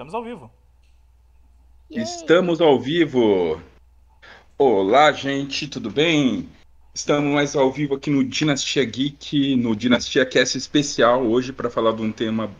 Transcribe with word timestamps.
Estamos 0.00 0.14
ao 0.14 0.24
vivo. 0.24 0.50
Estamos 1.90 2.60
ao 2.62 2.80
vivo. 2.80 3.60
Olá, 4.56 5.12
gente, 5.12 5.68
tudo 5.68 5.90
bem? 5.90 6.48
Estamos 6.94 7.34
mais 7.34 7.54
ao 7.54 7.70
vivo 7.70 7.96
aqui 7.96 8.08
no 8.08 8.24
Dinastia 8.24 8.82
Geek, 8.82 9.56
no 9.56 9.76
Dinastia 9.76 10.24
Cast 10.24 10.56
especial 10.56 11.26
hoje 11.26 11.52
para 11.52 11.68
falar 11.68 11.92
de 11.92 12.00
um 12.00 12.10
tema 12.10 12.50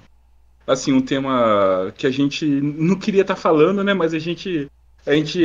assim, 0.67 0.93
um 0.93 1.01
tema 1.01 1.91
que 1.97 2.07
a 2.07 2.11
gente 2.11 2.45
não 2.45 2.99
queria 2.99 3.23
estar 3.23 3.35
tá 3.35 3.41
falando, 3.41 3.83
né, 3.83 3.95
mas 3.95 4.13
a 4.13 4.19
gente 4.19 4.71
a 5.07 5.15
gente 5.15 5.43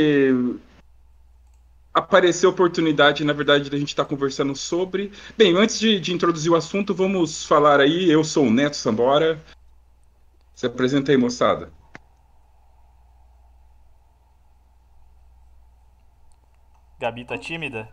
apareceu 1.94 2.50
a 2.50 2.54
oportunidade, 2.54 3.24
na 3.24 3.32
verdade, 3.32 3.70
da 3.70 3.78
gente 3.78 3.92
estar 3.92 4.04
tá 4.04 4.10
conversando 4.10 4.54
sobre. 4.54 5.14
Bem, 5.38 5.56
antes 5.56 5.80
de, 5.80 5.98
de, 5.98 6.14
introduzir 6.14 6.52
o 6.52 6.58
assunto, 6.58 6.94
vamos 6.94 7.46
falar 7.46 7.80
aí. 7.80 8.12
Eu 8.12 8.22
sou 8.22 8.48
o 8.48 8.52
Neto 8.52 8.76
Sambora. 8.76 9.42
Se 10.54 10.66
apresenta 10.66 11.14
aí, 11.14 11.18
moçada. 11.18 11.72
Gabi 17.00 17.26
tá 17.26 17.38
tímida? 17.38 17.90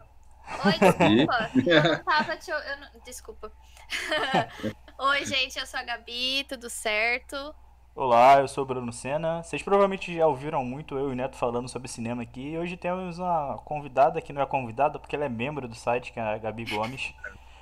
Oi, 0.65 0.73
desculpa. 0.79 1.51
eu 1.55 1.83
não 1.83 2.05
tava 2.05 2.37
te... 2.37 2.51
eu 2.51 2.77
não... 2.79 2.88
Desculpa. 3.05 3.52
Oi, 4.98 5.27
gente, 5.27 5.59
eu 5.59 5.66
sou 5.66 5.80
a 5.80 5.83
Gabi, 5.83 6.45
tudo 6.48 6.70
certo? 6.70 7.55
Olá, 7.95 8.41
eu 8.41 8.48
sou 8.48 8.65
o 8.65 8.66
Bruno 8.66 8.93
Senna. 8.93 9.43
Vocês 9.43 9.62
provavelmente 9.62 10.15
já 10.15 10.27
ouviram 10.27 10.65
muito 10.65 10.96
eu 10.96 11.10
e 11.10 11.12
o 11.12 11.15
Neto 11.16 11.37
falando 11.37 11.69
sobre 11.69 11.88
cinema 11.88 12.23
aqui. 12.23 12.52
E 12.52 12.59
hoje 12.59 12.77
temos 12.77 13.19
uma 13.19 13.59
convidada 13.65 14.20
que 14.20 14.33
não 14.33 14.41
é 14.41 14.46
convidada 14.46 14.98
porque 14.98 15.16
ela 15.16 15.27
é 15.27 15.29
membro 15.29 15.66
do 15.66 15.74
site, 15.74 16.12
que 16.12 16.21
é 16.21 16.23
a 16.23 16.38
Gabi 16.38 16.65
Gomes. 16.65 17.12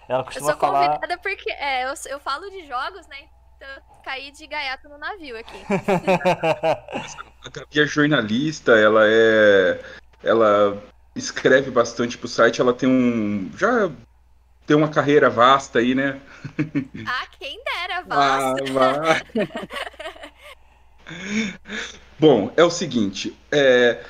Ela 0.08 0.22
costuma 0.22 0.50
eu 0.50 0.52
sou 0.52 0.60
falar. 0.60 0.88
convidada 0.88 1.18
porque 1.18 1.50
é, 1.52 1.84
eu, 1.84 1.94
eu 2.06 2.20
falo 2.20 2.48
de 2.50 2.66
jogos, 2.66 3.06
né? 3.08 3.28
Então 3.56 3.68
eu 3.68 3.82
caí 4.04 4.30
de 4.30 4.46
gaiato 4.46 4.88
no 4.88 4.98
navio 4.98 5.38
aqui. 5.38 5.56
a 7.44 7.48
Gabi 7.48 7.80
é 7.80 7.86
jornalista, 7.86 8.72
ela 8.72 9.02
é. 9.06 9.82
Ela 10.22 10.80
escreve 11.14 11.70
bastante 11.70 12.16
pro 12.16 12.28
site, 12.28 12.60
ela 12.60 12.72
tem 12.72 12.88
um. 12.88 13.50
Já 13.56 13.90
tem 14.66 14.76
uma 14.76 14.88
carreira 14.88 15.28
vasta 15.28 15.78
aí, 15.78 15.94
né? 15.94 16.20
Ah, 17.06 17.26
quem 17.38 17.60
dera, 17.64 18.02
vasta. 18.02 18.64
Ah, 18.78 19.50
Bom, 22.18 22.52
é 22.56 22.62
o 22.62 22.70
seguinte, 22.70 23.36
é, 23.50 24.04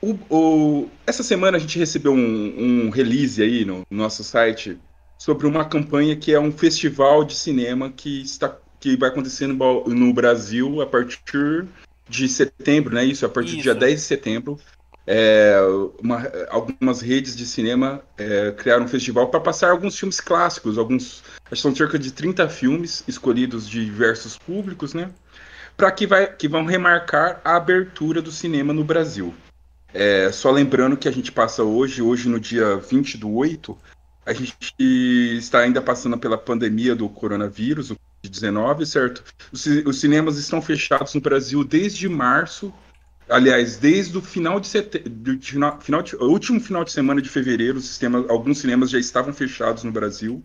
o, 0.00 0.18
o, 0.28 0.90
essa 1.06 1.22
semana 1.22 1.56
a 1.56 1.60
gente 1.60 1.78
recebeu 1.78 2.12
um, 2.12 2.86
um 2.86 2.90
release 2.90 3.40
aí 3.40 3.64
no, 3.64 3.86
no 3.88 3.96
nosso 3.98 4.24
site 4.24 4.76
sobre 5.16 5.46
uma 5.46 5.64
campanha 5.64 6.16
que 6.16 6.32
é 6.32 6.40
um 6.40 6.50
festival 6.50 7.24
de 7.24 7.36
cinema 7.36 7.92
que 7.92 8.22
está 8.22 8.58
que 8.80 8.96
vai 8.96 9.10
acontecer 9.10 9.46
no, 9.46 9.84
no 9.84 10.12
Brasil 10.12 10.82
a 10.82 10.86
partir 10.86 11.68
de 12.08 12.28
setembro, 12.28 12.92
né? 12.92 13.04
Isso, 13.04 13.24
a 13.24 13.28
partir 13.28 13.50
Isso. 13.50 13.58
do 13.58 13.62
dia 13.62 13.74
10 13.76 13.94
de 13.94 14.00
setembro. 14.00 14.58
É, 15.06 15.56
uma, 16.00 16.30
algumas 16.48 17.00
redes 17.00 17.36
de 17.36 17.44
cinema 17.44 18.02
é, 18.16 18.52
criaram 18.52 18.84
um 18.84 18.88
festival 18.88 19.28
para 19.28 19.40
passar 19.40 19.70
alguns 19.70 19.98
filmes 19.98 20.20
clássicos, 20.20 20.78
alguns, 20.78 21.24
são 21.54 21.74
cerca 21.74 21.98
de 21.98 22.12
30 22.12 22.48
filmes 22.48 23.02
escolhidos 23.08 23.68
de 23.68 23.84
diversos 23.84 24.38
públicos, 24.38 24.94
né? 24.94 25.10
Para 25.76 25.90
que, 25.90 26.06
vai, 26.06 26.32
que 26.32 26.46
vão 26.46 26.64
remarcar 26.64 27.40
a 27.44 27.56
abertura 27.56 28.22
do 28.22 28.30
cinema 28.30 28.72
no 28.72 28.84
Brasil. 28.84 29.34
É, 29.92 30.30
só 30.30 30.50
lembrando 30.50 30.96
que 30.96 31.08
a 31.08 31.12
gente 31.12 31.32
passa 31.32 31.64
hoje, 31.64 32.00
hoje 32.00 32.28
no 32.28 32.38
dia 32.38 32.76
20 32.76 33.18
do 33.18 33.30
8, 33.30 33.76
a 34.24 34.32
gente 34.32 34.56
está 34.78 35.60
ainda 35.60 35.82
passando 35.82 36.16
pela 36.16 36.38
pandemia 36.38 36.94
do 36.94 37.08
coronavírus, 37.08 37.90
o 37.90 37.96
Covid-19, 38.24 38.86
certo? 38.86 39.24
Os, 39.50 39.66
os 39.66 40.00
cinemas 40.00 40.38
estão 40.38 40.62
fechados 40.62 41.12
no 41.14 41.20
Brasil 41.20 41.64
desde 41.64 42.08
março 42.08 42.72
aliás, 43.32 43.76
desde 43.76 44.16
o 44.18 44.22
final 44.22 44.60
de 44.60 44.68
setembro, 44.68 45.38
final, 45.80 46.02
de, 46.02 46.16
último 46.16 46.60
final 46.60 46.84
de 46.84 46.92
semana 46.92 47.20
de 47.20 47.28
fevereiro, 47.28 47.80
sistema, 47.80 48.24
alguns 48.28 48.58
cinemas 48.58 48.90
já 48.90 48.98
estavam 48.98 49.32
fechados 49.32 49.84
no 49.84 49.90
Brasil. 49.92 50.44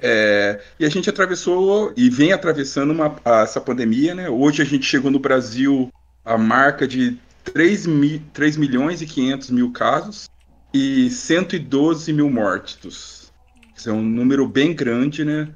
É, 0.00 0.60
e 0.78 0.84
a 0.84 0.88
gente 0.88 1.10
atravessou 1.10 1.92
e 1.96 2.08
vem 2.08 2.32
atravessando 2.32 2.92
uma, 2.92 3.16
essa 3.42 3.60
pandemia, 3.60 4.14
né? 4.14 4.28
Hoje 4.28 4.62
a 4.62 4.64
gente 4.64 4.86
chegou 4.86 5.10
no 5.10 5.18
Brasil 5.18 5.92
a 6.24 6.36
marca 6.38 6.86
de 6.86 7.18
3, 7.44 7.86
mi, 7.86 8.18
3 8.32 8.56
milhões 8.56 9.02
e 9.02 9.06
500 9.06 9.50
mil 9.50 9.72
casos 9.72 10.28
e 10.72 11.10
112 11.10 12.12
mil 12.12 12.30
mortos. 12.30 13.32
Isso 13.76 13.88
é 13.88 13.92
um 13.92 14.02
número 14.02 14.46
bem 14.46 14.74
grande, 14.74 15.24
né? 15.24 15.48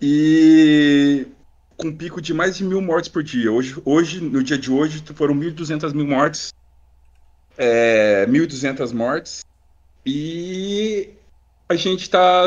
E 0.00 1.26
com 1.82 1.88
um 1.88 1.96
pico 1.96 2.22
de 2.22 2.32
mais 2.32 2.56
de 2.56 2.64
mil 2.64 2.80
mortes 2.80 3.10
por 3.10 3.24
dia. 3.24 3.50
Hoje, 3.50 3.74
hoje 3.84 4.20
no 4.20 4.42
dia 4.42 4.56
de 4.56 4.70
hoje, 4.70 5.02
foram 5.14 5.34
1.200 5.34 5.92
mil 5.92 6.06
mortes. 6.06 6.54
É, 7.58 8.24
1.200 8.26 8.94
mortes. 8.94 9.44
E 10.06 11.10
a 11.68 11.74
gente 11.74 12.02
está 12.02 12.46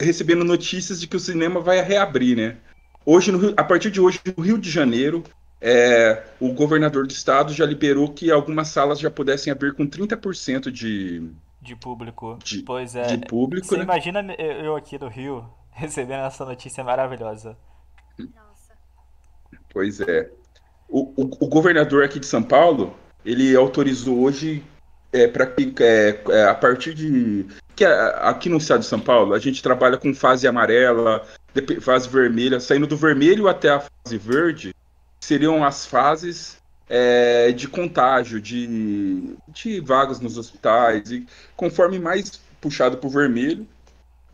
recebendo 0.00 0.44
notícias 0.44 1.00
de 1.00 1.06
que 1.06 1.16
o 1.16 1.20
cinema 1.20 1.60
vai 1.60 1.80
reabrir, 1.80 2.36
né? 2.36 2.56
Hoje, 3.06 3.30
no, 3.30 3.54
a 3.56 3.64
partir 3.64 3.90
de 3.90 4.00
hoje, 4.00 4.20
no 4.36 4.42
Rio 4.42 4.58
de 4.58 4.70
Janeiro, 4.70 5.22
é, 5.60 6.24
o 6.40 6.52
governador 6.52 7.06
do 7.06 7.12
estado 7.12 7.52
já 7.52 7.64
liberou 7.64 8.12
que 8.12 8.30
algumas 8.30 8.68
salas 8.68 8.98
já 8.98 9.10
pudessem 9.10 9.52
abrir 9.52 9.72
com 9.74 9.86
30% 9.86 10.70
de... 10.70 11.30
De 11.60 11.74
público. 11.74 12.38
De, 12.44 12.62
pois 12.62 12.94
é. 12.94 13.16
De 13.16 13.26
público, 13.26 13.66
Você 13.66 13.76
né? 13.76 13.84
imagina 13.84 14.20
eu 14.38 14.76
aqui 14.76 14.98
no 14.98 15.08
Rio 15.08 15.44
recebendo 15.70 16.26
essa 16.26 16.44
notícia 16.44 16.82
maravilhosa. 16.82 17.56
Pois 19.78 20.00
é. 20.00 20.28
O, 20.88 21.12
o, 21.16 21.30
o, 21.38 21.46
governador 21.46 22.02
aqui 22.02 22.18
de 22.18 22.26
São 22.26 22.42
Paulo, 22.42 22.96
ele 23.24 23.54
autorizou 23.54 24.18
hoje 24.18 24.64
é, 25.12 25.28
para 25.28 25.46
que 25.46 25.72
é, 25.78 26.20
é, 26.30 26.44
a 26.46 26.54
partir 26.56 26.94
de 26.94 27.46
que 27.76 27.84
aqui 27.84 28.48
no 28.48 28.56
estado 28.56 28.80
de 28.80 28.86
São 28.86 28.98
Paulo 28.98 29.34
a 29.34 29.38
gente 29.38 29.62
trabalha 29.62 29.96
com 29.96 30.12
fase 30.12 30.48
amarela, 30.48 31.24
fase 31.80 32.08
vermelha, 32.08 32.58
saindo 32.58 32.88
do 32.88 32.96
vermelho 32.96 33.46
até 33.46 33.70
a 33.70 33.78
fase 33.78 34.18
verde 34.18 34.74
seriam 35.20 35.64
as 35.64 35.86
fases 35.86 36.58
é, 36.88 37.52
de 37.52 37.68
contágio, 37.68 38.40
de, 38.40 39.36
de 39.46 39.78
vagas 39.78 40.18
nos 40.18 40.36
hospitais 40.36 41.12
e 41.12 41.24
conforme 41.54 42.00
mais 42.00 42.40
puxado 42.60 42.96
para 42.96 43.06
o 43.06 43.10
vermelho, 43.10 43.64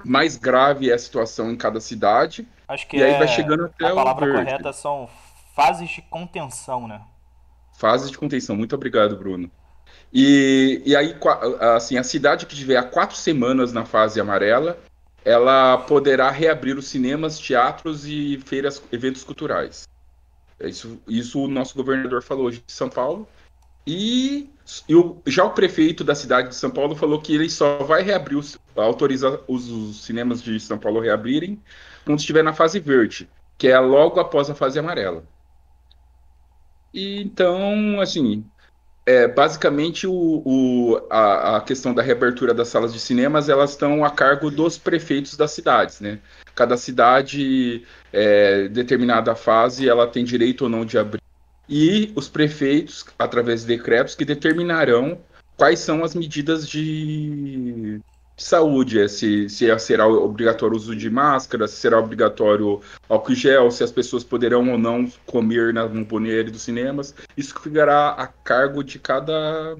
mais 0.02 0.38
grave 0.38 0.90
é 0.90 0.94
a 0.94 0.98
situação 0.98 1.50
em 1.50 1.56
cada 1.56 1.80
cidade. 1.80 2.48
Acho 2.68 2.86
que 2.88 2.96
e 2.96 3.02
aí 3.02 3.12
é... 3.12 3.18
vai 3.18 3.28
chegando 3.28 3.66
até 3.66 3.86
a 3.86 3.94
palavra 3.94 4.26
verde. 4.26 4.44
correta 4.44 4.72
são 4.72 5.08
fases 5.54 5.88
de 5.88 6.02
contenção, 6.02 6.86
né? 6.88 7.00
Fases 7.78 8.10
de 8.10 8.18
contenção. 8.18 8.56
Muito 8.56 8.74
obrigado, 8.74 9.16
Bruno. 9.16 9.50
E, 10.12 10.82
e 10.84 10.94
aí, 10.94 11.16
assim, 11.76 11.96
a 11.96 12.04
cidade 12.04 12.46
que 12.46 12.54
tiver 12.54 12.76
há 12.76 12.82
quatro 12.82 13.16
semanas 13.16 13.72
na 13.72 13.84
fase 13.84 14.20
amarela, 14.20 14.78
ela 15.24 15.78
poderá 15.78 16.30
reabrir 16.30 16.76
os 16.76 16.86
cinemas, 16.86 17.38
teatros 17.38 18.06
e 18.06 18.40
feiras, 18.44 18.82
eventos 18.92 19.24
culturais. 19.24 19.88
É 20.60 20.68
isso, 20.68 21.00
isso 21.08 21.42
o 21.42 21.48
nosso 21.48 21.74
governador 21.74 22.22
falou 22.22 22.46
hoje 22.46 22.62
de 22.64 22.72
São 22.72 22.88
Paulo. 22.88 23.28
E, 23.86 24.48
e 24.88 24.94
o, 24.94 25.20
já 25.26 25.44
o 25.44 25.50
prefeito 25.50 26.04
da 26.04 26.14
cidade 26.14 26.48
de 26.48 26.54
São 26.54 26.70
Paulo 26.70 26.94
falou 26.94 27.20
que 27.20 27.34
ele 27.34 27.50
só 27.50 27.78
vai 27.78 28.02
reabrir, 28.02 28.36
os, 28.36 28.58
autorizar 28.76 29.40
os, 29.48 29.68
os 29.68 30.04
cinemas 30.04 30.42
de 30.42 30.58
São 30.60 30.78
Paulo 30.78 31.00
reabrirem 31.00 31.60
quando 32.04 32.18
estiver 32.18 32.42
na 32.42 32.52
fase 32.52 32.78
verde, 32.78 33.28
que 33.58 33.68
é 33.68 33.78
logo 33.78 34.20
após 34.20 34.48
a 34.48 34.54
fase 34.54 34.78
amarela. 34.78 35.24
E, 36.94 37.20
então, 37.20 38.00
assim, 38.00 38.44
é, 39.04 39.26
basicamente 39.26 40.06
o, 40.06 40.12
o, 40.44 41.06
a, 41.10 41.56
a, 41.56 41.60
questão 41.60 41.92
da 41.92 42.02
reabertura 42.02 42.54
das 42.54 42.68
salas 42.68 42.92
de 42.92 43.00
cinemas 43.00 43.48
elas 43.48 43.70
estão 43.70 44.04
a 44.04 44.10
cargo 44.10 44.50
dos 44.50 44.78
prefeitos 44.78 45.36
das 45.36 45.50
cidades, 45.50 46.00
né? 46.00 46.20
Cada 46.54 46.76
cidade, 46.76 47.82
é, 48.12 48.68
determinada 48.68 49.34
fase, 49.34 49.88
ela 49.88 50.06
tem 50.06 50.24
direito 50.24 50.62
ou 50.62 50.70
não 50.70 50.86
de 50.86 50.96
abrir. 50.96 51.20
E 51.68 52.12
os 52.14 52.28
prefeitos, 52.28 53.04
através 53.18 53.62
de 53.62 53.66
decretos, 53.66 54.14
que 54.14 54.24
determinarão 54.24 55.18
quais 55.56 55.80
são 55.80 56.04
as 56.04 56.14
medidas 56.14 56.68
de, 56.68 58.00
de 58.36 58.42
saúde, 58.42 59.00
é, 59.00 59.06
se, 59.06 59.48
se 59.48 59.70
é, 59.70 59.78
será 59.78 60.06
obrigatório 60.06 60.74
o 60.74 60.76
uso 60.76 60.96
de 60.96 61.08
máscara, 61.08 61.68
se 61.68 61.76
será 61.76 61.98
obrigatório 61.98 62.80
álcool 63.08 63.34
gel, 63.34 63.70
se 63.70 63.84
as 63.84 63.92
pessoas 63.92 64.24
poderão 64.24 64.70
ou 64.70 64.78
não 64.78 65.06
comer 65.26 65.72
no 65.72 66.04
banheiro 66.04 66.50
dos 66.50 66.62
cinemas. 66.62 67.14
Isso 67.36 67.58
ficará 67.60 68.10
a 68.10 68.26
cargo 68.26 68.82
de 68.82 68.98
cada, 68.98 69.76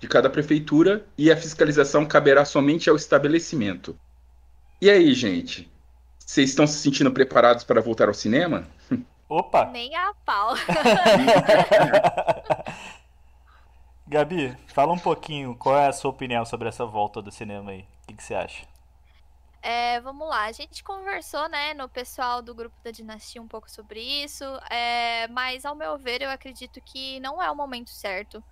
de 0.00 0.08
cada 0.08 0.30
prefeitura 0.30 1.04
e 1.18 1.30
a 1.30 1.36
fiscalização 1.36 2.06
caberá 2.06 2.44
somente 2.44 2.88
ao 2.88 2.96
estabelecimento. 2.96 3.96
E 4.80 4.88
aí, 4.90 5.12
gente? 5.12 5.70
Vocês 6.18 6.50
estão 6.50 6.66
se 6.66 6.78
sentindo 6.78 7.10
preparados 7.12 7.62
para 7.62 7.80
voltar 7.80 8.08
ao 8.08 8.14
cinema? 8.14 8.66
Opa! 9.28 9.66
Nem 9.66 9.94
a 9.96 10.12
pau. 10.26 10.54
Gabi, 14.12 14.54
fala 14.66 14.92
um 14.92 14.98
pouquinho, 14.98 15.56
qual 15.56 15.78
é 15.78 15.88
a 15.88 15.92
sua 15.92 16.10
opinião 16.10 16.44
sobre 16.44 16.68
essa 16.68 16.84
volta 16.84 17.22
do 17.22 17.30
cinema 17.30 17.70
aí? 17.70 17.86
O 18.02 18.08
que, 18.08 18.14
que 18.14 18.22
você 18.22 18.34
acha? 18.34 18.66
é, 19.62 20.00
vamos 20.00 20.28
lá. 20.28 20.44
A 20.44 20.52
gente 20.52 20.84
conversou, 20.84 21.48
né, 21.48 21.72
no 21.72 21.88
pessoal 21.88 22.42
do 22.42 22.54
grupo 22.54 22.76
da 22.82 22.90
Dinastia 22.90 23.40
um 23.40 23.48
pouco 23.48 23.70
sobre 23.70 24.00
isso, 24.00 24.44
é, 24.68 25.26
mas 25.28 25.64
ao 25.64 25.74
meu 25.74 25.96
ver, 25.96 26.20
eu 26.20 26.28
acredito 26.28 26.78
que 26.82 27.20
não 27.20 27.42
é 27.42 27.50
o 27.50 27.56
momento 27.56 27.88
certo 27.88 28.44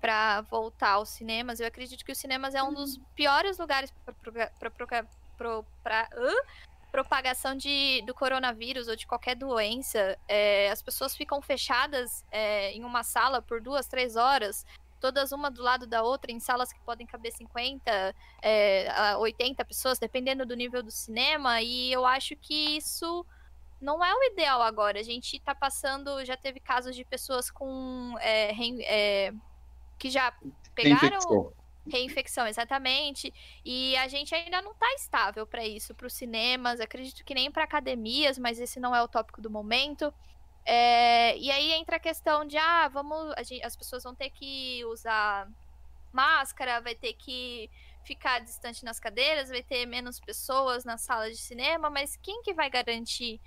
para 0.00 0.42
voltar 0.42 0.90
aos 0.90 1.08
cinemas. 1.08 1.58
Eu 1.58 1.66
acredito 1.66 2.04
que 2.04 2.12
os 2.12 2.18
cinemas 2.18 2.54
é 2.54 2.62
um 2.62 2.72
dos 2.72 3.00
piores 3.16 3.58
lugares 3.58 3.92
para 4.04 5.64
propagação 6.92 7.56
de, 7.56 8.02
do 8.06 8.14
coronavírus 8.14 8.86
ou 8.86 8.94
de 8.94 9.06
qualquer 9.06 9.34
doença. 9.34 10.16
É, 10.28 10.70
as 10.70 10.80
pessoas 10.80 11.16
ficam 11.16 11.42
fechadas 11.42 12.24
é, 12.30 12.70
em 12.72 12.84
uma 12.84 13.02
sala 13.02 13.42
por 13.42 13.60
duas, 13.60 13.88
três 13.88 14.14
horas 14.14 14.64
todas 15.00 15.32
uma 15.32 15.50
do 15.50 15.62
lado 15.62 15.86
da 15.86 16.02
outra, 16.02 16.30
em 16.32 16.40
salas 16.40 16.72
que 16.72 16.80
podem 16.80 17.06
caber 17.06 17.32
50, 17.32 18.14
é, 18.42 19.16
80 19.16 19.64
pessoas, 19.64 19.98
dependendo 19.98 20.44
do 20.44 20.56
nível 20.56 20.82
do 20.82 20.90
cinema, 20.90 21.62
e 21.62 21.92
eu 21.92 22.04
acho 22.04 22.36
que 22.36 22.76
isso 22.76 23.24
não 23.80 24.04
é 24.04 24.12
o 24.12 24.22
ideal 24.24 24.60
agora. 24.60 24.98
A 24.98 25.02
gente 25.02 25.38
tá 25.40 25.54
passando, 25.54 26.24
já 26.24 26.36
teve 26.36 26.60
casos 26.60 26.94
de 26.94 27.04
pessoas 27.04 27.50
com. 27.50 28.14
É, 28.20 28.52
é, 28.82 29.32
que 29.98 30.10
já 30.10 30.32
pegaram. 30.74 31.00
Reinfecção. 31.00 31.52
Reinfecção, 31.90 32.46
exatamente. 32.46 33.32
E 33.64 33.96
a 33.96 34.08
gente 34.08 34.34
ainda 34.34 34.60
não 34.60 34.72
está 34.72 34.92
estável 34.94 35.46
para 35.46 35.64
isso, 35.66 35.94
para 35.94 36.06
os 36.06 36.12
cinemas. 36.12 36.80
Acredito 36.80 37.24
que 37.24 37.34
nem 37.34 37.50
para 37.50 37.64
academias, 37.64 38.38
mas 38.38 38.60
esse 38.60 38.78
não 38.78 38.94
é 38.94 39.02
o 39.02 39.08
tópico 39.08 39.40
do 39.40 39.50
momento. 39.50 40.12
É, 40.70 41.34
e 41.38 41.50
aí 41.50 41.72
entra 41.72 41.96
a 41.96 41.98
questão 41.98 42.44
de, 42.44 42.58
ah, 42.58 42.88
vamos, 42.88 43.34
gente, 43.38 43.64
as 43.64 43.74
pessoas 43.74 44.04
vão 44.04 44.14
ter 44.14 44.28
que 44.28 44.84
usar 44.84 45.48
máscara, 46.12 46.78
vai 46.82 46.94
ter 46.94 47.14
que 47.14 47.70
ficar 48.04 48.40
distante 48.40 48.84
nas 48.84 49.00
cadeiras, 49.00 49.48
vai 49.48 49.62
ter 49.62 49.86
menos 49.86 50.20
pessoas 50.20 50.84
nas 50.84 51.00
salas 51.00 51.30
de 51.30 51.42
cinema, 51.42 51.88
mas 51.88 52.16
quem 52.16 52.42
que 52.42 52.52
vai 52.52 52.68
garantir 52.68 53.40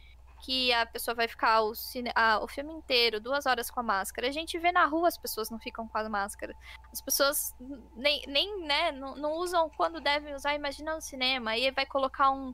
que 0.43 0.73
a 0.73 0.83
pessoa 0.83 1.13
vai 1.13 1.27
ficar 1.27 1.61
o, 1.61 1.73
a, 2.15 2.43
o 2.43 2.47
filme 2.47 2.73
inteiro, 2.73 3.19
duas 3.19 3.45
horas 3.45 3.69
com 3.69 3.81
a 3.81 3.83
máscara? 3.83 4.27
A 4.27 4.31
gente 4.31 4.57
vê 4.57 4.71
na 4.71 4.87
rua 4.87 5.07
as 5.07 5.17
pessoas 5.17 5.51
não 5.51 5.59
ficam 5.59 5.87
com 5.87 5.97
a 5.99 6.09
máscara. 6.09 6.55
As 6.91 7.03
pessoas 7.03 7.55
nem, 7.95 8.23
nem 8.25 8.63
né, 8.65 8.91
não, 8.93 9.15
não 9.15 9.33
usam 9.33 9.69
quando 9.69 10.01
devem 10.01 10.33
usar, 10.33 10.55
imagina 10.55 10.95
no 10.95 11.01
cinema, 11.01 11.51
aí 11.51 11.69
vai 11.69 11.85
colocar 11.85 12.31
um 12.31 12.51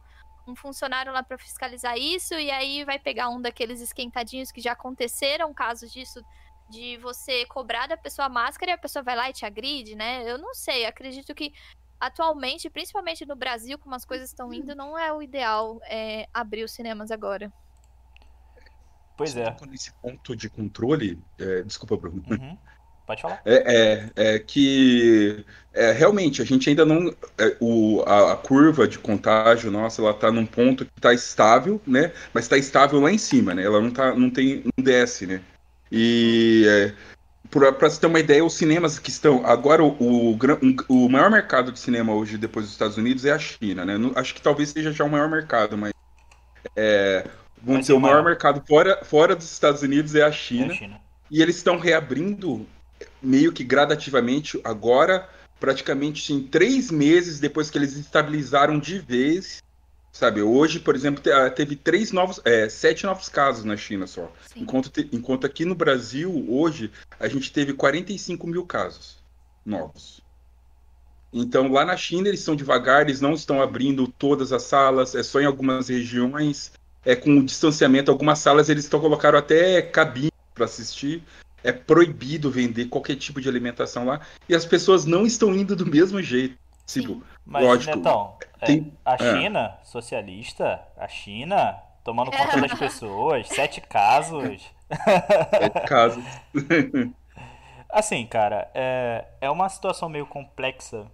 um 0.48 0.56
funcionário 0.56 1.12
lá 1.12 1.22
para 1.22 1.38
fiscalizar 1.38 1.98
isso, 1.98 2.34
e 2.34 2.50
aí 2.50 2.84
vai 2.84 2.98
pegar 2.98 3.30
um 3.30 3.42
daqueles 3.42 3.82
esquentadinhos 3.82 4.52
que 4.52 4.62
já 4.62 4.72
aconteceram 4.72 5.54
casos 5.54 5.92
disso, 5.92 6.24
de 6.70 6.98
você 6.98 7.46
cobrar 7.46 7.88
da 7.88 7.98
pessoa 7.98 8.26
a 8.26 8.30
máscara 8.30 8.72
e 8.72 8.74
a 8.74 8.78
pessoa 8.78 9.04
vai 9.04 9.16
lá 9.16 9.30
e 9.30 9.34
te 9.34 9.46
agride, 9.46 9.96
né? 9.96 10.30
Eu 10.30 10.38
não 10.38 10.54
sei, 10.54 10.86
acredito 10.86 11.34
que 11.36 11.54
atualmente, 12.00 12.70
principalmente 12.70 13.26
no 13.26 13.36
Brasil, 13.36 13.78
como 13.80 13.96
as 13.96 14.06
coisas 14.06 14.30
estão 14.30 14.54
indo, 14.54 14.76
não 14.76 14.98
é 14.98 15.12
o 15.12 15.22
ideal 15.22 15.80
é, 15.86 16.28
abrir 16.34 16.64
os 16.64 16.72
cinemas 16.72 17.12
agora. 17.12 17.52
Pois 19.18 19.36
é. 19.36 19.56
Nesse 19.68 19.92
ponto 19.94 20.36
de 20.36 20.48
controle, 20.48 21.20
é, 21.40 21.64
desculpa, 21.64 21.98
Bruno. 21.98 22.24
Uhum. 22.30 22.58
Pode 23.08 23.22
falar. 23.22 23.42
É, 23.46 24.10
é, 24.18 24.36
é 24.36 24.40
que 24.40 25.46
é, 25.74 25.94
realmente 25.94 26.42
a 26.42 26.46
gente 26.46 26.70
ainda 26.70 26.86
não. 26.86 27.16
É, 27.38 27.56
o, 27.62 28.04
a, 28.06 28.34
a, 28.34 28.36
curva 28.36 28.86
de 28.86 29.00
contágio 29.00 29.72
nossa, 29.72 30.02
ela 30.02 30.12
está 30.12 30.30
num 30.30 30.46
ponto 30.46 30.84
que 30.84 30.92
está 30.98 31.14
estável, 31.14 31.82
né? 31.88 32.12
Mas 32.34 32.44
está 32.44 32.58
estável 32.58 33.00
lá 33.00 33.10
em 33.10 33.18
cima, 33.18 33.54
né? 33.54 33.64
Ela 33.64 33.80
não, 33.80 33.92
tá, 33.92 34.14
não 34.14 34.30
tem. 34.30 34.62
não 34.66 34.84
desce, 34.84 35.26
né? 35.26 35.42
E 35.90 36.66
é, 36.68 36.94
para 37.50 37.90
você 37.90 37.98
ter 38.02 38.08
uma 38.08 38.20
ideia, 38.20 38.44
os 38.44 38.56
cinemas 38.56 39.00
que 39.00 39.10
estão. 39.10 39.46
Agora, 39.46 39.82
o, 39.82 39.96
o, 40.34 40.38
o, 40.90 41.10
maior 41.10 41.32
mercado 41.32 41.72
de 41.72 41.80
cinema 41.80 42.14
hoje, 42.14 42.38
depois 42.38 42.66
dos 42.66 42.74
Estados 42.74 42.98
Unidos, 42.98 43.24
é 43.24 43.32
a 43.32 43.40
China, 43.40 43.86
né? 43.86 43.94
Acho 44.16 44.36
que 44.36 44.42
talvez 44.42 44.70
seja 44.70 44.92
já 44.92 45.06
o 45.06 45.10
maior 45.10 45.30
mercado, 45.30 45.78
mas. 45.78 45.94
É, 46.76 47.26
vamos 47.64 47.82
dizer, 47.82 47.94
o 47.94 48.02
maior 48.02 48.22
mercado 48.22 48.62
fora, 48.68 49.00
fora 49.06 49.34
dos 49.34 49.50
Estados 49.50 49.82
Unidos 49.82 50.14
é 50.14 50.24
a 50.24 50.32
China. 50.32 50.74
É 50.74 50.76
a 50.76 50.76
China. 50.76 51.02
E 51.32 51.42
eles 51.42 51.56
estão 51.56 51.78
reabrindo 51.78 52.68
meio 53.22 53.52
que 53.52 53.64
gradativamente, 53.64 54.60
agora, 54.64 55.28
praticamente 55.60 56.34
em 56.34 56.44
três 56.44 56.92
meses 56.92 57.40
depois 57.40 57.70
que 57.70 57.78
eles 57.78 57.96
estabilizaram 57.96 58.80
de 58.80 59.00
vez. 59.00 59.62
Sabe, 60.12 60.42
hoje, 60.42 60.80
por 60.80 60.96
exemplo, 60.96 61.22
ah, 61.32 61.50
teve 61.50 61.76
três 61.76 62.12
novos, 62.12 62.42
é, 62.44 62.68
sete 62.70 63.06
novos 63.06 63.30
casos 63.30 63.64
na 63.64 63.78
China 63.78 64.08
só. 64.08 64.32
Enquanto, 64.56 64.90
te, 64.90 65.08
enquanto 65.12 65.46
aqui 65.46 65.64
no 65.64 65.76
Brasil, 65.76 66.46
hoje, 66.50 66.92
a 67.20 67.28
gente 67.28 67.52
teve 67.52 67.74
45 67.74 68.48
mil 68.48 68.66
casos 68.66 69.18
novos. 69.64 70.22
Então, 71.32 71.72
lá 71.72 71.86
na 71.86 71.96
China, 71.96 72.28
eles 72.28 72.40
estão 72.40 72.56
devagar, 72.56 73.02
eles 73.04 73.22
não 73.22 73.34
estão 73.34 73.62
abrindo 73.62 74.08
todas 74.08 74.52
as 74.52 74.64
salas, 74.64 75.14
é 75.14 75.22
só 75.22 75.40
em 75.40 75.46
algumas 75.46 75.90
regiões, 75.90 76.72
é 77.06 77.16
com 77.16 77.44
distanciamento. 77.44 78.10
Algumas 78.10 78.40
salas 78.40 78.70
eles 78.70 78.86
estão 78.86 79.00
colocaram 79.00 79.38
até 79.38 79.82
cabine 79.84 80.32
para 80.56 80.66
assistir, 80.66 81.24
é 81.64 81.72
proibido 81.72 82.52
vender 82.52 82.86
qualquer 82.86 83.16
tipo 83.16 83.42
de 83.42 83.50
alimentação 83.50 84.06
lá 84.06 84.22
e 84.48 84.56
as 84.56 84.66
pessoas 84.66 85.06
não 85.06 85.26
estão 85.26 85.54
indo 85.54 85.76
do 85.76 85.86
mesmo 85.86 86.22
jeito. 86.22 86.58
Tipo, 86.86 87.22
Mas, 87.46 87.64
lógico. 87.64 87.98
Netão, 87.98 88.38
é, 88.62 88.66
tem... 88.66 88.94
a 89.04 89.16
é. 89.16 89.18
China, 89.18 89.78
é. 89.82 89.86
socialista, 89.86 90.82
a 90.98 91.08
China 91.08 91.76
tomando 92.04 92.32
conta 92.32 92.62
das 92.62 92.74
pessoas, 92.74 93.48
sete 93.50 93.82
casos. 93.82 94.72
Sete 95.60 95.86
casos. 95.86 96.24
assim, 97.92 98.26
cara, 98.26 98.72
é, 98.74 99.26
é 99.42 99.50
uma 99.50 99.68
situação 99.68 100.08
meio 100.08 100.26
complexa 100.26 101.06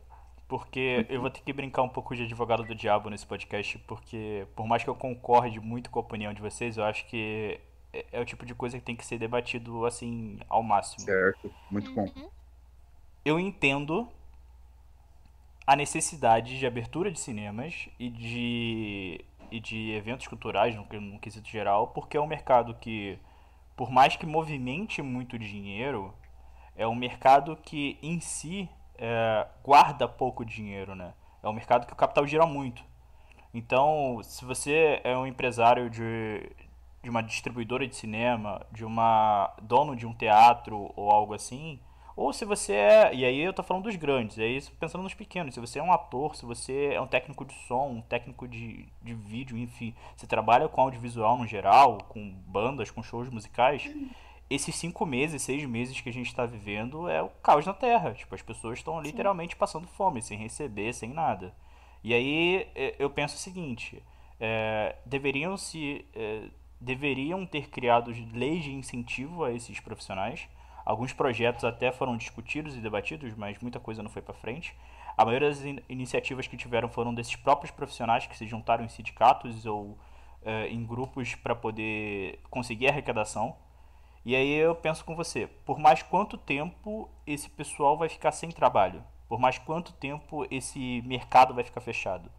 porque 0.48 1.08
eu 1.10 1.20
vou 1.20 1.32
ter 1.32 1.42
que 1.42 1.52
brincar 1.52 1.82
um 1.82 1.90
pouco 1.90 2.16
de 2.16 2.22
advogado 2.22 2.64
do 2.64 2.76
diabo 2.76 3.10
nesse 3.10 3.26
podcast, 3.26 3.80
porque 3.88 4.46
por 4.56 4.68
mais 4.68 4.84
que 4.84 4.90
eu 4.92 4.94
concorde 4.94 5.60
muito 5.60 5.90
com 5.90 5.98
a 5.98 6.04
opinião 6.04 6.32
de 6.32 6.40
vocês, 6.40 6.78
eu 6.78 6.84
acho 6.84 7.08
que 7.08 7.60
é, 7.94 8.06
é 8.12 8.20
o 8.20 8.26
tipo 8.26 8.46
de 8.46 8.56
coisa 8.56 8.78
que 8.78 8.84
tem 8.84 8.96
que 8.96 9.06
ser 9.06 9.20
debatido 9.20 9.86
assim 9.86 10.40
ao 10.50 10.64
máximo. 10.64 11.06
Certo, 11.06 11.54
muito 11.70 11.94
bom. 11.94 12.12
Uhum. 12.16 12.30
Eu 13.24 13.40
entendo 13.40 14.10
a 15.66 15.76
necessidade 15.76 16.58
de 16.58 16.66
abertura 16.66 17.12
de 17.12 17.20
cinemas 17.20 17.88
e 17.98 18.10
de, 18.10 19.24
e 19.50 19.60
de 19.60 19.92
eventos 19.92 20.28
culturais, 20.28 20.76
no, 20.76 20.86
no 21.00 21.20
quesito 21.20 21.48
geral, 21.48 21.88
porque 21.88 22.18
é 22.18 22.22
um 22.22 22.28
mercado 22.28 22.74
que, 22.76 23.18
por 23.76 23.90
mais 23.90 24.16
que 24.16 24.26
movimente 24.26 25.02
muito 25.02 25.40
dinheiro, 25.40 26.14
é 26.76 26.86
um 26.86 26.96
mercado 26.96 27.56
que 27.56 27.98
em 28.02 28.20
si 28.20 28.70
é, 28.98 29.48
guarda 29.64 30.08
pouco 30.08 30.44
dinheiro, 30.44 30.96
né? 30.96 31.14
É 31.42 31.48
um 31.48 31.54
mercado 31.54 31.86
que 31.86 31.94
o 31.94 31.96
capital 31.96 32.26
gira 32.26 32.46
muito. 32.46 32.84
Então, 33.54 34.20
se 34.24 34.44
você 34.44 35.00
é 35.04 35.16
um 35.16 35.28
empresário 35.28 35.90
de, 35.90 36.50
de 37.04 37.10
uma 37.10 37.22
distribuidora 37.22 37.86
de 37.86 37.96
cinema, 37.96 38.66
de 38.72 38.86
uma 38.86 39.54
dono 39.62 39.96
de 39.96 40.08
um 40.08 40.14
teatro 40.14 40.92
ou 40.96 41.12
algo 41.12 41.34
assim, 41.34 41.80
ou 42.16 42.32
se 42.32 42.46
você 42.46 42.74
é, 42.74 43.14
e 43.14 43.26
aí 43.26 43.40
eu 43.40 43.54
tô 43.54 43.62
falando 43.62 43.84
dos 43.84 43.96
grandes, 43.96 44.38
é 44.40 44.48
isso 44.48 44.72
pensando 44.80 45.04
nos 45.04 45.14
pequenos, 45.14 45.54
se 45.54 45.60
você 45.60 45.80
é 45.80 45.84
um 45.84 45.92
ator, 45.92 46.36
se 46.36 46.46
você 46.46 46.92
é 46.94 47.02
um 47.02 47.08
técnico 47.08 47.44
de 47.44 47.54
som, 47.68 47.88
um 47.88 48.02
técnico 48.02 48.48
de, 48.48 48.88
de 49.02 49.14
vídeo, 49.14 49.58
enfim, 49.58 49.94
você 50.16 50.26
trabalha 50.26 50.70
com 50.70 50.82
audiovisual 50.82 51.38
no 51.38 51.48
geral, 51.48 51.98
com 52.10 52.32
bandas, 52.48 52.90
com 52.90 53.04
shows 53.04 53.30
musicais, 53.30 53.92
esses 54.50 54.76
cinco 54.76 55.06
meses, 55.06 55.42
seis 55.42 55.66
meses 55.66 56.00
que 56.00 56.10
a 56.10 56.14
gente 56.14 56.28
está 56.28 56.46
vivendo 56.46 57.10
é 57.10 57.22
o 57.22 57.30
caos 57.42 57.66
na 57.66 57.74
Terra. 57.74 58.14
Tipo, 58.14 58.36
as 58.36 58.42
pessoas 58.42 58.78
estão 58.78 59.02
literalmente 59.02 59.56
passando 59.56 59.88
fome, 59.88 60.22
sem 60.22 60.38
receber, 60.38 60.94
sem 60.94 61.10
nada. 61.10 61.56
E 62.04 62.14
aí 62.14 62.68
eu 63.00 63.10
penso 63.10 63.36
o 63.36 63.40
seguinte, 63.40 64.04
é, 64.40 64.96
deveriam 65.06 65.58
se... 65.58 66.06
É, 66.14 66.44
deveriam 66.84 67.46
ter 67.46 67.70
criado 67.70 68.12
leis 68.34 68.64
de 68.64 68.74
incentivo 68.74 69.44
a 69.44 69.52
esses 69.52 69.80
profissionais. 69.80 70.48
Alguns 70.86 71.14
projetos 71.14 71.64
até 71.64 71.92
foram 71.92 72.18
discutidos 72.18 72.76
e 72.76 72.82
debatidos, 72.82 73.34
mas 73.36 73.58
muita 73.60 73.80
coisa 73.80 74.04
não 74.04 74.10
foi 74.10 74.22
para 74.22 74.34
frente. 74.34 74.76
A 75.18 75.24
maioria 75.24 75.50
das 75.50 75.64
in 75.64 75.80
iniciativas 75.88 76.46
que 76.46 76.58
tiveram 76.58 76.90
foram 76.90 77.14
desses 77.14 77.36
próprios 77.36 77.72
profissionais 77.72 78.26
que 78.26 78.36
se 78.36 78.46
juntaram 78.48 78.84
em 78.84 78.90
sindicatos 78.90 79.66
ou 79.66 79.98
uh, 80.42 80.68
em 80.70 80.86
grupos 80.86 81.36
para 81.36 81.56
poder 81.56 82.40
conseguir 82.50 82.90
arrecadação. 82.90 83.56
E 84.26 84.36
aí 84.36 84.52
eu 84.54 84.76
penso 84.76 85.06
com 85.06 85.16
você, 85.16 85.48
por 85.66 85.78
mais 85.78 86.02
quanto 86.02 86.38
tempo 86.38 87.10
esse 87.26 87.50
pessoal 87.50 87.98
vai 87.98 88.10
ficar 88.10 88.32
sem 88.32 88.50
trabalho? 88.50 89.04
Por 89.28 89.40
mais 89.40 89.58
quanto 89.58 89.94
tempo 89.94 90.46
esse 90.52 91.02
mercado 91.06 91.54
vai 91.54 91.64
ficar 91.64 91.82
fechado? 91.82 92.30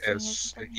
É, 0.00 0.16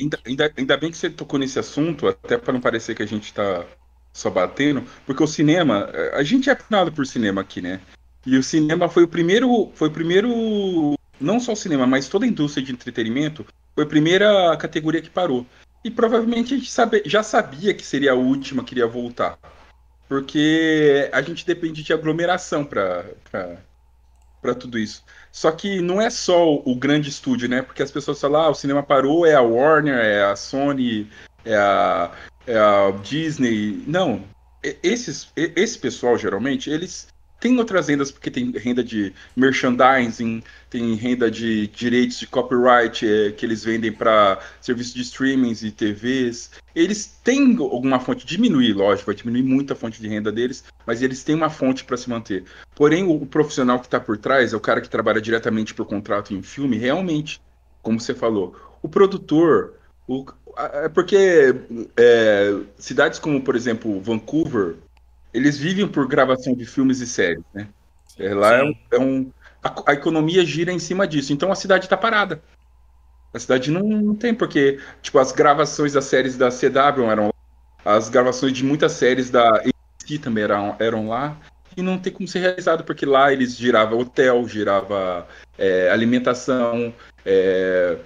ainda, 0.00 0.18
ainda, 0.24 0.52
ainda 0.56 0.76
bem 0.76 0.90
que 0.90 0.96
você 0.96 1.10
tocou 1.10 1.38
nesse 1.38 1.58
assunto, 1.58 2.06
até 2.06 2.36
para 2.38 2.52
não 2.52 2.60
parecer 2.60 2.94
que 2.94 3.02
a 3.02 3.06
gente 3.06 3.24
está 3.24 3.64
só 4.12 4.30
batendo, 4.30 4.84
porque 5.06 5.22
o 5.22 5.26
cinema, 5.26 5.90
é, 5.92 6.16
a 6.16 6.22
gente 6.22 6.48
é 6.48 6.52
apaixonado 6.52 6.92
por 6.92 7.06
cinema 7.06 7.40
aqui, 7.40 7.60
né? 7.60 7.80
E 8.26 8.36
o 8.36 8.42
cinema 8.42 8.88
foi 8.88 9.04
o 9.04 9.08
primeiro, 9.08 9.70
foi 9.74 9.88
o 9.88 9.92
primeiro, 9.92 10.94
não 11.20 11.40
só 11.40 11.52
o 11.52 11.56
cinema, 11.56 11.86
mas 11.86 12.08
toda 12.08 12.24
a 12.24 12.28
indústria 12.28 12.64
de 12.64 12.72
entretenimento, 12.72 13.46
foi 13.74 13.84
a 13.84 13.88
primeira 13.88 14.56
categoria 14.56 15.00
que 15.00 15.10
parou. 15.10 15.46
E 15.84 15.90
provavelmente 15.90 16.54
a 16.54 16.56
gente 16.58 16.70
sabe, 16.70 17.02
já 17.06 17.22
sabia 17.22 17.72
que 17.72 17.84
seria 17.84 18.12
a 18.12 18.16
última 18.16 18.64
que 18.64 18.74
iria 18.74 18.86
voltar. 18.86 19.38
Porque 20.08 21.08
a 21.12 21.22
gente 21.22 21.46
depende 21.46 21.82
de 21.82 21.92
aglomeração 21.92 22.64
para 22.64 23.04
para 24.40 24.54
tudo 24.54 24.78
isso. 24.78 25.04
Só 25.32 25.50
que 25.50 25.80
não 25.80 26.00
é 26.00 26.10
só 26.10 26.54
o 26.54 26.74
grande 26.74 27.08
estúdio, 27.08 27.48
né? 27.48 27.62
Porque 27.62 27.82
as 27.82 27.90
pessoas 27.90 28.20
falam, 28.20 28.42
ah, 28.42 28.50
o 28.50 28.54
cinema 28.54 28.82
parou, 28.82 29.26
é 29.26 29.34
a 29.34 29.42
Warner, 29.42 29.98
é 29.98 30.24
a 30.24 30.36
Sony, 30.36 31.08
é 31.44 31.56
a, 31.56 32.10
é 32.46 32.58
a 32.58 32.90
Disney. 33.02 33.82
Não. 33.86 34.22
Esses, 34.82 35.30
esse 35.36 35.78
pessoal, 35.78 36.18
geralmente, 36.18 36.70
eles 36.70 37.08
tem 37.40 37.56
outras 37.58 37.88
rendas, 37.88 38.10
porque 38.10 38.30
tem 38.30 38.50
renda 38.50 38.82
de 38.82 39.12
merchandising, 39.36 40.42
tem 40.68 40.94
renda 40.94 41.30
de 41.30 41.68
direitos 41.68 42.18
de 42.18 42.26
copyright 42.26 43.06
é, 43.06 43.30
que 43.32 43.46
eles 43.46 43.64
vendem 43.64 43.92
para 43.92 44.38
serviços 44.60 44.94
de 44.94 45.02
streamings 45.02 45.62
e 45.62 45.70
TVs. 45.70 46.50
Eles 46.74 47.06
têm 47.22 47.56
alguma 47.58 48.00
fonte, 48.00 48.26
diminuir, 48.26 48.72
lógico, 48.72 49.06
vai 49.06 49.14
diminuir 49.14 49.42
muito 49.42 49.72
a 49.72 49.76
fonte 49.76 50.00
de 50.00 50.08
renda 50.08 50.32
deles, 50.32 50.64
mas 50.86 51.00
eles 51.00 51.22
têm 51.22 51.34
uma 51.34 51.50
fonte 51.50 51.84
para 51.84 51.96
se 51.96 52.10
manter. 52.10 52.44
Porém, 52.74 53.04
o 53.04 53.24
profissional 53.24 53.78
que 53.78 53.86
está 53.86 54.00
por 54.00 54.18
trás, 54.18 54.52
é 54.52 54.56
o 54.56 54.60
cara 54.60 54.80
que 54.80 54.88
trabalha 54.88 55.20
diretamente 55.20 55.74
por 55.74 55.86
contrato 55.86 56.34
em 56.34 56.42
filme, 56.42 56.76
realmente, 56.76 57.40
como 57.82 58.00
você 58.00 58.14
falou, 58.14 58.56
o 58.82 58.88
produtor, 58.88 59.74
o, 60.06 60.24
é 60.56 60.88
porque 60.88 61.54
é, 61.96 62.54
cidades 62.76 63.18
como, 63.18 63.40
por 63.40 63.54
exemplo, 63.54 64.00
Vancouver, 64.00 64.76
eles 65.32 65.58
vivem 65.58 65.86
por 65.86 66.06
gravação 66.06 66.54
de 66.54 66.64
filmes 66.64 67.00
e 67.00 67.06
séries, 67.06 67.44
né? 67.54 67.68
É, 68.18 68.34
lá 68.34 68.54
é 68.54 68.64
um, 68.64 68.74
é 68.92 68.98
um 68.98 69.32
a, 69.62 69.90
a, 69.90 69.92
economia 69.92 70.44
gira 70.44 70.72
em 70.72 70.78
cima 70.78 71.06
disso. 71.06 71.32
Então 71.32 71.52
a 71.52 71.54
cidade 71.54 71.84
está 71.86 71.96
parada. 71.96 72.42
A 73.32 73.38
cidade 73.38 73.70
não, 73.70 73.82
não, 73.82 74.14
tem 74.14 74.34
porque, 74.34 74.80
tipo, 75.02 75.18
as 75.18 75.32
gravações 75.32 75.92
das 75.92 76.06
séries 76.06 76.36
da 76.36 76.48
CW 76.48 77.10
eram 77.10 77.26
lá, 77.26 77.96
as 77.96 78.08
gravações 78.08 78.52
de 78.52 78.64
muitas 78.64 78.92
séries 78.92 79.30
da 79.30 79.48
ABC 79.48 80.18
também 80.20 80.44
eram, 80.44 80.76
eram 80.78 81.08
lá 81.08 81.36
e 81.76 81.82
não 81.82 81.98
tem 81.98 82.12
como 82.12 82.26
ser 82.26 82.40
realizado 82.40 82.82
porque 82.84 83.06
lá 83.06 83.32
eles 83.32 83.56
giravam 83.56 84.00
hotel, 84.00 84.48
girava 84.48 85.28
é, 85.56 85.90
alimentação, 85.90 86.92
é, 87.24 87.98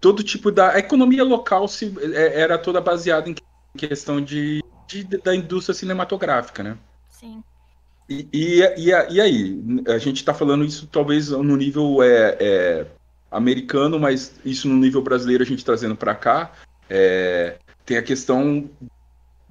todo 0.00 0.22
tipo 0.22 0.50
da 0.50 0.72
a 0.72 0.78
economia 0.78 1.22
local 1.22 1.68
se, 1.68 1.94
é, 2.12 2.40
era 2.40 2.58
toda 2.58 2.80
baseada 2.80 3.28
em 3.28 3.34
questão 3.76 4.20
de 4.20 4.64
de, 4.90 5.04
da 5.04 5.34
indústria 5.34 5.74
cinematográfica, 5.74 6.62
né? 6.62 6.76
Sim. 7.08 7.42
E, 8.08 8.28
e, 8.32 8.60
e, 8.60 8.88
e 8.88 9.20
aí? 9.20 9.62
A 9.86 9.98
gente 9.98 10.16
está 10.16 10.34
falando 10.34 10.64
isso 10.64 10.86
talvez 10.88 11.28
no 11.28 11.56
nível 11.56 12.02
é, 12.02 12.36
é, 12.40 12.86
americano, 13.30 14.00
mas 14.00 14.34
isso 14.44 14.68
no 14.68 14.76
nível 14.76 15.00
brasileiro 15.00 15.44
a 15.44 15.46
gente 15.46 15.64
trazendo 15.64 15.94
para 15.94 16.14
cá. 16.14 16.52
É, 16.88 17.56
tem 17.86 17.96
a 17.96 18.02
questão 18.02 18.68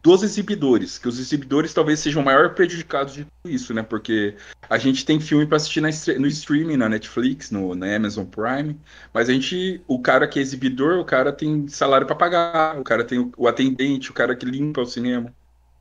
dos 0.01 0.23
exibidores, 0.23 0.97
que 0.97 1.07
os 1.07 1.19
exibidores 1.19 1.73
talvez 1.73 1.99
sejam 1.99 2.21
o 2.21 2.25
maior 2.25 2.53
prejudicados 2.53 3.13
de 3.13 3.25
tudo 3.25 3.53
isso, 3.53 3.73
né? 3.73 3.83
Porque 3.83 4.35
a 4.69 4.77
gente 4.77 5.05
tem 5.05 5.19
filme 5.19 5.45
para 5.45 5.57
assistir 5.57 5.81
na, 5.81 5.89
no 6.17 6.27
streaming, 6.27 6.77
na 6.77 6.87
Netflix, 6.87 7.51
no, 7.51 7.75
na 7.75 7.95
Amazon 7.95 8.25
Prime, 8.25 8.77
mas 9.13 9.29
a 9.29 9.33
gente, 9.33 9.81
o 9.87 9.99
cara 9.99 10.27
que 10.27 10.39
é 10.39 10.41
exibidor, 10.41 10.99
o 10.99 11.05
cara 11.05 11.33
tem 11.33 11.67
salário 11.67 12.07
para 12.07 12.15
pagar, 12.15 12.79
o 12.79 12.83
cara 12.83 13.03
tem 13.03 13.19
o, 13.19 13.31
o, 13.37 13.47
atendente, 13.47 14.11
o 14.11 14.13
cara 14.13 14.35
que 14.35 14.45
limpa 14.45 14.81
o 14.81 14.85
cinema. 14.85 15.33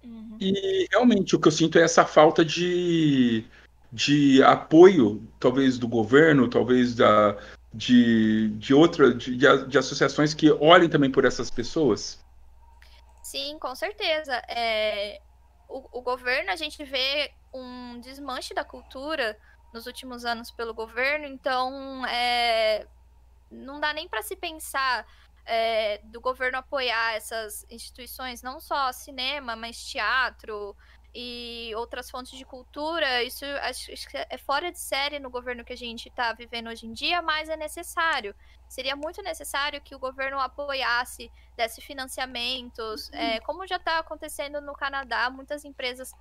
Uhum. 0.04 0.36
E 0.40 0.86
realmente 0.90 1.36
o 1.36 1.38
que 1.38 1.48
eu 1.48 1.52
sinto 1.52 1.78
é 1.78 1.82
essa 1.82 2.04
falta 2.04 2.44
de, 2.44 3.44
de 3.92 4.42
apoio, 4.42 5.22
talvez 5.38 5.78
do 5.78 5.86
governo, 5.86 6.48
talvez 6.48 6.94
da, 6.94 7.36
de, 7.72 8.48
de 8.56 8.74
outra, 8.74 9.14
de, 9.14 9.36
de 9.36 9.78
associações 9.78 10.34
que 10.34 10.50
olhem 10.50 10.88
também 10.88 11.10
por 11.10 11.24
essas 11.24 11.50
pessoas. 11.50 12.18
Sim, 13.28 13.58
com 13.58 13.74
certeza. 13.74 14.36
É, 14.48 15.20
o, 15.68 15.98
o 15.98 16.00
governo, 16.00 16.50
a 16.50 16.56
gente 16.56 16.82
vê 16.82 17.30
um 17.52 18.00
desmanche 18.00 18.54
da 18.54 18.64
cultura 18.64 19.38
nos 19.70 19.86
últimos 19.86 20.24
anos 20.24 20.50
pelo 20.50 20.72
governo, 20.72 21.26
então 21.26 22.06
é, 22.06 22.88
não 23.50 23.78
dá 23.78 23.92
nem 23.92 24.08
para 24.08 24.22
se 24.22 24.34
pensar 24.34 25.06
é, 25.44 25.98
do 26.04 26.22
governo 26.22 26.56
apoiar 26.56 27.16
essas 27.16 27.66
instituições, 27.68 28.40
não 28.40 28.58
só 28.60 28.90
cinema, 28.92 29.54
mas 29.54 29.84
teatro 29.84 30.74
e 31.14 31.72
outras 31.76 32.10
fontes 32.10 32.36
de 32.38 32.44
cultura. 32.44 33.22
Isso 33.22 33.44
acho, 33.62 33.92
acho 33.92 34.08
que 34.08 34.16
é 34.16 34.38
fora 34.38 34.70
de 34.70 34.78
série 34.78 35.18
no 35.18 35.30
governo 35.30 35.64
que 35.64 35.72
a 35.72 35.76
gente 35.76 36.08
está 36.08 36.32
vivendo 36.32 36.68
hoje 36.68 36.86
em 36.86 36.92
dia, 36.92 37.22
mas 37.22 37.48
é 37.48 37.56
necessário 37.56 38.34
seria 38.68 38.94
muito 38.94 39.22
necessário 39.22 39.80
que 39.80 39.94
o 39.94 39.98
governo 39.98 40.38
apoiasse, 40.38 41.32
desse 41.56 41.80
financiamentos, 41.80 43.10
é, 43.12 43.34
uhum. 43.34 43.40
como 43.40 43.66
já 43.66 43.76
está 43.76 43.98
acontecendo 43.98 44.60
no 44.60 44.74
Canadá, 44.74 45.30
muitas 45.30 45.64
empresas 45.64 46.12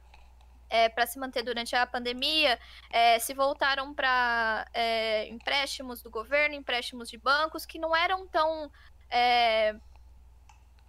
é, 0.69 0.89
para 0.89 1.05
se 1.05 1.19
manter 1.19 1.43
durante 1.43 1.75
a 1.75 1.85
pandemia, 1.85 2.59
é, 2.89 3.19
se 3.19 3.33
voltaram 3.33 3.93
para 3.93 4.65
é, 4.73 5.27
empréstimos 5.27 6.01
do 6.01 6.09
governo, 6.09 6.55
empréstimos 6.55 7.09
de 7.09 7.17
bancos, 7.17 7.65
que 7.65 7.77
não 7.77 7.95
eram 7.95 8.27
tão, 8.27 8.71
é, 9.09 9.75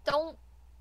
tão, 0.03 0.37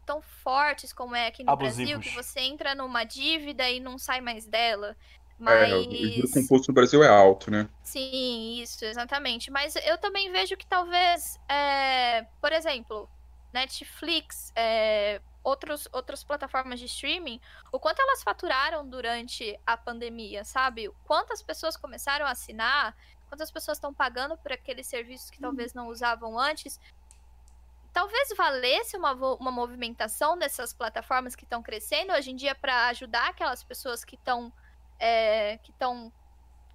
tão 0.07 0.21
fortes 0.21 0.93
como 0.93 1.13
é 1.13 1.27
aqui 1.27 1.43
no 1.43 1.51
Abusivos. 1.51 1.91
Brasil, 1.91 1.99
que 1.99 2.15
você 2.15 2.39
entra 2.39 2.73
numa 2.73 3.03
dívida 3.03 3.69
e 3.69 3.81
não 3.81 3.99
sai 3.99 4.21
mais 4.21 4.47
dela. 4.47 4.95
Mas... 5.37 5.69
É, 5.69 6.23
o 6.23 6.31
composto 6.31 6.69
no 6.69 6.73
Brasil 6.73 7.03
é 7.03 7.09
alto, 7.09 7.51
né? 7.51 7.69
Sim, 7.83 8.59
isso, 8.61 8.85
exatamente. 8.85 9.51
Mas 9.51 9.75
eu 9.75 9.97
também 9.97 10.31
vejo 10.31 10.55
que 10.55 10.65
talvez, 10.65 11.37
é, 11.47 12.25
por 12.41 12.51
exemplo, 12.51 13.07
Netflix, 13.53 14.51
é, 14.55 15.21
outros, 15.43 15.87
outras 15.91 16.23
plataformas 16.23 16.79
de 16.79 16.85
streaming, 16.85 17.39
o 17.71 17.79
quanto 17.79 18.01
elas 18.01 18.23
faturaram 18.23 18.87
durante 18.87 19.59
a 19.65 19.77
pandemia, 19.77 20.43
sabe? 20.43 20.89
Quantas 21.05 21.43
pessoas 21.43 21.77
começaram 21.77 22.25
a 22.25 22.31
assinar, 22.31 22.95
quantas 23.29 23.51
pessoas 23.51 23.77
estão 23.77 23.93
pagando 23.93 24.37
por 24.37 24.51
aqueles 24.51 24.87
serviços 24.87 25.29
que 25.29 25.39
talvez 25.39 25.73
não 25.73 25.89
usavam 25.89 26.39
antes. 26.39 26.79
Talvez 27.97 28.29
valesse 28.37 28.95
uma, 28.95 29.11
uma 29.13 29.49
movimentação 29.49 30.37
dessas 30.37 30.71
plataformas 30.71 31.35
que 31.35 31.45
estão 31.45 31.63
crescendo 31.63 32.13
hoje 32.13 32.29
em 32.29 32.35
dia 32.35 32.53
para 32.53 32.89
ajudar 32.89 33.29
aquelas 33.29 33.63
pessoas 33.63 34.05
que 34.05 34.13
estão 34.13 34.53
é, 34.99 35.57
que 35.57 35.71
estão 35.71 36.13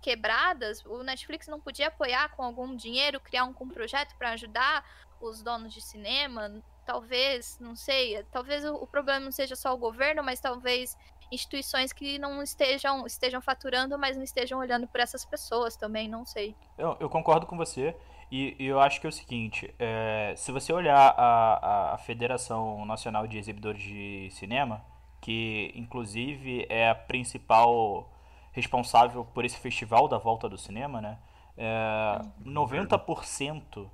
quebradas, 0.01 0.85
o 0.85 1.05
Netflix 1.05 1.47
não 1.47 1.61
podia 1.61 1.87
apoiar 1.87 2.31
com 2.31 2.43
algum 2.43 2.75
dinheiro, 2.75 3.21
criar 3.21 3.45
um, 3.45 3.55
um 3.61 3.69
projeto 3.69 4.17
para 4.17 4.31
ajudar 4.31 4.85
os 5.21 5.45
donos 5.45 5.73
de 5.73 5.81
cinema? 5.81 6.61
Talvez, 6.85 7.57
não 7.61 7.77
sei, 7.77 8.21
talvez 8.33 8.65
o, 8.65 8.75
o, 8.75 8.87
problema 8.89 9.21
não 9.21 9.31
seja 9.31 9.55
só 9.55 9.73
o 9.73 9.79
governo, 9.79 10.25
mas 10.25 10.41
talvez 10.41 10.99
instituições 11.31 11.93
que 11.93 12.19
não 12.19 12.43
estejam, 12.43 13.07
estejam 13.07 13.41
faturando, 13.41 13.97
mas 13.97 14.17
não 14.17 14.25
estejam 14.25 14.59
olhando 14.59 14.89
por 14.89 14.99
essas 14.99 15.25
pessoas 15.25 15.77
também, 15.77 16.09
não 16.09 16.27
sei. 16.27 16.57
Eu, 16.77 16.97
eu 16.99 17.09
concordo 17.09 17.47
com 17.47 17.57
você. 17.57 17.95
E, 18.33 18.57
e 18.59 18.65
eu 18.65 18.81
acho 18.81 18.99
que 18.99 19.07
é 19.07 19.11
o 19.11 19.13
seguinte, 19.13 19.75
é, 19.79 20.33
se 20.39 20.51
você 20.51 20.73
olhar 20.73 21.15
a, 21.19 21.93
a 21.93 21.99
Federação 21.99 22.83
Nacional 22.87 23.27
de 23.27 23.37
Exibidores 23.37 23.83
de 23.83 24.31
Cinema, 24.31 24.83
que 25.21 25.71
inclusive 25.75 26.65
é 26.71 26.89
a 26.89 26.95
principal 26.95 28.11
responsável 28.53 29.23
por 29.23 29.45
esse 29.45 29.59
festival 29.59 30.09
da 30.09 30.17
volta 30.17 30.49
do 30.49 30.57
cinema, 30.57 30.99
né? 30.99 31.19
É, 31.59 32.23
90% 32.43 33.87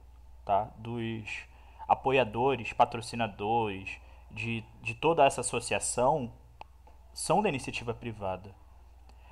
tá, 0.44 0.70
dos 0.78 1.28
apoiadores, 1.88 2.72
patrocinadores 2.72 3.98
de, 4.30 4.62
de 4.80 4.94
toda 4.94 5.26
essa 5.26 5.40
associação 5.40 6.30
são 7.12 7.42
da 7.42 7.48
iniciativa 7.48 7.92
privada. 7.92 8.54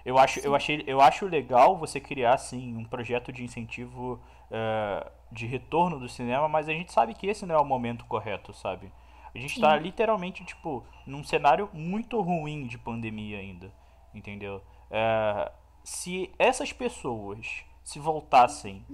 Eu 0.05 0.19
acho, 0.19 0.41
eu, 0.41 0.55
achei, 0.55 0.83
eu 0.85 1.01
acho 1.01 1.27
legal 1.27 1.77
você 1.77 2.01
criar 2.01 2.39
sim 2.39 2.77
um 2.77 2.85
projeto 2.85 3.33
de 3.33 3.45
incentivo 3.45 4.21
uh, 4.51 5.11
de 5.31 5.47
retorno 5.47 5.99
do 5.99 6.09
cinema, 6.09 6.49
mas 6.49 6.69
a 6.69 6.73
gente 6.73 6.93
sabe 6.93 7.15
que 7.15 7.27
esse 7.27 7.47
não 7.47 7.55
é 7.55 7.59
o 7.59 7.65
momento 7.65 8.05
correto, 8.05 8.53
sabe? 8.53 8.93
A 9.35 9.39
gente 9.39 9.55
está 9.57 9.77
literalmente, 9.77 10.45
tipo, 10.45 10.83
num 11.07 11.23
cenário 11.23 11.69
muito 11.73 12.21
ruim 12.23 12.67
de 12.67 12.79
pandemia 12.79 13.39
ainda, 13.39 13.71
entendeu? 14.15 14.63
É, 14.91 15.53
se 15.85 16.33
essas 16.39 16.73
pessoas 16.73 17.63
se 17.85 17.99
voltassem 17.99 18.85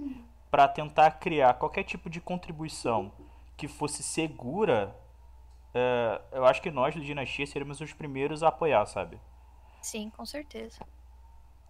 para 0.51 0.67
tentar 0.67 1.11
criar 1.11 1.53
qualquer 1.53 1.83
tipo 1.83 2.09
de 2.09 2.19
contribuição 2.19 3.11
que 3.55 3.69
fosse 3.69 4.03
segura, 4.03 4.93
é, 5.73 6.21
eu 6.33 6.45
acho 6.45 6.61
que 6.61 6.69
nós 6.69 6.93
do 6.93 7.01
Dinastia 7.01 7.47
seríamos 7.47 7.79
os 7.79 7.93
primeiros 7.93 8.43
a 8.43 8.49
apoiar, 8.49 8.85
sabe? 8.85 9.17
Sim, 9.81 10.09
com 10.09 10.25
certeza. 10.25 10.85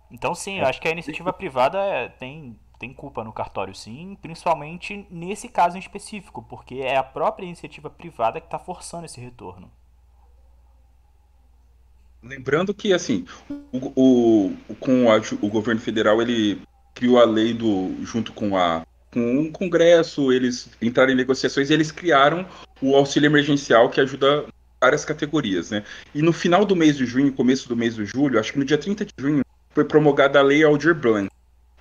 Então, 0.10 0.34
sim, 0.34 0.60
eu 0.60 0.66
acho 0.66 0.82
que 0.82 0.88
a 0.88 0.92
iniciativa 0.92 1.32
privada 1.32 1.80
é, 1.80 2.10
tem 2.10 2.60
tem 2.84 2.92
culpa 2.92 3.24
no 3.24 3.32
cartório, 3.32 3.74
sim, 3.74 4.18
principalmente 4.22 5.08
nesse 5.10 5.48
caso 5.48 5.78
em 5.78 5.80
específico, 5.80 6.46
porque 6.50 6.76
é 6.76 6.98
a 6.98 7.04
própria 7.04 7.46
iniciativa 7.46 7.90
privada 7.90 8.42
que 8.42 8.48
está 8.48 8.60
forçando 8.60 9.06
esse 9.06 9.22
retorno. 9.22 9.72
Lembrando 12.22 12.74
que, 12.74 12.92
assim, 12.92 13.26
o, 13.72 14.52
o, 14.68 14.76
com 14.82 15.10
a, 15.10 15.16
o 15.42 15.48
governo 15.48 15.80
federal, 15.80 16.22
ele 16.22 16.62
criou 16.94 17.20
a 17.20 17.24
lei 17.24 17.54
do, 17.54 17.96
junto 18.04 18.34
com 18.34 18.58
a 18.58 18.86
com 19.12 19.44
o 19.44 19.52
Congresso, 19.52 20.34
eles 20.34 20.72
entraram 20.82 21.14
em 21.14 21.16
negociações 21.16 21.70
e 21.70 21.74
eles 21.74 21.92
criaram 21.92 22.48
o 22.82 22.96
auxílio 22.96 23.28
emergencial 23.28 23.88
que 23.88 24.02
ajuda 24.02 24.46
várias 24.82 25.06
categorias, 25.06 25.70
né? 25.70 25.84
E 26.16 26.22
no 26.24 26.34
final 26.34 26.66
do 26.66 26.76
mês 26.76 26.98
de 26.98 27.06
junho, 27.06 27.32
começo 27.32 27.70
do 27.70 27.78
mês 27.78 27.96
de 27.96 28.06
julho, 28.06 28.40
acho 28.40 28.52
que 28.52 28.58
no 28.58 28.66
dia 28.66 28.78
30 28.78 29.06
de 29.06 29.14
junho, 29.20 29.46
foi 29.70 29.86
promulgada 29.86 30.40
a 30.40 30.42
lei 30.42 30.64
Aldir 30.64 30.96
Blanc, 30.96 31.30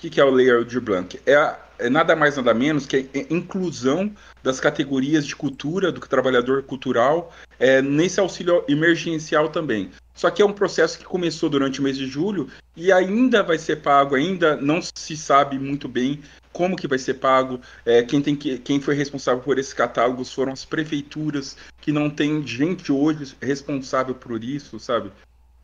que, 0.03 0.11
que 0.11 0.21
é 0.21 0.25
o 0.25 0.31
Lei 0.31 0.51
Aldir 0.51 0.81
Blanc? 0.81 1.21
É, 1.25 1.55
é, 1.79 1.89
nada 1.89 2.17
mais 2.17 2.37
nada 2.37 2.53
menos 2.53 2.87
que 2.87 3.09
a 3.15 3.33
inclusão 3.33 4.13
das 4.43 4.59
categorias 4.59 5.25
de 5.25 5.37
cultura 5.37 5.93
do 5.93 6.01
trabalhador 6.01 6.65
cultural 6.65 7.33
é, 7.59 7.81
nesse 7.81 8.19
auxílio 8.19 8.65
emergencial 8.69 9.49
também. 9.49 9.93
Só 10.13 10.29
que 10.29 10.43
é 10.43 10.45
um 10.45 10.53
processo 10.53 10.99
que 10.99 11.05
começou 11.05 11.49
durante 11.49 11.79
o 11.79 11.85
mês 11.85 11.97
de 11.97 12.07
julho 12.07 12.49
e 12.77 12.91
ainda 12.91 13.45
vai 13.45 13.59
ser 13.59 13.77
pago, 13.77 14.17
ainda 14.17 14.57
não 14.57 14.81
se 14.83 15.17
sabe 15.17 15.57
muito 15.57 15.89
bem 15.89 16.21
como 16.53 16.77
que 16.77 16.89
vai 16.89 16.99
ser 16.99 17.15
pago. 17.15 17.61
É, 17.87 18.03
quem, 18.03 18.21
tem 18.21 18.35
que, 18.35 18.59
quem 18.59 18.81
foi 18.81 18.97
responsável 18.97 19.41
por 19.41 19.57
esses 19.57 19.73
catálogos 19.73 20.33
foram 20.33 20.53
as 20.53 20.65
prefeituras, 20.65 21.57
que 21.81 21.93
não 21.93 22.11
tem 22.11 22.45
gente 22.45 22.91
hoje 22.91 23.37
responsável 23.41 24.17
por 24.17 24.43
isso, 24.43 24.81
sabe? 24.81 25.13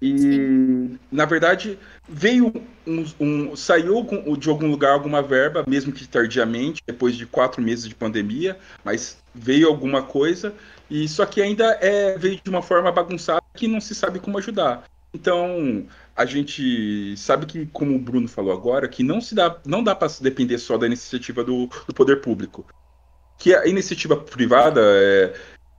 E, 0.01 0.19
Sim. 0.19 0.99
na 1.11 1.25
verdade, 1.25 1.79
veio 2.09 2.53
um, 2.87 3.05
um, 3.21 3.57
saiu 3.57 4.07
de 4.39 4.49
algum 4.49 4.71
lugar 4.71 4.93
alguma 4.93 5.21
verba, 5.21 5.65
mesmo 5.67 5.93
que 5.93 6.07
tardiamente, 6.07 6.83
depois 6.87 7.17
de 7.17 7.27
quatro 7.27 7.61
meses 7.61 7.89
de 7.89 7.95
pandemia, 7.95 8.57
mas 8.85 9.19
veio 9.35 9.69
alguma 9.69 10.03
coisa, 10.03 10.55
e 10.89 11.09
só 11.09 11.27
que 11.27 11.43
ainda 11.43 11.77
é, 11.81 12.17
veio 12.17 12.41
de 12.43 12.49
uma 12.49 12.63
forma 12.63 12.93
bagunçada 12.93 13.43
que 13.55 13.67
não 13.67 13.81
se 13.81 13.95
sabe 13.95 14.21
como 14.21 14.39
ajudar. 14.39 14.85
Então, 15.13 15.87
a 16.15 16.25
gente 16.25 17.17
sabe 17.17 17.47
que, 17.47 17.67
como 17.67 17.97
o 17.97 17.99
Bruno 17.99 18.29
falou 18.29 18.53
agora, 18.53 18.89
que 18.89 19.03
não 19.03 19.21
se 19.21 19.35
dá, 19.35 19.59
não 19.67 19.83
dá 19.83 19.95
para 19.95 20.09
depender 20.21 20.59
só 20.59 20.77
da 20.77 20.87
iniciativa 20.87 21.43
do, 21.43 21.69
do 21.87 21.95
poder 21.95 22.21
público. 22.21 22.67
Que 23.39 23.55
a 23.55 23.67
iniciativa 23.67 24.17
privada, 24.17 24.81
é, 24.85 25.35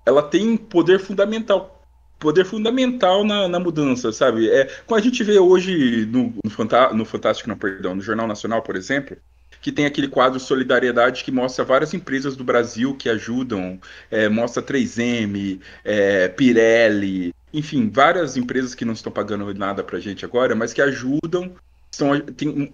ela 0.06 0.24
tem 0.24 0.58
poder 0.58 1.00
fundamental 1.00 1.79
poder 2.20 2.46
fundamental 2.46 3.24
na, 3.24 3.48
na 3.48 3.60
mudança, 3.60 4.12
sabe? 4.12 4.50
É, 4.50 4.66
quando 4.86 5.02
a 5.02 5.04
gente 5.04 5.24
vê 5.24 5.40
hoje 5.40 6.06
no, 6.06 6.34
no, 6.44 6.50
Fanta 6.50 6.94
no 6.94 7.06
Fantástico, 7.06 7.50
não, 7.50 7.58
perdão, 7.58 7.96
no 7.96 8.02
Jornal 8.02 8.28
Nacional, 8.28 8.62
por 8.62 8.76
exemplo, 8.76 9.18
que 9.62 9.72
tem 9.72 9.86
aquele 9.86 10.08
quadro 10.08 10.40
Solidariedade 10.40 11.24
que 11.24 11.32
mostra 11.32 11.66
várias 11.66 11.94
empresas 11.94 12.36
do 12.36 12.44
Brasil 12.44 12.96
que 12.96 13.10
ajudam, 13.10 13.80
é, 14.12 14.28
mostra 14.30 14.62
3M, 14.62 15.60
é, 15.84 16.28
Pirelli, 16.28 17.34
enfim, 17.54 17.90
várias 17.90 18.38
empresas 18.38 18.76
que 18.76 18.86
não 18.86 18.94
estão 18.94 19.12
pagando 19.12 19.52
nada 19.54 19.84
pra 19.84 20.00
gente 20.00 20.24
agora, 20.24 20.56
mas 20.56 20.74
que 20.74 20.82
ajudam, 20.82 21.54
são, 21.92 22.20
tem, 22.20 22.74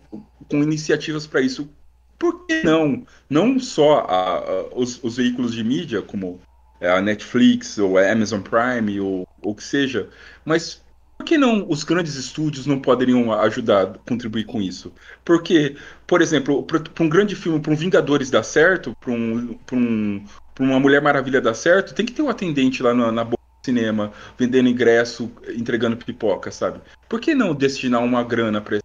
com 0.50 0.58
iniciativas 0.58 1.26
para 1.26 1.42
isso. 1.42 1.70
Por 2.18 2.46
que 2.46 2.64
não? 2.64 3.06
Não 3.30 3.60
só 3.60 4.00
a, 4.00 4.38
a, 4.38 4.66
os, 4.74 5.04
os 5.04 5.18
veículos 5.18 5.54
de 5.54 5.64
mídia, 5.64 6.02
como 6.02 6.40
a 6.88 7.02
Netflix 7.02 7.78
ou 7.78 7.98
a 7.98 8.12
Amazon 8.12 8.42
Prime 8.42 9.00
ou 9.00 9.28
o 9.42 9.56
que 9.56 9.64
seja, 9.64 10.10
mas 10.44 10.84
por 11.18 11.26
que 11.26 11.38
não 11.38 11.66
os 11.70 11.84
grandes 11.84 12.16
estúdios 12.16 12.66
não 12.66 12.80
poderiam 12.80 13.32
ajudar, 13.32 13.98
contribuir 14.08 14.46
com 14.46 14.62
isso? 14.62 14.92
Porque, 15.24 15.76
por 16.06 16.22
exemplo, 16.22 16.64
para 16.64 17.04
um 17.04 17.10
grande 17.10 17.36
filme, 17.36 17.60
para 17.60 17.72
um 17.72 17.76
Vingadores 17.76 18.30
dar 18.30 18.44
certo, 18.44 18.96
para 19.00 19.12
um, 19.12 19.58
um, 19.72 20.26
uma 20.60 20.80
Mulher 20.80 21.02
Maravilha 21.02 21.40
dar 21.40 21.54
certo, 21.54 21.94
tem 21.94 22.06
que 22.06 22.12
ter 22.14 22.22
um 22.22 22.30
atendente 22.30 22.84
lá 22.84 22.94
na, 22.94 23.12
na 23.12 23.24
boca 23.24 23.44
do 23.62 23.66
cinema, 23.66 24.12
vendendo 24.38 24.68
ingresso, 24.68 25.32
entregando 25.56 25.96
pipoca, 25.96 26.52
sabe? 26.52 26.82
Por 27.08 27.20
que 27.22 27.34
não 27.34 27.56
destinar 27.56 28.04
uma 28.04 28.24
grana 28.24 28.60
para 28.60 28.80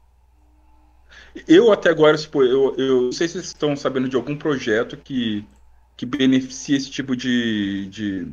eu 1.46 1.72
até 1.72 1.90
agora, 1.90 2.16
tipo, 2.16 2.42
eu, 2.42 2.74
eu 2.76 3.02
não 3.02 3.12
sei 3.12 3.28
se 3.28 3.34
vocês 3.34 3.46
estão 3.46 3.76
sabendo 3.76 4.08
de 4.08 4.16
algum 4.16 4.36
projeto 4.36 4.96
que 4.96 5.44
que 6.00 6.06
beneficia 6.06 6.78
esse 6.78 6.90
tipo 6.90 7.14
de, 7.14 7.86
de, 7.90 8.32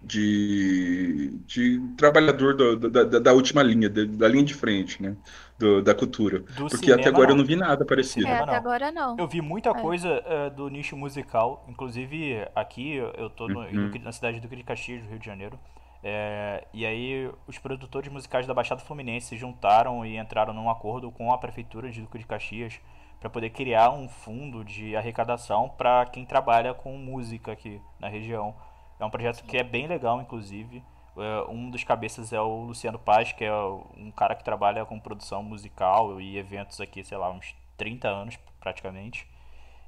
de, 0.00 1.38
de 1.46 1.78
trabalhador 1.98 2.56
do, 2.56 2.88
da, 2.88 3.18
da, 3.18 3.32
última 3.34 3.62
linha, 3.62 3.90
da, 3.90 4.26
linha 4.26 4.42
de 4.42 4.54
frente, 4.54 5.02
né? 5.02 5.14
Do, 5.58 5.82
da 5.82 5.94
cultura. 5.94 6.38
Do 6.38 6.68
Porque 6.68 6.78
cinema, 6.78 6.98
até 6.98 7.10
agora 7.10 7.26
não. 7.26 7.34
eu 7.34 7.36
não 7.36 7.44
vi 7.44 7.56
nada 7.56 7.84
parecido. 7.84 8.26
É, 8.26 8.38
até 8.38 8.56
agora 8.56 8.90
não. 8.90 9.18
Eu 9.18 9.28
vi 9.28 9.42
muita 9.42 9.68
é. 9.68 9.74
coisa 9.74 10.08
é, 10.24 10.48
do 10.48 10.70
nicho 10.70 10.96
musical, 10.96 11.62
inclusive 11.68 12.48
aqui 12.56 12.94
eu 12.94 13.28
tô 13.28 13.48
no, 13.48 13.60
uhum. 13.60 13.90
na 14.02 14.10
cidade 14.10 14.38
do 14.38 14.44
Duque 14.44 14.56
de 14.56 14.64
Caxias, 14.64 15.02
do 15.02 15.10
Rio 15.10 15.18
de 15.18 15.26
Janeiro. 15.26 15.60
É, 16.02 16.66
e 16.72 16.86
aí 16.86 17.30
os 17.46 17.58
produtores 17.58 18.10
musicais 18.10 18.46
da 18.46 18.54
Baixada 18.54 18.80
Fluminense 18.80 19.26
se 19.26 19.36
juntaram 19.36 20.06
e 20.06 20.16
entraram 20.16 20.54
num 20.54 20.70
acordo 20.70 21.12
com 21.12 21.34
a 21.34 21.36
prefeitura 21.36 21.90
de 21.90 22.00
Duque 22.00 22.16
de 22.16 22.24
Caxias 22.24 22.80
para 23.22 23.30
poder 23.30 23.50
criar 23.50 23.90
um 23.90 24.08
fundo 24.08 24.64
de 24.64 24.96
arrecadação 24.96 25.68
para 25.68 26.04
quem 26.06 26.26
trabalha 26.26 26.74
com 26.74 26.98
música 26.98 27.52
aqui 27.52 27.80
na 28.00 28.08
região. 28.08 28.52
É 28.98 29.04
um 29.04 29.10
projeto 29.10 29.44
que 29.44 29.56
é 29.56 29.62
bem 29.62 29.86
legal, 29.86 30.20
inclusive. 30.20 30.82
É, 31.16 31.44
um 31.48 31.70
dos 31.70 31.84
cabeças 31.84 32.32
é 32.32 32.40
o 32.40 32.64
Luciano 32.64 32.98
Paz, 32.98 33.30
que 33.30 33.44
é 33.44 33.54
um 33.96 34.10
cara 34.10 34.34
que 34.34 34.42
trabalha 34.42 34.84
com 34.84 34.98
produção 34.98 35.40
musical 35.40 36.20
e 36.20 36.36
eventos 36.36 36.80
aqui, 36.80 37.04
sei 37.04 37.16
lá, 37.16 37.30
uns 37.30 37.54
30 37.76 38.08
anos 38.08 38.36
praticamente. 38.58 39.24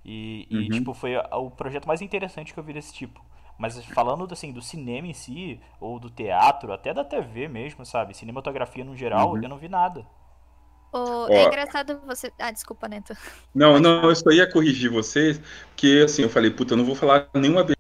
E, 0.04 0.46
uhum. 0.52 0.60
e 0.60 0.68
tipo, 0.68 0.94
foi 0.94 1.16
o 1.16 1.50
projeto 1.50 1.88
mais 1.88 2.00
interessante 2.00 2.54
que 2.54 2.60
eu 2.60 2.64
vi 2.64 2.72
desse 2.72 2.94
tipo. 2.94 3.20
Mas 3.58 3.84
falando 3.86 4.32
assim, 4.32 4.52
do 4.52 4.62
cinema 4.62 5.08
em 5.08 5.12
si, 5.12 5.60
ou 5.80 5.98
do 5.98 6.08
teatro, 6.08 6.72
até 6.72 6.94
da 6.94 7.04
TV 7.04 7.48
mesmo, 7.48 7.84
sabe? 7.84 8.14
Cinematografia 8.14 8.84
no 8.84 8.96
geral, 8.96 9.32
uhum. 9.32 9.42
eu 9.42 9.48
não 9.48 9.58
vi 9.58 9.68
nada. 9.68 10.06
Oh, 10.96 11.26
é 11.28 11.46
engraçado 11.46 12.00
você. 12.06 12.32
Ah, 12.38 12.52
desculpa, 12.52 12.86
Neto. 12.86 13.16
Não, 13.52 13.80
não, 13.80 14.08
eu 14.08 14.14
só 14.14 14.30
ia 14.30 14.48
corrigir 14.48 14.88
vocês, 14.88 15.40
porque 15.70 16.02
assim, 16.04 16.22
eu 16.22 16.28
falei, 16.28 16.52
puta, 16.52 16.74
eu 16.74 16.78
não 16.78 16.84
vou 16.84 16.94
falar 16.94 17.28
nenhuma 17.34 17.64
vez. 17.64 17.76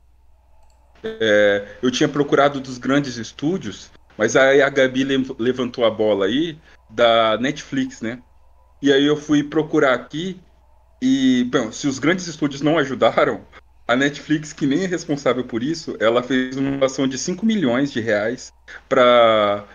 É, 1.04 1.76
eu 1.80 1.92
tinha 1.92 2.08
procurado 2.08 2.60
dos 2.60 2.76
grandes 2.76 3.16
estúdios, 3.16 3.92
mas 4.18 4.34
aí 4.34 4.60
a 4.60 4.68
Gabi 4.68 5.04
levantou 5.38 5.84
a 5.84 5.90
bola 5.90 6.26
aí 6.26 6.58
da 6.90 7.38
Netflix, 7.38 8.00
né? 8.00 8.20
E 8.82 8.92
aí 8.92 9.04
eu 9.04 9.16
fui 9.16 9.44
procurar 9.44 9.94
aqui 9.94 10.40
e, 11.00 11.44
bom, 11.52 11.70
se 11.70 11.86
os 11.86 12.00
grandes 12.00 12.26
estúdios 12.26 12.62
não 12.62 12.78
ajudaram, 12.78 13.46
a 13.86 13.94
Netflix, 13.94 14.52
que 14.52 14.66
nem 14.66 14.84
é 14.84 14.86
responsável 14.86 15.44
por 15.44 15.62
isso, 15.62 15.96
ela 16.00 16.22
fez 16.22 16.56
uma 16.56 16.86
ação 16.86 17.06
de 17.06 17.18
5 17.18 17.44
milhões 17.44 17.92
de 17.92 18.00
reais 18.00 18.52
para 18.88 19.66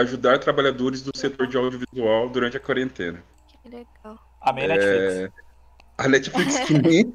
ajudar 0.00 0.38
trabalhadores 0.38 1.02
do 1.02 1.16
setor 1.16 1.46
de 1.46 1.56
audiovisual 1.56 2.28
durante 2.28 2.56
a 2.56 2.60
quarentena. 2.60 3.22
Que 3.62 3.68
legal. 3.68 4.18
Amém, 4.40 4.66
Netflix. 4.66 5.14
É... 5.14 5.30
A 5.98 6.08
Netflix 6.08 6.58
que 6.60 6.74
nem... 6.80 7.14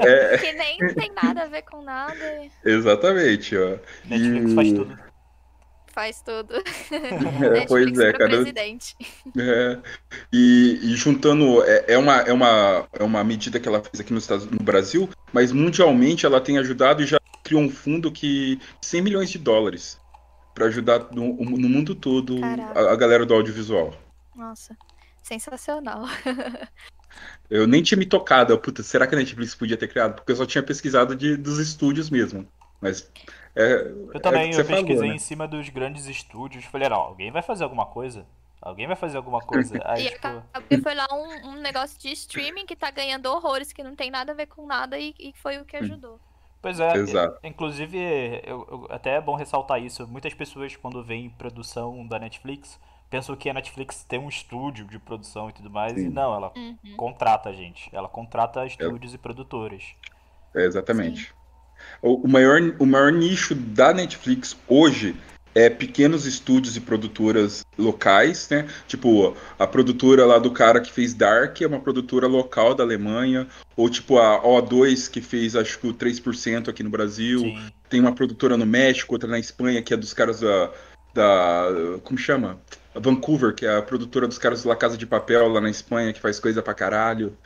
é... 0.00 0.38
que 0.38 0.52
nem 0.52 0.78
tem 0.94 1.12
nada 1.22 1.42
a 1.42 1.46
ver 1.46 1.62
com 1.62 1.82
nada. 1.82 2.14
Exatamente, 2.64 3.56
ó. 3.56 3.76
Netflix 4.06 4.52
e... 4.52 4.54
faz 4.54 4.72
tudo 4.72 5.11
faz 5.92 6.22
tudo. 6.22 6.54
É, 7.42 7.66
pois 7.66 7.98
é, 7.98 8.12
cara. 8.12 8.28
Presidente. 8.28 8.96
É, 9.38 9.78
e, 10.32 10.78
e, 10.82 10.96
juntando, 10.96 11.62
é, 11.64 11.84
é, 11.88 11.98
uma, 11.98 12.16
é, 12.20 12.32
uma, 12.32 12.88
é 12.92 13.02
uma 13.02 13.24
medida 13.24 13.58
que 13.58 13.68
ela 13.68 13.82
fez 13.82 14.00
aqui 14.00 14.12
no, 14.12 14.18
Estados, 14.18 14.46
no 14.46 14.62
Brasil, 14.62 15.08
mas 15.32 15.52
mundialmente 15.52 16.24
ela 16.24 16.40
tem 16.40 16.58
ajudado 16.58 17.02
e 17.02 17.06
já 17.06 17.18
criou 17.42 17.62
um 17.62 17.70
fundo 17.70 18.10
que 18.12 18.60
100 18.80 19.02
milhões 19.02 19.30
de 19.30 19.38
dólares 19.38 19.98
para 20.54 20.66
ajudar 20.66 21.08
no, 21.12 21.34
no, 21.34 21.68
mundo 21.68 21.94
todo 21.94 22.38
a, 22.44 22.92
a, 22.92 22.96
galera 22.96 23.26
do 23.26 23.34
audiovisual. 23.34 23.94
Nossa, 24.36 24.76
sensacional. 25.22 26.04
eu 27.50 27.66
nem 27.66 27.82
tinha 27.82 27.98
me 27.98 28.06
tocado, 28.06 28.56
puta, 28.58 28.82
será 28.82 29.06
que 29.06 29.14
a 29.14 29.18
Netflix 29.18 29.54
podia 29.54 29.76
ter 29.76 29.88
criado? 29.88 30.14
Porque 30.14 30.32
eu 30.32 30.36
só 30.36 30.46
tinha 30.46 30.62
pesquisado 30.62 31.16
de, 31.16 31.36
dos 31.36 31.58
estúdios 31.58 32.10
mesmo. 32.10 32.46
Mas 32.80 33.08
é, 33.54 33.92
eu 34.14 34.20
também, 34.20 34.50
é 34.50 34.60
eu 34.60 34.64
pesquisei 34.64 34.96
falou, 34.96 35.08
né? 35.08 35.14
em 35.14 35.18
cima 35.18 35.46
dos 35.46 35.68
grandes 35.68 36.06
estúdios. 36.06 36.64
Falei, 36.64 36.88
não, 36.88 37.00
alguém 37.00 37.30
vai 37.30 37.42
fazer 37.42 37.64
alguma 37.64 37.86
coisa. 37.86 38.26
Alguém 38.60 38.86
vai 38.86 38.96
fazer 38.96 39.16
alguma 39.16 39.40
coisa. 39.40 39.78
Aí, 39.84 40.06
e 40.06 40.10
tipo... 40.10 40.82
foi 40.82 40.94
lá 40.94 41.06
um, 41.12 41.50
um, 41.50 41.60
negócio 41.60 41.98
de 41.98 42.12
streaming 42.12 42.64
que 42.64 42.76
tá 42.76 42.90
ganhando 42.90 43.26
horrores, 43.26 43.72
que 43.72 43.82
não 43.82 43.94
tem 43.94 44.10
nada 44.10 44.32
a 44.32 44.34
ver 44.34 44.46
com 44.46 44.66
nada 44.66 44.98
e, 44.98 45.14
e 45.18 45.32
foi 45.34 45.58
o 45.58 45.64
que 45.64 45.76
ajudou. 45.76 46.18
Pois 46.62 46.78
é, 46.78 46.96
Exato. 46.96 47.40
inclusive, 47.42 47.98
eu, 48.44 48.66
eu, 48.70 48.86
até 48.88 49.16
é 49.16 49.20
bom 49.20 49.34
ressaltar 49.34 49.82
isso. 49.82 50.06
Muitas 50.06 50.32
pessoas, 50.32 50.76
quando 50.76 51.02
veem 51.02 51.28
produção 51.28 52.06
da 52.06 52.20
Netflix, 52.20 52.78
pensam 53.10 53.34
que 53.34 53.50
a 53.50 53.52
Netflix 53.52 54.04
tem 54.04 54.20
um 54.20 54.28
estúdio 54.28 54.86
de 54.86 54.98
produção 54.98 55.50
e 55.50 55.52
tudo 55.52 55.68
mais. 55.68 55.94
Sim. 55.94 56.06
E 56.06 56.08
não, 56.08 56.32
ela 56.32 56.52
uhum. 56.56 56.96
contrata 56.96 57.50
a 57.50 57.52
gente. 57.52 57.90
Ela 57.92 58.08
contrata 58.08 58.64
estúdios 58.64 59.12
é. 59.12 59.16
e 59.16 59.18
produtores. 59.18 59.96
É, 60.54 60.64
exatamente. 60.64 61.26
Sim. 61.26 61.41
O, 62.00 62.26
maior, 62.26 62.60
o 62.78 62.86
maior 62.86 63.12
nicho 63.12 63.54
da 63.54 63.92
Netflix 63.92 64.56
hoje 64.66 65.14
é 65.54 65.68
pequenos 65.68 66.26
estúdios 66.26 66.76
e 66.76 66.80
produtoras 66.80 67.64
locais, 67.78 68.48
né? 68.50 68.66
Tipo, 68.86 69.36
a 69.58 69.66
produtora 69.66 70.24
lá 70.24 70.38
do 70.38 70.50
cara 70.50 70.80
que 70.80 70.90
fez 70.90 71.12
Dark 71.12 71.60
é 71.60 71.66
uma 71.66 71.80
produtora 71.80 72.26
local 72.26 72.74
da 72.74 72.82
Alemanha, 72.82 73.46
ou 73.76 73.88
tipo 73.88 74.18
a 74.18 74.42
O2 74.42 75.10
que 75.10 75.20
fez 75.20 75.54
acho 75.54 75.78
que 75.78 75.86
o 75.86 75.94
3% 75.94 76.68
aqui 76.68 76.82
no 76.82 76.90
Brasil. 76.90 77.40
Sim. 77.40 77.58
Tem 77.88 78.00
uma 78.00 78.14
produtora 78.14 78.56
no 78.56 78.64
México, 78.64 79.14
outra 79.14 79.28
na 79.28 79.38
Espanha, 79.38 79.82
que 79.82 79.92
é 79.92 79.96
dos 79.96 80.14
caras 80.14 80.40
da, 80.40 80.70
da 81.12 81.98
como 82.02 82.18
chama? 82.18 82.58
A 82.94 83.00
Vancouver, 83.00 83.54
que 83.54 83.66
é 83.66 83.76
a 83.76 83.82
produtora 83.82 84.26
dos 84.26 84.38
caras 84.38 84.64
da 84.64 84.76
Casa 84.76 84.96
de 84.96 85.06
Papel 85.06 85.48
lá 85.48 85.60
na 85.60 85.70
Espanha, 85.70 86.12
que 86.12 86.20
faz 86.20 86.38
coisa 86.40 86.62
pra 86.62 86.74
caralho. 86.74 87.36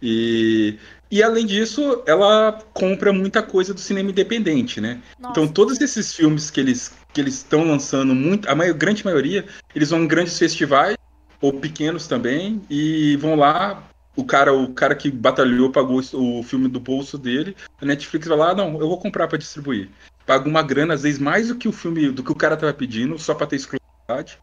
E 0.00 0.78
e 1.10 1.22
além 1.22 1.46
disso, 1.46 2.02
ela 2.06 2.58
compra 2.72 3.12
muita 3.12 3.42
coisa 3.42 3.72
do 3.72 3.80
cinema 3.80 4.10
independente, 4.10 4.80
né? 4.80 5.00
Nossa. 5.18 5.32
Então 5.32 5.48
todos 5.48 5.80
esses 5.80 6.14
filmes 6.14 6.50
que 6.50 6.60
eles 6.60 6.92
que 7.12 7.20
eles 7.20 7.36
estão 7.36 7.64
lançando, 7.64 8.14
muito, 8.14 8.46
a 8.46 8.54
maior, 8.54 8.74
grande 8.74 9.02
maioria, 9.02 9.46
eles 9.74 9.88
vão 9.88 10.02
em 10.02 10.06
grandes 10.06 10.38
festivais 10.38 10.96
ou 11.40 11.52
pequenos 11.52 12.06
também, 12.06 12.60
e 12.68 13.16
vão 13.16 13.36
lá, 13.36 13.82
o 14.14 14.24
cara, 14.24 14.52
o 14.52 14.72
cara 14.74 14.94
que 14.94 15.10
batalhou 15.10 15.70
pagou 15.70 16.02
o 16.12 16.42
filme 16.42 16.68
do 16.68 16.78
bolso 16.80 17.16
dele, 17.16 17.56
a 17.80 17.86
Netflix 17.86 18.26
vai 18.26 18.36
lá, 18.36 18.54
não, 18.54 18.78
eu 18.80 18.88
vou 18.88 18.98
comprar 18.98 19.28
para 19.28 19.38
distribuir. 19.38 19.88
Paga 20.26 20.48
uma 20.48 20.62
grana, 20.62 20.94
às 20.94 21.02
vezes 21.02 21.18
mais 21.18 21.48
do 21.48 21.54
que 21.54 21.68
o 21.68 21.72
filme, 21.72 22.10
do 22.10 22.22
que 22.22 22.32
o 22.32 22.34
cara 22.34 22.56
tava 22.56 22.72
pedindo, 22.74 23.18
só 23.18 23.34
para 23.34 23.46
ter 23.46 23.56
exclusividade 23.56 24.38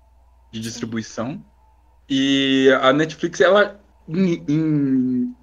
de 0.51 0.59
distribuição. 0.59 1.43
E 2.09 2.69
a 2.81 2.93
Netflix, 2.93 3.41
ela, 3.41 3.79
em, 4.07 4.43
em, 4.47 5.35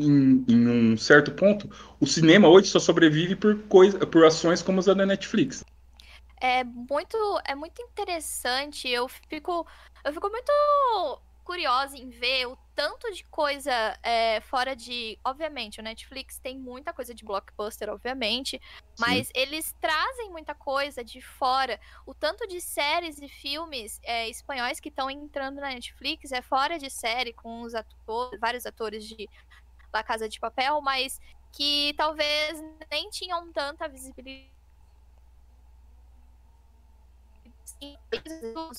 em, 0.00 0.44
em, 0.48 0.68
um 0.68 0.96
certo 0.96 1.32
ponto, 1.32 1.70
o 2.00 2.06
cinema 2.06 2.48
hoje 2.48 2.68
só 2.68 2.78
sobrevive 2.78 3.36
por, 3.36 3.58
coisa, 3.64 4.06
por 4.06 4.24
ações 4.24 4.62
como 4.62 4.80
as 4.80 4.86
da 4.86 4.94
Netflix. 4.94 5.64
É 6.40 6.64
muito, 6.64 7.16
é 7.44 7.54
muito 7.54 7.82
interessante. 7.82 8.88
Eu 8.88 9.08
fico, 9.08 9.66
eu 10.04 10.12
fico 10.12 10.30
muito 10.30 10.52
curiosa 11.44 11.96
em 11.98 12.08
ver 12.08 12.46
o 12.46 12.56
tanto 12.76 13.12
de 13.12 13.24
coisa 13.24 13.72
é, 14.02 14.40
fora 14.40 14.76
de. 14.76 15.18
Obviamente, 15.24 15.80
o 15.80 15.82
Netflix 15.82 16.38
tem 16.38 16.56
muita 16.56 16.92
coisa 16.92 17.12
de 17.12 17.24
blockbuster, 17.24 17.90
obviamente, 17.90 18.60
mas 18.98 19.26
Sim. 19.26 19.32
eles 19.34 19.74
trazem 19.80 20.30
muita 20.30 20.54
coisa 20.54 21.02
de 21.02 21.20
fora. 21.20 21.80
O 22.06 22.14
tanto 22.14 22.46
de 22.46 22.60
séries 22.60 23.20
e 23.20 23.28
filmes 23.28 24.00
é, 24.04 24.28
espanhóis 24.28 24.78
que 24.78 24.88
estão 24.88 25.10
entrando 25.10 25.56
na 25.56 25.70
Netflix 25.70 26.30
é 26.30 26.40
fora 26.40 26.78
de 26.78 26.88
série, 26.88 27.32
com 27.32 27.62
os 27.62 27.74
atores, 27.74 28.38
vários 28.40 28.64
atores 28.64 29.04
de 29.04 29.28
La 29.92 30.02
Casa 30.02 30.28
de 30.28 30.38
Papel, 30.38 30.80
mas 30.80 31.20
que 31.52 31.94
talvez 31.96 32.62
nem 32.90 33.10
tinham 33.10 33.52
tanta 33.52 33.88
visibilidade 33.88 34.50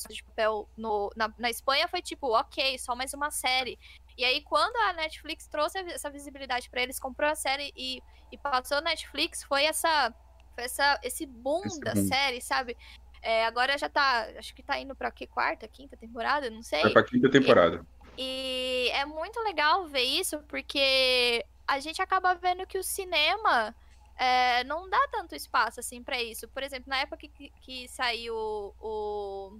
de 0.09 0.23
papel 0.23 0.69
no, 0.77 1.11
na, 1.15 1.33
na 1.37 1.49
Espanha 1.49 1.87
foi 1.87 2.01
tipo, 2.01 2.27
ok, 2.37 2.77
só 2.77 2.95
mais 2.95 3.13
uma 3.13 3.31
série. 3.31 3.77
E 4.17 4.23
aí, 4.23 4.41
quando 4.41 4.75
a 4.77 4.93
Netflix 4.93 5.47
trouxe 5.47 5.79
essa 5.79 6.09
visibilidade 6.09 6.69
para 6.69 6.83
eles, 6.83 6.99
comprou 6.99 7.29
a 7.29 7.35
série 7.35 7.73
e, 7.75 8.01
e 8.31 8.37
passou 8.37 8.77
a 8.77 8.81
Netflix, 8.81 9.43
foi 9.43 9.63
essa, 9.65 10.13
foi 10.53 10.65
essa 10.65 10.99
esse 11.03 11.25
boom 11.25 11.63
esse 11.65 11.79
da 11.79 11.93
boom. 11.93 12.07
série, 12.07 12.41
sabe? 12.41 12.77
É, 13.23 13.45
agora 13.45 13.77
já 13.77 13.87
tá, 13.87 14.27
acho 14.37 14.53
que 14.53 14.63
tá 14.63 14.79
indo 14.79 14.95
pra 14.95 15.11
que 15.11 15.27
quarta, 15.27 15.67
quinta 15.67 15.95
temporada, 15.95 16.49
não 16.49 16.61
sei. 16.61 16.81
Vai 16.83 16.93
pra 16.93 17.03
quinta 17.03 17.29
temporada. 17.29 17.85
E, 18.00 18.00
e 18.17 18.89
é 18.93 19.05
muito 19.05 19.39
legal 19.41 19.87
ver 19.87 20.03
isso, 20.03 20.39
porque 20.47 21.45
a 21.67 21.79
gente 21.79 22.01
acaba 22.01 22.33
vendo 22.35 22.67
que 22.67 22.77
o 22.77 22.83
cinema 22.83 23.75
é, 24.17 24.63
não 24.65 24.89
dá 24.89 24.99
tanto 25.11 25.35
espaço 25.35 25.79
assim 25.79 26.03
para 26.03 26.21
isso. 26.21 26.47
Por 26.49 26.63
exemplo, 26.63 26.89
na 26.89 26.97
época 26.97 27.27
que, 27.27 27.49
que 27.61 27.87
saiu 27.87 28.35
o. 28.79 29.57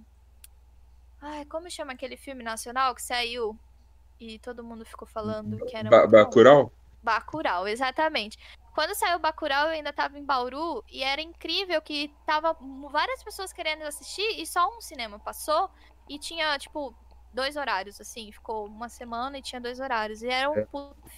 Ai, 1.20 1.44
como 1.46 1.70
chama 1.70 1.92
aquele 1.92 2.16
filme 2.16 2.42
nacional 2.42 2.94
que 2.94 3.02
saiu 3.02 3.58
e 4.20 4.38
todo 4.38 4.64
mundo 4.64 4.84
ficou 4.84 5.06
falando 5.08 5.64
que 5.66 5.76
era. 5.76 5.88
Ba 5.88 6.06
Bacurau? 6.06 6.72
Bacurau, 7.02 7.66
exatamente. 7.66 8.38
Quando 8.74 8.94
saiu 8.94 9.18
Bacurau, 9.18 9.66
eu 9.66 9.72
ainda 9.72 9.92
tava 9.92 10.18
em 10.18 10.24
Bauru 10.24 10.84
e 10.88 11.02
era 11.02 11.20
incrível 11.20 11.82
que 11.82 12.14
tava 12.24 12.56
várias 12.90 13.22
pessoas 13.22 13.52
querendo 13.52 13.82
assistir 13.82 14.40
e 14.40 14.46
só 14.46 14.76
um 14.76 14.80
cinema 14.80 15.18
passou 15.18 15.68
e 16.08 16.18
tinha, 16.18 16.56
tipo, 16.58 16.94
dois 17.32 17.56
horários, 17.56 18.00
assim. 18.00 18.30
Ficou 18.30 18.66
uma 18.66 18.88
semana 18.88 19.38
e 19.38 19.42
tinha 19.42 19.60
dois 19.60 19.80
horários. 19.80 20.22
E 20.22 20.28
era 20.28 20.50
um 20.50 20.58
é, 20.58 20.66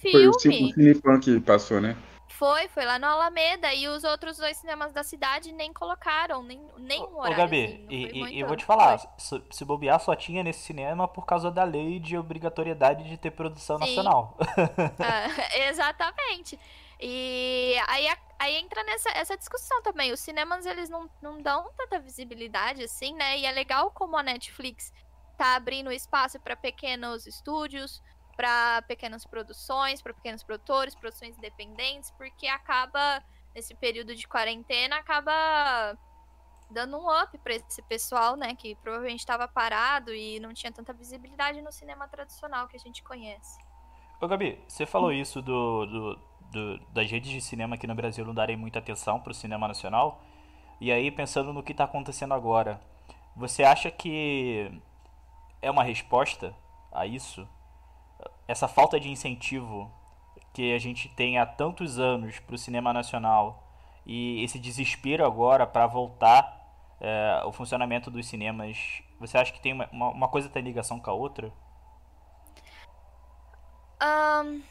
filme. 0.01 0.11
Foi 0.11 0.27
o 0.27 0.39
Cineplan 0.39 1.19
que 1.19 1.39
passou, 1.39 1.81
né? 1.81 1.95
Foi, 2.27 2.67
foi 2.67 2.85
lá 2.85 2.99
no 2.99 3.05
Alameda. 3.05 3.73
E 3.73 3.87
os 3.87 4.03
outros 4.03 4.37
dois 4.37 4.57
cinemas 4.57 4.91
da 4.91 5.03
cidade 5.03 5.51
nem 5.51 5.71
colocaram, 5.71 6.43
nem, 6.43 6.61
nem 6.77 7.01
um 7.01 7.17
horário. 7.17 7.33
Ô, 7.33 7.37
Gabi, 7.37 7.65
assim, 7.65 7.87
e, 7.89 8.35
e 8.35 8.39
eu 8.39 8.47
vou 8.47 8.57
te 8.57 8.65
falar, 8.65 8.99
se, 9.17 9.41
se, 9.49 9.63
bobear 9.63 9.99
só 9.99 10.15
tinha 10.15 10.43
nesse 10.43 10.59
cinema 10.59 11.07
por 11.07 11.25
causa 11.25 11.49
da 11.49 11.63
lei 11.63 11.99
de 11.99 12.17
obrigatoriedade 12.17 13.07
de 13.07 13.17
ter 13.17 13.31
produção 13.31 13.77
Sim. 13.77 13.85
nacional. 13.85 14.37
ah, 14.99 15.27
exatamente. 15.69 16.59
E 16.99 17.75
aí, 17.87 18.07
aí 18.39 18.55
entra 18.55 18.83
nessa 18.83 19.09
essa 19.11 19.37
discussão 19.37 19.81
também. 19.81 20.11
Os 20.11 20.19
cinemas, 20.19 20.65
eles 20.65 20.89
não, 20.89 21.09
não 21.21 21.41
dão 21.41 21.69
tanta 21.77 21.99
visibilidade, 21.99 22.83
assim, 22.83 23.13
né? 23.13 23.37
E 23.37 23.45
é 23.45 23.51
legal 23.51 23.91
como 23.91 24.17
a 24.17 24.23
Netflix 24.23 24.93
tá 25.37 25.55
abrindo 25.55 25.91
espaço 25.91 26.39
para 26.39 26.55
pequenos 26.55 27.27
estúdios, 27.27 28.01
para 28.35 28.81
pequenas 28.83 29.25
produções, 29.25 30.01
para 30.01 30.13
pequenos 30.13 30.43
produtores, 30.43 30.95
produções 30.95 31.37
independentes, 31.37 32.11
porque 32.11 32.47
acaba 32.47 33.23
nesse 33.53 33.73
período 33.75 34.13
de 34.13 34.27
quarentena 34.27 34.97
acaba 34.97 35.97
dando 36.69 36.97
um 36.97 37.07
up 37.09 37.37
para 37.37 37.55
esse 37.55 37.81
pessoal, 37.83 38.35
né, 38.35 38.53
que 38.55 38.75
provavelmente 38.75 39.19
estava 39.19 39.47
parado 39.47 40.13
e 40.13 40.39
não 40.39 40.53
tinha 40.53 40.71
tanta 40.71 40.91
visibilidade 40.91 41.61
no 41.61 41.71
cinema 41.71 42.07
tradicional 42.07 42.67
que 42.67 42.75
a 42.75 42.79
gente 42.79 43.03
conhece. 43.03 43.57
Ô 44.19 44.27
Gabi, 44.27 44.59
você 44.67 44.85
falou 44.85 45.11
isso 45.11 45.41
do, 45.41 45.85
do, 45.85 46.19
do 46.51 46.79
das 46.93 47.09
redes 47.09 47.29
de 47.29 47.41
cinema 47.41 47.75
aqui 47.75 47.85
no 47.85 47.95
Brasil 47.95 48.25
não 48.25 48.33
darem 48.33 48.57
muita 48.57 48.79
atenção 48.79 49.19
para 49.19 49.31
o 49.31 49.35
cinema 49.35 49.67
nacional. 49.67 50.21
E 50.81 50.91
aí, 50.91 51.11
pensando 51.11 51.53
no 51.53 51.63
que 51.63 51.71
está 51.71 51.83
acontecendo 51.85 52.33
agora, 52.33 52.81
você 53.35 53.63
acha 53.63 53.91
que 53.91 54.71
é 55.61 55.69
uma 55.69 55.83
resposta 55.83 56.55
a 56.91 57.05
isso? 57.05 57.47
Essa 58.47 58.67
falta 58.67 58.99
de 58.99 59.09
incentivo 59.09 59.91
que 60.53 60.73
a 60.73 60.79
gente 60.79 61.09
tem 61.09 61.37
há 61.37 61.45
tantos 61.45 61.99
anos 61.99 62.39
para 62.39 62.55
o 62.55 62.57
cinema 62.57 62.93
nacional 62.93 63.63
e 64.05 64.43
esse 64.43 64.57
desespero 64.59 65.25
agora 65.25 65.65
para 65.67 65.87
voltar 65.87 66.65
é, 67.01 67.41
o 67.45 67.51
funcionamento 67.51 68.09
dos 68.09 68.27
cinemas, 68.27 69.01
você 69.19 69.37
acha 69.37 69.51
que 69.51 69.59
tem 69.59 69.73
uma, 69.73 69.89
uma 69.91 70.27
coisa 70.27 70.47
tem 70.49 70.63
ligação 70.63 70.99
com 70.99 71.09
a 71.09 71.13
outra? 71.13 71.51
Um, 74.01 74.61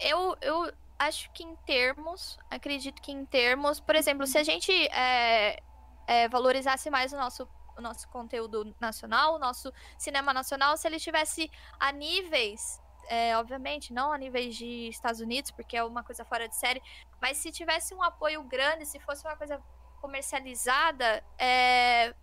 eu, 0.00 0.36
eu 0.40 0.72
acho 0.98 1.30
que 1.32 1.44
em 1.44 1.54
termos, 1.64 2.38
acredito 2.50 3.00
que 3.00 3.12
em 3.12 3.24
termos, 3.24 3.80
por 3.80 3.94
exemplo, 3.94 4.26
se 4.26 4.38
a 4.38 4.42
gente 4.42 4.72
é, 4.88 5.60
é, 6.06 6.28
valorizasse 6.28 6.90
mais 6.90 7.12
o 7.12 7.16
nosso 7.16 7.48
o 7.76 7.80
nosso 7.80 8.08
conteúdo 8.08 8.74
nacional, 8.80 9.34
o 9.34 9.38
nosso 9.38 9.72
cinema 9.98 10.32
nacional, 10.32 10.76
se 10.76 10.86
ele 10.86 10.96
estivesse 10.96 11.50
a 11.78 11.92
níveis, 11.92 12.80
é, 13.08 13.36
obviamente, 13.36 13.92
não 13.92 14.12
a 14.12 14.18
níveis 14.18 14.56
de 14.56 14.88
Estados 14.88 15.20
Unidos, 15.20 15.50
porque 15.50 15.76
é 15.76 15.84
uma 15.84 16.02
coisa 16.02 16.24
fora 16.24 16.48
de 16.48 16.56
série, 16.56 16.82
mas 17.20 17.36
se 17.38 17.50
tivesse 17.50 17.94
um 17.94 18.02
apoio 18.02 18.42
grande, 18.42 18.86
se 18.86 18.98
fosse 19.00 19.26
uma 19.26 19.36
coisa 19.36 19.60
comercializada, 20.00 21.24
é, 21.38 22.14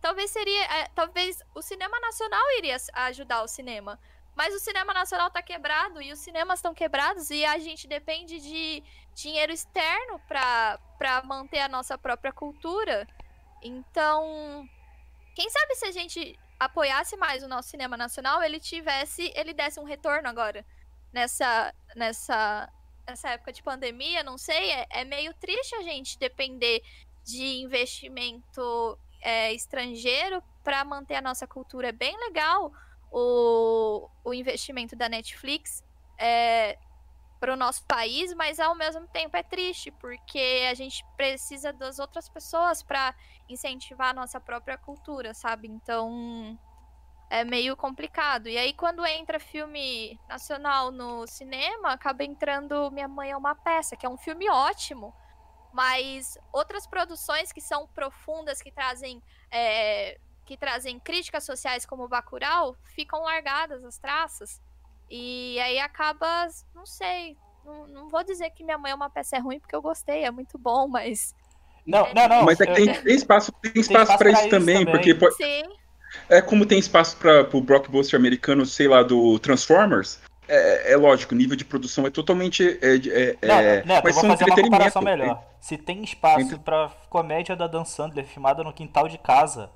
talvez 0.00 0.30
seria, 0.30 0.64
é, 0.64 0.88
talvez 0.94 1.42
o 1.54 1.62
cinema 1.62 1.98
nacional 2.00 2.42
iria 2.56 2.76
ajudar 2.94 3.42
o 3.42 3.48
cinema. 3.48 3.98
Mas 4.38 4.54
o 4.54 4.60
cinema 4.60 4.94
nacional 4.94 5.26
está 5.26 5.42
quebrado 5.42 6.00
e 6.00 6.12
os 6.12 6.20
cinemas 6.20 6.60
estão 6.60 6.72
quebrados 6.72 7.28
e 7.28 7.44
a 7.44 7.58
gente 7.58 7.88
depende 7.88 8.38
de 8.38 8.84
dinheiro 9.12 9.52
externo 9.52 10.20
para 10.28 10.78
manter 11.24 11.58
a 11.58 11.68
nossa 11.68 11.98
própria 11.98 12.32
cultura. 12.32 13.04
Então, 13.60 14.64
quem 15.38 15.48
sabe 15.50 15.76
se 15.76 15.86
a 15.86 15.92
gente 15.92 16.36
apoiasse 16.58 17.16
mais 17.16 17.44
o 17.44 17.48
nosso 17.48 17.68
cinema 17.68 17.96
nacional, 17.96 18.42
ele 18.42 18.58
tivesse, 18.58 19.32
ele 19.36 19.54
desse 19.54 19.78
um 19.78 19.84
retorno 19.84 20.28
agora 20.28 20.66
nessa 21.12 21.72
nessa 21.94 22.68
nessa 23.06 23.30
época 23.30 23.52
de 23.52 23.62
pandemia, 23.62 24.24
não 24.24 24.36
sei, 24.36 24.72
é, 24.72 24.86
é 24.90 25.04
meio 25.04 25.32
triste 25.34 25.76
a 25.76 25.82
gente 25.82 26.18
depender 26.18 26.82
de 27.24 27.62
investimento 27.62 28.98
é, 29.22 29.52
estrangeiro 29.52 30.42
para 30.64 30.84
manter 30.84 31.14
a 31.14 31.22
nossa 31.22 31.46
cultura. 31.46 31.88
É 31.88 31.92
bem 31.92 32.18
legal 32.18 32.72
o, 33.12 34.10
o 34.24 34.34
investimento 34.34 34.96
da 34.96 35.08
Netflix. 35.08 35.84
É, 36.18 36.76
para 37.38 37.52
o 37.52 37.56
nosso 37.56 37.84
país, 37.84 38.34
mas 38.34 38.58
ao 38.58 38.74
mesmo 38.74 39.06
tempo 39.08 39.36
é 39.36 39.42
triste, 39.42 39.90
porque 39.92 40.66
a 40.70 40.74
gente 40.74 41.04
precisa 41.16 41.72
das 41.72 41.98
outras 41.98 42.28
pessoas 42.28 42.82
para 42.82 43.14
incentivar 43.48 44.10
a 44.10 44.14
nossa 44.14 44.40
própria 44.40 44.76
cultura, 44.76 45.32
sabe? 45.34 45.68
Então 45.68 46.58
é 47.30 47.44
meio 47.44 47.76
complicado. 47.76 48.48
E 48.48 48.56
aí, 48.56 48.72
quando 48.72 49.04
entra 49.06 49.38
filme 49.38 50.18
nacional 50.28 50.90
no 50.90 51.26
cinema, 51.26 51.92
acaba 51.92 52.24
entrando 52.24 52.90
Minha 52.90 53.08
Mãe 53.08 53.30
é 53.30 53.36
uma 53.36 53.54
Peça, 53.54 53.96
que 53.96 54.06
é 54.06 54.08
um 54.08 54.16
filme 54.16 54.48
ótimo, 54.48 55.14
mas 55.72 56.38
outras 56.52 56.86
produções 56.86 57.52
que 57.52 57.60
são 57.60 57.86
profundas, 57.88 58.60
que 58.62 58.72
trazem. 58.72 59.22
É, 59.50 60.18
que 60.44 60.56
trazem 60.56 60.98
críticas 60.98 61.44
sociais 61.44 61.84
como 61.84 62.08
Bacurau, 62.08 62.74
ficam 62.94 63.20
largadas 63.20 63.84
as 63.84 63.98
traças. 63.98 64.62
E 65.10 65.58
aí 65.60 65.78
acaba, 65.78 66.46
não 66.74 66.84
sei, 66.84 67.36
não, 67.64 67.86
não, 67.86 68.08
vou 68.08 68.22
dizer 68.24 68.50
que 68.50 68.64
minha 68.64 68.78
mãe 68.78 68.92
é 68.92 68.94
uma 68.94 69.08
peça 69.08 69.38
ruim, 69.38 69.58
porque 69.58 69.74
eu 69.74 69.82
gostei, 69.82 70.24
é 70.24 70.30
muito 70.30 70.58
bom, 70.58 70.86
mas. 70.88 71.34
Não, 71.86 72.12
não, 72.14 72.28
não. 72.28 72.44
Mas 72.44 72.60
é 72.60 72.66
que 72.66 72.72
tem, 72.74 72.92
tem 72.92 73.14
espaço, 73.14 73.52
tem 73.52 73.72
espaço, 73.80 74.02
espaço 74.02 74.18
para 74.18 74.30
isso, 74.30 74.40
isso 74.40 74.50
também, 74.50 74.84
também, 74.84 74.94
porque 74.94 75.14
pode, 75.14 75.34
Sim. 75.36 75.62
é 76.28 76.42
como 76.42 76.66
tem 76.66 76.78
espaço 76.78 77.16
para 77.16 77.48
o 77.56 77.60
blockbuster 77.60 78.18
americano, 78.18 78.66
sei 78.66 78.88
lá, 78.88 79.02
do 79.02 79.38
Transformers. 79.38 80.20
É, 80.46 80.92
é, 80.92 80.96
lógico, 80.96 81.34
o 81.34 81.36
nível 81.36 81.56
de 81.56 81.64
produção 81.64 82.06
é 82.06 82.10
totalmente. 82.10 82.62
É, 82.82 82.96
é, 82.96 83.46
não, 83.46 83.54
é, 83.54 83.84
Neto, 83.84 84.04
mas 84.04 84.16
eu 84.16 84.22
vou 84.22 84.30
fazer 84.30 84.44
uma 84.44 84.62
comparação 84.62 85.02
melhor. 85.02 85.44
Se 85.60 85.76
tem 85.76 86.02
espaço 86.02 86.58
para 86.60 86.88
comédia 87.10 87.54
da 87.54 87.66
Dan 87.66 87.84
Sandler 87.84 88.26
filmada 88.26 88.62
no 88.62 88.72
quintal 88.72 89.08
de 89.08 89.18
casa, 89.18 89.70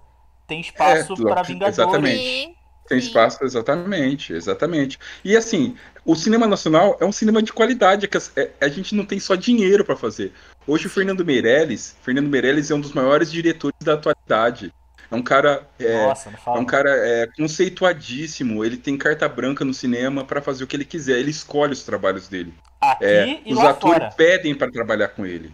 tem 0.46 0.60
espaço 0.60 1.12
é, 1.12 1.28
para 1.28 1.42
Vingadores. 1.42 1.78
Exatamente. 1.78 2.61
Tem 2.88 3.00
Sim. 3.00 3.06
espaço, 3.06 3.44
exatamente, 3.44 4.32
exatamente. 4.32 4.98
E 5.24 5.36
assim, 5.36 5.76
o 6.04 6.14
cinema 6.14 6.46
nacional 6.46 6.96
é 7.00 7.04
um 7.04 7.12
cinema 7.12 7.42
de 7.42 7.52
qualidade, 7.52 8.04
é 8.06 8.08
que 8.08 8.16
as- 8.16 8.32
é- 8.36 8.50
a 8.60 8.68
gente 8.68 8.94
não 8.94 9.04
tem 9.04 9.20
só 9.20 9.34
dinheiro 9.34 9.84
para 9.84 9.96
fazer. 9.96 10.32
Hoje 10.66 10.86
o 10.86 10.90
Fernando 10.90 11.24
Meirelles, 11.24 11.96
Fernando 12.02 12.28
Meirelles 12.28 12.70
é 12.70 12.74
um 12.74 12.80
dos 12.80 12.92
maiores 12.92 13.30
diretores 13.30 13.76
da 13.82 13.94
atualidade. 13.94 14.72
É 15.10 15.14
um 15.14 15.22
cara, 15.22 15.68
é, 15.78 16.06
Nossa, 16.06 16.30
é 16.46 16.50
um 16.58 16.64
cara 16.64 16.90
é, 16.90 17.28
conceituadíssimo. 17.36 18.64
Ele 18.64 18.76
tem 18.76 18.96
carta 18.96 19.28
branca 19.28 19.64
no 19.64 19.74
cinema 19.74 20.24
para 20.24 20.40
fazer 20.40 20.64
o 20.64 20.66
que 20.66 20.74
ele 20.74 20.84
quiser. 20.84 21.18
Ele 21.18 21.30
escolhe 21.30 21.72
os 21.72 21.82
trabalhos 21.82 22.28
dele. 22.28 22.54
Aqui 22.80 23.04
É, 23.04 23.40
e 23.44 23.52
os 23.52 23.58
lá 23.58 23.70
atores 23.70 23.98
fora. 23.98 24.10
pedem 24.16 24.54
para 24.54 24.70
trabalhar 24.70 25.08
com 25.08 25.26
ele. 25.26 25.52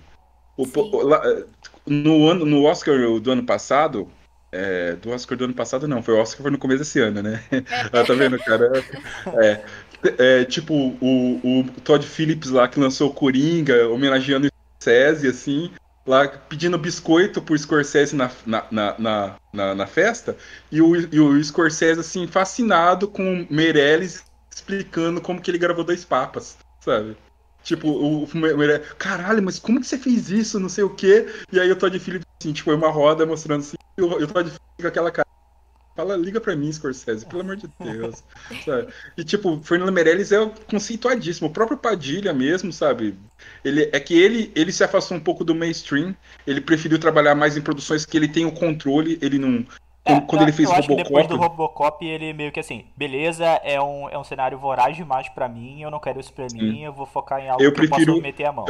O 0.57 0.65
o- 0.65 1.03
lá, 1.03 1.21
eh, 1.25 1.45
no, 1.87 2.29
ano, 2.29 2.45
no 2.45 2.65
Oscar 2.65 2.97
do 3.21 3.31
ano 3.31 3.45
passado, 3.45 4.09
é, 4.53 4.95
do 4.97 5.11
Oscar 5.11 5.37
do 5.37 5.45
ano 5.45 5.55
passado 5.55 5.87
não, 5.87 6.03
foi 6.03 6.15
o 6.15 6.19
Oscar 6.19 6.43
foi 6.43 6.51
no 6.51 6.59
começo 6.59 6.81
desse 6.81 7.01
ano, 7.01 7.23
né? 7.23 7.43
Ah, 7.93 8.05
tá 8.05 8.15
vendo, 8.15 8.39
cara? 8.39 8.85
É, 9.41 10.41
é, 10.41 10.45
tipo, 10.45 10.75
o, 10.75 11.61
o 11.61 11.65
Todd 11.85 12.07
Phillips 12.07 12.51
lá 12.51 12.69
que 12.69 12.81
lançou 12.81 13.11
o 13.11 13.15
Coringa, 13.15 13.89
homenageando 13.89 14.47
o 14.47 14.51
Scorsese, 14.83 15.29
assim, 15.29 15.71
lá 16.07 16.27
pedindo 16.29 16.79
biscoito 16.79 17.43
pro 17.43 17.59
Scorsese 17.59 18.17
na, 18.17 18.31
na, 18.47 18.67
na, 18.71 19.37
na, 19.53 19.75
na- 19.75 19.87
festa, 19.87 20.37
e 20.71 20.81
o, 20.81 20.97
e 20.97 21.21
o 21.21 21.43
Scorsese, 21.43 22.01
assim, 22.01 22.27
fascinado 22.27 23.09
com 23.09 23.47
Meirelles 23.51 24.25
explicando 24.55 25.21
como 25.21 25.41
que 25.41 25.51
ele 25.51 25.59
gravou 25.59 25.85
Dois 25.85 26.05
Papas, 26.05 26.59
sabe? 26.81 27.17
Tipo, 27.69 27.87
o, 27.87 28.25
o 28.25 28.29
Meirelles, 28.35 28.89
caralho, 28.99 29.43
mas 29.43 29.59
como 29.59 29.79
que 29.79 29.87
você 29.87 29.99
fez 29.99 30.31
isso, 30.31 30.59
não 30.59 30.71
sei 30.71 30.85
o 30.85 30.95
quê, 30.95 31.27
e 31.53 31.61
aí 31.61 31.71
o 31.71 31.77
Todd 31.77 31.99
Phillips, 31.99 32.25
assim, 32.41 32.51
tipo, 32.51 32.73
uma 32.73 32.89
roda 32.89 33.27
mostrando 33.27 33.61
assim, 33.61 33.77
e 33.99 34.01
o, 34.01 34.19
e 34.19 34.25
o 34.25 34.27
Todd 34.27 34.49
Phillips 34.49 34.81
com 34.81 34.87
aquela 34.87 35.11
cara, 35.11 35.29
Fala, 35.95 36.17
liga 36.17 36.41
pra 36.41 36.57
mim, 36.57 36.73
Scorsese, 36.73 37.27
pelo 37.27 37.43
amor 37.43 37.57
de 37.57 37.69
Deus. 37.79 38.25
sabe? 38.65 38.91
E 39.19 39.25
tipo, 39.25 39.61
Fernando 39.63 39.93
Meirelles 39.93 40.33
é 40.33 40.39
conceituadíssimo. 40.71 41.49
O 41.49 41.53
próprio 41.53 41.77
Padilha 41.77 42.33
mesmo, 42.33 42.73
sabe? 42.73 43.19
Ele, 43.63 43.91
é 43.93 44.01
que 44.01 44.17
ele, 44.17 44.51
ele 44.55 44.73
se 44.73 44.83
afastou 44.83 45.17
um 45.17 45.21
pouco 45.21 45.45
do 45.45 45.57
mainstream. 45.57 46.17
Ele 46.47 46.61
preferiu 46.61 46.99
trabalhar 46.99 47.35
mais 47.35 47.57
em 47.57 47.61
produções 47.61 48.07
que 48.07 48.17
ele 48.17 48.29
tem 48.29 48.47
o 48.47 48.53
controle. 48.53 49.19
Ele 49.21 49.39
não. 49.39 49.67
É, 50.09 50.21
quando 50.23 50.43
ele 50.43 50.53
fez 50.53 50.69
eu 50.69 50.75
acho 50.75 50.89
que 50.89 50.95
depois 50.97 51.27
do 51.27 51.37
Robocop. 51.37 51.57
Robocop, 51.63 52.07
ele 52.07 52.33
meio 52.33 52.51
que 52.51 52.61
assim, 52.61 52.87
beleza, 52.97 53.45
é 53.45 53.81
um, 53.81 54.09
é 54.09 54.19
um 54.19 54.25
cenário 54.25 54.59
voraz 54.59 54.97
demais 54.97 55.29
pra 55.29 55.49
mim, 55.49 55.83
eu 55.83 55.91
não 55.91 56.01
quero 56.01 56.19
isso 56.21 56.33
pra 56.33 56.47
mim, 56.53 56.83
eu 56.83 56.93
vou 56.93 57.07
focar 57.07 57.41
em 57.41 57.49
algo 57.49 57.63
Eu 57.63 57.73
que 57.73 57.81
eu 57.81 57.89
prefiro- 57.89 58.13
possa 58.15 58.23
meter 58.23 58.47
a 58.47 58.53
mão. 58.53 58.65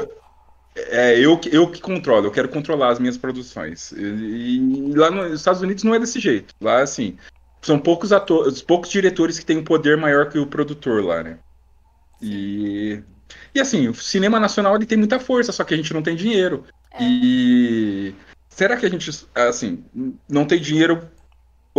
É, 0.76 1.18
eu, 1.18 1.36
que- 1.38 1.54
eu 1.54 1.70
que 1.70 1.80
controlo, 1.80 2.26
eu 2.26 2.30
quero 2.30 2.48
controlar 2.48 2.88
as 2.90 2.98
minhas 3.00 3.16
produções. 3.16 3.90
E, 3.92 4.58
e 4.58 4.94
lá 4.94 5.10
nos 5.10 5.32
Estados 5.32 5.60
Unidos 5.60 5.82
não 5.82 5.94
é 5.94 5.98
desse 5.98 6.20
jeito. 6.20 6.54
Lá, 6.60 6.82
assim, 6.82 7.16
são 7.62 7.78
poucos 7.78 8.12
atores, 8.12 8.62
poucos 8.62 8.88
diretores 8.90 9.38
que 9.38 9.44
têm 9.46 9.58
um 9.58 9.64
poder 9.64 9.96
maior 9.96 10.28
que 10.28 10.38
o 10.38 10.46
produtor 10.46 11.02
lá, 11.04 11.22
né? 11.22 11.38
E, 12.22 13.02
e 13.54 13.60
assim, 13.60 13.88
o 13.88 13.94
cinema 13.94 14.38
nacional 14.38 14.74
ele 14.76 14.86
tem 14.86 14.98
muita 14.98 15.18
força, 15.18 15.52
só 15.52 15.64
que 15.64 15.74
a 15.74 15.76
gente 15.76 15.92
não 15.92 16.02
tem 16.02 16.14
dinheiro. 16.16 16.64
É. 16.92 16.98
E 17.00 18.14
será 18.48 18.76
que 18.76 18.86
a 18.86 18.90
gente, 18.90 19.10
assim, 19.34 19.84
não 20.28 20.44
tem 20.44 20.60
dinheiro? 20.60 21.08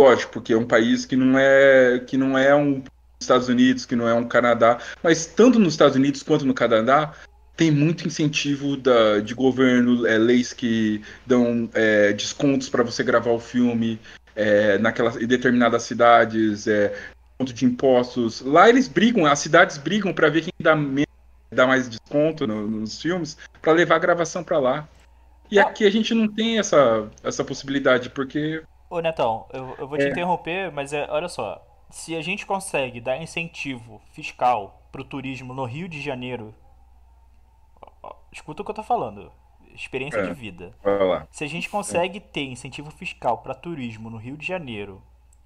Lógico, 0.00 0.32
porque 0.32 0.54
é 0.54 0.56
um 0.56 0.66
país 0.66 1.04
que 1.04 1.14
não 1.14 1.38
é 1.38 1.98
que 2.06 2.16
não 2.16 2.38
é 2.38 2.54
um 2.54 2.82
Estados 3.20 3.50
Unidos, 3.50 3.84
que 3.84 3.94
não 3.94 4.08
é 4.08 4.14
um 4.14 4.26
Canadá, 4.26 4.78
mas 5.02 5.26
tanto 5.26 5.58
nos 5.58 5.74
Estados 5.74 5.94
Unidos 5.94 6.22
quanto 6.22 6.46
no 6.46 6.54
Canadá 6.54 7.12
tem 7.54 7.70
muito 7.70 8.06
incentivo 8.06 8.78
da, 8.78 9.20
de 9.20 9.34
governo, 9.34 10.06
é, 10.06 10.16
leis 10.16 10.54
que 10.54 11.02
dão 11.26 11.68
é, 11.74 12.14
descontos 12.14 12.70
para 12.70 12.82
você 12.82 13.02
gravar 13.04 13.32
o 13.32 13.38
filme 13.38 14.00
é, 14.34 14.78
naquelas, 14.78 15.16
em 15.16 15.26
determinadas 15.26 15.82
cidades, 15.82 16.66
é, 16.66 16.88
desconto 17.38 17.52
de 17.52 17.66
impostos. 17.66 18.40
Lá 18.40 18.70
eles 18.70 18.88
brigam, 18.88 19.26
as 19.26 19.38
cidades 19.40 19.76
brigam 19.76 20.14
para 20.14 20.30
ver 20.30 20.44
quem 20.44 20.52
dá, 20.58 20.74
menos, 20.74 21.04
dá 21.52 21.66
mais 21.66 21.90
desconto 21.90 22.46
no- 22.46 22.66
nos 22.66 23.02
filmes 23.02 23.36
para 23.60 23.72
levar 23.72 23.96
a 23.96 23.98
gravação 23.98 24.42
para 24.42 24.58
lá. 24.58 24.88
E 25.50 25.58
Ah. 25.58 25.64
aqui 25.64 25.84
a 25.84 25.90
gente 25.90 26.14
não 26.14 26.26
tem 26.26 26.58
essa, 26.58 27.06
essa 27.22 27.44
possibilidade, 27.44 28.08
porque 28.08 28.62
Ô 28.90 28.98
Netão, 29.00 29.46
eu, 29.52 29.76
eu 29.78 29.86
vou 29.88 29.96
te 29.96 30.04
É. 30.04 30.10
interromper, 30.10 30.72
mas 30.72 30.92
é, 30.92 31.08
olha 31.10 31.28
só, 31.28 31.64
se 31.88 32.16
a 32.16 32.20
gente 32.22 32.44
consegue 32.44 33.00
dar 33.00 33.16
incentivo 33.22 34.00
fiscal 34.12 34.82
pro 34.90 35.04
turismo 35.04 35.54
no 35.54 35.64
Rio 35.64 35.88
de 35.88 36.00
Janeiro, 36.02 36.52
escuta 38.32 38.62
o 38.62 38.64
que 38.64 38.70
eu 38.70 38.74
tô 38.74 38.82
falando, 38.82 39.30
experiência 39.74 40.18
É. 40.18 40.26
de 40.26 40.32
vida. 40.32 40.74
olha 40.84 41.04
lá. 41.04 41.28
Se 41.30 41.44
a 41.44 41.46
gente 41.48 41.70
consegue 41.70 42.18
ter 42.20 42.44
incentivo 42.44 42.90
fiscal 42.90 43.38
para 43.38 43.54
turismo 43.54 44.10
no 44.10 44.16
Rio 44.16 44.36
de 44.36 44.44
Janeiro, 44.46 45.00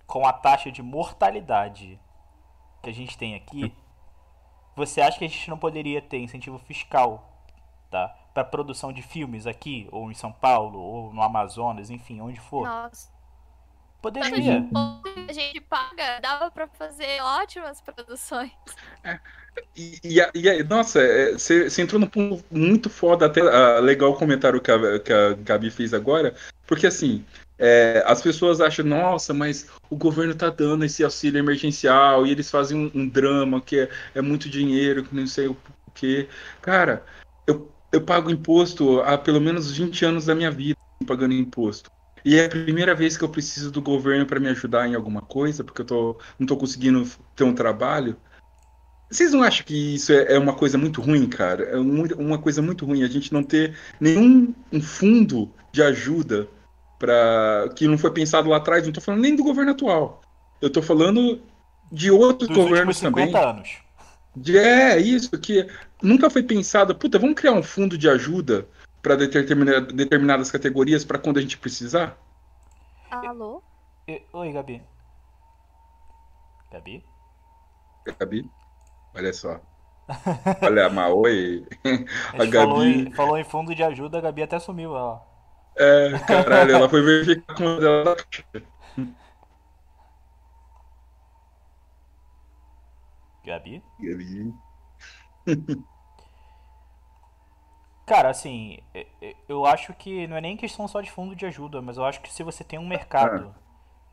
com 0.06 0.26
a 0.26 0.32
taxa 0.32 0.72
de 0.72 0.82
mortalidade 0.82 1.98
que 2.82 2.88
a 2.90 2.94
gente 2.94 3.16
tem 3.16 3.34
aqui, 3.34 3.74
você 4.76 5.00
acha 5.02 5.18
que 5.18 5.24
a 5.24 5.28
gente 5.28 5.48
não 5.50 5.58
poderia 5.58 6.00
ter 6.02 6.18
incentivo 6.18 6.58
fiscal, 6.58 7.30
tá? 7.90 8.08
Para 8.32 8.44
produção 8.44 8.92
de 8.92 9.02
filmes 9.02 9.46
aqui, 9.46 9.86
ou 9.92 10.10
em 10.10 10.14
São 10.14 10.32
Paulo, 10.32 10.78
ou 10.80 11.12
no 11.12 11.22
Amazonas, 11.22 11.90
enfim, 11.90 12.20
onde 12.20 12.40
for? 12.40 12.66
Nossa. 12.66 13.13
Poderia. 14.04 14.62
a 15.28 15.32
gente 15.32 15.60
paga, 15.62 16.20
dava 16.20 16.50
pra 16.50 16.68
fazer 16.68 17.22
ótimas 17.22 17.80
produções. 17.80 18.52
E, 19.74 19.98
e, 20.04 20.18
e 20.34 20.50
a- 20.50 20.64
nossa, 20.64 21.00
você 21.32 21.80
entrou 21.80 21.98
num 21.98 22.06
ponto 22.06 22.44
muito 22.50 22.90
foda, 22.90 23.24
até 23.24 23.40
ah, 23.40 23.80
legal 23.80 24.10
o 24.10 24.16
comentário 24.16 24.60
que 24.60 24.70
a, 24.70 24.98
que 24.98 25.12
a 25.12 25.32
Gabi 25.34 25.70
fez 25.70 25.94
agora, 25.94 26.34
porque 26.66 26.86
assim, 26.86 27.24
é, 27.58 28.02
as 28.06 28.20
pessoas 28.20 28.60
acham, 28.60 28.84
nossa, 28.84 29.32
mas 29.32 29.68
o 29.88 29.96
governo 29.96 30.34
tá 30.34 30.50
dando 30.50 30.84
esse 30.84 31.02
auxílio 31.02 31.38
emergencial 31.38 32.26
e 32.26 32.30
eles 32.30 32.50
fazem 32.50 32.76
um, 32.94 33.00
um 33.00 33.08
drama 33.08 33.60
que 33.60 33.80
é, 33.80 33.88
é 34.14 34.20
muito 34.20 34.50
dinheiro, 34.50 35.02
que 35.04 35.14
não 35.14 35.26
sei 35.26 35.46
o 35.46 35.56
quê. 35.94 36.28
Cara, 36.60 37.04
eu, 37.46 37.72
eu 37.90 38.04
pago 38.04 38.30
imposto 38.30 39.00
há 39.00 39.16
pelo 39.16 39.40
menos 39.40 39.72
20 39.76 40.04
anos 40.04 40.26
da 40.26 40.34
minha 40.34 40.50
vida 40.50 40.76
pagando 41.06 41.32
imposto. 41.34 41.90
E 42.24 42.36
é 42.36 42.46
a 42.46 42.48
primeira 42.48 42.94
vez 42.94 43.16
que 43.16 43.24
eu 43.24 43.28
preciso 43.28 43.70
do 43.70 43.82
governo 43.82 44.24
para 44.24 44.40
me 44.40 44.48
ajudar 44.48 44.88
em 44.88 44.94
alguma 44.94 45.20
coisa, 45.20 45.62
porque 45.62 45.82
eu 45.82 45.86
tô, 45.86 46.18
não 46.38 46.46
tô 46.46 46.56
conseguindo 46.56 47.06
ter 47.36 47.44
um 47.44 47.54
trabalho. 47.54 48.16
Vocês 49.10 49.32
não 49.32 49.42
acham 49.42 49.64
que 49.66 49.94
isso 49.94 50.10
é, 50.12 50.34
é 50.34 50.38
uma 50.38 50.54
coisa 50.54 50.78
muito 50.78 51.00
ruim, 51.02 51.28
cara? 51.28 51.64
É 51.64 51.76
muito- 51.76 52.18
uma 52.18 52.38
coisa 52.38 52.62
muito 52.62 52.86
ruim 52.86 53.02
a 53.02 53.06
gente 53.08 53.32
não 53.32 53.42
ter 53.42 53.76
nenhum 54.00 54.54
um 54.72 54.80
fundo 54.80 55.50
de 55.70 55.82
ajuda 55.82 56.48
para 56.98 57.68
que 57.76 57.86
não 57.86 57.98
foi 57.98 58.10
pensado 58.10 58.48
lá 58.48 58.56
atrás. 58.56 58.84
Não 58.86 58.92
tô 58.92 59.00
falando 59.00 59.20
nem 59.20 59.36
do 59.36 59.44
governo 59.44 59.72
atual. 59.72 60.22
Eu 60.62 60.70
tô 60.70 60.80
falando 60.80 61.42
de 61.92 62.10
outros 62.10 62.48
Dos 62.48 62.56
governos 62.56 62.96
50 62.96 63.32
também. 63.32 63.50
anos. 63.50 63.68
De- 64.34 64.56
é, 64.58 64.98
isso, 64.98 65.30
que 65.38 65.66
nunca 66.02 66.30
foi 66.30 66.42
pensado. 66.42 66.94
Puta, 66.94 67.18
vamos 67.18 67.36
criar 67.36 67.52
um 67.52 67.62
fundo 67.62 67.98
de 67.98 68.08
ajuda 68.08 68.66
para 69.04 69.16
determinadas 69.16 70.50
categorias 70.50 71.04
para 71.04 71.18
quando 71.18 71.38
a 71.38 71.42
gente 71.42 71.58
precisar? 71.58 72.18
Alô? 73.10 73.62
Oi, 74.32 74.52
Gabi. 74.52 74.82
Gabi? 76.70 77.02
Gabi? 78.18 78.50
Olha 79.14 79.32
só. 79.32 79.60
Olha. 80.60 80.88
A 82.32 82.38
gente 82.38 82.52
A 82.52 82.52
falou, 82.52 82.82
Gabi. 82.82 82.82
em, 82.82 83.10
falou 83.12 83.38
em 83.38 83.44
fundo 83.44 83.74
de 83.74 83.82
ajuda, 83.82 84.18
a 84.18 84.20
Gabi 84.20 84.42
até 84.42 84.58
sumiu, 84.58 84.90
ó. 84.92 85.20
É, 85.76 86.18
caralho, 86.26 86.72
ela 86.72 86.88
foi 86.88 87.02
verificar 87.02 87.54
com 87.56 87.64
ela. 87.64 88.16
Gabi? 93.44 93.82
Gabi. 93.98 94.54
Cara, 98.06 98.28
assim, 98.28 98.78
eu 99.48 99.64
acho 99.64 99.94
que 99.94 100.26
não 100.26 100.36
é 100.36 100.40
nem 100.40 100.56
questão 100.56 100.86
só 100.86 101.00
de 101.00 101.10
fundo 101.10 101.34
de 101.34 101.46
ajuda, 101.46 101.80
mas 101.80 101.96
eu 101.96 102.04
acho 102.04 102.20
que 102.20 102.32
se 102.32 102.42
você 102.42 102.62
tem 102.62 102.78
um 102.78 102.86
mercado 102.86 103.54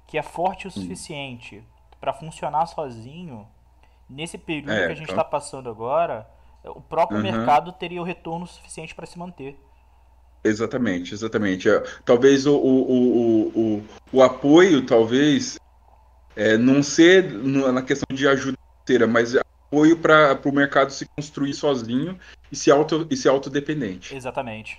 que 0.08 0.17
é 0.17 0.21
forte 0.23 0.67
o 0.67 0.71
suficiente 0.71 1.63
pra 1.99 2.13
funcionar 2.13 2.65
sozinho, 2.67 3.47
nesse 4.10 4.38
período 4.38 4.71
É, 4.71 4.86
que 4.88 4.91
a 4.91 4.95
gente 4.95 5.04
então- 5.12 5.15
tá 5.17 5.23
passando 5.23 5.69
agora, 5.69 6.27
o 6.63 6.80
próprio 6.82 7.17
Uhum. 7.17 7.23
mercado 7.23 7.71
teria 7.73 8.01
o 8.01 8.06
retorno 8.06 8.47
suficiente 8.47 8.95
pra 8.95 9.06
se 9.06 9.19
manter. 9.19 9.60
Exatamente, 10.43 11.13
exatamente. 11.13 11.69
É, 11.69 11.80
Talvez 12.06 12.45
o, 12.47 12.56
o, 12.56 12.91
o, 12.91 13.47
o, 13.77 13.86
o 14.13 14.23
apoio, 14.23 14.86
talvez, 14.86 15.58
é, 16.36 16.58
não 16.58 16.82
ser 16.82 17.32
na 17.32 17.82
questão 17.82 18.06
de 18.15 18.27
ajuda 18.27 18.58
financeira, 18.86 19.06
mas 19.06 19.36
apoio 19.71 19.97
para 19.97 20.39
o 20.43 20.51
mercado 20.51 20.91
se 20.91 21.05
construir 21.05 21.53
sozinho 21.53 22.19
e 22.51 22.55
ser, 22.55 22.71
auto, 22.71 23.07
e 23.10 23.15
ser 23.15 23.29
autodependente. 23.29 24.13
Exatamente. 24.13 24.77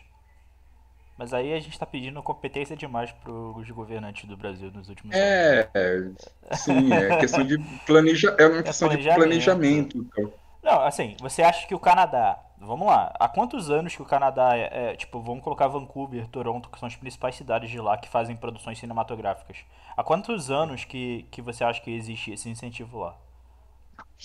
Mas 1.16 1.32
aí 1.32 1.54
a 1.54 1.60
gente 1.60 1.78
tá 1.78 1.86
pedindo 1.86 2.22
competência 2.22 2.76
demais 2.76 3.10
pros 3.12 3.70
governantes 3.70 4.28
do 4.28 4.36
Brasil 4.36 4.70
nos 4.70 4.88
últimos 4.88 5.14
anos. 5.14 5.26
É, 5.26 5.70
é, 5.74 6.56
sim, 6.56 6.92
é 6.92 7.16
questão 7.16 7.44
de 7.44 7.58
planeja, 7.86 8.34
é 8.38 8.46
uma 8.46 8.62
questão 8.62 8.88
de 8.88 8.96
planejamento. 8.96 9.96
planejamento. 9.96 9.98
então. 9.98 10.32
Não, 10.62 10.80
assim, 10.82 11.16
você 11.20 11.42
acha 11.42 11.66
que 11.66 11.74
o 11.74 11.78
Canadá 11.78 12.38
vamos 12.60 12.86
lá. 12.86 13.12
Há 13.18 13.28
quantos 13.28 13.70
anos 13.70 13.94
que 13.94 14.02
o 14.02 14.06
Canadá 14.06 14.56
é, 14.56 14.92
é, 14.92 14.96
Tipo, 14.96 15.20
vamos 15.20 15.42
colocar 15.42 15.66
Vancouver, 15.68 16.26
Toronto, 16.28 16.68
que 16.70 16.78
são 16.78 16.86
as 16.86 16.96
principais 16.96 17.34
cidades 17.34 17.70
de 17.70 17.80
lá 17.80 17.96
que 17.96 18.08
fazem 18.08 18.36
produções 18.36 18.78
cinematográficas. 18.78 19.58
Há 19.96 20.04
quantos 20.04 20.50
anos 20.50 20.84
que, 20.84 21.26
que 21.30 21.42
você 21.42 21.64
acha 21.64 21.80
que 21.80 21.90
existe 21.90 22.32
esse 22.32 22.48
incentivo 22.48 23.00
lá? 23.00 23.16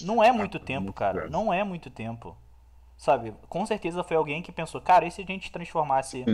Não 0.04 0.24
é 0.24 0.32
muito 0.32 0.60
tempo, 0.60 0.92
cara. 0.94 1.30
Não 1.30 1.54
é 1.54 1.64
muito 1.64 1.90
tempo. 1.90 2.36
Sabe? 2.98 3.34
Com 3.48 3.66
certeza 3.66 4.04
foi 4.04 4.18
alguém 4.18 4.42
que 4.42 4.52
pensou, 4.52 4.82
cara, 4.82 5.06
e 5.06 5.12
se 5.12 5.22
a 5.22 5.26
gente 5.26 5.52
transformasse 5.52 6.26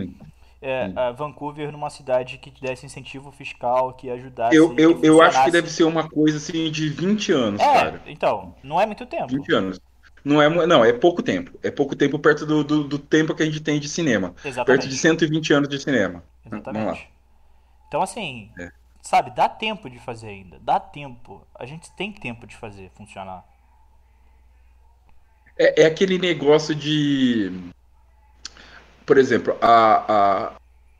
é, 0.62 1.12
Vancouver 1.12 1.72
numa 1.72 1.90
cidade 1.90 2.38
que 2.38 2.50
desse 2.62 2.86
incentivo 2.86 3.32
fiscal, 3.32 3.94
que 3.94 4.10
ajudasse. 4.10 4.56
Eu, 4.56 4.74
eu, 4.78 5.02
eu 5.04 5.22
acho 5.22 5.44
que 5.44 5.52
deve 5.52 5.70
ser 5.70 5.84
uma 5.84 6.10
coisa 6.10 6.38
assim 6.38 6.72
de 6.72 6.88
20 6.90 7.32
anos, 7.34 7.62
é, 7.62 7.74
cara. 7.74 8.02
Então, 8.08 8.56
não 8.64 8.80
é 8.80 8.86
muito 8.86 9.06
tempo. 9.06 9.28
20 9.28 9.54
anos. 9.54 9.82
Não 10.24 10.42
é, 10.42 10.66
não, 10.66 10.86
é 10.86 10.94
pouco 10.94 11.22
tempo. 11.22 11.52
É 11.62 11.70
pouco 11.70 11.98
tempo 11.98 12.18
perto 12.18 12.46
do, 12.46 12.64
do, 12.64 12.84
do 12.86 12.98
tempo 12.98 13.36
que 13.36 13.44
a 13.44 13.46
gente 13.46 13.60
tem 13.60 13.78
de 13.78 13.90
cinema. 13.90 14.34
Exatamente. 14.44 14.66
Perto 14.66 14.90
de 14.90 14.98
120 14.98 15.54
anos 15.54 15.68
de 15.68 15.80
cinema. 15.80 16.24
Exatamente. 16.46 17.10
Então, 17.90 18.02
assim, 18.02 18.50
é. 18.58 18.72
sabe, 19.02 19.32
dá 19.32 19.50
tempo 19.50 19.90
de 19.90 20.00
fazer 20.00 20.30
ainda. 20.30 20.58
Dá 20.62 20.80
tempo. 20.80 21.46
A 21.54 21.66
gente 21.66 21.92
tem 21.92 22.10
tempo 22.14 22.48
de 22.48 22.56
fazer 22.56 22.90
funcionar. 22.96 23.44
É, 25.58 25.84
é 25.84 25.86
aquele 25.86 26.18
negócio 26.18 26.74
de. 26.74 27.52
Por 29.06 29.18
exemplo, 29.18 29.58
a, 29.62 30.14
a, 30.14 30.56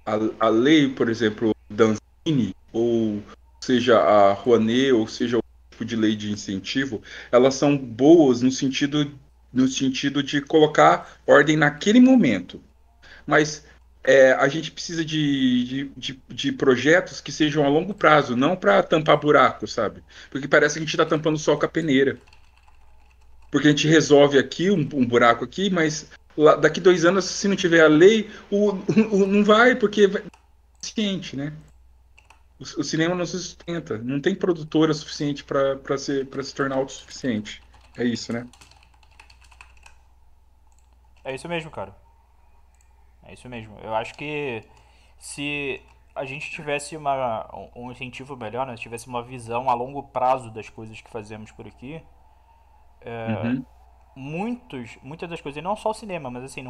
a, 0.06 0.20
a 0.40 0.50
lei, 0.50 0.90
por 0.90 1.10
exemplo, 1.10 1.56
Danzini, 1.70 2.54
ou 2.72 3.24
seja, 3.62 3.98
a 4.00 4.34
Rouanet, 4.34 4.92
ou 4.92 5.08
seja, 5.08 5.40
tipo 5.72 5.86
de 5.86 5.96
lei 5.96 6.16
de 6.16 6.32
incentivo, 6.32 7.02
elas 7.32 7.56
são 7.56 7.78
boas 7.78 8.42
no 8.42 8.52
sentido, 8.52 9.12
no 9.52 9.68
sentido 9.68 10.22
de 10.22 10.42
colocar 10.42 11.18
ordem 11.26 11.58
naquele 11.58 12.00
momento. 12.00 12.62
Mas 13.26 13.66
é, 14.04 14.34
a 14.34 14.48
gente 14.48 14.72
precisa 14.72 15.04
de, 15.04 15.64
de, 15.64 15.92
de, 15.96 16.22
de, 16.30 16.52
projetos 16.52 17.22
que 17.22 17.32
sejam 17.32 17.64
a 17.66 17.70
longo 17.70 17.94
prazo, 17.94 18.36
não 18.36 18.56
para 18.56 18.84
tampar 18.84 19.18
buraco, 19.18 19.68
sabe? 19.68 20.04
Porque 20.30 20.48
parece 20.48 20.76
que 20.76 20.80
a 20.80 20.82
gente 20.82 20.94
está 20.94 21.06
tampando 21.06 21.38
só 21.38 21.56
com 21.56 21.66
a 21.66 21.70
peneira. 21.70 22.18
Porque 23.54 23.68
a 23.68 23.70
gente 23.70 23.88
resolve 23.88 24.40
aqui 24.40 24.72
um, 24.72 24.80
um 24.80 25.06
buraco 25.06 25.46
aqui, 25.46 25.70
mas 25.70 26.10
lá, 26.36 26.56
daqui 26.56 26.82
dois 26.82 27.06
anos, 27.06 27.26
se 27.26 27.48
não 27.48 27.56
tiver 27.56 27.82
a 27.82 27.88
lei, 27.88 28.28
o, 28.50 28.72
o, 28.72 28.78
o 29.12 29.28
não 29.28 29.46
vai, 29.46 29.76
porque 29.76 30.08
vai, 30.08 30.24
é 30.24 30.26
ciente, 30.82 31.38
né? 31.38 31.54
O, 32.60 32.64
o, 32.64 32.84
cinema 32.84 33.14
não 33.14 33.28
se 33.28 33.38
sustenta. 33.38 34.00
Não 34.00 34.20
tem 34.20 34.34
produtora 34.34 34.92
suficiente 34.92 35.44
para 35.44 35.98
se, 36.00 36.28
se 36.42 36.56
tornar 36.56 36.78
autossuficiente. 36.78 37.62
É 37.96 38.04
isso, 38.04 38.34
né? 38.34 38.48
É 41.24 41.36
isso 41.36 41.48
mesmo, 41.48 41.70
cara. 41.70 41.96
É 43.24 43.34
isso 43.34 43.48
mesmo. 43.48 43.78
Eu 43.84 43.94
acho 43.94 44.16
que 44.16 44.64
se 45.20 45.80
a 46.16 46.26
gente 46.26 46.50
tivesse 46.50 46.98
uma, 46.98 47.48
um 47.76 47.92
incentivo 47.92 48.36
melhor, 48.36 48.66
né? 48.66 48.76
Se 48.76 48.82
tivesse 48.82 49.08
uma 49.08 49.22
visão 49.22 49.70
a 49.70 49.76
longo 49.76 50.02
prazo 50.02 50.50
das 50.50 50.70
coisas 50.70 51.00
que 51.00 51.12
fazemos 51.12 51.52
por 51.52 51.68
aqui, 51.68 52.02
é, 53.04 53.48
uhum. 53.48 53.66
muitos, 54.16 54.98
muitas 55.02 55.30
das 55.30 55.42
coisas, 55.42 55.60
e 55.60 55.62
não 55.62 55.76
só 55.76 55.92
o 55.92 55.94
cinema, 55.94 56.30
mas 56.30 56.44
assim, 56.44 56.64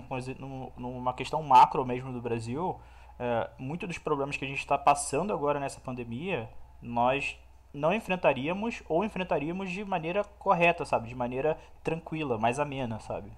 numa 0.78 1.14
questão 1.14 1.42
macro 1.44 1.86
mesmo 1.86 2.12
do 2.12 2.22
Brasil, 2.22 2.80
é, 3.20 3.50
muitos 3.58 3.88
dos 3.88 3.98
problemas 3.98 4.38
que 4.38 4.46
a 4.46 4.48
gente 4.48 4.60
está 4.60 4.78
passando 4.78 5.34
agora 5.34 5.60
nessa 5.60 5.80
pandemia, 5.80 6.50
nós 6.82 7.38
não 7.74 7.94
enfrentaríamos 7.94 8.84
ou 8.88 9.04
enfrentaríamos 9.04 9.72
de 9.72 9.84
maneira 9.84 10.24
correta, 10.24 10.86
sabe? 10.86 11.10
De 11.10 11.16
maneira 11.16 11.58
tranquila, 11.84 12.38
mais 12.38 12.60
amena, 12.60 13.00
sabe? 13.00 13.32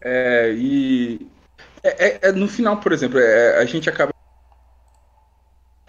É, 0.00 0.52
e 0.52 1.30
é, 1.82 2.06
é, 2.06 2.28
é 2.28 2.32
no 2.32 2.48
final, 2.48 2.78
por 2.78 2.92
exemplo, 2.92 3.18
é, 3.18 3.58
a 3.58 3.64
gente 3.64 3.88
acaba. 3.88 4.12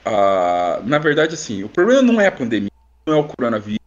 Ah, 0.06 0.80
na 0.84 1.00
verdade, 1.00 1.34
assim, 1.34 1.64
o 1.64 1.70
problema 1.70 2.02
não 2.02 2.22
é 2.22 2.28
a 2.28 2.32
pandemia, 2.32 2.70
não 3.06 3.14
é 3.14 3.18
o 3.18 3.24
coronavírus. 3.24 3.86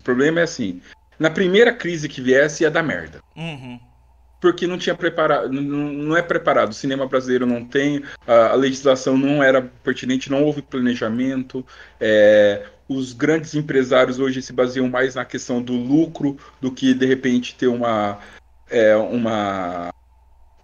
O 0.00 0.04
problema 0.04 0.40
é 0.40 0.42
assim: 0.44 0.80
na 1.18 1.30
primeira 1.30 1.72
crise 1.72 2.08
que 2.08 2.20
viesse 2.20 2.62
ia 2.62 2.70
dar 2.70 2.82
merda. 2.82 3.20
Uhum 3.36 3.80
porque 4.40 4.66
não 4.66 4.78
tinha 4.78 4.94
preparado, 4.94 5.52
não 5.52 6.16
é 6.16 6.22
preparado. 6.22 6.70
O 6.70 6.74
cinema 6.74 7.06
brasileiro 7.06 7.46
não 7.46 7.64
tem, 7.64 8.02
a, 8.26 8.54
legislação 8.54 9.16
não 9.16 9.42
era 9.42 9.60
pertinente, 9.60 10.30
não 10.30 10.42
houve 10.42 10.62
planejamento. 10.62 11.64
É, 12.00 12.66
os 12.88 13.12
grandes 13.12 13.54
empresários 13.54 14.18
hoje 14.18 14.40
se 14.40 14.52
baseiam 14.52 14.88
mais 14.88 15.14
na 15.14 15.24
questão 15.24 15.62
do 15.62 15.74
lucro 15.74 16.38
do 16.60 16.72
que 16.72 16.94
de 16.94 17.06
repente 17.06 17.54
ter 17.54 17.68
uma, 17.68 18.18
é, 18.68 18.96
uma 18.96 19.92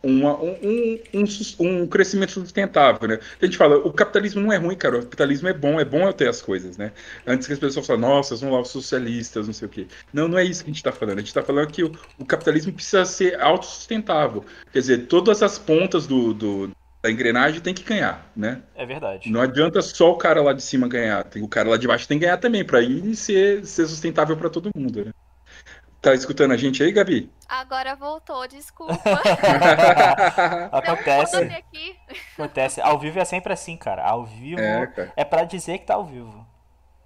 uma, 0.02 0.38
um, 0.40 0.98
um, 1.14 1.24
um, 1.60 1.86
crescimento 1.86 2.32
sustentável, 2.32 3.08
né? 3.08 3.18
A 3.40 3.44
gente 3.44 3.56
fala, 3.56 3.76
o 3.76 3.92
capitalismo 3.92 4.40
não 4.40 4.52
é 4.52 4.56
ruim, 4.56 4.76
cara, 4.76 4.98
o 4.98 5.02
capitalismo 5.02 5.48
é 5.48 5.52
bom, 5.52 5.80
é 5.80 5.84
bom 5.84 6.06
eu 6.06 6.12
ter 6.12 6.28
as 6.28 6.40
coisas, 6.40 6.76
né? 6.76 6.92
Antes 7.26 7.46
que 7.46 7.52
as 7.52 7.58
pessoas 7.58 7.86
falem, 7.86 8.02
nossa, 8.02 8.36
são 8.36 8.50
lá 8.50 8.60
os 8.60 8.68
socialistas, 8.68 9.46
não 9.46 9.54
sei 9.54 9.66
o 9.66 9.70
quê. 9.70 9.86
Não, 10.12 10.28
não 10.28 10.38
é 10.38 10.44
isso 10.44 10.62
que 10.62 10.70
a 10.70 10.72
gente 10.72 10.80
está 10.80 10.92
falando. 10.92 11.16
A 11.16 11.20
gente 11.20 11.28
está 11.28 11.42
falando 11.42 11.68
que 11.68 11.82
o, 11.82 11.92
o, 12.18 12.24
capitalismo 12.24 12.72
precisa 12.72 13.04
ser 13.04 13.40
autossustentável. 13.40 14.44
Quer 14.72 14.80
dizer, 14.80 15.06
todas 15.06 15.42
as 15.42 15.58
pontas 15.58 16.06
do, 16.06 16.32
do, 16.32 16.70
da 17.02 17.10
engrenagem 17.10 17.60
tem 17.60 17.74
que 17.74 17.82
ganhar, 17.82 18.30
né? 18.36 18.62
É 18.74 18.84
verdade. 18.84 19.30
Não 19.30 19.40
adianta 19.40 19.80
só 19.82 20.10
o 20.10 20.16
cara 20.16 20.42
lá 20.42 20.52
de 20.52 20.62
cima 20.62 20.88
ganhar, 20.88 21.24
tem, 21.24 21.42
o 21.42 21.48
cara 21.48 21.70
lá 21.70 21.76
de 21.76 21.86
baixo 21.86 22.06
tem 22.08 22.18
que 22.18 22.24
ganhar 22.24 22.36
também, 22.38 22.64
para 22.64 22.80
ir 22.82 23.14
ser, 23.14 23.64
ser 23.64 23.86
sustentável 23.86 24.36
para 24.36 24.50
todo 24.50 24.70
mundo, 24.74 25.04
né? 25.04 25.12
Tá 26.06 26.14
escutando 26.14 26.52
a 26.52 26.56
gente 26.56 26.80
aí, 26.84 26.92
Gabi? 26.92 27.28
Agora 27.48 27.96
voltou, 27.96 28.46
desculpa. 28.46 28.94
Acontece. 30.70 31.64
Acontece. 32.32 32.80
Ao 32.80 32.96
vivo 32.96 33.18
é 33.18 33.24
sempre 33.24 33.52
assim, 33.52 33.76
cara. 33.76 34.04
Ao 34.04 34.24
vivo 34.24 34.60
é, 34.60 35.12
é 35.16 35.24
para 35.24 35.42
dizer 35.42 35.78
que 35.78 35.86
tá 35.86 35.94
ao 35.94 36.04
vivo. 36.04 36.46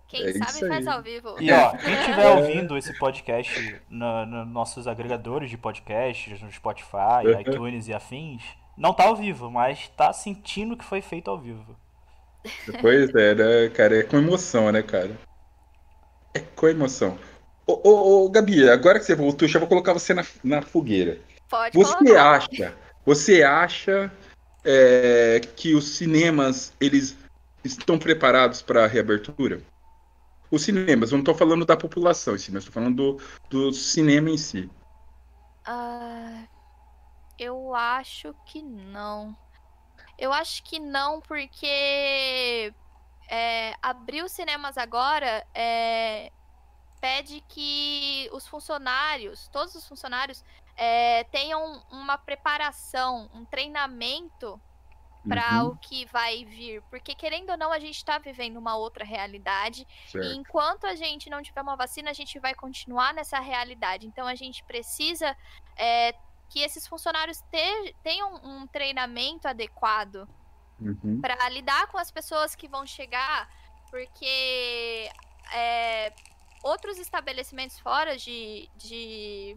Quem 0.07 0.27
é 0.27 0.33
sabe 0.35 0.69
faz 0.69 0.87
ao 0.87 1.01
vivo. 1.01 1.35
E 1.41 1.51
ó, 1.51 1.71
quem 1.79 1.95
estiver 1.95 2.29
ouvindo 2.37 2.77
esse 2.77 2.93
podcast 2.99 3.81
nos 3.89 4.29
no 4.29 4.45
nossos 4.45 4.87
agregadores 4.87 5.49
de 5.49 5.57
podcasts, 5.57 6.43
no 6.43 6.53
Spotify, 6.53 7.25
iTunes 7.41 7.89
e 7.89 7.95
afins, 7.95 8.43
não 8.77 8.93
tá 8.93 9.05
ao 9.05 9.17
vivo, 9.17 9.51
mas 9.51 9.89
tá 9.97 10.13
sentindo 10.13 10.77
que 10.77 10.85
foi 10.85 11.01
feito 11.01 11.31
ao 11.31 11.39
vivo. 11.39 11.75
Pois 12.83 13.15
é, 13.15 13.35
né, 13.35 13.71
cara? 13.71 14.01
É 14.01 14.03
com 14.03 14.19
emoção, 14.19 14.71
né, 14.71 14.83
cara? 14.83 15.17
É 16.35 16.41
com 16.41 16.69
emoção. 16.69 17.17
Ô, 17.71 17.89
ô, 17.89 18.25
ô, 18.25 18.31
Gabi, 18.31 18.69
agora 18.69 18.99
que 18.99 19.05
você 19.05 19.15
voltou, 19.15 19.47
eu 19.47 19.53
já 19.53 19.59
vou 19.59 19.69
colocar 19.69 19.93
você 19.93 20.13
na, 20.13 20.25
na 20.43 20.61
fogueira. 20.61 21.21
Pode 21.49 21.77
você 21.77 21.95
colocar. 21.95 22.37
acha, 22.37 22.75
você 23.07 23.43
acha 23.45 24.13
é, 24.65 25.41
que 25.57 25.75
os 25.75 25.97
cinemas 25.97 26.73
eles 26.81 27.17
estão 27.65 27.99
preparados 27.99 28.61
para 28.61 28.85
a 28.85 28.89
reabertura? 28.89 29.63
Os 30.51 30.63
cinemas, 30.63 31.13
eu 31.13 31.17
não 31.17 31.23
estou 31.23 31.35
falando 31.35 31.65
da 31.65 31.77
população 31.77 32.35
em 32.35 32.39
si, 32.39 32.51
mas 32.51 32.65
estou 32.65 32.75
falando 32.75 32.97
do, 32.97 33.21
do 33.49 33.73
cinema 33.73 34.31
em 34.31 34.37
si. 34.37 34.69
Uh, 35.69 36.49
eu 37.39 37.73
acho 37.75 38.35
que 38.47 38.61
não. 38.63 39.37
Eu 40.19 40.33
acho 40.33 40.63
que 40.65 40.81
não, 40.81 41.21
porque 41.21 42.75
é, 43.31 43.75
abrir 43.81 44.25
os 44.25 44.33
cinemas 44.33 44.77
agora 44.77 45.47
é, 45.55 46.33
pede 47.01 47.43
que 47.49 48.29
os 48.33 48.47
funcionários, 48.47 49.49
todos 49.49 49.75
os 49.75 49.87
funcionários, 49.87 50.45
é, 50.77 51.25
tenham 51.25 51.83
uma 51.91 52.19
preparação, 52.19 53.31
um 53.35 53.45
treinamento 53.45 54.61
para 55.29 55.63
uhum. 55.63 55.71
o 55.71 55.77
que 55.77 56.07
vai 56.07 56.45
vir. 56.45 56.83
Porque, 56.91 57.15
querendo 57.15 57.51
ou 57.51 57.57
não, 57.57 57.73
a 57.73 57.79
gente 57.79 57.97
está 57.97 58.19
vivendo 58.19 58.57
uma 58.57 58.77
outra 58.77 59.05
realidade. 59.05 59.87
Certo. 60.09 60.27
E 60.27 60.37
enquanto 60.37 60.87
a 60.87 60.95
gente 60.95 61.29
não 61.29 61.43
tiver 61.43 61.61
uma 61.61 61.77
vacina, 61.77 62.11
a 62.11 62.15
gente 62.15 62.39
vai 62.39 62.55
continuar 62.55 63.13
nessa 63.13 63.39
realidade. 63.39 64.07
Então, 64.07 64.27
a 64.27 64.35
gente 64.35 64.65
precisa 64.65 65.37
é, 65.77 66.15
que 66.49 66.61
esses 66.61 66.87
funcionários 66.87 67.41
te, 67.51 67.95
tenham 68.03 68.35
um 68.43 68.67
treinamento 68.67 69.47
adequado 69.47 70.29
uhum. 70.81 71.21
para 71.21 71.49
lidar 71.51 71.87
com 71.89 71.99
as 71.99 72.11
pessoas 72.11 72.55
que 72.55 72.69
vão 72.69 72.87
chegar. 72.87 73.49
Porque 73.91 75.11
é, 75.53 76.13
outros 76.63 76.99
estabelecimentos 76.99 77.79
fora 77.79 78.17
de, 78.17 78.69
de, 78.77 79.57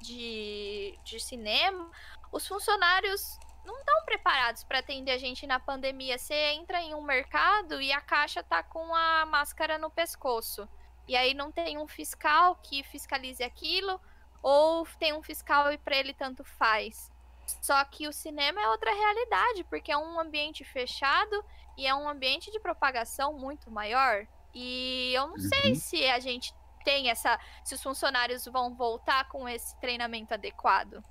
de, 0.00 0.98
de 1.04 1.20
cinema, 1.20 1.90
os 2.32 2.46
funcionários 2.46 3.38
não 3.64 3.78
estão 3.78 4.04
preparados 4.04 4.62
para 4.64 4.78
atender 4.78 5.12
a 5.12 5.18
gente 5.18 5.46
na 5.46 5.58
pandemia. 5.58 6.18
Você 6.18 6.34
entra 6.52 6.80
em 6.80 6.94
um 6.94 7.02
mercado 7.02 7.80
e 7.80 7.92
a 7.92 8.00
caixa 8.00 8.42
tá 8.42 8.62
com 8.62 8.94
a 8.94 9.26
máscara 9.26 9.76
no 9.76 9.90
pescoço. 9.90 10.68
E 11.08 11.16
aí 11.16 11.34
não 11.34 11.52
tem 11.52 11.78
um 11.78 11.86
fiscal 11.86 12.56
que 12.56 12.82
fiscalize 12.84 13.42
aquilo, 13.42 14.00
ou 14.42 14.86
tem 14.98 15.12
um 15.12 15.22
fiscal 15.22 15.72
e 15.72 15.78
para 15.78 15.96
ele 15.96 16.14
tanto 16.14 16.44
faz. 16.44 17.10
Só 17.62 17.84
que 17.84 18.08
o 18.08 18.12
cinema 18.12 18.60
é 18.60 18.68
outra 18.68 18.92
realidade, 18.92 19.64
porque 19.64 19.92
é 19.92 19.96
um 19.96 20.18
ambiente 20.18 20.64
fechado 20.64 21.44
e 21.76 21.86
é 21.86 21.94
um 21.94 22.08
ambiente 22.08 22.50
de 22.50 22.58
propagação 22.58 23.32
muito 23.32 23.70
maior. 23.70 24.26
E 24.58 25.12
eu 25.12 25.26
não 25.26 25.34
uhum. 25.34 25.38
sei 25.38 25.74
se 25.74 26.06
a 26.06 26.18
gente 26.18 26.54
tem 26.82 27.10
essa. 27.10 27.38
Se 27.62 27.74
os 27.74 27.82
funcionários 27.82 28.46
vão 28.46 28.74
voltar 28.74 29.28
com 29.28 29.46
esse 29.46 29.78
treinamento 29.78 30.32
adequado? 30.32 31.04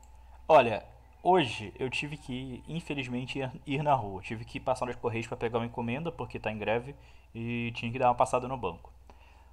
Olha, 0.48 0.84
hoje 1.22 1.72
eu 1.78 1.88
tive 1.88 2.18
que, 2.18 2.64
infelizmente, 2.68 3.40
ir 3.64 3.84
na 3.84 3.94
rua. 3.94 4.20
tive 4.24 4.46
que 4.46 4.60
passar 4.60 4.88
nos 4.88 4.96
Correios 4.96 5.28
para 5.28 5.38
pegar 5.38 5.60
uma 5.60 5.68
encomenda, 5.68 6.12
porque 6.12 6.40
tá 6.40 6.52
em 6.52 6.58
greve, 6.58 6.96
e 7.36 7.72
tinha 7.76 7.92
que 7.92 8.00
dar 8.00 8.08
uma 8.08 8.16
passada 8.16 8.48
no 8.48 8.58
banco. 8.58 8.92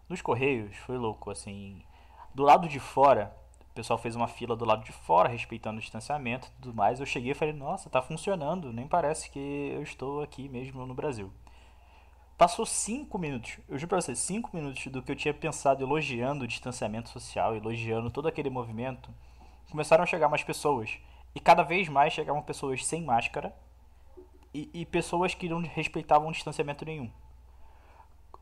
Nos 0.08 0.22
Correios 0.22 0.74
foi 0.78 0.96
louco, 0.96 1.30
assim. 1.30 1.82
Do 2.34 2.44
lado 2.44 2.66
de 2.70 2.80
fora, 2.80 3.36
o 3.72 3.74
pessoal 3.74 3.98
fez 3.98 4.16
uma 4.16 4.26
fila 4.26 4.56
do 4.56 4.64
lado 4.64 4.84
de 4.84 4.92
fora, 4.92 5.28
respeitando 5.28 5.76
o 5.76 5.82
distanciamento 5.82 6.48
e 6.48 6.62
tudo 6.62 6.74
mais. 6.74 6.98
Eu 6.98 7.04
cheguei 7.04 7.32
e 7.32 7.34
falei, 7.34 7.52
nossa, 7.52 7.90
tá 7.90 8.00
funcionando, 8.00 8.72
nem 8.72 8.88
parece 8.88 9.30
que 9.30 9.38
eu 9.74 9.82
estou 9.82 10.22
aqui 10.22 10.48
mesmo 10.48 10.86
no 10.86 10.94
Brasil. 10.94 11.30
Passou 12.36 12.66
cinco 12.66 13.18
minutos, 13.18 13.58
eu 13.68 13.78
juro 13.78 13.88
pra 13.88 14.00
você, 14.00 14.14
cinco 14.14 14.50
minutos 14.52 14.86
do 14.86 15.02
que 15.02 15.12
eu 15.12 15.16
tinha 15.16 15.32
pensado 15.32 15.84
elogiando 15.84 16.44
o 16.44 16.48
distanciamento 16.48 17.08
social, 17.08 17.54
elogiando 17.54 18.10
todo 18.10 18.26
aquele 18.26 18.50
movimento, 18.50 19.10
começaram 19.70 20.02
a 20.02 20.06
chegar 20.06 20.28
mais 20.28 20.42
pessoas. 20.42 20.98
E 21.34 21.40
cada 21.40 21.62
vez 21.62 21.88
mais 21.88 22.12
chegavam 22.12 22.42
pessoas 22.42 22.84
sem 22.84 23.02
máscara 23.02 23.54
e, 24.52 24.68
e 24.74 24.84
pessoas 24.84 25.34
que 25.34 25.48
não 25.48 25.60
respeitavam 25.60 26.30
distanciamento 26.30 26.84
nenhum. 26.84 27.10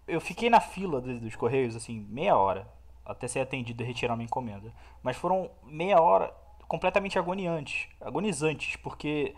Eu 0.09 0.21
fiquei 0.21 0.51
na 0.51 0.61
fila 0.61 1.01
dos, 1.01 1.21
dos 1.21 1.37
Correios, 1.37 1.77
assim, 1.77 2.01
meia 2.09 2.37
hora, 2.37 2.67
até 3.05 3.29
ser 3.29 3.41
atendido 3.41 3.83
e 3.83 3.87
retirar 3.87 4.15
uma 4.15 4.23
encomenda. 4.23 4.73
Mas 5.03 5.17
foram 5.17 5.51
meia 5.65 6.01
hora 6.01 6.35
completamente 6.71 7.19
agoniantes, 7.19 7.89
agonizantes, 8.01 8.77
porque 8.77 9.35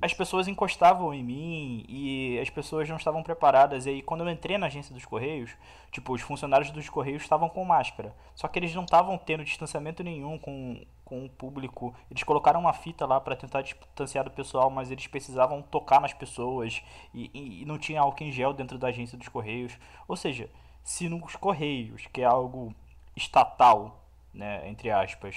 as 0.00 0.14
pessoas 0.14 0.48
encostavam 0.48 1.12
em 1.12 1.22
mim 1.22 1.84
e 1.86 2.38
as 2.40 2.48
pessoas 2.48 2.88
não 2.88 2.96
estavam 2.96 3.22
preparadas. 3.22 3.84
E 3.84 3.90
aí, 3.90 4.02
quando 4.02 4.24
eu 4.24 4.30
entrei 4.30 4.56
na 4.56 4.64
agência 4.64 4.94
dos 4.94 5.04
Correios, 5.04 5.50
tipo, 5.92 6.14
os 6.14 6.22
funcionários 6.22 6.70
dos 6.70 6.88
Correios 6.88 7.22
estavam 7.22 7.50
com 7.50 7.62
máscara. 7.62 8.16
Só 8.34 8.48
que 8.48 8.58
eles 8.58 8.74
não 8.74 8.84
estavam 8.84 9.18
tendo 9.18 9.44
distanciamento 9.44 10.02
nenhum 10.02 10.38
com, 10.38 10.82
com 11.04 11.26
o 11.26 11.28
público. 11.28 11.94
Eles 12.10 12.22
colocaram 12.22 12.58
uma 12.58 12.72
fita 12.72 13.04
lá 13.04 13.20
para 13.20 13.36
tentar 13.36 13.60
distanciar 13.60 14.24
do 14.24 14.30
pessoal, 14.30 14.70
mas 14.70 14.90
eles 14.90 15.06
precisavam 15.06 15.60
tocar 15.60 16.00
nas 16.00 16.14
pessoas 16.14 16.82
e, 17.12 17.30
e, 17.34 17.62
e 17.62 17.64
não 17.66 17.76
tinha 17.76 18.00
álcool 18.00 18.24
em 18.24 18.32
gel 18.32 18.54
dentro 18.54 18.78
da 18.78 18.88
agência 18.88 19.18
dos 19.18 19.28
Correios. 19.28 19.76
Ou 20.08 20.16
seja, 20.16 20.48
se 20.82 21.06
nos 21.06 21.36
Correios, 21.36 22.06
que 22.10 22.22
é 22.22 22.24
algo 22.24 22.74
estatal, 23.14 24.02
né, 24.32 24.66
entre 24.66 24.90
aspas, 24.90 25.36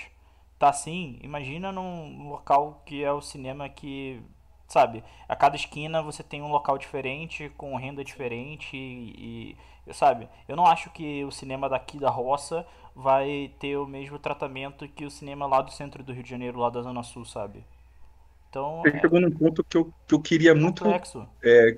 tá 0.60 0.70
assim, 0.70 1.20
imagina 1.22 1.72
num 1.72 2.30
local 2.30 2.82
que 2.86 3.04
é 3.04 3.12
o 3.12 3.22
cinema 3.22 3.70
que, 3.70 4.22
sabe, 4.68 5.04
a 5.28 5.36
cada 5.36 5.56
esquina 5.56 6.02
você 6.02 6.24
tem 6.24 6.42
um 6.42 6.52
local 6.52 6.78
diferente, 6.78 7.52
com 7.58 7.76
renda 7.76 8.04
diferente 8.04 8.76
e, 8.76 9.56
e 9.88 9.94
sabe, 9.94 10.28
eu 10.48 10.56
não 10.56 10.66
acho 10.66 10.90
que 10.92 11.24
o 11.24 11.32
cinema 11.32 11.70
daqui 11.70 12.00
da 12.00 12.10
roça 12.10 12.66
vai 12.96 13.52
ter 13.60 13.78
o 13.78 13.86
mesmo 13.86 14.18
tratamento 14.18 14.88
que 14.88 15.06
o 15.06 15.12
cinema 15.12 15.46
lá 15.46 15.62
do 15.62 15.72
centro 15.72 16.04
do 16.04 16.12
Rio 16.14 16.24
de 16.24 16.30
Janeiro, 16.30 16.60
lá 16.60 16.70
da 16.70 16.82
Zona 16.82 17.04
Sul, 17.04 17.26
sabe? 17.26 17.64
Então, 18.50 18.82
Você 18.82 18.90
é, 18.90 19.00
chegou 19.00 19.20
num 19.20 19.32
ponto 19.32 19.64
que 19.64 19.78
eu, 19.78 19.94
que 20.08 20.16
eu 20.16 20.22
queria 20.22 20.56
muito 20.56 20.84
é, 21.44 21.76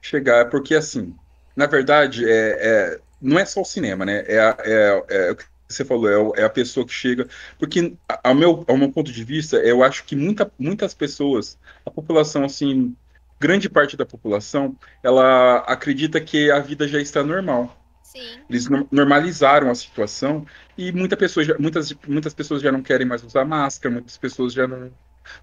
chegar, 0.00 0.48
porque 0.48 0.74
assim, 0.74 1.14
na 1.56 1.66
verdade, 1.66 2.24
é, 2.24 2.56
é, 2.60 3.00
não 3.20 3.38
é 3.38 3.44
só 3.44 3.62
o 3.62 3.64
cinema, 3.64 4.04
né? 4.04 4.24
É, 4.26 4.36
é, 4.38 5.04
é, 5.10 5.36
você 5.72 5.84
falou, 5.84 6.34
é, 6.34 6.40
é, 6.40 6.44
a 6.44 6.50
pessoa 6.50 6.86
que 6.86 6.92
chega. 6.92 7.28
Porque, 7.58 7.96
ao 8.22 8.34
meu, 8.34 8.64
ao 8.68 8.76
meu 8.76 8.90
ponto 8.90 9.12
de 9.12 9.24
vista, 9.24 9.56
eu 9.58 9.82
acho 9.82 10.04
que 10.04 10.16
muita, 10.16 10.50
muitas 10.58 10.94
pessoas, 10.94 11.58
a 11.84 11.90
população, 11.90 12.44
assim, 12.44 12.94
grande 13.38 13.68
parte 13.68 13.96
da 13.96 14.04
população, 14.04 14.76
ela 15.02 15.58
acredita 15.58 16.20
que 16.20 16.50
a 16.50 16.60
vida 16.60 16.86
já 16.86 17.00
está 17.00 17.22
normal. 17.22 17.76
Sim. 18.02 18.40
Eles 18.48 18.68
normalizaram 18.90 19.70
a 19.70 19.74
situação 19.74 20.44
e 20.76 20.90
muita 20.90 21.16
pessoa 21.16 21.44
já, 21.44 21.56
muitas, 21.58 21.94
muitas 22.06 22.34
pessoas 22.34 22.60
já 22.60 22.72
não 22.72 22.82
querem 22.82 23.06
mais 23.06 23.22
usar 23.22 23.44
máscara, 23.44 23.92
muitas 23.92 24.18
pessoas 24.18 24.52
já 24.52 24.66
não 24.66 24.90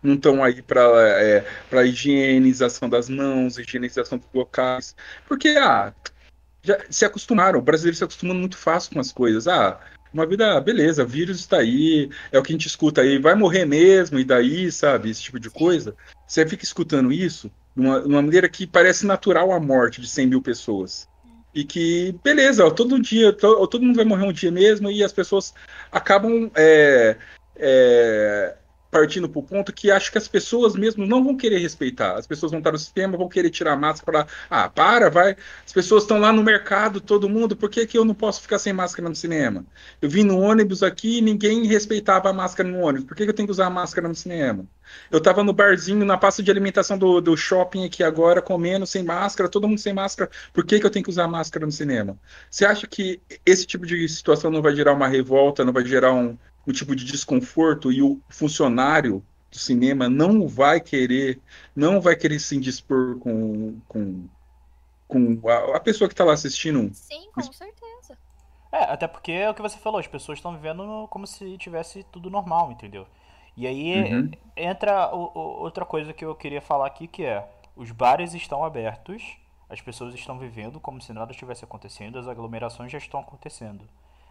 não 0.04 0.16
estão 0.16 0.44
aí 0.44 0.62
para 0.62 0.82
é, 1.22 1.46
para 1.70 1.86
higienização 1.86 2.90
das 2.90 3.08
mãos, 3.08 3.58
higienização 3.58 4.18
dos 4.18 4.28
locais, 4.34 4.96
porque 5.28 5.50
ah, 5.50 5.94
já 6.62 6.78
se 6.90 7.06
acostumaram, 7.06 7.60
o 7.60 7.62
brasileiro 7.62 7.96
se 7.96 8.04
acostuma 8.04 8.34
muito 8.34 8.58
fácil 8.58 8.94
com 8.94 9.00
as 9.00 9.12
coisas. 9.14 9.48
Ah, 9.48 9.80
uma 10.14 10.26
vida, 10.26 10.60
beleza, 10.62 11.06
vírus 11.06 11.40
está 11.40 11.58
aí, 11.58 12.10
é 12.32 12.40
o 12.40 12.44
que 12.44 12.52
a 12.52 12.56
gente 12.56 12.68
escuta 12.68 13.02
aí, 13.02 13.18
vai 13.18 13.36
morrer 13.36 13.66
mesmo, 13.66 14.20
e 14.20 14.24
daí, 14.24 14.72
sabe, 14.72 15.10
esse 15.10 15.22
tipo 15.22 15.40
de 15.40 15.50
coisa. 15.50 15.96
Você 16.28 16.46
fica 16.46 16.64
escutando 16.64 17.12
isso 17.12 17.52
de 17.76 17.82
uma, 17.82 18.00
uma 18.02 18.22
maneira 18.22 18.50
que 18.50 18.66
parece 18.66 19.06
natural 19.06 19.52
a 19.52 19.60
morte 19.60 20.02
de 20.02 20.08
100 20.08 20.28
mil 20.28 20.42
pessoas. 20.42 21.08
E 21.54 21.64
que, 21.64 22.16
beleza, 22.24 22.70
todo 22.72 23.02
dia, 23.02 23.34
to, 23.34 23.68
todo 23.68 23.84
mundo 23.84 23.96
vai 23.96 24.06
morrer 24.06 24.28
um 24.28 24.34
dia 24.34 24.52
mesmo, 24.52 24.90
e 24.90 25.04
as 25.04 25.14
pessoas 25.14 25.54
acabam 25.92 26.52
é, 26.56 27.18
é, 27.56 28.56
partindo 28.90 29.28
para 29.28 29.40
o 29.40 29.44
ponto 29.44 29.74
que 29.74 29.92
acho 29.92 30.12
que 30.12 30.18
as 30.18 30.28
pessoas 30.28 30.76
mesmo 30.76 31.06
não 31.06 31.24
vão 31.24 31.36
querer 31.36 31.60
respeitar. 31.60 32.16
As 32.18 32.26
pessoas 32.28 32.52
vão 32.52 32.60
estar 32.60 32.72
no 32.72 32.78
sistema, 32.78 33.18
vão 33.18 33.30
querer 33.30 33.50
tirar 33.50 33.74
a 33.74 33.76
máscara 33.76 34.26
para. 34.26 34.28
Ah, 34.50 34.70
para, 34.70 35.10
vai. 35.10 35.36
As 35.66 35.74
pessoas 35.74 36.04
estão 36.04 36.20
lá 36.20 36.32
no 36.32 36.44
mercado, 36.44 37.02
todo 37.02 37.30
mundo, 37.30 37.56
por 37.56 37.70
que, 37.70 37.86
que 37.86 37.98
eu 37.98 38.06
não 38.06 38.16
posso 38.16 38.42
ficar 38.42 38.60
sem 38.60 38.74
máscara 38.74 39.08
no 39.10 39.16
cinema? 39.16 39.66
Eu 40.02 40.10
vim 40.10 40.24
no 40.24 40.40
ônibus 40.40 40.84
aqui 40.84 41.18
e 41.18 41.22
ninguém 41.22 41.66
respeitava 41.66 42.30
a 42.30 42.34
máscara 42.34 42.70
no 42.70 42.80
ônibus. 42.80 43.08
Por 43.08 43.16
que, 43.16 43.24
que 43.24 43.30
eu 43.30 43.34
tenho 43.34 43.48
que 43.48 43.52
usar 43.52 43.68
a 43.68 43.70
máscara 43.70 44.08
no 44.08 44.16
cinema? 44.16 44.66
Eu 45.12 45.18
estava 45.18 45.44
no 45.44 45.54
barzinho, 45.54 46.06
na 46.06 46.18
pasta 46.18 46.42
de 46.42 46.50
alimentação 46.50 46.98
do, 46.98 47.20
do 47.20 47.36
shopping 47.36 47.86
aqui 47.86 48.04
agora, 48.04 48.42
comendo 48.42 48.86
sem 48.86 49.04
máscara, 49.04 49.50
todo 49.50 49.68
mundo 49.68 49.80
sem 49.80 49.94
máscara. 49.94 50.30
Por 50.54 50.66
que, 50.66 50.80
que 50.80 50.86
eu 50.86 50.90
tenho 50.90 51.04
que 51.04 51.10
usar 51.10 51.28
máscara 51.28 51.66
no 51.66 51.72
cinema? 51.72 52.18
Você 52.50 52.66
acha 52.66 52.88
que 52.88 53.22
esse 53.46 53.66
tipo 53.66 53.86
de 53.86 54.08
situação 54.08 54.50
não 54.50 54.62
vai 54.62 54.76
gerar 54.76 54.94
uma 54.94 55.08
revolta, 55.08 55.66
não 55.66 55.74
vai 55.74 55.86
gerar 55.86 56.14
um, 56.14 56.38
um 56.68 56.72
tipo 56.74 56.96
de 56.96 57.06
desconforto 57.06 57.92
e 57.92 58.02
o 58.02 58.20
funcionário 58.30 59.24
do 59.50 59.58
cinema 59.58 60.10
não 60.10 60.48
vai 60.48 60.82
querer, 60.82 61.40
não 61.74 62.02
vai 62.02 62.16
querer 62.16 62.40
se 62.40 62.56
indispor 62.56 63.18
com, 63.20 63.80
com, 63.88 64.28
com 65.08 65.42
a, 65.50 65.78
a 65.78 65.80
pessoa 65.80 66.10
que 66.10 66.14
está 66.14 66.26
lá 66.26 66.34
assistindo. 66.34 66.94
Sim, 66.94 67.30
com 67.34 67.42
certeza. 67.42 68.18
É, 68.72 68.84
até 68.84 69.08
porque 69.08 69.32
é 69.32 69.50
o 69.50 69.54
que 69.54 69.62
você 69.62 69.78
falou, 69.78 70.00
as 70.00 70.08
pessoas 70.08 70.40
estão 70.40 70.54
vivendo 70.54 71.08
como 71.10 71.26
se 71.26 71.58
tivesse 71.58 72.04
tudo 72.12 72.30
normal, 72.30 72.72
entendeu? 72.72 73.08
E 73.56 73.66
aí 73.66 74.14
uhum. 74.14 74.30
entra 74.56 75.16
o, 75.16 75.32
o, 75.34 75.40
outra 75.64 75.86
coisa 75.86 76.12
que 76.12 76.26
eu 76.26 76.36
queria 76.36 76.62
falar 76.62 76.86
aqui, 76.86 77.08
que 77.08 77.24
é 77.24 77.48
os 77.76 77.92
bares 77.92 78.34
estão 78.34 78.64
abertos, 78.64 79.38
as 79.70 79.80
pessoas 79.80 80.14
estão 80.14 80.38
vivendo 80.38 80.80
como 80.80 81.02
se 81.02 81.14
nada 81.14 81.32
estivesse 81.32 81.64
acontecendo, 81.64 82.20
as 82.20 82.28
aglomerações 82.28 82.92
já 82.92 82.98
estão 82.98 83.22
acontecendo. 83.22 83.88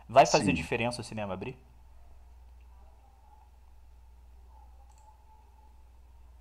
Vai 0.08 0.26
fazer 0.26 0.46
Sim. 0.46 0.54
diferença 0.54 1.00
o 1.00 1.04
cinema 1.04 1.34
abrir? 1.34 1.56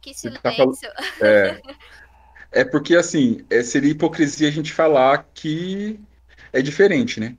Que 0.05 0.13
silêncio. 0.13 0.41
Tá 0.43 0.53
é, 1.19 1.59
é 2.61 2.63
porque, 2.63 2.95
assim, 2.95 3.43
é, 3.49 3.63
seria 3.63 3.89
hipocrisia 3.89 4.47
a 4.47 4.51
gente 4.51 4.71
falar 4.71 5.27
que 5.33 5.99
é 6.53 6.61
diferente, 6.61 7.19
né? 7.19 7.35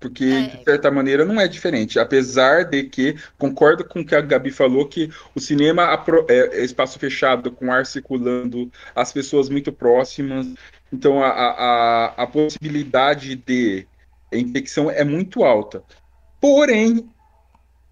Porque, 0.00 0.24
é. 0.24 0.56
de 0.56 0.64
certa 0.64 0.90
maneira, 0.90 1.24
não 1.24 1.40
é 1.40 1.46
diferente. 1.46 2.00
Apesar 2.00 2.64
de 2.64 2.82
que, 2.82 3.14
concordo 3.38 3.84
com 3.84 4.00
o 4.00 4.04
que 4.04 4.16
a 4.16 4.20
Gabi 4.20 4.50
falou, 4.50 4.88
que 4.88 5.10
o 5.32 5.38
cinema 5.38 5.84
é, 6.28 6.58
é 6.58 6.64
espaço 6.64 6.98
fechado, 6.98 7.52
com 7.52 7.72
ar 7.72 7.86
circulando, 7.86 8.68
as 8.96 9.12
pessoas 9.12 9.48
muito 9.48 9.72
próximas. 9.72 10.48
Então, 10.92 11.22
a, 11.22 11.28
a, 11.28 12.06
a 12.24 12.26
possibilidade 12.26 13.36
de 13.36 13.86
infecção 14.32 14.90
é 14.90 15.04
muito 15.04 15.44
alta. 15.44 15.84
Porém, 16.40 17.08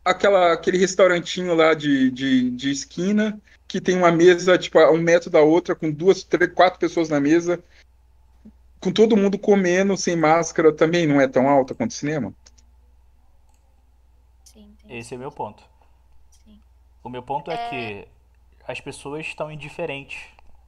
aquela, 0.05 0.53
aquele 0.53 0.79
restaurantinho 0.79 1.55
lá 1.55 1.75
de, 1.75 2.11
de, 2.11 2.51
de 2.51 2.73
esquina 2.73 3.41
que 3.71 3.81
tem 3.81 3.97
uma 3.97 4.11
mesa, 4.11 4.59
tipo, 4.59 4.81
a 4.81 4.91
um 4.91 4.99
metro 4.99 5.31
da 5.31 5.41
outra, 5.41 5.77
com 5.77 5.93
duas, 5.93 6.25
três, 6.25 6.53
quatro 6.53 6.81
pessoas 6.81 7.09
na 7.09 7.21
mesa, 7.21 7.62
com 8.81 8.93
todo 8.93 9.16
mundo 9.16 9.39
comendo 9.39 9.97
sem 9.97 10.16
máscara, 10.16 10.75
também 10.75 11.07
não 11.07 11.21
é 11.21 11.29
tão 11.29 11.49
alta 11.49 11.73
quanto 11.73 11.93
o 11.93 11.95
cinema? 11.95 12.35
Sim, 14.43 14.77
Esse 14.89 15.14
é 15.14 15.16
meu 15.18 15.31
ponto. 15.31 15.62
Sim. 16.45 16.61
O 17.05 17.09
meu 17.09 17.23
ponto 17.23 17.49
é... 17.49 17.55
é 17.55 17.71
que 17.71 18.09
as 18.66 18.81
pessoas 18.81 19.25
estão 19.25 19.53
indiferentes. 19.53 20.21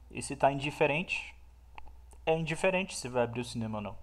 E 0.09 0.21
se 0.21 0.35
está 0.35 0.49
indiferente, 0.49 1.35
é 2.25 2.33
indiferente 2.33 2.95
se 2.95 3.09
vai 3.09 3.23
abrir 3.23 3.41
o 3.41 3.45
cinema 3.45 3.79
ou 3.79 3.83
não. 3.83 3.97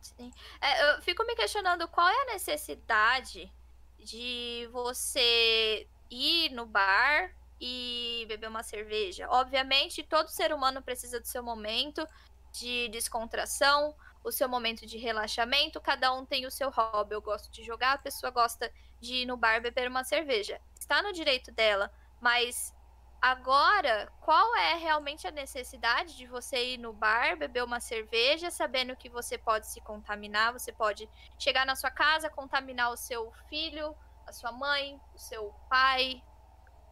Sim. 0.00 0.30
É, 0.60 0.92
eu 0.92 1.02
fico 1.02 1.26
me 1.26 1.34
questionando 1.34 1.88
qual 1.88 2.06
é 2.06 2.22
a 2.22 2.32
necessidade 2.34 3.52
de 3.98 4.68
você 4.70 5.88
ir 6.08 6.50
no 6.52 6.64
bar 6.64 7.34
e 7.66 8.26
beber 8.26 8.46
uma 8.46 8.62
cerveja. 8.62 9.26
Obviamente, 9.30 10.02
todo 10.02 10.28
ser 10.28 10.52
humano 10.52 10.82
precisa 10.82 11.18
do 11.18 11.26
seu 11.26 11.42
momento 11.42 12.06
de 12.52 12.88
descontração, 12.88 13.96
o 14.22 14.30
seu 14.30 14.46
momento 14.46 14.84
de 14.84 14.98
relaxamento, 14.98 15.80
cada 15.80 16.12
um 16.12 16.26
tem 16.26 16.44
o 16.44 16.50
seu 16.50 16.68
hobby. 16.68 17.14
Eu 17.14 17.22
gosto 17.22 17.50
de 17.50 17.64
jogar, 17.64 17.94
a 17.94 17.98
pessoa 17.98 18.30
gosta 18.30 18.70
de 19.00 19.14
ir 19.22 19.26
no 19.26 19.38
bar 19.38 19.62
beber 19.62 19.88
uma 19.88 20.04
cerveja. 20.04 20.60
Está 20.78 21.02
no 21.02 21.10
direito 21.10 21.50
dela, 21.50 21.90
mas 22.20 22.74
Agora, 23.22 24.12
qual 24.20 24.54
é 24.54 24.74
realmente 24.74 25.26
a 25.26 25.30
necessidade 25.30 26.14
de 26.14 26.26
você 26.26 26.74
ir 26.74 26.76
no 26.76 26.92
bar, 26.92 27.38
beber 27.38 27.64
uma 27.64 27.80
cerveja, 27.80 28.50
sabendo 28.50 28.94
que 28.94 29.08
você 29.08 29.38
pode 29.38 29.66
se 29.66 29.80
contaminar, 29.80 30.52
você 30.52 30.70
pode 30.70 31.08
chegar 31.38 31.64
na 31.64 31.74
sua 31.74 31.90
casa, 31.90 32.28
contaminar 32.28 32.92
o 32.92 32.98
seu 32.98 33.32
filho, 33.48 33.96
a 34.26 34.32
sua 34.32 34.52
mãe, 34.52 35.00
o 35.14 35.18
seu 35.18 35.54
pai. 35.70 36.22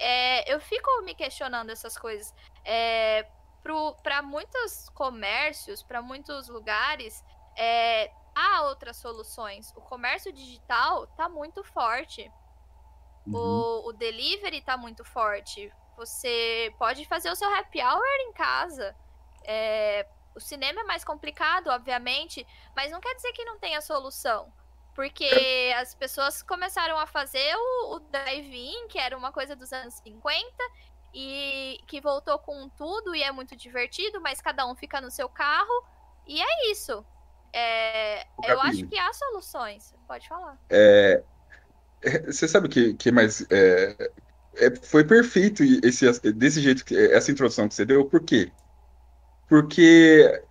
É, 0.02 0.52
eu 0.52 0.60
fico 0.60 0.90
me 1.02 1.14
questionando 1.14 1.70
essas 1.70 1.96
coisas. 1.96 2.34
É, 2.64 3.26
para 4.02 4.22
muitos 4.22 4.88
comércios, 4.90 5.82
para 5.82 6.02
muitos 6.02 6.48
lugares, 6.48 7.24
é, 7.56 8.10
há 8.34 8.62
outras 8.62 8.96
soluções. 8.96 9.72
O 9.76 9.80
comércio 9.80 10.32
digital 10.32 11.04
está 11.04 11.28
muito 11.28 11.62
forte. 11.62 12.30
Uhum. 13.26 13.34
O, 13.34 13.88
o 13.88 13.92
delivery 13.92 14.58
está 14.58 14.76
muito 14.76 15.04
forte 15.04 15.72
você 15.96 16.74
pode 16.78 17.04
fazer 17.06 17.30
o 17.30 17.36
seu 17.36 17.52
happy 17.54 17.80
hour 17.80 18.02
em 18.28 18.32
casa. 18.32 18.94
É, 19.44 20.06
o 20.34 20.40
cinema 20.40 20.80
é 20.80 20.84
mais 20.84 21.04
complicado, 21.04 21.68
obviamente, 21.68 22.46
mas 22.74 22.90
não 22.90 23.00
quer 23.00 23.14
dizer 23.14 23.32
que 23.32 23.44
não 23.44 23.58
tenha 23.58 23.80
solução. 23.80 24.52
Porque 24.94 25.72
as 25.78 25.94
pessoas 25.94 26.42
começaram 26.42 26.98
a 26.98 27.06
fazer 27.06 27.54
o, 27.56 27.96
o 27.96 28.00
drive-in, 28.00 28.88
que 28.88 28.98
era 28.98 29.16
uma 29.16 29.32
coisa 29.32 29.56
dos 29.56 29.72
anos 29.72 29.94
50, 29.94 30.46
e 31.14 31.78
que 31.86 32.00
voltou 32.00 32.38
com 32.38 32.68
tudo 32.70 33.14
e 33.14 33.22
é 33.22 33.32
muito 33.32 33.56
divertido, 33.56 34.20
mas 34.20 34.40
cada 34.40 34.66
um 34.66 34.74
fica 34.74 35.00
no 35.00 35.10
seu 35.10 35.28
carro. 35.28 35.84
E 36.26 36.40
é 36.40 36.70
isso. 36.70 37.04
É, 37.52 38.26
eu 38.44 38.60
acho 38.62 38.86
que 38.86 38.98
há 38.98 39.12
soluções. 39.12 39.94
Pode 40.06 40.26
falar. 40.28 40.58
É, 40.70 41.22
você 42.26 42.48
sabe 42.48 42.68
que, 42.68 42.94
que 42.94 43.12
mais 43.12 43.46
é, 43.50 44.10
é, 44.56 44.74
foi 44.82 45.04
perfeito 45.04 45.62
esse, 45.84 46.10
desse 46.32 46.60
jeito, 46.60 46.84
essa 46.94 47.30
introdução 47.30 47.68
que 47.68 47.74
você 47.74 47.84
deu, 47.84 48.04
por 48.04 48.20
quê? 48.22 48.50
Porque 49.48 50.42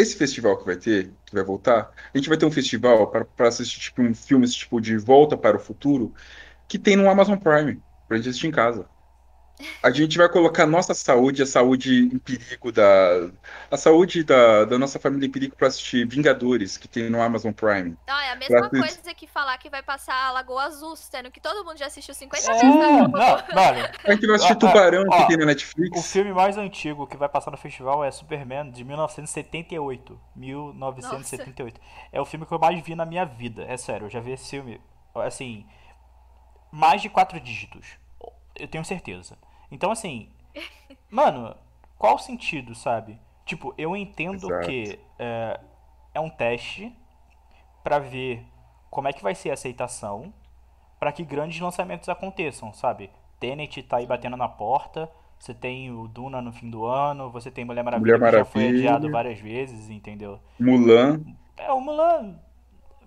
esse 0.00 0.16
festival 0.16 0.58
que 0.58 0.64
vai 0.66 0.76
ter, 0.76 1.14
que 1.24 1.34
vai 1.34 1.44
voltar, 1.44 1.92
a 2.12 2.16
gente 2.18 2.28
vai 2.28 2.38
ter 2.38 2.46
um 2.46 2.50
festival 2.50 3.10
para 3.10 3.48
assistir 3.48 3.80
tipo, 3.80 4.02
um 4.02 4.14
filmes 4.14 4.54
tipo 4.54 4.80
de 4.80 4.96
Volta 4.98 5.36
para 5.36 5.56
o 5.56 5.60
Futuro, 5.60 6.14
que 6.68 6.78
tem 6.78 6.96
no 6.96 7.08
Amazon 7.10 7.38
Prime, 7.38 7.82
pra 8.08 8.16
gente 8.16 8.30
assistir 8.30 8.48
em 8.48 8.52
casa. 8.52 8.90
A 9.82 9.90
gente 9.90 10.16
vai 10.16 10.28
colocar 10.28 10.64
a 10.64 10.66
nossa 10.66 10.94
saúde, 10.94 11.42
a 11.42 11.46
saúde 11.46 12.04
em 12.12 12.18
perigo 12.18 12.72
da. 12.72 13.30
A 13.70 13.76
saúde 13.76 14.24
da, 14.24 14.64
da 14.64 14.78
nossa 14.78 14.98
família 14.98 15.26
em 15.26 15.30
perigo 15.30 15.56
para 15.56 15.68
assistir 15.68 16.06
Vingadores, 16.06 16.76
que 16.76 16.88
tem 16.88 17.08
no 17.10 17.20
Amazon 17.20 17.52
Prime. 17.52 17.96
Ah, 18.06 18.24
é 18.26 18.32
a 18.32 18.36
mesma 18.36 18.68
pra 18.68 18.80
coisa 18.80 19.14
que 19.14 19.26
falar 19.26 19.58
que 19.58 19.70
vai 19.70 19.82
passar 19.82 20.14
a 20.14 20.32
Lagoa 20.32 20.64
Azul, 20.64 20.96
sendo 20.96 21.30
que 21.30 21.40
todo 21.40 21.64
mundo 21.64 21.78
já 21.78 21.86
assistiu 21.86 22.14
50 22.14 22.46
vezes. 22.46 22.62
Não, 22.62 23.10
A 24.04 24.12
gente 24.12 24.26
vai 24.26 24.36
assistir 24.36 24.56
Tubarão, 24.56 25.04
ó, 25.10 25.18
que 25.18 25.28
tem 25.28 25.36
na 25.36 25.46
Netflix. 25.46 25.98
O 25.98 26.02
filme 26.02 26.32
mais 26.32 26.56
antigo 26.56 27.06
que 27.06 27.16
vai 27.16 27.28
passar 27.28 27.50
no 27.50 27.56
festival 27.56 28.04
é 28.04 28.10
Superman, 28.10 28.70
de 28.70 28.84
1978. 28.84 30.20
1978. 30.36 31.80
Nossa. 31.80 32.08
É 32.12 32.20
o 32.20 32.24
filme 32.24 32.46
que 32.46 32.52
eu 32.52 32.58
mais 32.58 32.82
vi 32.84 32.94
na 32.94 33.04
minha 33.04 33.24
vida. 33.24 33.64
É 33.64 33.76
sério, 33.76 34.06
eu 34.06 34.10
já 34.10 34.20
vi 34.20 34.32
esse 34.32 34.50
filme, 34.50 34.80
assim, 35.14 35.66
mais 36.70 37.02
de 37.02 37.08
quatro 37.08 37.38
dígitos. 37.40 37.98
Eu 38.56 38.68
tenho 38.68 38.84
certeza. 38.84 39.36
Então, 39.70 39.90
assim, 39.90 40.28
mano, 41.10 41.56
qual 41.98 42.16
o 42.16 42.18
sentido, 42.18 42.74
sabe? 42.74 43.18
Tipo, 43.44 43.74
eu 43.76 43.96
entendo 43.96 44.46
Exato. 44.46 44.66
que 44.66 44.98
é, 45.18 45.60
é, 46.14 46.20
um 46.20 46.30
teste 46.30 46.94
para 47.82 47.98
ver 47.98 48.44
como 48.90 49.08
é 49.08 49.12
que 49.12 49.22
vai 49.22 49.34
ser 49.34 49.50
a 49.50 49.54
aceitação 49.54 50.32
para 50.98 51.12
que 51.12 51.24
grandes 51.24 51.60
lançamentos 51.60 52.08
aconteçam, 52.08 52.72
sabe? 52.72 53.10
Tenet 53.38 53.82
tá 53.84 53.96
aí 53.96 54.06
batendo 54.06 54.36
na 54.36 54.48
porta, 54.48 55.10
você 55.38 55.54
tem 55.54 55.90
o 55.90 56.06
Duna 56.06 56.42
no 56.42 56.52
fim 56.52 56.68
do 56.68 56.84
ano, 56.84 57.30
você 57.30 57.50
tem 57.50 57.64
Mulher 57.64 57.82
Maravilha, 57.82 58.18
Mulher 58.18 58.20
Maravilha. 58.20 58.44
que 58.44 58.48
já 58.48 58.52
foi 58.52 58.68
adiado 58.68 59.10
várias 59.10 59.38
vezes, 59.38 59.88
entendeu? 59.88 60.38
Mulan. 60.58 61.22
É, 61.56 61.72
o 61.72 61.80
Mulan 61.80 62.36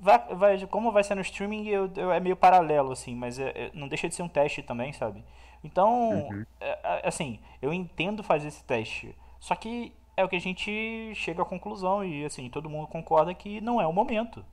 vai, 0.01 0.36
vai, 0.36 0.68
como 0.68 0.91
vai 0.91 1.03
ser 1.03 1.16
no 1.16 1.22
streaming, 1.22 1.68
eu, 1.68 1.89
eu, 1.95 2.11
é 2.11 2.20
meio 2.20 2.36
paralelo, 2.36 2.91
assim, 2.91 3.16
mas 3.16 3.39
é, 3.39 3.49
é, 3.49 3.72
não 3.74 3.88
deixa 3.88 4.09
de 4.09 4.16
ser 4.16 4.24
um 4.24 4.28
teste 4.28 4.61
também, 4.64 4.91
sabe? 4.91 5.24
Então, 5.64 6.28
uhum. 6.28 6.45
É, 6.59 6.80
é, 6.84 7.07
assim, 7.07 7.39
eu 7.61 7.74
entendo 7.74 8.24
fazer 8.24 8.47
esse 8.49 8.64
teste. 8.64 9.16
Só 9.39 9.55
que 9.55 9.93
é 10.16 10.24
o 10.24 10.30
que 10.30 10.36
a 10.36 10.41
gente 10.41 11.14
chega 11.16 11.41
à 11.41 11.45
conclusão 11.45 12.03
e, 12.03 12.26
assim, 12.26 12.49
todo 12.49 12.70
mundo 12.70 12.88
concorda 12.88 13.34
que 13.34 13.61
não 13.61 13.82
é 13.82 13.88
o 13.88 13.93
momento. 13.93 14.43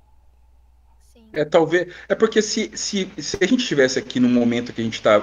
Sim. 1.12 1.28
É, 1.32 1.44
talvez. 1.44 1.94
É 2.08 2.14
porque 2.14 2.40
se, 2.40 2.76
se, 2.76 3.10
se 3.20 3.38
a 3.40 3.46
gente 3.46 3.60
estivesse 3.60 3.98
aqui 3.98 4.20
no 4.20 4.28
momento 4.28 4.72
que 4.72 4.80
a 4.80 4.84
gente 4.84 4.94
está 4.94 5.20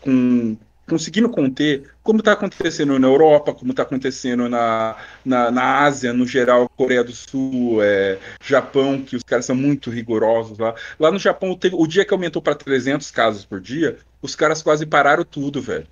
com 0.00 0.56
conseguindo 0.92 1.30
conter, 1.30 1.90
como 2.02 2.18
está 2.18 2.32
acontecendo 2.32 2.98
na 2.98 3.06
Europa, 3.06 3.54
como 3.54 3.70
está 3.70 3.82
acontecendo 3.82 4.46
na, 4.46 4.94
na, 5.24 5.50
na, 5.50 5.78
Ásia, 5.78 6.12
no 6.12 6.26
geral, 6.26 6.68
Coreia 6.68 7.02
do 7.02 7.12
Sul, 7.12 7.82
é, 7.82 8.18
Japão, 8.44 9.00
que 9.00 9.16
os 9.16 9.22
caras 9.22 9.46
são 9.46 9.56
muito 9.56 9.90
rigorosos 9.90 10.58
lá. 10.58 10.74
Lá 11.00 11.10
no 11.10 11.18
Japão, 11.18 11.56
teve, 11.56 11.74
o 11.78 11.86
dia 11.86 12.04
que 12.04 12.12
aumentou 12.12 12.42
para 12.42 12.54
300 12.54 13.10
casos 13.10 13.42
por 13.42 13.58
dia, 13.58 13.96
os 14.20 14.36
caras 14.36 14.60
quase 14.60 14.84
pararam 14.84 15.24
tudo, 15.24 15.62
velho. 15.62 15.86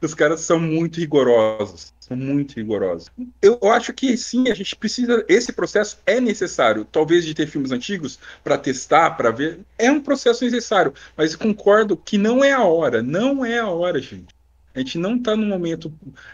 Os 0.00 0.14
caras 0.14 0.40
são 0.40 0.58
muito 0.58 0.98
rigorosos. 0.98 1.92
São 2.08 2.16
muito 2.16 2.54
rigorosos. 2.56 3.10
Eu, 3.42 3.58
eu, 3.60 3.70
acho 3.70 3.92
que 3.92 4.16
sim, 4.16 4.48
a 4.48 4.54
gente 4.54 4.74
precisa. 4.74 5.22
Esse 5.28 5.52
processo 5.52 5.98
é 6.06 6.18
necessário. 6.18 6.86
Talvez 6.86 7.22
de 7.22 7.34
ter 7.34 7.46
filmes 7.46 7.70
antigos 7.70 8.18
para 8.42 8.56
testar, 8.56 9.10
para 9.10 9.30
ver. 9.30 9.60
É 9.76 9.90
um 9.90 10.00
processo 10.00 10.42
necessário. 10.42 10.94
Mas 11.14 11.36
concordo 11.36 11.98
que 11.98 12.16
não 12.16 12.42
é 12.42 12.52
a 12.52 12.64
hora. 12.64 13.02
Não 13.02 13.44
é 13.44 13.58
a 13.58 13.68
hora, 13.68 14.00
gente. 14.00 14.34
A 14.74 14.78
gente 14.78 14.96
não 14.96 15.16
está 15.16 15.36
no 15.36 15.44
momento. 15.44 15.92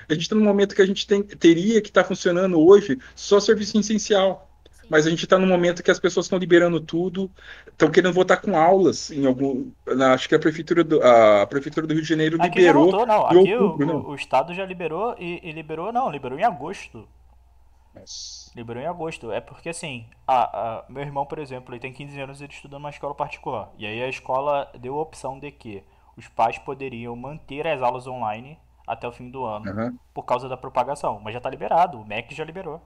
A 0.09 0.13
gente 0.15 0.23
está 0.23 0.37
no 0.37 0.45
momento 0.45 0.77
que 0.77 0.83
a 0.83 0.87
gente 0.87 1.07
tem, 1.07 1.23
teria 1.23 1.81
que 1.81 1.89
estar 1.89 2.03
tá 2.03 2.09
funcionando 2.09 2.61
hoje 2.61 2.99
só 3.17 3.41
serviço 3.41 3.79
essencial 3.79 4.54
mas 4.89 5.07
a 5.07 5.11
gente 5.11 5.25
está 5.25 5.39
no 5.39 5.47
momento 5.47 5.83
que 5.83 5.91
as 5.91 5.99
pessoas 5.99 6.27
estão 6.27 6.39
liberando 6.39 6.81
tudo, 6.81 7.31
estão 7.67 7.91
querendo 7.91 8.13
votar 8.13 8.41
com 8.41 8.57
aulas 8.57 9.11
em 9.11 9.27
algum. 9.27 9.71
Na, 9.87 10.15
acho 10.15 10.29
que 10.29 10.35
a 10.35 10.39
prefeitura 10.39 10.85
do, 10.85 11.03
a 11.03 11.47
prefeitura 11.47 11.87
do 11.87 11.95
Rio 11.95 12.03
de 12.03 12.09
Janeiro 12.09 12.41
Aqui 12.41 12.59
liberou. 12.59 12.91
Já 12.91 12.97
voltou, 12.97 13.07
não. 13.07 13.27
Aqui 13.27 13.55
outubro, 13.55 13.85
o, 13.85 13.87
não. 13.87 14.09
o, 14.11 14.15
estado 14.15 14.55
já 14.55 14.65
liberou 14.65 15.15
e, 15.19 15.41
e, 15.43 15.53
liberou, 15.53 15.93
não, 15.93 16.11
liberou 16.11 16.39
em 16.39 16.45
agosto. 16.45 17.09
Nossa. 17.95 18.51
Liberou 18.55 18.83
em 18.83 18.87
agosto. 18.87 19.33
É 19.33 19.41
porque 19.41 19.69
assim, 19.69 20.07
a, 20.27 20.43
a, 20.43 20.85
meu 20.89 21.03
irmão, 21.03 21.25
por 21.27 21.39
exemplo, 21.39 21.73
ele 21.75 21.81
tem 21.81 21.93
15 21.93 22.21
anos 22.21 22.41
e 22.41 22.45
ele 22.45 22.53
estuda 22.53 22.79
numa 22.79 22.91
escola 22.91 23.15
particular. 23.15 23.71
E 23.79 23.87
aí 23.87 24.03
a 24.03 24.09
escola 24.09 24.71
deu 24.79 24.99
a 24.99 25.03
opção 25.03 25.39
de 25.39 25.51
que 25.51 25.83
os 26.17 26.29
pais 26.29 26.59
poderiam 26.59 27.15
manter 27.17 27.67
as 27.67 27.83
aulas 27.83 28.07
online 28.07 28.59
até 28.87 29.09
o 29.09 29.13
fim 29.13 29.31
do 29.31 29.45
ano 29.45 29.71
uhum. 29.71 29.99
por 30.13 30.25
causa 30.25 30.49
da 30.49 30.57
propagação. 30.57 31.21
Mas 31.23 31.33
já 31.33 31.39
está 31.39 31.51
liberado, 31.51 32.01
o 32.01 32.07
MEC 32.07 32.35
já 32.35 32.45
liberou. 32.45 32.81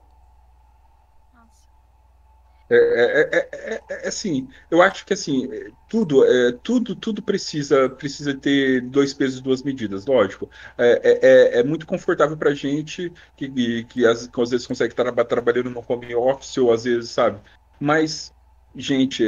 É, 2.71 2.75
é, 2.75 3.49
é, 3.51 3.83
é, 3.89 4.07
assim, 4.07 4.47
eu 4.69 4.79
acho 4.81 5.03
que 5.03 5.13
assim, 5.13 5.49
tudo, 5.89 6.23
é, 6.23 6.51
tudo, 6.63 6.95
tudo 6.95 7.19
precisa, 7.19 7.89
precisa 7.89 8.33
ter 8.33 8.81
dois 8.81 9.11
pesos 9.11 9.39
e 9.39 9.43
duas 9.43 9.63
medidas, 9.63 10.05
lógico. 10.05 10.49
É, 10.77 11.19
é, 11.21 11.59
é 11.59 11.63
muito 11.63 11.87
confortável 11.87 12.37
para 12.37 12.53
gente 12.53 13.11
que, 13.35 13.83
que, 13.85 14.05
às, 14.05 14.27
que 14.27 14.41
às 14.41 14.51
vezes 14.51 14.67
consegue 14.67 14.93
estar 14.93 15.11
trabalhando 15.25 15.71
no 15.71 15.83
home 15.87 16.13
office 16.13 16.57
ou 16.59 16.71
às 16.71 16.83
vezes, 16.83 17.09
sabe? 17.09 17.39
Mas, 17.79 18.31
gente, 18.75 19.23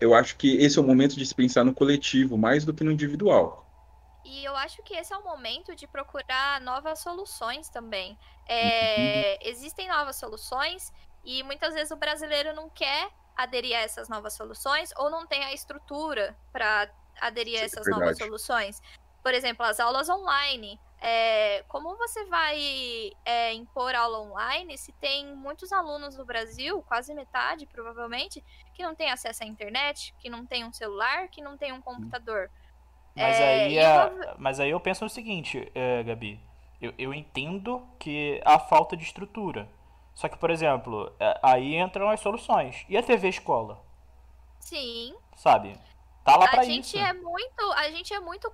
eu 0.00 0.14
acho 0.14 0.36
que 0.36 0.56
esse 0.56 0.78
é 0.78 0.82
o 0.82 0.84
momento 0.84 1.16
de 1.16 1.24
se 1.24 1.34
pensar 1.34 1.64
no 1.64 1.72
coletivo 1.72 2.36
mais 2.36 2.64
do 2.64 2.74
que 2.74 2.84
no 2.84 2.92
individual. 2.92 3.66
E 4.26 4.44
eu 4.44 4.56
acho 4.56 4.82
que 4.82 4.92
esse 4.94 5.12
é 5.12 5.16
o 5.16 5.22
momento 5.22 5.74
de 5.74 5.86
procurar 5.86 6.60
novas 6.60 6.98
soluções 6.98 7.68
também. 7.68 8.18
É, 8.48 9.38
uhum. 9.40 9.50
Existem 9.50 9.88
novas 9.88 10.16
soluções 10.16 10.92
e 11.26 11.42
muitas 11.42 11.74
vezes 11.74 11.90
o 11.90 11.96
brasileiro 11.96 12.54
não 12.54 12.70
quer 12.70 13.10
aderir 13.36 13.76
a 13.76 13.80
essas 13.80 14.08
novas 14.08 14.32
soluções 14.34 14.92
ou 14.96 15.10
não 15.10 15.26
tem 15.26 15.44
a 15.44 15.52
estrutura 15.52 16.36
para 16.52 16.88
aderir 17.20 17.58
a 17.58 17.62
é 17.62 17.64
essas 17.64 17.86
é 17.86 17.90
novas 17.90 18.16
soluções. 18.16 18.80
Por 19.22 19.34
exemplo, 19.34 19.66
as 19.66 19.80
aulas 19.80 20.08
online. 20.08 20.80
É, 20.98 21.62
como 21.68 21.94
você 21.96 22.24
vai 22.24 23.12
é, 23.24 23.52
impor 23.52 23.94
aula 23.94 24.20
online 24.20 24.78
se 24.78 24.92
tem 24.92 25.34
muitos 25.36 25.70
alunos 25.70 26.16
no 26.16 26.24
Brasil, 26.24 26.82
quase 26.88 27.12
metade 27.12 27.66
provavelmente, 27.66 28.42
que 28.72 28.82
não 28.82 28.94
tem 28.94 29.10
acesso 29.10 29.42
à 29.42 29.46
internet, 29.46 30.14
que 30.18 30.30
não 30.30 30.46
tem 30.46 30.64
um 30.64 30.72
celular, 30.72 31.28
que 31.28 31.42
não 31.42 31.58
tem 31.58 31.72
um 31.72 31.82
computador? 31.82 32.50
Mas, 33.14 33.36
é, 33.38 33.64
aí, 33.64 33.78
a, 33.78 34.06
eu... 34.06 34.34
mas 34.38 34.60
aí 34.60 34.70
eu 34.70 34.80
penso 34.80 35.04
o 35.04 35.10
seguinte, 35.10 35.70
é, 35.74 36.02
Gabi. 36.02 36.40
Eu, 36.80 36.94
eu 36.98 37.14
entendo 37.14 37.86
que 37.98 38.40
há 38.44 38.58
falta 38.58 38.96
de 38.96 39.02
estrutura. 39.02 39.68
Só 40.16 40.30
que, 40.30 40.38
por 40.38 40.50
exemplo, 40.50 41.14
é, 41.20 41.38
aí 41.42 41.76
entram 41.76 42.08
as 42.08 42.20
soluções. 42.20 42.86
E 42.88 42.96
a 42.96 43.02
TV 43.02 43.28
escola? 43.28 43.84
Sim. 44.58 45.14
Sabe? 45.36 45.78
Tá 46.24 46.36
lá 46.36 46.46
a 46.46 46.48
pra 46.48 46.62
gente 46.62 46.86
isso. 46.86 46.98
É 46.98 47.12
muito, 47.12 47.72
a 47.72 47.90
gente 47.90 48.14
é 48.14 48.18
muito 48.18 48.50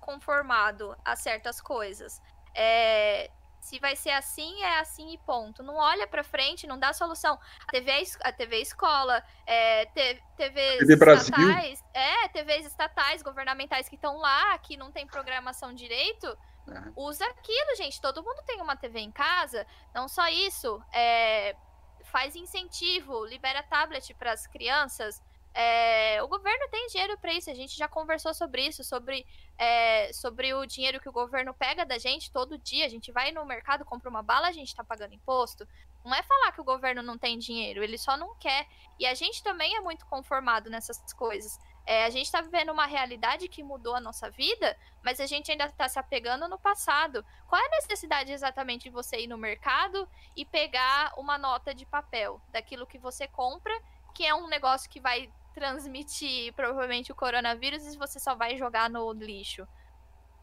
conformado 0.00 0.96
a 1.04 1.16
certas 1.16 1.60
coisas. 1.60 2.22
É, 2.54 3.28
Se 3.64 3.78
vai 3.78 3.96
ser 3.96 4.10
assim, 4.10 4.62
é 4.62 4.78
assim 4.78 5.14
e 5.14 5.18
ponto. 5.18 5.62
Não 5.62 5.76
olha 5.76 6.06
para 6.06 6.22
frente, 6.22 6.66
não 6.66 6.78
dá 6.78 6.92
solução. 6.92 7.38
A 7.66 7.72
TV, 7.72 7.90
é 7.92 8.04
a 8.28 8.30
TV 8.30 8.60
escola, 8.60 9.24
é, 9.46 9.86
TVs 9.86 10.22
TV 10.36 11.14
estatais, 11.14 11.84
é, 11.94 12.28
TVs 12.28 12.66
estatais, 12.66 13.22
governamentais 13.22 13.88
que 13.88 13.94
estão 13.94 14.18
lá, 14.18 14.58
que 14.58 14.76
não 14.76 14.92
tem 14.92 15.06
programação 15.06 15.72
direito, 15.72 16.26
é. 16.68 16.92
usa 16.94 17.24
aquilo, 17.24 17.74
gente. 17.78 18.02
Todo 18.02 18.22
mundo 18.22 18.42
tem 18.46 18.60
uma 18.60 18.76
TV 18.76 19.00
em 19.00 19.10
casa. 19.10 19.66
Não 19.94 20.08
só 20.08 20.28
isso, 20.28 20.78
é, 20.92 21.56
faz 22.02 22.36
incentivo, 22.36 23.24
libera 23.24 23.62
tablet 23.62 24.12
para 24.12 24.32
as 24.32 24.46
crianças. 24.46 25.22
É, 25.56 26.20
o 26.20 26.26
governo 26.26 26.68
tem 26.68 26.88
dinheiro 26.88 27.16
para 27.16 27.32
isso, 27.32 27.48
a 27.48 27.54
gente 27.54 27.76
já 27.76 27.86
conversou 27.86 28.34
sobre 28.34 28.66
isso, 28.66 28.82
sobre, 28.82 29.24
é, 29.56 30.12
sobre 30.12 30.52
o 30.52 30.66
dinheiro 30.66 31.00
que 31.00 31.08
o 31.08 31.12
governo 31.12 31.54
pega 31.54 31.86
da 31.86 31.96
gente 31.96 32.32
todo 32.32 32.58
dia. 32.58 32.86
A 32.86 32.88
gente 32.88 33.12
vai 33.12 33.30
no 33.30 33.44
mercado, 33.46 33.84
compra 33.84 34.10
uma 34.10 34.22
bala, 34.22 34.48
a 34.48 34.52
gente 34.52 34.68
está 34.68 34.82
pagando 34.82 35.14
imposto. 35.14 35.66
Não 36.04 36.12
é 36.12 36.22
falar 36.24 36.50
que 36.52 36.60
o 36.60 36.64
governo 36.64 37.02
não 37.02 37.16
tem 37.16 37.38
dinheiro, 37.38 37.84
ele 37.84 37.96
só 37.96 38.16
não 38.16 38.34
quer. 38.34 38.66
E 38.98 39.06
a 39.06 39.14
gente 39.14 39.42
também 39.44 39.76
é 39.76 39.80
muito 39.80 40.04
conformado 40.06 40.68
nessas 40.68 41.00
coisas. 41.12 41.56
É, 41.86 42.04
a 42.04 42.10
gente 42.10 42.26
está 42.26 42.40
vivendo 42.40 42.72
uma 42.72 42.86
realidade 42.86 43.46
que 43.46 43.62
mudou 43.62 43.94
a 43.94 44.00
nossa 44.00 44.30
vida, 44.30 44.76
mas 45.04 45.20
a 45.20 45.26
gente 45.26 45.52
ainda 45.52 45.66
está 45.66 45.88
se 45.88 45.98
apegando 45.98 46.48
no 46.48 46.58
passado. 46.58 47.24
Qual 47.46 47.60
é 47.60 47.66
a 47.66 47.76
necessidade 47.76 48.32
exatamente 48.32 48.84
de 48.84 48.90
você 48.90 49.20
ir 49.20 49.28
no 49.28 49.38
mercado 49.38 50.08
e 50.34 50.44
pegar 50.44 51.12
uma 51.16 51.38
nota 51.38 51.72
de 51.74 51.86
papel 51.86 52.40
daquilo 52.50 52.86
que 52.86 52.98
você 52.98 53.28
compra, 53.28 53.72
que 54.14 54.26
é 54.26 54.34
um 54.34 54.48
negócio 54.48 54.90
que 54.90 55.00
vai 55.00 55.30
transmitir 55.54 56.52
provavelmente 56.54 57.12
o 57.12 57.14
coronavírus 57.14 57.86
e 57.86 57.96
você 57.96 58.18
só 58.18 58.34
vai 58.34 58.56
jogar 58.56 58.90
no 58.90 59.12
lixo. 59.12 59.66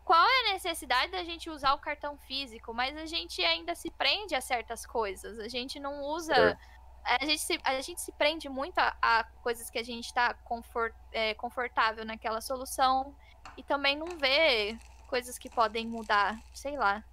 Qual 0.03 0.20
é 0.20 0.49
a 0.49 0.53
necessidade 0.53 1.12
da 1.12 1.24
gente 1.24 1.49
usar 1.49 1.74
o 1.74 1.78
cartão 1.78 2.18
físico? 2.18 2.74
Mas 2.74 2.97
a 2.97 3.05
gente 3.05 3.43
ainda 3.43 3.76
se 3.76 3.91
prende 3.91 4.34
a 4.34 4.41
certas 4.41 4.86
coisas. 4.86 5.38
A 5.39 5.47
gente 5.47 5.80
não 5.80 6.01
usa. 6.01 6.34
É. 6.34 6.57
A, 7.03 7.26
gente 7.26 7.39
se, 7.39 7.59
a 7.64 7.82
gente 7.82 8.01
se 8.01 8.12
prende 8.14 8.49
muito 8.49 8.80
a, 8.80 8.95
a 9.01 9.24
coisas 9.43 9.70
que 9.70 9.78
a 9.78 9.84
gente 9.84 10.05
está 10.05 10.34
confort, 10.34 10.93
é, 11.12 11.34
confortável 11.34 12.05
naquela 12.05 12.41
solução 12.41 13.16
e 13.57 13.64
também 13.64 13.95
não 13.95 14.18
vê 14.18 14.78
coisas 15.07 15.38
que 15.38 15.49
podem 15.49 15.88
mudar. 15.88 16.39
Sei 16.53 16.78
lá. 16.78 17.03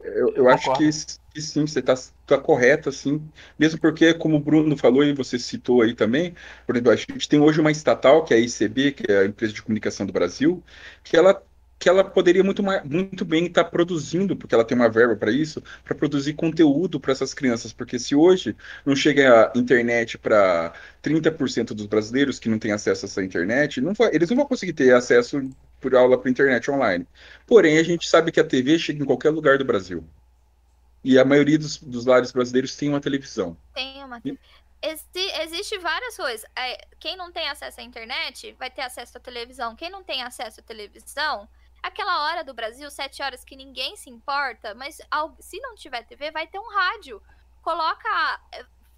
Eu, 0.00 0.34
eu 0.34 0.48
acho 0.48 0.72
que, 0.74 0.88
que, 1.32 1.40
sim, 1.40 1.66
você 1.66 1.78
está 1.78 1.94
tá 2.26 2.38
correto, 2.38 2.88
assim, 2.88 3.22
mesmo 3.58 3.80
porque, 3.80 4.12
como 4.14 4.36
o 4.36 4.40
Bruno 4.40 4.76
falou 4.76 5.04
e 5.04 5.12
você 5.12 5.38
citou 5.38 5.82
aí 5.82 5.94
também, 5.94 6.34
por 6.66 6.74
exemplo, 6.74 6.92
a 6.92 6.96
gente 6.96 7.28
tem 7.28 7.40
hoje 7.40 7.60
uma 7.60 7.70
estatal, 7.70 8.24
que 8.24 8.34
é 8.34 8.36
a 8.36 8.40
ICB, 8.40 8.92
que 8.92 9.12
é 9.12 9.18
a 9.20 9.24
Empresa 9.26 9.52
de 9.52 9.62
Comunicação 9.62 10.04
do 10.04 10.12
Brasil, 10.12 10.62
que 11.04 11.16
ela 11.16 11.40
que 11.82 11.88
ela 11.88 12.04
poderia 12.04 12.44
muito, 12.44 12.62
muito 12.84 13.24
bem 13.24 13.46
estar 13.46 13.64
produzindo, 13.64 14.36
porque 14.36 14.54
ela 14.54 14.64
tem 14.64 14.76
uma 14.76 14.88
verba 14.88 15.16
para 15.16 15.32
isso, 15.32 15.60
para 15.82 15.96
produzir 15.96 16.34
conteúdo 16.34 17.00
para 17.00 17.10
essas 17.10 17.34
crianças. 17.34 17.72
Porque 17.72 17.98
se 17.98 18.14
hoje 18.14 18.54
não 18.86 18.94
chega 18.94 19.50
a 19.52 19.58
internet 19.58 20.16
para 20.16 20.72
30% 21.02 21.74
dos 21.74 21.86
brasileiros 21.86 22.38
que 22.38 22.48
não 22.48 22.56
têm 22.56 22.70
acesso 22.70 23.04
a 23.04 23.08
essa 23.08 23.24
internet, 23.24 23.80
não 23.80 23.94
vai, 23.94 24.14
eles 24.14 24.30
não 24.30 24.36
vão 24.36 24.46
conseguir 24.46 24.74
ter 24.74 24.94
acesso 24.94 25.42
por 25.82 25.94
aula 25.94 26.16
para 26.16 26.30
internet 26.30 26.70
online. 26.70 27.06
Porém, 27.46 27.76
a 27.76 27.82
gente 27.82 28.08
sabe 28.08 28.32
que 28.32 28.40
a 28.40 28.44
TV 28.44 28.78
chega 28.78 29.02
em 29.02 29.06
qualquer 29.06 29.30
lugar 29.30 29.58
do 29.58 29.64
Brasil. 29.64 30.02
E 31.04 31.18
a 31.18 31.24
maioria 31.24 31.58
dos, 31.58 31.76
dos 31.76 32.06
lares 32.06 32.32
brasileiros 32.32 32.74
tem 32.76 32.88
uma 32.88 33.00
televisão. 33.00 33.56
Tem 33.74 34.02
uma 34.02 34.20
televisão. 34.20 34.48
Exi 34.80 35.30
existe 35.42 35.78
várias 35.78 36.16
coisas. 36.16 36.44
É, 36.56 36.86
quem 36.98 37.16
não 37.16 37.30
tem 37.30 37.48
acesso 37.48 37.80
à 37.80 37.82
internet 37.82 38.56
vai 38.58 38.70
ter 38.70 38.82
acesso 38.82 39.18
à 39.18 39.20
televisão. 39.20 39.76
Quem 39.76 39.90
não 39.90 40.02
tem 40.02 40.22
acesso 40.22 40.60
à 40.60 40.62
televisão 40.62 41.48
aquela 41.82 42.24
hora 42.24 42.44
do 42.44 42.54
Brasil, 42.54 42.88
sete 42.90 43.22
horas 43.22 43.44
que 43.44 43.56
ninguém 43.56 43.96
se 43.96 44.08
importa, 44.08 44.74
mas 44.74 45.00
se 45.40 45.60
não 45.60 45.74
tiver 45.74 46.04
TV, 46.04 46.30
vai 46.30 46.46
ter 46.46 46.58
um 46.58 46.70
rádio. 46.70 47.20
Coloca 47.60 48.40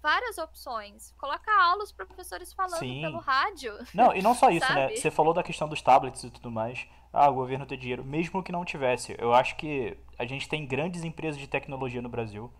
várias 0.05 0.37
opções. 0.37 1.11
Coloca 1.17 1.51
aulas 1.63 1.91
professores 1.91 2.53
falando 2.53 2.77
Sim. 2.77 3.01
pelo 3.01 3.17
rádio. 3.17 3.73
Não, 3.91 4.13
e 4.13 4.21
não 4.21 4.35
só 4.35 4.51
isso, 4.51 4.71
né? 4.71 4.95
Você 4.95 5.09
falou 5.09 5.33
da 5.33 5.41
questão 5.41 5.67
dos 5.67 5.81
tablets 5.81 6.23
e 6.23 6.29
tudo 6.29 6.51
mais. 6.51 6.87
Ah, 7.11 7.27
o 7.27 7.33
governo 7.33 7.65
tem 7.65 7.75
dinheiro. 7.75 8.05
Mesmo 8.05 8.43
que 8.43 8.51
não 8.51 8.63
tivesse. 8.63 9.15
Eu 9.17 9.33
acho 9.33 9.55
que 9.55 9.97
a 10.19 10.23
gente 10.23 10.47
tem 10.47 10.63
grandes 10.67 11.03
empresas 11.03 11.41
de 11.41 11.47
tecnologia 11.47 12.03
no 12.03 12.09
Brasil. 12.09 12.53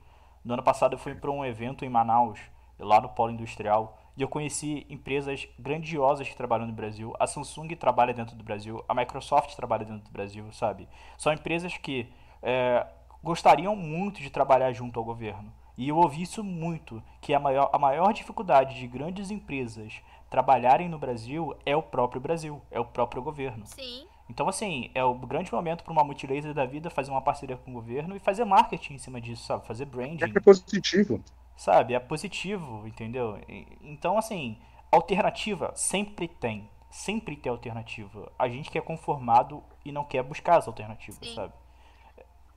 No 0.44 0.56
ano 0.56 0.64
passado 0.64 0.94
eu 0.94 0.98
fui 0.98 1.14
para 1.14 1.30
um 1.30 1.46
evento 1.46 1.86
em 1.86 1.90
Manaus, 1.90 2.40
lá 2.80 3.00
no 3.00 3.10
Polo 3.10 3.32
Industrial. 3.32 3.96
E 4.18 4.24
eu 4.24 4.28
conheci 4.28 4.88
empresas 4.90 5.48
grandiosas 5.60 6.28
que 6.28 6.36
trabalham 6.36 6.66
no 6.66 6.74
Brasil. 6.74 7.14
A 7.20 7.28
Samsung 7.28 7.68
trabalha 7.76 8.12
dentro 8.12 8.36
do 8.36 8.44
Brasil, 8.44 8.84
a 8.90 8.96
Microsoft 8.96 9.56
trabalha 9.56 9.86
dentro 9.86 10.04
do 10.06 10.12
Brasil, 10.12 10.52
sabe? 10.52 10.90
São 11.16 11.32
empresas 11.32 11.78
que 11.78 12.12
é, 12.42 12.88
gostariam 13.22 13.76
muito 13.76 14.20
de 14.20 14.32
trabalhar 14.32 14.74
junto 14.74 15.00
ao 15.00 15.06
governo. 15.06 15.54
E 15.78 15.90
eu 15.90 15.98
ouvi 15.98 16.22
isso 16.22 16.44
muito, 16.44 17.04
que 17.20 17.34
a 17.34 17.40
maior, 17.40 17.70
a 17.74 17.78
maior 17.78 18.14
dificuldade 18.14 18.76
de 18.80 18.88
grandes 18.88 19.30
empresas 19.30 20.02
trabalharem 20.30 20.90
no 20.90 20.98
Brasil 20.98 21.56
é 21.66 21.76
o 21.76 21.84
próprio 21.84 22.22
Brasil, 22.22 22.62
é 22.72 22.80
o 22.80 22.86
próprio 22.86 23.22
governo. 23.22 23.66
Sim. 23.66 24.08
Então, 24.30 24.50
assim, 24.50 24.90
é 24.96 25.04
o 25.04 25.14
grande 25.14 25.54
momento 25.54 25.84
para 25.84 25.94
uma 25.94 26.04
multilaser 26.04 26.54
da 26.54 26.66
vida 26.66 26.90
fazer 26.90 27.12
uma 27.12 27.22
parceria 27.22 27.58
com 27.58 27.72
o 27.72 27.74
governo 27.74 28.16
e 28.16 28.20
fazer 28.20 28.44
marketing 28.44 28.96
em 28.96 28.98
cima 28.98 29.22
disso, 29.22 29.44
sabe? 29.44 29.68
Fazer 29.68 29.86
branding. 29.86 30.24
É 30.24 30.40
positivo. 30.40 31.24
Sabe? 31.56 31.94
É 31.94 32.00
positivo, 32.00 32.88
entendeu? 32.88 33.40
Então, 33.82 34.18
assim, 34.18 34.58
alternativa 34.92 35.72
sempre 35.76 36.28
tem. 36.28 36.70
Sempre 36.90 37.36
tem 37.36 37.52
alternativa. 37.52 38.32
A 38.40 38.48
gente 38.48 38.72
que 38.72 38.78
é 38.78 38.82
conformado 38.82 39.64
e 39.84 39.92
não 39.92 40.04
quer 40.04 40.24
buscar 40.24 40.58
as 40.58 40.68
alternativas, 40.68 41.20
Sim. 41.22 41.36
sabe? 41.36 41.54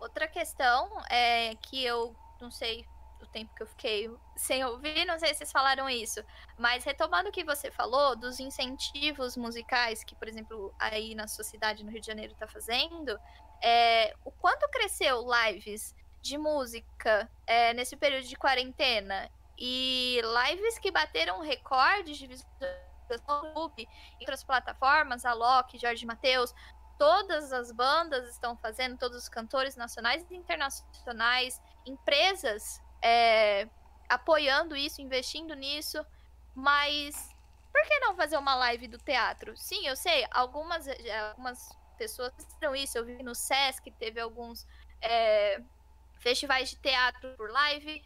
Outra 0.00 0.26
questão 0.28 0.88
é 1.10 1.54
que 1.56 1.84
eu 1.84 2.14
não 2.40 2.50
sei 2.50 2.86
o 3.20 3.26
tempo 3.26 3.54
que 3.54 3.62
eu 3.62 3.66
fiquei 3.66 4.10
sem 4.36 4.64
ouvir, 4.64 5.04
não 5.04 5.18
sei 5.18 5.28
se 5.28 5.38
vocês 5.38 5.52
falaram 5.52 5.88
isso, 5.88 6.22
mas 6.58 6.84
retomando 6.84 7.28
o 7.28 7.32
que 7.32 7.44
você 7.44 7.70
falou 7.70 8.16
dos 8.16 8.40
incentivos 8.40 9.36
musicais 9.36 10.04
que, 10.04 10.14
por 10.14 10.28
exemplo, 10.28 10.74
aí 10.78 11.14
na 11.14 11.26
sociedade 11.26 11.84
no 11.84 11.90
Rio 11.90 12.00
de 12.00 12.06
Janeiro 12.06 12.32
está 12.32 12.46
fazendo, 12.46 13.18
é, 13.62 14.14
o 14.24 14.30
quanto 14.30 14.68
cresceu 14.70 15.24
lives 15.46 15.94
de 16.20 16.38
música 16.38 17.30
é, 17.46 17.74
nesse 17.74 17.96
período 17.96 18.26
de 18.26 18.36
quarentena? 18.36 19.30
E 19.58 20.20
lives 20.46 20.78
que 20.78 20.90
bateram 20.90 21.40
recordes 21.40 22.16
de 22.16 22.28
visualização 22.28 23.42
no 23.42 23.48
YouTube, 23.48 23.82
em 23.82 24.20
outras 24.20 24.44
plataformas, 24.44 25.24
a 25.24 25.32
Loki, 25.32 25.78
Jorge 25.78 26.06
Mateus, 26.06 26.54
todas 26.96 27.52
as 27.52 27.72
bandas 27.72 28.28
estão 28.28 28.56
fazendo, 28.56 28.98
todos 28.98 29.16
os 29.16 29.28
cantores 29.28 29.76
nacionais 29.76 30.24
e 30.30 30.36
internacionais, 30.36 31.60
empresas 31.86 32.80
é, 33.02 33.68
apoiando 34.08 34.76
isso, 34.76 35.00
investindo 35.00 35.54
nisso, 35.54 36.04
mas 36.54 37.34
por 37.72 37.82
que 37.86 37.98
não 38.00 38.16
fazer 38.16 38.36
uma 38.36 38.54
live 38.54 38.88
do 38.88 38.98
teatro? 38.98 39.56
Sim, 39.56 39.86
eu 39.86 39.96
sei, 39.96 40.26
algumas, 40.30 40.86
algumas 41.28 41.68
pessoas 41.96 42.32
fizeram 42.36 42.74
isso, 42.74 42.98
eu 42.98 43.04
vi 43.04 43.22
no 43.22 43.34
Sesc, 43.34 43.90
teve 43.92 44.20
alguns 44.20 44.66
é, 45.00 45.60
festivais 46.20 46.70
de 46.70 46.76
teatro 46.76 47.34
por 47.36 47.50
live, 47.50 48.02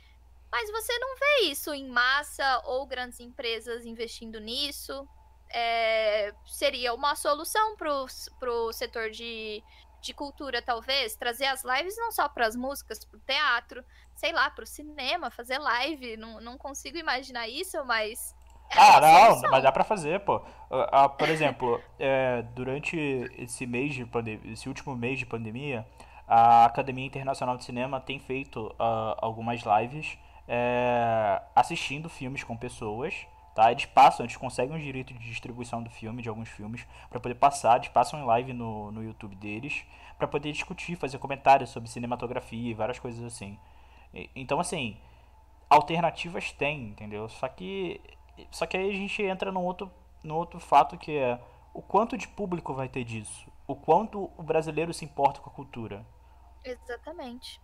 mas 0.50 0.70
você 0.70 0.98
não 0.98 1.16
vê 1.16 1.50
isso 1.50 1.72
em 1.72 1.88
massa 1.88 2.60
ou 2.64 2.86
grandes 2.86 3.20
empresas 3.20 3.86
investindo 3.86 4.38
nisso. 4.38 5.08
É, 5.48 6.34
seria 6.46 6.92
uma 6.94 7.14
solução 7.14 7.76
para 7.76 7.90
o 7.90 8.72
setor 8.72 9.10
de, 9.10 9.62
de 10.02 10.12
cultura, 10.12 10.60
talvez, 10.60 11.14
trazer 11.16 11.46
as 11.46 11.62
lives 11.64 11.96
não 11.96 12.10
só 12.10 12.28
para 12.28 12.46
as 12.46 12.56
músicas, 12.56 13.04
para 13.04 13.16
o 13.16 13.20
teatro, 13.20 13.84
sei 14.14 14.32
lá, 14.32 14.50
para 14.50 14.64
o 14.64 14.66
cinema, 14.66 15.30
fazer 15.30 15.58
live. 15.58 16.16
Não, 16.16 16.40
não 16.40 16.58
consigo 16.58 16.96
imaginar 16.96 17.48
isso, 17.48 17.84
mas. 17.84 18.34
É 18.70 18.78
ah, 18.78 19.00
não, 19.00 19.26
solução. 19.26 19.50
mas 19.50 19.62
dá 19.62 19.72
para 19.72 19.84
fazer, 19.84 20.20
pô. 20.20 20.36
Uh, 20.36 21.04
uh, 21.04 21.10
por 21.18 21.28
exemplo, 21.28 21.80
é, 21.98 22.42
durante 22.54 22.96
esse 23.38 23.66
mês 23.66 23.94
de 23.94 24.06
pandemia, 24.06 24.52
esse 24.52 24.68
último 24.68 24.96
mês 24.96 25.18
de 25.18 25.26
pandemia, 25.26 25.86
a 26.26 26.64
Academia 26.64 27.04
Internacional 27.04 27.56
de 27.56 27.64
Cinema 27.64 28.00
tem 28.00 28.18
feito 28.18 28.68
uh, 28.68 29.14
algumas 29.18 29.60
lives 29.62 30.16
é, 30.48 31.42
assistindo 31.54 32.08
filmes 32.08 32.42
com 32.42 32.56
pessoas. 32.56 33.14
Tá? 33.54 33.70
Eles 33.70 33.84
passam, 33.84 34.24
eles 34.24 34.36
conseguem 34.36 34.74
os 34.74 34.82
direitos 34.82 35.18
de 35.18 35.28
distribuição 35.28 35.82
do 35.82 35.90
filme, 35.90 36.22
de 36.22 36.28
alguns 36.28 36.48
filmes, 36.48 36.86
para 37.10 37.20
poder 37.20 37.34
passar, 37.34 37.76
eles 37.76 37.88
passam 37.88 38.18
em 38.18 38.24
live 38.24 38.54
no, 38.54 38.90
no 38.90 39.04
YouTube 39.04 39.36
deles, 39.36 39.84
para 40.16 40.26
poder 40.26 40.52
discutir, 40.52 40.96
fazer 40.96 41.18
comentários 41.18 41.68
sobre 41.68 41.90
cinematografia 41.90 42.70
e 42.70 42.72
várias 42.72 42.98
coisas 42.98 43.22
assim. 43.22 43.58
Então, 44.34 44.60
assim, 44.60 44.98
alternativas 45.68 46.52
tem, 46.52 46.88
entendeu? 46.88 47.28
Só 47.28 47.48
que, 47.48 48.00
só 48.50 48.66
que 48.66 48.76
aí 48.76 48.90
a 48.90 48.94
gente 48.94 49.22
entra 49.22 49.50
num 49.50 49.64
outro, 49.64 49.90
num 50.22 50.34
outro 50.34 50.60
fato 50.60 50.98
que 50.98 51.16
é 51.16 51.40
o 51.72 51.80
quanto 51.80 52.16
de 52.18 52.28
público 52.28 52.74
vai 52.74 52.88
ter 52.88 53.04
disso? 53.04 53.50
O 53.66 53.74
quanto 53.74 54.30
o 54.36 54.42
brasileiro 54.42 54.92
se 54.92 55.04
importa 55.04 55.40
com 55.40 55.48
a 55.48 55.52
cultura? 55.52 56.04
Exatamente. 56.62 57.60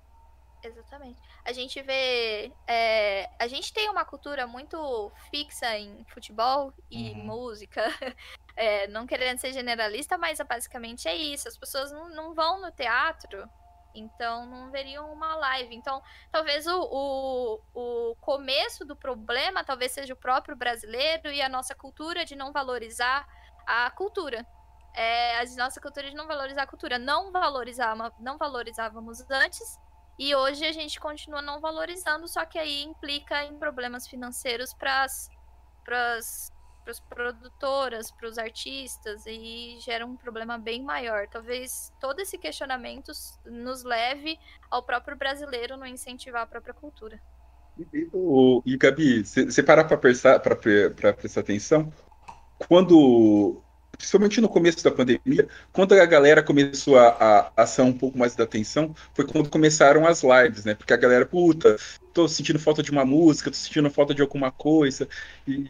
Exatamente. 0.62 1.20
A 1.44 1.52
gente 1.52 1.80
vê. 1.82 2.52
É, 2.66 3.30
a 3.38 3.46
gente 3.46 3.72
tem 3.72 3.88
uma 3.88 4.04
cultura 4.04 4.46
muito 4.46 5.12
fixa 5.30 5.78
em 5.78 6.04
futebol 6.08 6.72
e 6.90 7.10
uhum. 7.10 7.24
música. 7.24 7.82
É, 8.60 8.88
não 8.88 9.06
querendo 9.06 9.38
ser 9.38 9.52
generalista, 9.52 10.18
mas 10.18 10.40
basicamente 10.40 11.06
é 11.06 11.14
isso. 11.14 11.46
As 11.46 11.56
pessoas 11.56 11.92
não, 11.92 12.08
não 12.08 12.34
vão 12.34 12.60
no 12.60 12.72
teatro 12.72 13.48
Então 13.94 14.46
não 14.46 14.70
veriam 14.70 15.12
uma 15.12 15.34
live. 15.34 15.74
Então, 15.74 16.02
talvez 16.30 16.66
o, 16.66 16.80
o, 16.80 17.60
o 17.74 18.16
começo 18.16 18.84
do 18.84 18.96
problema 18.96 19.64
talvez 19.64 19.92
seja 19.92 20.14
o 20.14 20.16
próprio 20.16 20.56
brasileiro 20.56 21.30
e 21.30 21.42
a 21.42 21.48
nossa 21.48 21.74
cultura 21.74 22.24
de 22.24 22.36
não 22.36 22.52
valorizar 22.52 23.26
a 23.66 23.90
cultura. 23.90 24.46
É, 24.94 25.40
a 25.40 25.44
nossa 25.56 25.80
cultura 25.80 26.08
de 26.08 26.16
não 26.16 26.26
valorizar 26.26 26.62
a 26.62 26.66
cultura. 26.66 26.98
Não, 26.98 27.30
valorizar, 27.30 27.94
não 28.20 28.38
valorizávamos 28.38 29.24
antes 29.30 29.78
e 30.18 30.34
hoje 30.34 30.64
a 30.64 30.72
gente 30.72 30.98
continua 30.98 31.40
não 31.40 31.60
valorizando, 31.60 32.26
só 32.26 32.44
que 32.44 32.58
aí 32.58 32.82
implica 32.82 33.44
em 33.44 33.56
problemas 33.56 34.08
financeiros 34.08 34.74
para 34.74 35.04
as 35.04 36.50
produtoras, 36.98 38.10
para 38.10 38.28
os 38.28 38.38
artistas, 38.38 39.24
e 39.26 39.78
gera 39.80 40.06
um 40.06 40.16
problema 40.16 40.56
bem 40.56 40.82
maior. 40.82 41.28
Talvez 41.28 41.92
todo 42.00 42.20
esse 42.20 42.38
questionamento 42.38 43.12
nos 43.44 43.84
leve 43.84 44.38
ao 44.70 44.82
próprio 44.82 45.16
brasileiro 45.16 45.76
não 45.76 45.86
incentivar 45.86 46.42
a 46.42 46.46
própria 46.46 46.74
cultura. 46.74 47.20
E, 47.92 48.08
o, 48.12 48.62
e 48.66 48.76
Gabi, 48.76 49.22
você 49.24 49.62
parar 49.62 49.84
para 49.84 49.96
prestar, 49.96 50.40
prestar 50.40 51.40
atenção, 51.40 51.92
quando 52.66 53.62
principalmente 53.98 54.40
no 54.40 54.48
começo 54.48 54.82
da 54.82 54.92
pandemia, 54.92 55.48
quando 55.72 55.92
a 55.92 56.06
galera 56.06 56.42
começou 56.42 56.96
a, 56.96 57.50
a, 57.56 57.64
a 57.64 57.82
um 57.82 57.92
pouco 57.92 58.16
mais 58.16 58.36
da 58.36 58.44
atenção, 58.44 58.94
foi 59.12 59.26
quando 59.26 59.50
começaram 59.50 60.06
as 60.06 60.22
lives, 60.22 60.64
né? 60.64 60.74
Porque 60.74 60.92
a 60.92 60.96
galera, 60.96 61.26
puta, 61.26 61.76
tô 62.14 62.28
sentindo 62.28 62.60
falta 62.60 62.80
de 62.82 62.92
uma 62.92 63.04
música, 63.04 63.50
tô 63.50 63.56
sentindo 63.56 63.90
falta 63.90 64.14
de 64.14 64.22
alguma 64.22 64.52
coisa. 64.52 65.08
E, 65.46 65.68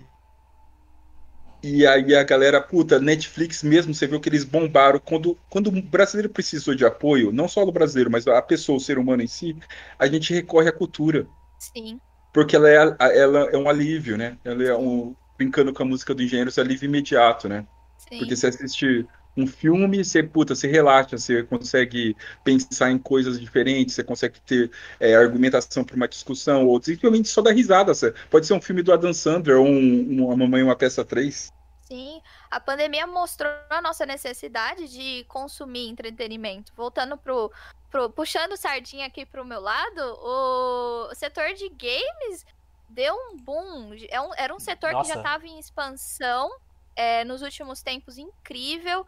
e 1.63 1.87
aí 1.87 2.15
a 2.15 2.23
galera, 2.23 2.61
puta, 2.61 3.01
Netflix 3.01 3.63
mesmo, 3.63 3.93
você 3.93 4.07
viu 4.07 4.21
que 4.21 4.29
eles 4.29 4.45
bombaram. 4.45 5.01
Quando, 5.01 5.37
quando 5.49 5.69
o 5.69 5.83
brasileiro 5.83 6.29
precisou 6.33 6.75
de 6.75 6.85
apoio, 6.85 7.33
não 7.33 7.49
só 7.49 7.65
do 7.65 7.73
brasileiro, 7.73 8.11
mas 8.11 8.27
a 8.27 8.41
pessoa, 8.41 8.79
o 8.79 8.81
ser 8.81 8.99
humano 8.99 9.23
em 9.23 9.27
si, 9.27 9.57
a 9.99 10.07
gente 10.07 10.33
recorre 10.33 10.69
à 10.69 10.73
cultura. 10.73 11.27
Sim. 11.59 12.01
Porque 12.33 12.55
ela 12.55 12.69
é, 12.69 13.19
ela 13.19 13.51
é 13.51 13.57
um 13.57 13.69
alívio, 13.69 14.17
né? 14.17 14.37
Ela 14.45 14.63
é 14.65 14.77
um. 14.77 15.15
Brincando 15.37 15.73
com 15.73 15.85
a 15.85 15.87
música 15.87 16.15
do 16.15 16.23
engenheiro, 16.23 16.51
é 16.57 16.61
alívio 16.61 16.87
imediato, 16.87 17.49
né? 17.49 17.65
Sim. 17.97 18.19
Porque 18.19 18.35
você 18.35 18.49
assiste 18.49 19.07
um 19.39 19.47
filme, 19.47 20.05
você, 20.05 20.23
puta, 20.23 20.55
você 20.55 20.67
relaxa, 20.67 21.17
você 21.17 21.45
consegue 21.45 22.17
pensar 22.43 22.91
em 22.91 22.99
coisas 22.99 23.41
diferentes, 23.41 23.95
você 23.95 24.03
consegue 24.03 24.41
ter 24.41 24.71
é, 24.99 25.15
argumentação 25.15 25.85
para 25.85 25.95
uma 25.95 26.09
discussão, 26.09 26.67
ou 26.67 26.83
simplesmente 26.83 27.29
só 27.29 27.41
dar 27.41 27.53
risada. 27.53 27.95
Você, 27.95 28.13
pode 28.29 28.47
ser 28.47 28.55
um 28.55 28.61
filme 28.61 28.83
do 28.83 28.93
Adam 28.93 29.13
Sandler 29.13 29.59
ou 29.59 29.67
um, 29.67 30.25
uma 30.25 30.37
Mamãe 30.37 30.63
Uma 30.63 30.75
Peça 30.75 31.05
3. 31.05 31.53
Sim, 31.83 32.21
a 32.51 32.61
pandemia 32.61 33.07
mostrou 33.07 33.51
a 33.71 33.81
nossa 33.81 34.05
necessidade 34.05 34.89
de 34.89 35.25
consumir 35.29 35.89
entretenimento. 35.89 36.73
Voltando 36.77 37.17
pro, 37.17 37.51
pro 37.91 38.11
puxando 38.11 38.57
sardinha 38.57 39.07
aqui 39.07 39.25
pro 39.25 39.45
meu 39.45 39.61
lado, 39.61 40.01
o 40.01 41.15
setor 41.15 41.55
de 41.55 41.69
games 41.71 42.45
deu 42.91 43.15
um 43.15 43.37
boom. 43.37 43.97
É 44.11 44.21
um, 44.21 44.35
era 44.37 44.55
um 44.55 44.59
setor 44.59 44.93
nossa. 44.93 45.09
que 45.09 45.15
já 45.15 45.21
estava 45.21 45.47
em 45.47 45.59
expansão 45.59 46.51
é, 46.99 47.25
nos 47.25 47.43
últimos 47.43 47.81
tempos 47.81 48.19
incrível. 48.19 49.07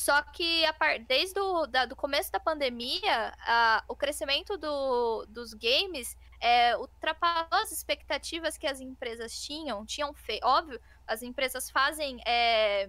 Só 0.00 0.22
que 0.22 0.64
a 0.64 0.72
par... 0.72 0.98
desde 1.00 1.38
o 1.38 1.66
da, 1.66 1.84
do 1.84 1.94
começo 1.94 2.32
da 2.32 2.40
pandemia, 2.40 3.34
a, 3.40 3.84
o 3.86 3.94
crescimento 3.94 4.56
do, 4.56 5.26
dos 5.26 5.52
games 5.52 6.16
é, 6.40 6.74
ultrapassou 6.74 7.58
as 7.58 7.70
expectativas 7.70 8.56
que 8.56 8.66
as 8.66 8.80
empresas 8.80 9.38
tinham. 9.42 9.84
Tinham 9.84 10.14
feito. 10.14 10.42
Óbvio, 10.42 10.80
as 11.06 11.22
empresas 11.22 11.70
fazem. 11.70 12.18
É, 12.26 12.88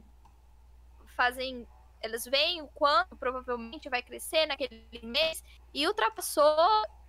fazem. 1.17 1.67
Elas 1.99 2.23
veem 2.23 2.61
o 2.61 2.67
quanto 2.69 3.13
provavelmente 3.17 3.89
vai 3.89 4.01
crescer 4.01 4.45
naquele 4.45 4.87
mês 5.03 5.43
e 5.73 5.85
ultrapassou 5.85 6.55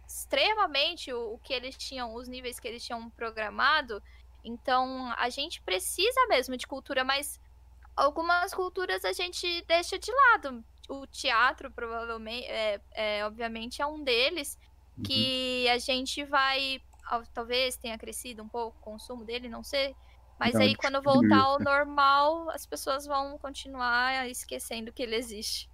extremamente 0.04 1.12
o, 1.12 1.34
o 1.34 1.38
que 1.38 1.54
eles 1.54 1.76
tinham, 1.76 2.12
os 2.12 2.26
níveis 2.26 2.58
que 2.58 2.66
eles 2.66 2.84
tinham 2.84 3.08
programado. 3.10 4.02
Então, 4.42 5.14
a 5.16 5.30
gente 5.30 5.62
precisa 5.62 6.26
mesmo 6.26 6.56
de 6.56 6.66
cultura, 6.66 7.04
mas 7.04 7.40
algumas 7.96 8.52
culturas 8.52 9.04
a 9.04 9.12
gente 9.12 9.64
deixa 9.66 9.98
de 9.98 10.10
lado. 10.12 10.64
O 10.88 11.06
teatro, 11.06 11.70
provavelmente, 11.70 12.46
é, 12.46 12.80
é 12.92 13.24
obviamente, 13.24 13.80
é 13.80 13.86
um 13.86 14.02
deles 14.02 14.58
uhum. 14.96 15.04
que 15.04 15.68
a 15.68 15.78
gente 15.78 16.24
vai. 16.24 16.80
Talvez 17.34 17.76
tenha 17.76 17.98
crescido 17.98 18.42
um 18.42 18.48
pouco 18.48 18.78
o 18.78 18.82
consumo 18.82 19.24
dele, 19.24 19.48
não 19.48 19.62
sei. 19.62 19.94
Mas 20.38 20.54
não, 20.54 20.62
aí, 20.62 20.74
quando 20.74 21.00
voltar 21.00 21.40
ao 21.40 21.60
normal, 21.60 22.50
as 22.50 22.66
pessoas 22.66 23.06
vão 23.06 23.38
continuar 23.38 24.28
esquecendo 24.28 24.92
que 24.92 25.02
ele 25.02 25.14
existe. 25.14 25.70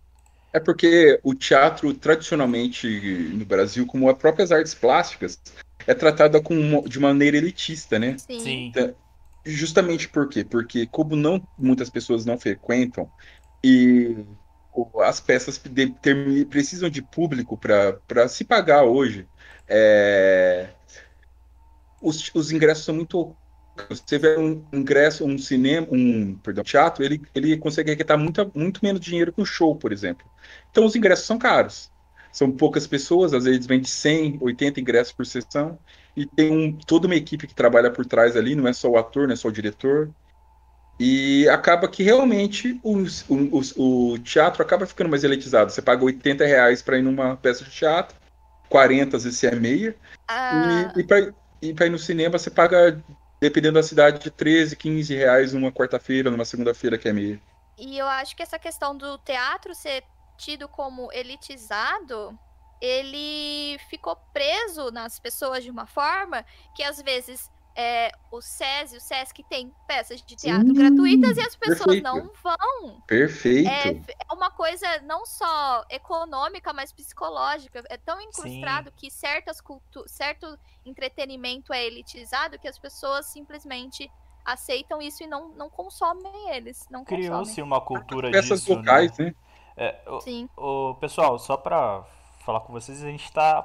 É 0.52 0.60
porque 0.60 1.20
o 1.22 1.34
teatro, 1.34 1.92
tradicionalmente 1.94 2.86
no 3.32 3.44
Brasil, 3.44 3.86
como 3.86 4.08
as 4.10 4.16
próprias 4.16 4.50
artes 4.50 4.74
plásticas, 4.74 5.40
é 5.86 5.94
tratada 5.94 6.40
com, 6.40 6.82
de 6.82 6.98
maneira 6.98 7.36
elitista, 7.36 7.98
né? 7.98 8.16
Sim. 8.18 8.66
Então, 8.66 8.94
justamente 9.52 10.08
por 10.08 10.28
quê? 10.28 10.44
Porque 10.44 10.86
como 10.86 11.16
não 11.16 11.46
muitas 11.56 11.90
pessoas 11.90 12.24
não 12.24 12.38
frequentam 12.38 13.10
e 13.62 14.24
as 15.02 15.20
peças 15.20 15.58
de, 15.58 15.90
ter, 15.90 16.46
precisam 16.46 16.88
de 16.88 17.02
público 17.02 17.58
para 17.58 18.28
se 18.28 18.44
pagar 18.44 18.84
hoje, 18.84 19.28
é, 19.66 20.68
os, 22.00 22.30
os 22.34 22.52
ingressos 22.52 22.84
são 22.84 22.94
muito 22.94 23.36
você 23.88 24.18
vê 24.18 24.36
um 24.36 24.64
ingresso, 24.72 25.24
um 25.24 25.38
cinema, 25.38 25.86
um 25.92 26.34
perdão, 26.38 26.64
teatro, 26.64 27.04
ele, 27.04 27.22
ele 27.32 27.56
consegue 27.56 27.90
arrecadar 27.90 28.16
muito, 28.16 28.50
muito 28.52 28.80
menos 28.82 29.00
dinheiro 29.00 29.32
que 29.32 29.40
um 29.40 29.44
show, 29.44 29.76
por 29.76 29.92
exemplo. 29.92 30.26
Então 30.68 30.84
os 30.84 30.96
ingressos 30.96 31.26
são 31.26 31.38
caros 31.38 31.88
são 32.32 32.50
poucas 32.52 32.86
pessoas, 32.86 33.34
às 33.34 33.44
vezes 33.44 33.66
vende 33.66 33.88
100, 33.88 34.38
80 34.40 34.80
ingressos 34.80 35.12
por 35.12 35.26
sessão, 35.26 35.78
e 36.16 36.26
tem 36.26 36.50
um, 36.50 36.72
toda 36.72 37.06
uma 37.06 37.14
equipe 37.14 37.46
que 37.46 37.54
trabalha 37.54 37.90
por 37.90 38.04
trás 38.04 38.36
ali, 38.36 38.54
não 38.54 38.66
é 38.66 38.72
só 38.72 38.88
o 38.88 38.98
ator, 38.98 39.26
não 39.26 39.34
é 39.34 39.36
só 39.36 39.48
o 39.48 39.52
diretor. 39.52 40.10
E 40.98 41.48
acaba 41.48 41.86
que 41.86 42.02
realmente 42.02 42.80
os, 42.82 43.24
os, 43.28 43.72
o 43.76 44.18
teatro 44.18 44.62
acaba 44.62 44.84
ficando 44.84 45.08
mais 45.08 45.22
elitizado. 45.22 45.70
Você 45.70 45.80
paga 45.80 46.04
80 46.04 46.44
reais 46.44 46.82
para 46.82 46.98
ir 46.98 47.02
numa 47.02 47.36
peça 47.36 47.64
de 47.64 47.70
teatro, 47.70 48.16
40 48.68 49.16
às 49.16 49.24
vezes 49.24 49.44
é 49.44 49.54
meia, 49.54 49.96
ah. 50.26 50.92
e, 50.96 51.68
e 51.68 51.74
para 51.74 51.86
ir 51.86 51.90
no 51.90 51.98
cinema 51.98 52.36
você 52.36 52.50
paga, 52.50 53.00
dependendo 53.40 53.74
da 53.74 53.82
cidade, 53.82 54.18
de 54.18 54.30
13, 54.30 54.74
15 54.74 55.14
reais 55.14 55.52
numa 55.52 55.70
quarta-feira, 55.70 56.30
numa 56.30 56.44
segunda-feira 56.44 56.98
que 56.98 57.08
é 57.08 57.12
meia. 57.12 57.40
E 57.78 57.96
eu 57.96 58.06
acho 58.06 58.34
que 58.34 58.42
essa 58.42 58.58
questão 58.58 58.96
do 58.96 59.18
teatro 59.18 59.72
ser 59.74 60.02
tido 60.36 60.68
como 60.68 61.12
elitizado, 61.12 62.36
ele 62.80 63.78
ficou 63.90 64.16
preso 64.32 64.90
nas 64.90 65.18
pessoas 65.18 65.64
de 65.64 65.70
uma 65.70 65.86
forma 65.86 66.44
que 66.74 66.82
às 66.82 67.00
vezes 67.02 67.50
é, 67.80 68.10
o 68.32 68.40
SESI, 68.40 68.96
o 68.96 69.00
SESC 69.00 69.44
tem 69.48 69.72
peças 69.86 70.20
de 70.20 70.34
teatro 70.34 70.66
Sim, 70.66 70.74
gratuitas 70.74 71.36
e 71.36 71.40
as 71.40 71.54
pessoas 71.54 71.78
perfeito. 71.78 72.02
não 72.02 72.32
vão. 72.42 73.00
Perfeito. 73.06 73.68
É, 73.68 73.90
é, 73.90 74.34
uma 74.34 74.50
coisa 74.50 75.00
não 75.02 75.24
só 75.24 75.84
econômica, 75.88 76.72
mas 76.72 76.90
psicológica. 76.90 77.84
É 77.88 77.96
tão 77.96 78.20
incrustado 78.20 78.90
Sim. 78.90 78.96
que 78.96 79.10
certas 79.12 79.60
cultu 79.60 80.02
certo 80.08 80.58
entretenimento 80.84 81.72
é 81.72 81.84
elitizado 81.86 82.58
que 82.58 82.66
as 82.66 82.80
pessoas 82.80 83.26
simplesmente 83.26 84.10
aceitam 84.44 85.00
isso 85.00 85.22
e 85.22 85.28
não, 85.28 85.50
não 85.50 85.70
consomem 85.70 86.50
eles. 86.50 86.84
Criou-se 87.06 87.62
uma 87.62 87.80
cultura 87.80 88.28
Peças 88.32 88.62
disso, 88.62 88.74
locais, 88.74 89.16
né? 89.18 89.26
né? 89.26 89.34
É, 89.76 90.02
o, 90.10 90.20
Sim. 90.20 90.48
O, 90.56 90.94
pessoal, 90.96 91.38
só 91.38 91.56
para 91.56 92.04
falar 92.48 92.60
com 92.60 92.72
vocês, 92.72 93.04
a 93.04 93.10
gente 93.10 93.24
está 93.24 93.62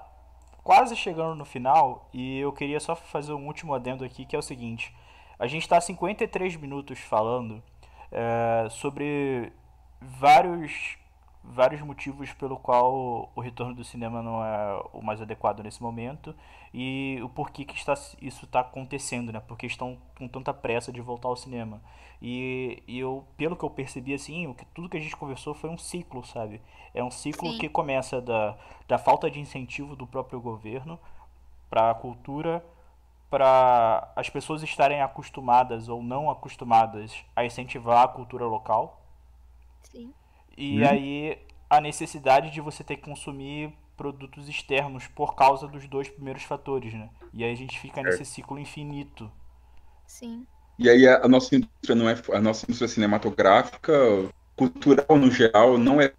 quase 0.61 0.93
chegando 0.93 1.35
no 1.35 1.45
final 1.45 2.09
e 2.13 2.39
eu 2.39 2.51
queria 2.51 2.81
só 2.81 2.93
fazer 2.93 3.31
um 3.31 3.47
último 3.47 3.73
adendo 3.73 4.03
aqui, 4.03 4.25
que 4.25 4.35
é 4.35 4.39
o 4.39 4.41
seguinte. 4.41 4.93
A 5.39 5.47
gente 5.47 5.61
está 5.61 5.79
53 5.79 6.57
minutos 6.57 6.99
falando 6.99 7.63
é, 8.11 8.67
sobre 8.69 9.53
vários 10.01 10.97
vários 11.43 11.81
motivos 11.81 12.31
pelo 12.33 12.57
qual 12.57 13.29
o 13.35 13.41
retorno 13.41 13.75
do 13.75 13.83
cinema 13.83 14.21
não 14.21 14.43
é 14.43 14.81
o 14.93 15.01
mais 15.01 15.21
adequado 15.21 15.61
nesse 15.61 15.83
momento 15.83 16.33
e 16.73 17.19
o 17.21 17.29
porquê 17.29 17.65
que 17.65 17.75
está, 17.75 17.93
isso 18.21 18.45
está 18.45 18.61
acontecendo, 18.61 19.31
né? 19.31 19.41
Porque 19.41 19.65
estão 19.65 19.97
com 20.17 20.27
tanta 20.27 20.53
pressa 20.53 20.91
de 20.91 21.01
voltar 21.01 21.27
ao 21.27 21.35
cinema. 21.35 21.81
E, 22.21 22.81
e 22.87 22.97
eu, 22.97 23.27
pelo 23.35 23.55
que 23.55 23.63
eu 23.63 23.69
percebi, 23.69 24.13
assim, 24.13 24.47
o 24.47 24.55
que, 24.55 24.65
tudo 24.67 24.87
que 24.87 24.95
a 24.95 24.99
gente 24.99 25.15
conversou 25.15 25.53
foi 25.53 25.69
um 25.69 25.77
ciclo, 25.77 26.25
sabe? 26.25 26.61
É 26.93 27.03
um 27.03 27.11
ciclo 27.11 27.51
Sim. 27.51 27.57
que 27.57 27.67
começa 27.67 28.21
da, 28.21 28.57
da 28.87 28.97
falta 28.97 29.29
de 29.29 29.39
incentivo 29.39 29.95
do 29.95 30.07
próprio 30.07 30.39
governo 30.39 30.97
para 31.69 31.91
a 31.91 31.93
cultura, 31.93 32.65
para 33.29 34.11
as 34.15 34.29
pessoas 34.29 34.63
estarem 34.63 35.01
acostumadas 35.01 35.89
ou 35.89 36.01
não 36.01 36.29
acostumadas 36.29 37.25
a 37.35 37.43
incentivar 37.43 38.03
a 38.03 38.07
cultura 38.07 38.45
local. 38.45 39.01
Sim. 39.81 40.13
E 40.57 40.81
hum. 40.81 40.87
aí 40.87 41.37
a 41.69 41.81
necessidade 41.81 42.51
de 42.51 42.61
você 42.61 42.83
ter 42.83 42.97
que 42.97 43.03
consumir 43.03 43.73
produtos 43.97 44.47
externos 44.47 45.07
por 45.07 45.35
causa 45.35 45.67
dos 45.67 45.87
dois 45.87 46.09
primeiros 46.09 46.43
fatores, 46.43 46.93
né? 46.93 47.09
E 47.33 47.43
aí 47.43 47.51
a 47.51 47.55
gente 47.55 47.79
fica 47.79 48.01
é. 48.01 48.03
nesse 48.03 48.25
ciclo 48.25 48.59
infinito. 48.59 49.31
Sim. 50.05 50.45
E 50.77 50.89
aí 50.89 51.07
a, 51.07 51.23
a, 51.23 51.27
nossa 51.27 51.55
indústria 51.55 51.95
não 51.95 52.09
é 52.09 52.15
a 52.33 52.41
nossa 52.41 52.65
indústria 52.65 52.87
cinematográfica, 52.87 53.93
cultural 54.55 55.17
no 55.17 55.31
geral, 55.31 55.77
não 55.77 56.01
é 56.01 56.13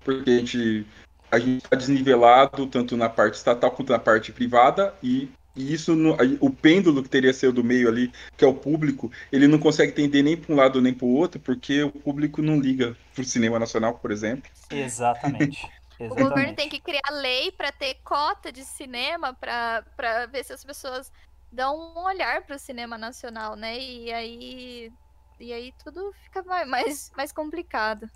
porque 0.00 0.30
a 0.30 0.38
gente 0.38 0.86
a 1.30 1.38
gente 1.38 1.64
está 1.64 1.76
desnivelado 1.76 2.66
tanto 2.66 2.96
na 2.96 3.08
parte 3.08 3.34
estatal 3.34 3.70
quanto 3.70 3.90
na 3.90 3.98
parte 3.98 4.30
privada 4.30 4.94
e, 5.02 5.28
e 5.56 5.72
isso 5.72 5.94
no, 5.94 6.16
o 6.40 6.50
pêndulo 6.50 7.02
que 7.02 7.08
teria 7.08 7.32
sido 7.32 7.52
do 7.52 7.64
meio 7.64 7.88
ali, 7.88 8.12
que 8.36 8.44
é 8.44 8.48
o 8.48 8.54
público, 8.54 9.10
ele 9.30 9.46
não 9.46 9.58
consegue 9.58 9.90
entender 9.92 10.22
nem 10.22 10.36
para 10.36 10.52
um 10.52 10.56
lado 10.56 10.80
nem 10.80 10.92
para 10.92 11.06
o 11.06 11.14
outro, 11.14 11.40
porque 11.40 11.82
o 11.82 11.92
público 11.92 12.42
não 12.42 12.58
liga 12.58 12.96
para 13.14 13.22
o 13.22 13.24
cinema 13.24 13.58
nacional, 13.58 13.94
por 13.94 14.10
exemplo. 14.10 14.50
Exatamente. 14.70 15.66
O 15.96 16.08
governo 16.08 16.56
tem 16.56 16.68
que 16.68 16.80
criar 16.80 17.08
lei 17.12 17.52
para 17.52 17.70
ter 17.70 17.94
cota 18.02 18.50
de 18.50 18.64
cinema 18.64 19.32
para 19.32 20.26
ver 20.26 20.44
se 20.44 20.52
as 20.52 20.64
pessoas 20.64 21.12
dão 21.52 21.94
um 21.96 22.04
olhar 22.04 22.42
para 22.42 22.56
o 22.56 22.58
cinema 22.58 22.98
nacional, 22.98 23.54
né? 23.54 23.78
E 23.78 24.12
aí 24.12 24.92
e 25.38 25.52
aí 25.52 25.72
tudo 25.84 26.12
fica 26.24 26.42
mais, 26.42 27.12
mais 27.16 27.32
complicado. 27.32 28.10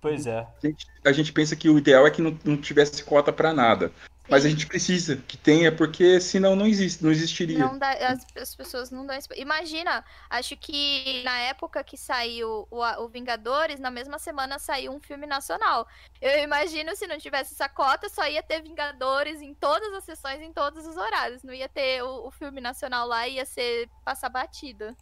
Pois 0.00 0.26
é. 0.26 0.38
A 0.38 0.66
gente, 0.66 0.86
a 1.04 1.12
gente 1.12 1.32
pensa 1.32 1.56
que 1.56 1.68
o 1.68 1.78
ideal 1.78 2.06
é 2.06 2.10
que 2.10 2.22
não, 2.22 2.36
não 2.44 2.56
tivesse 2.56 3.02
cota 3.04 3.32
para 3.32 3.52
nada. 3.52 3.92
Mas 4.28 4.44
a 4.44 4.48
gente 4.48 4.66
precisa 4.66 5.16
que 5.16 5.36
tenha, 5.36 5.72
porque 5.72 6.20
senão 6.20 6.54
não 6.54 6.66
existe, 6.66 7.02
não 7.02 7.10
existiria. 7.10 7.58
Não 7.58 7.78
dá, 7.78 7.90
as, 7.92 8.26
as, 8.36 8.54
pessoas 8.54 8.90
não 8.90 9.06
dão. 9.06 9.16
Imagina, 9.36 10.04
acho 10.28 10.56
que 10.56 11.22
na 11.24 11.38
época 11.38 11.82
que 11.82 11.96
saiu 11.96 12.66
o, 12.70 12.82
o, 13.02 13.08
Vingadores, 13.08 13.80
na 13.80 13.90
mesma 13.90 14.18
semana 14.18 14.58
saiu 14.58 14.92
um 14.92 15.00
filme 15.00 15.26
nacional. 15.26 15.86
Eu 16.20 16.42
imagino 16.42 16.94
se 16.94 17.06
não 17.06 17.18
tivesse 17.18 17.54
essa 17.54 17.68
cota, 17.68 18.08
só 18.08 18.28
ia 18.28 18.42
ter 18.42 18.62
Vingadores 18.62 19.40
em 19.40 19.54
todas 19.54 19.92
as 19.94 20.04
sessões, 20.04 20.40
em 20.42 20.52
todos 20.52 20.86
os 20.86 20.96
horários. 20.96 21.42
Não 21.42 21.54
ia 21.54 21.68
ter 21.68 22.02
o, 22.02 22.26
o 22.26 22.30
filme 22.30 22.60
nacional 22.60 23.06
lá, 23.06 23.26
ia 23.26 23.46
ser 23.46 23.88
passar 24.04 24.28
batida. 24.28 24.94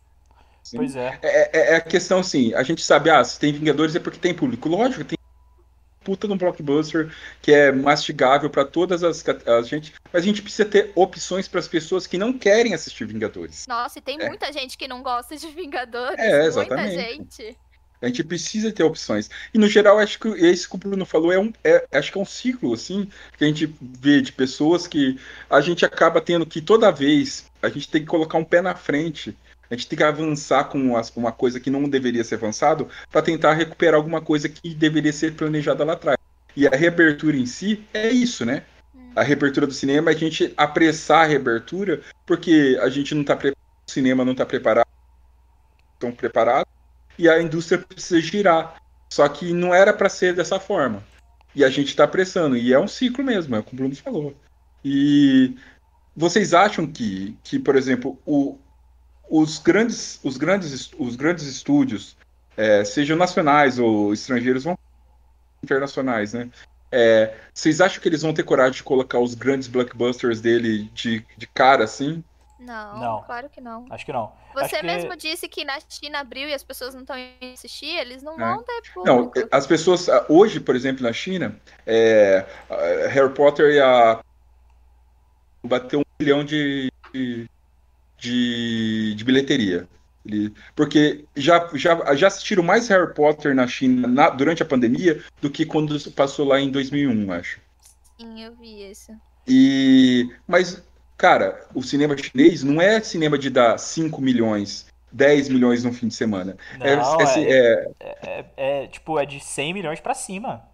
Sim. 0.62 0.78
Pois 0.78 0.96
é. 0.96 1.18
É, 1.22 1.58
é. 1.58 1.72
é. 1.72 1.76
a 1.76 1.80
questão 1.80 2.20
assim, 2.20 2.52
a 2.54 2.62
gente 2.62 2.82
sabe, 2.82 3.08
ah, 3.08 3.22
se 3.22 3.38
tem 3.38 3.52
Vingadores 3.52 3.94
é 3.94 4.00
porque 4.00 4.18
tem 4.18 4.34
público. 4.34 4.68
Lógico, 4.68 5.04
tem 5.04 5.16
puta 6.06 6.28
no 6.28 6.36
blockbuster 6.36 7.12
que 7.42 7.50
é 7.50 7.72
mastigável 7.72 8.48
para 8.48 8.64
todas 8.64 9.02
as 9.02 9.24
gente, 9.66 9.92
mas 10.12 10.22
a 10.22 10.24
gente 10.24 10.40
precisa 10.40 10.64
ter 10.64 10.92
opções 10.94 11.48
para 11.48 11.58
as 11.58 11.66
pessoas 11.66 12.06
que 12.06 12.16
não 12.16 12.32
querem 12.32 12.72
assistir 12.74 13.04
Vingadores. 13.04 13.66
Nossa, 13.66 13.98
e 13.98 14.02
tem 14.02 14.16
é. 14.20 14.28
muita 14.28 14.52
gente 14.52 14.78
que 14.78 14.86
não 14.86 15.02
gosta 15.02 15.36
de 15.36 15.48
Vingadores. 15.48 16.16
É, 16.16 16.46
exatamente. 16.46 16.94
Muita 16.94 17.02
gente. 17.02 17.58
A 18.00 18.06
gente 18.06 18.22
precisa 18.22 18.70
ter 18.70 18.84
opções. 18.84 19.28
E 19.52 19.58
no 19.58 19.66
geral, 19.66 19.98
acho 19.98 20.20
que 20.20 20.28
esse 20.28 20.68
que 20.68 20.76
o 20.76 20.78
Bruno 20.78 21.04
falou 21.04 21.32
é 21.32 21.40
um, 21.40 21.52
é, 21.64 21.84
acho 21.90 22.12
que 22.12 22.18
é 22.18 22.20
um 22.20 22.26
ciclo, 22.26 22.72
assim, 22.72 23.10
que 23.36 23.44
a 23.44 23.48
gente 23.48 23.74
vê 23.80 24.20
de 24.20 24.32
pessoas 24.32 24.86
que 24.86 25.18
a 25.50 25.60
gente 25.60 25.84
acaba 25.84 26.20
tendo 26.20 26.46
que 26.46 26.60
toda 26.60 26.92
vez 26.92 27.50
a 27.60 27.68
gente 27.68 27.88
tem 27.88 28.02
que 28.02 28.06
colocar 28.06 28.38
um 28.38 28.44
pé 28.44 28.60
na 28.60 28.74
frente 28.76 29.36
a 29.70 29.74
gente 29.74 29.88
tem 29.88 29.96
que 29.96 30.04
avançar 30.04 30.64
com 30.64 30.94
uma 31.16 31.32
coisa 31.32 31.58
que 31.58 31.70
não 31.70 31.88
deveria 31.88 32.24
ser 32.24 32.36
avançado 32.36 32.88
para 33.10 33.22
tentar 33.22 33.54
recuperar 33.54 33.96
alguma 33.96 34.20
coisa 34.20 34.48
que 34.48 34.74
deveria 34.74 35.12
ser 35.12 35.34
planejada 35.34 35.84
lá 35.84 35.94
atrás. 35.94 36.18
E 36.56 36.66
a 36.66 36.70
reabertura 36.70 37.36
em 37.36 37.46
si 37.46 37.84
é 37.92 38.08
isso, 38.10 38.44
né? 38.44 38.62
A 39.14 39.22
reabertura 39.22 39.66
do 39.66 39.72
cinema 39.72 40.10
é 40.10 40.14
a 40.14 40.16
gente 40.16 40.52
apressar 40.56 41.24
a 41.24 41.26
reabertura 41.26 42.00
porque 42.24 42.78
a 42.80 42.88
gente 42.88 43.14
não 43.14 43.22
está 43.22 43.34
preparado, 43.34 43.64
o 43.88 43.90
cinema 43.90 44.24
não 44.24 44.32
está 44.32 44.46
preparado, 44.46 44.88
estão 45.94 46.12
preparados 46.12 46.72
e 47.18 47.28
a 47.28 47.40
indústria 47.40 47.78
precisa 47.78 48.20
girar. 48.20 48.76
Só 49.10 49.28
que 49.28 49.52
não 49.52 49.74
era 49.74 49.92
para 49.92 50.08
ser 50.08 50.34
dessa 50.34 50.60
forma. 50.60 51.02
E 51.54 51.64
a 51.64 51.70
gente 51.70 51.88
está 51.88 52.04
apressando. 52.04 52.56
E 52.56 52.72
é 52.72 52.78
um 52.78 52.88
ciclo 52.88 53.24
mesmo, 53.24 53.56
é 53.56 53.58
o 53.58 53.62
que 53.62 53.72
o 53.72 53.76
Bruno 53.76 53.96
falou. 53.96 54.36
E 54.84 55.56
vocês 56.14 56.52
acham 56.52 56.86
que, 56.86 57.36
que 57.42 57.58
por 57.58 57.76
exemplo, 57.76 58.18
o, 58.26 58.58
os 59.28 59.58
grandes, 59.58 60.20
os 60.22 60.36
grandes, 60.36 60.90
os 60.98 61.16
grandes 61.16 61.44
estúdios, 61.44 62.16
é, 62.56 62.84
sejam 62.84 63.16
nacionais 63.16 63.78
ou 63.78 64.12
estrangeiros, 64.12 64.64
vão 64.64 64.78
internacionais, 65.62 66.32
né? 66.32 66.48
É, 66.90 67.34
vocês 67.52 67.80
acham 67.80 68.00
que 68.00 68.08
eles 68.08 68.22
vão 68.22 68.32
ter 68.32 68.44
coragem 68.44 68.74
de 68.74 68.82
colocar 68.82 69.18
os 69.18 69.34
grandes 69.34 69.68
blockbusters 69.68 70.40
dele 70.40 70.90
de, 70.94 71.24
de 71.36 71.46
cara 71.46 71.84
assim? 71.84 72.22
Não, 72.58 72.98
não, 72.98 73.22
claro 73.22 73.50
que 73.50 73.60
não. 73.60 73.84
Acho 73.90 74.06
que 74.06 74.12
não. 74.12 74.32
Você 74.54 74.76
Acho 74.76 74.86
mesmo 74.86 75.10
que... 75.10 75.16
disse 75.18 75.48
que 75.48 75.64
na 75.64 75.78
China 75.88 76.20
abriu 76.20 76.48
e 76.48 76.54
as 76.54 76.64
pessoas 76.64 76.94
não 76.94 77.02
estão 77.02 77.18
indo 77.18 77.52
assistir, 77.52 77.94
eles 77.96 78.22
não 78.22 78.34
é. 78.34 78.38
vão 78.38 78.62
ter 78.62 78.82
público. 78.94 79.04
Não, 79.04 79.48
as 79.50 79.66
pessoas, 79.66 80.06
hoje, 80.28 80.60
por 80.60 80.74
exemplo, 80.74 81.02
na 81.02 81.12
China, 81.12 81.60
é, 81.86 82.46
Harry 83.10 83.32
Potter 83.34 83.74
e 83.74 83.80
a 83.80 84.20
bateu 85.62 86.00
um 86.00 86.04
milhão 86.18 86.44
de, 86.44 86.90
de, 87.12 87.50
de, 88.18 89.14
de 89.14 89.24
bilheteria. 89.24 89.88
Ele, 90.24 90.52
porque 90.74 91.24
já, 91.36 91.70
já, 91.74 92.14
já 92.14 92.26
assistiram 92.26 92.62
mais 92.62 92.88
Harry 92.88 93.14
Potter 93.14 93.54
na 93.54 93.66
China 93.66 94.08
na, 94.08 94.30
durante 94.30 94.62
a 94.62 94.66
pandemia 94.66 95.22
do 95.40 95.48
que 95.48 95.64
quando 95.64 95.98
passou 96.12 96.46
lá 96.46 96.60
em 96.60 96.70
2001, 96.70 97.32
acho. 97.32 97.60
Sim, 98.18 98.42
eu 98.42 98.54
vi 98.56 98.90
isso. 98.90 99.12
E, 99.46 100.28
mas, 100.46 100.82
cara, 101.16 101.64
o 101.74 101.82
cinema 101.82 102.16
chinês 102.16 102.64
não 102.64 102.80
é 102.80 103.00
cinema 103.00 103.38
de 103.38 103.50
dar 103.50 103.78
5 103.78 104.20
milhões, 104.20 104.86
10 105.12 105.48
milhões 105.48 105.84
no 105.84 105.92
fim 105.92 106.08
de 106.08 106.14
semana. 106.14 106.56
É, 106.80 106.96
não, 106.96 107.20
é, 107.20 107.24
é, 107.38 107.90
é, 108.00 108.44
é, 108.56 108.86
tipo, 108.88 109.18
é 109.18 109.24
de 109.24 109.38
100 109.38 109.74
milhões 109.74 110.00
para 110.00 110.14
cima. 110.14 110.64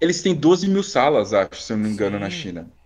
Eles 0.00 0.20
têm 0.22 0.34
12 0.34 0.68
mil 0.68 0.82
salas, 0.82 1.32
acho, 1.32 1.62
se 1.62 1.72
eu 1.72 1.76
não 1.76 1.84
me 1.84 1.90
engano, 1.90 2.18
Sim. 2.18 2.22
na 2.22 2.30
China 2.30 2.77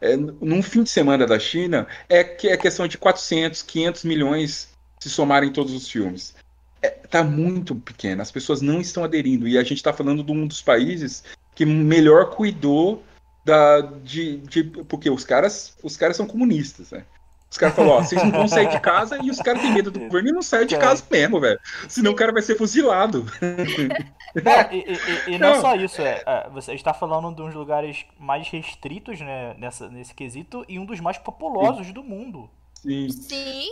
é, 0.00 0.16
num 0.16 0.62
fim 0.62 0.82
de 0.82 0.90
semana 0.90 1.26
da 1.26 1.38
China, 1.38 1.86
é 2.08 2.22
que 2.22 2.48
é 2.48 2.56
questão 2.56 2.86
de 2.86 2.98
400, 2.98 3.62
500 3.62 4.04
milhões 4.04 4.68
se 5.00 5.10
somarem 5.10 5.52
todos 5.52 5.72
os 5.72 5.88
filmes. 5.88 6.34
É, 6.80 6.90
tá 6.90 7.24
muito 7.24 7.74
pequeno, 7.74 8.22
as 8.22 8.30
pessoas 8.30 8.60
não 8.60 8.80
estão 8.80 9.04
aderindo. 9.04 9.48
E 9.48 9.58
a 9.58 9.62
gente 9.62 9.76
está 9.76 9.92
falando 9.92 10.22
de 10.22 10.32
um 10.32 10.46
dos 10.46 10.62
países 10.62 11.24
que 11.54 11.64
melhor 11.66 12.30
cuidou 12.30 13.02
da, 13.44 13.80
de, 13.80 14.38
de, 14.38 14.64
porque 14.64 15.10
os 15.10 15.24
caras, 15.24 15.74
os 15.82 15.96
caras 15.96 16.16
são 16.16 16.26
comunistas, 16.26 16.90
né? 16.90 17.04
Os 17.50 17.56
caras 17.56 17.74
falam, 17.74 17.92
ó, 17.92 18.02
vocês 18.02 18.22
não 18.22 18.30
vão 18.30 18.46
sair 18.46 18.68
de 18.68 18.78
casa 18.78 19.18
e 19.22 19.30
os 19.30 19.38
caras 19.38 19.62
têm 19.62 19.72
medo 19.72 19.90
do 19.90 19.98
governo 20.04 20.28
e 20.28 20.32
não 20.32 20.42
saem 20.42 20.66
de 20.66 20.76
casa 20.76 21.02
mesmo, 21.10 21.40
velho. 21.40 21.58
Senão 21.88 22.12
o 22.12 22.14
cara 22.14 22.30
vai 22.30 22.42
ser 22.42 22.56
fuzilado. 22.56 23.24
Não, 24.44 24.72
e, 24.72 24.84
e, 25.28 25.34
e, 25.34 25.38
não, 25.38 25.54
não, 25.54 25.60
só 25.60 25.74
isso, 25.74 26.02
é, 26.02 26.22
é, 26.26 26.48
você 26.50 26.74
está 26.74 26.92
falando 26.92 27.34
de 27.34 27.42
um 27.42 27.46
dos 27.46 27.54
lugares 27.54 28.04
mais 28.18 28.48
restritos 28.48 29.20
né, 29.20 29.54
nessa, 29.58 29.88
nesse 29.88 30.14
quesito 30.14 30.64
e 30.68 30.78
um 30.78 30.84
dos 30.84 31.00
mais 31.00 31.18
populosos 31.18 31.86
sim. 31.86 31.92
do 31.92 32.02
mundo. 32.02 32.48
Sim. 32.74 33.08
Sim. 33.10 33.68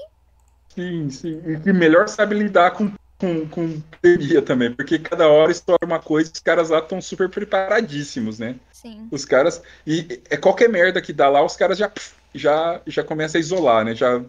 Sim, 0.76 1.10
sim. 1.10 1.42
E 1.46 1.58
que 1.58 1.72
melhor 1.72 2.06
sabe 2.06 2.34
lidar 2.34 2.72
com, 2.72 2.92
com, 3.18 3.48
com 3.48 3.80
pandemia 4.02 4.42
também, 4.42 4.72
porque 4.72 4.98
cada 4.98 5.26
hora 5.26 5.50
estoura 5.50 5.86
uma 5.86 5.98
coisa 5.98 6.30
e 6.30 6.32
os 6.34 6.40
caras 6.40 6.68
lá 6.68 6.80
estão 6.80 7.00
super 7.00 7.30
preparadíssimos, 7.30 8.38
né? 8.38 8.56
Sim. 8.70 9.08
Os 9.10 9.24
caras. 9.24 9.62
E 9.86 10.20
é 10.28 10.36
qualquer 10.36 10.68
merda 10.68 11.00
que 11.00 11.14
dá 11.14 11.28
lá, 11.30 11.42
os 11.42 11.56
caras 11.56 11.78
já, 11.78 11.90
já, 12.34 12.80
já 12.86 13.02
começam 13.02 13.38
a 13.38 13.40
isolar, 13.40 13.84
né? 13.84 13.94
Já. 13.94 14.22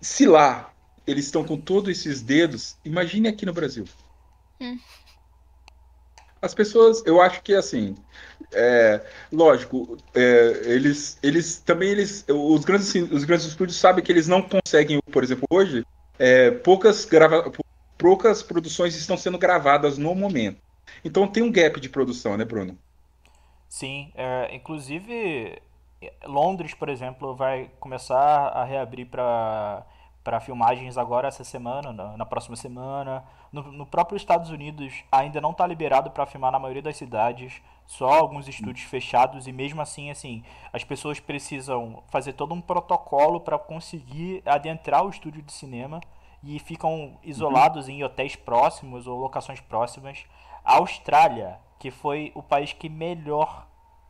Se 0.00 0.26
lá 0.26 0.72
eles 1.06 1.26
estão 1.26 1.44
com 1.44 1.56
todos 1.56 1.88
esses 1.90 2.20
dedos, 2.20 2.76
imagine 2.84 3.28
aqui 3.28 3.46
no 3.46 3.52
Brasil. 3.52 3.84
Hum. 4.60 4.78
As 6.40 6.54
pessoas, 6.54 7.02
eu 7.04 7.20
acho 7.20 7.42
que 7.42 7.52
assim, 7.54 7.96
é, 8.52 9.04
lógico, 9.32 9.96
é, 10.14 10.62
eles, 10.66 11.18
eles 11.22 11.58
também 11.58 11.90
eles, 11.90 12.24
os 12.28 12.64
grandes, 12.64 12.94
os 12.94 13.24
grandes 13.24 13.46
estúdios 13.46 13.76
sabem 13.76 14.04
que 14.04 14.12
eles 14.12 14.28
não 14.28 14.42
conseguem, 14.42 15.00
por 15.12 15.24
exemplo, 15.24 15.44
hoje, 15.50 15.84
é, 16.18 16.50
poucas 16.50 17.04
grava, 17.04 17.50
poucas 17.96 18.42
produções 18.42 18.94
estão 18.94 19.16
sendo 19.16 19.36
gravadas 19.36 19.98
no 19.98 20.14
momento. 20.14 20.60
Então 21.04 21.26
tem 21.26 21.42
um 21.42 21.50
gap 21.50 21.80
de 21.80 21.88
produção, 21.88 22.36
né, 22.36 22.44
Bruno? 22.44 22.78
Sim, 23.68 24.12
é, 24.14 24.54
inclusive 24.54 25.60
Londres, 26.24 26.74
por 26.74 26.88
exemplo, 26.88 27.34
vai 27.34 27.70
começar 27.80 28.48
a 28.48 28.64
reabrir 28.64 29.06
para 29.06 29.84
para 30.22 30.40
filmagens 30.40 30.98
agora 30.98 31.28
essa 31.28 31.44
semana, 31.44 31.92
na, 31.92 32.16
na 32.16 32.26
próxima 32.26 32.56
semana. 32.56 33.24
No, 33.52 33.62
no, 33.72 33.86
próprio 33.86 34.16
Estados 34.16 34.50
Unidos 34.50 35.02
ainda 35.10 35.40
não 35.40 35.52
está 35.52 35.66
liberado 35.66 36.10
para 36.10 36.26
filmar 36.26 36.52
na 36.52 36.58
maioria 36.58 36.82
das 36.82 36.96
cidades, 36.96 37.62
só 37.86 38.10
alguns 38.10 38.46
estúdios 38.46 38.86
fechados 38.86 39.46
e 39.46 39.52
mesmo 39.52 39.80
assim, 39.80 40.10
assim, 40.10 40.44
as 40.72 40.84
pessoas 40.84 41.18
precisam 41.18 42.02
fazer 42.08 42.34
todo 42.34 42.52
um 42.52 42.60
protocolo 42.60 43.40
para 43.40 43.58
conseguir 43.58 44.42
adentrar 44.44 45.04
o 45.04 45.08
estúdio 45.10 45.42
de 45.42 45.52
cinema 45.52 46.00
e 46.42 46.58
ficam 46.58 47.18
isolados 47.22 47.86
uhum. 47.86 47.94
em 47.94 48.04
hotéis 48.04 48.36
próximos 48.36 49.06
ou 49.06 49.18
locações 49.18 49.60
próximas. 49.60 50.26
A 50.64 50.76
Austrália, 50.76 51.58
que 51.78 51.90
foi 51.90 52.32
o 52.34 52.42
país 52.42 52.72
que 52.72 52.88
melhor 52.88 53.66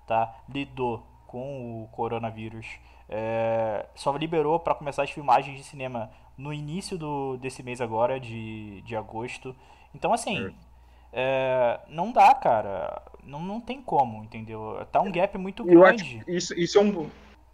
tá, 0.06 0.34
lidou 0.48 1.02
com 1.26 1.84
o 1.84 1.88
coronavírus, 1.88 2.66
é, 3.08 3.86
só 3.94 4.14
liberou 4.16 4.58
para 4.60 4.74
começar 4.74 5.02
as 5.02 5.10
filmagens 5.10 5.56
de 5.56 5.64
cinema 5.64 6.10
no 6.36 6.52
início 6.52 6.98
do, 6.98 7.36
desse 7.38 7.62
mês 7.62 7.80
agora, 7.80 8.20
de, 8.20 8.82
de 8.82 8.94
agosto. 8.94 9.54
Então, 9.94 10.12
assim, 10.12 10.54
é, 11.12 11.80
não 11.88 12.12
dá, 12.12 12.34
cara. 12.34 13.02
Não, 13.24 13.42
não 13.42 13.60
tem 13.60 13.82
como, 13.82 14.22
entendeu? 14.24 14.86
Tá 14.92 15.00
um 15.00 15.10
gap 15.10 15.36
muito 15.38 15.64
grande. 15.64 16.22
isso, 16.28 16.54
isso 16.54 16.78
é 16.78 16.80
um. 16.80 17.10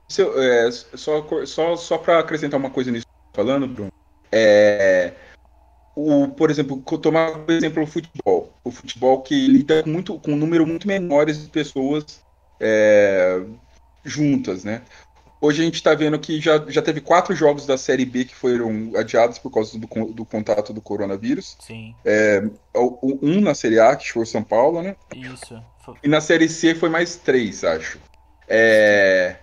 Isso, 0.08 0.22
é, 0.38 0.70
só 0.70 1.26
só, 1.46 1.76
só 1.76 1.98
para 1.98 2.18
acrescentar 2.18 2.60
uma 2.60 2.70
coisa 2.70 2.90
nisso 2.90 3.06
que 3.06 3.36
falando, 3.36 3.66
Bruno. 3.66 3.92
É, 4.30 5.14
o, 5.96 6.28
por 6.28 6.50
exemplo, 6.50 6.82
tomar 6.98 7.38
por 7.38 7.52
exemplo 7.52 7.82
o 7.82 7.86
futebol. 7.86 8.52
O 8.62 8.70
futebol 8.70 9.22
que 9.22 9.46
lida 9.46 9.82
com, 9.82 9.90
muito, 9.90 10.18
com 10.18 10.32
um 10.32 10.36
número 10.36 10.66
muito 10.66 10.86
menores 10.86 11.42
de 11.42 11.48
pessoas 11.48 12.22
é, 12.60 13.40
juntas, 14.04 14.64
né? 14.64 14.82
Hoje 15.44 15.60
a 15.60 15.64
gente 15.66 15.74
está 15.74 15.94
vendo 15.94 16.18
que 16.18 16.40
já, 16.40 16.64
já 16.68 16.80
teve 16.80 17.02
quatro 17.02 17.36
jogos 17.36 17.66
da 17.66 17.76
Série 17.76 18.06
B 18.06 18.24
que 18.24 18.34
foram 18.34 18.92
adiados 18.96 19.38
por 19.38 19.50
causa 19.50 19.78
do, 19.78 19.86
do 19.86 20.24
contato 20.24 20.72
do 20.72 20.80
coronavírus. 20.80 21.54
Sim. 21.60 21.94
É, 22.02 22.42
um 22.74 23.42
na 23.42 23.54
Série 23.54 23.78
A, 23.78 23.94
que 23.94 24.10
foi 24.10 24.22
o 24.22 24.26
São 24.26 24.42
Paulo, 24.42 24.80
né? 24.80 24.96
Isso. 25.14 25.62
E 26.02 26.08
na 26.08 26.22
Série 26.22 26.48
C 26.48 26.74
foi 26.74 26.88
mais 26.88 27.16
três, 27.16 27.62
acho. 27.62 28.00
É, 28.48 29.36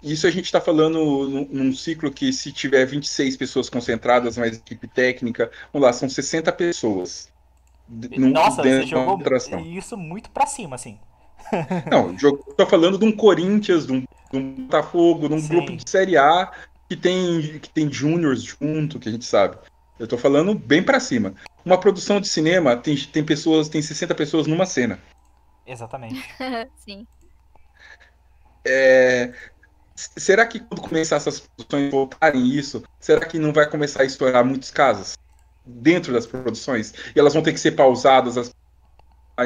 isso 0.00 0.28
a 0.28 0.30
gente 0.30 0.44
está 0.44 0.60
falando 0.60 1.28
num, 1.28 1.48
num, 1.50 1.72
ciclo 1.72 2.08
que 2.12 2.32
se 2.32 2.52
tiver 2.52 2.86
26 2.86 3.36
pessoas 3.36 3.68
concentradas, 3.68 4.38
mais 4.38 4.58
equipe 4.58 4.86
técnica, 4.86 5.50
vamos 5.72 5.84
lá, 5.84 5.92
são 5.92 6.08
60 6.08 6.52
pessoas. 6.52 7.32
Num, 7.88 8.30
Nossa, 8.30 8.62
você 8.62 8.86
jogou 8.86 9.20
isso 9.76 9.96
muito 9.96 10.30
para 10.30 10.46
cima, 10.46 10.76
assim. 10.76 11.00
Não, 11.90 12.14
estou 12.14 12.66
falando 12.66 12.96
de 12.96 13.04
um 13.04 13.10
Corinthians, 13.10 13.86
de 13.86 13.92
um 13.92 14.04
de 14.30 14.38
um 14.38 14.66
Botafogo, 14.66 15.28
num 15.28 15.40
Sim. 15.40 15.48
grupo 15.48 15.76
de 15.76 15.88
Série 15.88 16.16
A 16.16 16.52
que 16.88 16.96
tem, 16.96 17.58
que 17.58 17.68
tem 17.68 17.92
júniors 17.92 18.42
junto, 18.42 18.98
que 18.98 19.08
a 19.08 19.12
gente 19.12 19.24
sabe. 19.24 19.58
Eu 19.98 20.06
tô 20.06 20.16
falando 20.16 20.54
bem 20.54 20.82
para 20.82 21.00
cima. 21.00 21.34
Uma 21.64 21.78
produção 21.78 22.20
de 22.20 22.28
cinema 22.28 22.76
tem, 22.76 22.96
tem 22.96 23.24
pessoas, 23.24 23.68
tem 23.68 23.82
60 23.82 24.14
pessoas 24.14 24.46
numa 24.46 24.64
cena. 24.64 24.98
Exatamente. 25.66 26.24
Sim. 26.76 27.06
É, 28.64 29.32
será 29.94 30.46
que 30.46 30.60
quando 30.60 30.80
começar 30.80 31.16
essas 31.16 31.40
produções 31.40 31.90
voltarem 31.90 32.46
isso, 32.48 32.82
será 33.00 33.26
que 33.26 33.38
não 33.38 33.52
vai 33.52 33.68
começar 33.68 34.02
a 34.02 34.06
estourar 34.06 34.44
muitos 34.44 34.70
casos 34.70 35.16
dentro 35.64 36.12
das 36.12 36.26
produções? 36.26 36.94
E 37.14 37.18
elas 37.18 37.34
vão 37.34 37.42
ter 37.42 37.52
que 37.52 37.60
ser 37.60 37.72
pausadas, 37.72 38.38
as 38.38 38.50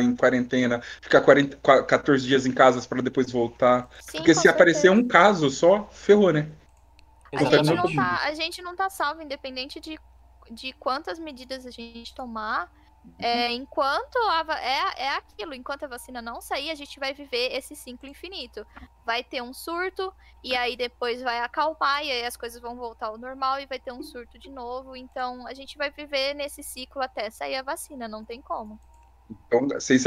em 0.00 0.14
quarentena, 0.14 0.80
ficar 1.00 1.20
40, 1.20 1.56
14 1.84 2.26
dias 2.26 2.46
em 2.46 2.52
casa 2.52 2.86
para 2.86 3.02
depois 3.02 3.30
voltar. 3.30 3.88
Sim, 4.00 4.18
Porque 4.18 4.34
se 4.34 4.42
certeza. 4.42 4.50
aparecer 4.50 4.90
um 4.90 5.06
caso 5.06 5.50
só, 5.50 5.88
ferrou, 5.90 6.32
né? 6.32 6.48
A 7.34 7.44
gente, 7.44 7.74
não 7.74 7.94
tá, 7.94 8.20
a 8.24 8.34
gente 8.34 8.62
não 8.62 8.76
tá 8.76 8.90
salvo, 8.90 9.22
independente 9.22 9.80
de, 9.80 9.98
de 10.50 10.72
quantas 10.74 11.18
medidas 11.18 11.64
a 11.64 11.70
gente 11.70 12.14
tomar. 12.14 12.70
É, 13.18 13.50
enquanto 13.52 14.16
a, 14.16 14.46
é, 14.60 15.04
é 15.04 15.08
aquilo, 15.16 15.54
enquanto 15.54 15.84
a 15.84 15.88
vacina 15.88 16.22
não 16.22 16.40
sair, 16.40 16.70
a 16.70 16.74
gente 16.74 17.00
vai 17.00 17.12
viver 17.12 17.52
esse 17.52 17.74
ciclo 17.74 18.08
infinito. 18.08 18.64
Vai 19.04 19.24
ter 19.24 19.42
um 19.42 19.52
surto, 19.52 20.14
e 20.42 20.54
aí 20.54 20.76
depois 20.76 21.20
vai 21.22 21.40
acalmar, 21.40 22.04
e 22.04 22.12
aí 22.12 22.24
as 22.24 22.36
coisas 22.36 22.60
vão 22.60 22.76
voltar 22.76 23.08
ao 23.08 23.18
normal 23.18 23.58
e 23.60 23.66
vai 23.66 23.78
ter 23.78 23.92
um 23.92 24.02
surto 24.02 24.38
de 24.38 24.50
novo. 24.50 24.94
Então 24.94 25.46
a 25.46 25.54
gente 25.54 25.76
vai 25.76 25.90
viver 25.90 26.34
nesse 26.34 26.62
ciclo 26.62 27.02
até 27.02 27.28
sair 27.30 27.56
a 27.56 27.62
vacina, 27.62 28.06
não 28.06 28.24
tem 28.24 28.40
como. 28.40 28.78
Então, 29.30 29.68
vocês 29.68 30.04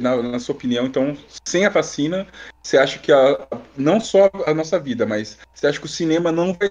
na, 0.00 0.22
na, 0.22 0.38
sua 0.38 0.54
opinião, 0.54 0.86
então, 0.86 1.16
sem 1.46 1.66
a 1.66 1.68
vacina, 1.68 2.26
você 2.62 2.78
acha 2.78 2.98
que 2.98 3.12
a, 3.12 3.46
não 3.76 4.00
só 4.00 4.30
a 4.46 4.54
nossa 4.54 4.78
vida, 4.78 5.04
mas 5.04 5.38
você 5.54 5.66
acha 5.66 5.78
que 5.78 5.86
o 5.86 5.88
cinema 5.88 6.32
não 6.32 6.54
vai, 6.54 6.70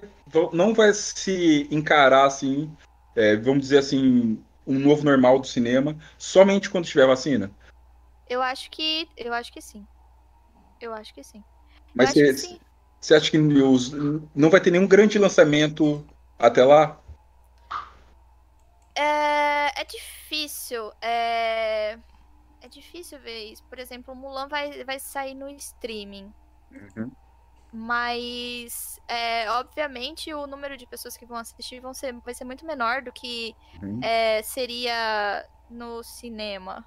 não 0.52 0.74
vai 0.74 0.92
se 0.92 1.68
encarar 1.70 2.26
assim, 2.26 2.74
é, 3.14 3.36
vamos 3.36 3.62
dizer 3.62 3.78
assim, 3.78 4.42
um 4.66 4.78
novo 4.78 5.04
normal 5.04 5.38
do 5.38 5.46
cinema, 5.46 5.96
somente 6.18 6.70
quando 6.70 6.86
tiver 6.86 7.06
vacina? 7.06 7.50
Eu 8.28 8.42
acho 8.42 8.70
que, 8.70 9.08
eu 9.16 9.32
acho 9.32 9.52
que 9.52 9.60
sim. 9.60 9.86
Eu 10.80 10.92
acho 10.92 11.14
que 11.14 11.22
sim. 11.22 11.42
Mas 11.94 12.14
você 13.00 13.14
acha 13.14 13.30
que 13.30 13.38
os, 13.38 13.92
não 14.34 14.50
vai 14.50 14.60
ter 14.60 14.70
nenhum 14.70 14.86
grande 14.86 15.18
lançamento 15.18 16.04
até 16.38 16.64
lá? 16.64 17.00
É, 18.96 19.80
é 19.80 19.84
difícil. 19.84 20.23
É... 21.00 21.98
é 22.60 22.68
difícil 22.68 23.18
ver 23.20 23.52
isso. 23.52 23.62
Por 23.64 23.78
exemplo, 23.78 24.14
o 24.14 24.16
Mulan 24.16 24.48
vai, 24.48 24.84
vai 24.84 24.98
sair 24.98 25.34
no 25.34 25.48
streaming. 25.50 26.32
Uhum. 26.70 27.10
Mas, 27.76 29.00
é, 29.08 29.50
obviamente, 29.50 30.32
o 30.32 30.46
número 30.46 30.76
de 30.76 30.86
pessoas 30.86 31.16
que 31.16 31.26
vão 31.26 31.36
assistir 31.36 31.80
vão 31.80 31.92
ser, 31.92 32.12
vai 32.20 32.32
ser 32.32 32.44
muito 32.44 32.64
menor 32.64 33.02
do 33.02 33.10
que 33.10 33.54
uhum. 33.82 33.98
é, 34.00 34.42
seria 34.44 35.44
no 35.68 36.02
cinema. 36.04 36.86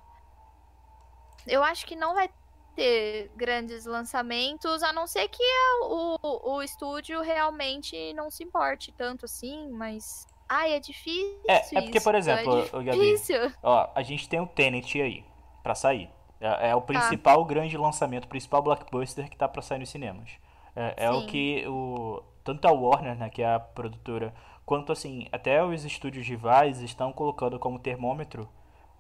Eu 1.46 1.62
acho 1.62 1.86
que 1.86 1.96
não 1.96 2.14
vai 2.14 2.30
ter 2.74 3.30
grandes 3.36 3.86
lançamentos, 3.86 4.82
a 4.84 4.94
não 4.94 5.08
ser 5.08 5.28
que 5.28 5.44
o, 5.82 6.54
o 6.54 6.62
estúdio 6.62 7.22
realmente 7.22 8.14
não 8.14 8.30
se 8.30 8.44
importe 8.44 8.94
tanto 8.94 9.26
assim, 9.26 9.68
mas 9.70 10.26
Ai, 10.50 10.74
é 10.74 10.80
difícil. 10.80 11.40
É, 11.48 11.62
é 11.76 11.82
porque, 11.82 12.00
por 12.00 12.16
é 12.16 12.18
exemplo, 12.18 12.60
é 12.60 12.84
Gabi, 12.84 13.16
ó, 13.62 13.90
a 13.94 14.02
gente 14.02 14.30
tem 14.30 14.40
o 14.40 14.48
Tenet 14.48 15.02
aí, 15.02 15.26
pra 15.62 15.76
sair. 15.76 16.10
É, 16.40 16.70
é 16.70 16.76
o 16.76 16.82
tá. 16.82 16.88
principal 16.88 17.42
tá. 17.42 17.48
grande 17.48 17.78
lançamento, 17.78 18.26
o 18.26 18.28
principal 18.28 18.62
blockbuster 18.62 19.30
que 19.30 19.36
tá 19.38 19.48
pra 19.48 19.62
sair 19.62 19.80
nos 19.80 19.90
cinemas. 19.90 20.32
É, 20.76 21.06
é 21.06 21.12
o 21.12 21.26
que 21.26 21.66
o. 21.68 22.24
Tanto 22.44 22.68
a 22.68 22.72
Warner, 22.72 23.16
né, 23.18 23.30
que 23.30 23.42
é 23.42 23.56
a 23.56 23.60
produtora, 23.60 24.34
quanto 24.66 24.92
assim, 24.92 25.28
até 25.32 25.62
os 25.64 25.84
estúdios 25.84 26.26
rivais 26.26 26.82
estão 26.82 27.12
colocando 27.12 27.60
como 27.60 27.80
termômetro 27.80 28.48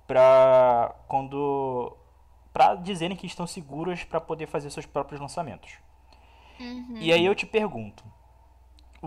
pra 0.05 0.95
quando. 1.07 1.95
pra 2.51 2.75
dizerem 2.75 3.15
que 3.15 3.27
estão 3.27 3.45
seguros 3.45 4.03
para 4.03 4.19
poder 4.19 4.47
fazer 4.47 4.69
seus 4.69 4.85
próprios 4.85 5.21
lançamentos. 5.21 5.77
Uhum. 6.59 6.97
E 6.99 7.13
aí 7.13 7.23
eu 7.23 7.35
te 7.35 7.45
pergunto, 7.45 8.03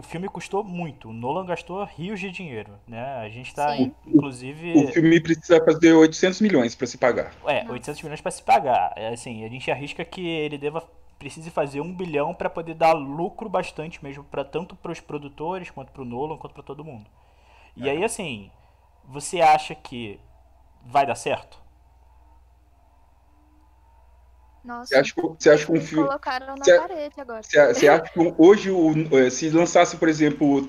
o 0.01 0.03
filme 0.03 0.29
custou 0.29 0.65
muito. 0.65 1.11
O 1.11 1.13
Nolan 1.13 1.45
gastou 1.45 1.85
rios 1.85 2.19
de 2.19 2.31
dinheiro, 2.31 2.73
né? 2.89 3.19
A 3.19 3.29
gente 3.29 3.55
tá, 3.55 3.77
Sim. 3.77 3.95
inclusive... 4.07 4.73
O 4.73 4.89
filme 4.89 5.21
precisa 5.21 5.63
fazer 5.63 5.93
800 5.93 6.41
milhões 6.41 6.75
para 6.75 6.87
se 6.87 6.97
pagar. 6.97 7.35
É, 7.47 7.71
800 7.71 8.03
milhões 8.03 8.21
para 8.23 8.31
se 8.31 8.43
pagar. 8.43 8.95
É, 8.97 9.09
assim, 9.09 9.45
a 9.45 9.49
gente 9.49 9.71
arrisca 9.71 10.03
que 10.03 10.27
ele 10.27 10.57
deva 10.57 10.89
precise 11.19 11.51
fazer 11.51 11.83
um 11.83 11.93
bilhão 11.93 12.33
para 12.33 12.49
poder 12.49 12.73
dar 12.73 12.95
lucro 12.95 13.47
bastante 13.47 14.03
mesmo 14.03 14.25
para 14.25 14.43
tanto 14.43 14.75
para 14.75 14.91
os 14.91 15.01
produtores 15.01 15.69
quanto 15.69 15.93
para 15.93 16.01
o 16.01 16.05
Nolan 16.07 16.39
quanto 16.39 16.55
para 16.55 16.63
todo 16.63 16.83
mundo. 16.83 17.05
E 17.77 17.87
é. 17.87 17.93
aí 17.93 18.03
assim, 18.03 18.51
você 19.05 19.43
acha 19.43 19.75
que 19.75 20.19
vai 20.83 21.05
dar 21.05 21.15
certo? 21.15 21.60
Nossa, 24.65 24.87
você 24.89 24.97
acha, 24.97 25.15
você 25.17 25.51
acha 25.51 25.67
que 25.67 25.73
um 25.73 25.81
filme. 25.81 26.07
Colocaram 26.07 26.47
na 26.49 26.57
você, 26.57 26.79
parede 26.79 27.21
agora. 27.21 27.43
Você, 27.43 27.75
você 27.75 27.89
acha 27.89 28.13
que 28.13 28.35
hoje, 28.37 28.71
o, 28.71 28.93
eh, 29.17 29.31
se 29.31 29.49
lançasse, 29.51 29.97
por 29.97 30.09
exemplo, 30.09 30.69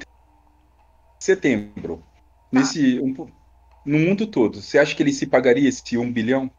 setembro, 1.20 1.98
tá. 1.98 2.60
nesse, 2.60 3.00
um, 3.00 3.14
no 3.86 4.00
mundo 4.00 4.26
todo, 4.28 4.62
você 4.62 4.80
acha 4.80 4.96
que 4.96 5.04
ele 5.04 5.12
se 5.12 5.28
pagaria 5.28 5.68
esse 5.68 5.98
um 5.98 6.12
bilhão 6.12 6.50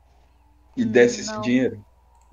e 0.77 0.85
desse 0.85 1.27
não. 1.27 1.35
esse 1.35 1.43
dinheiro? 1.43 1.85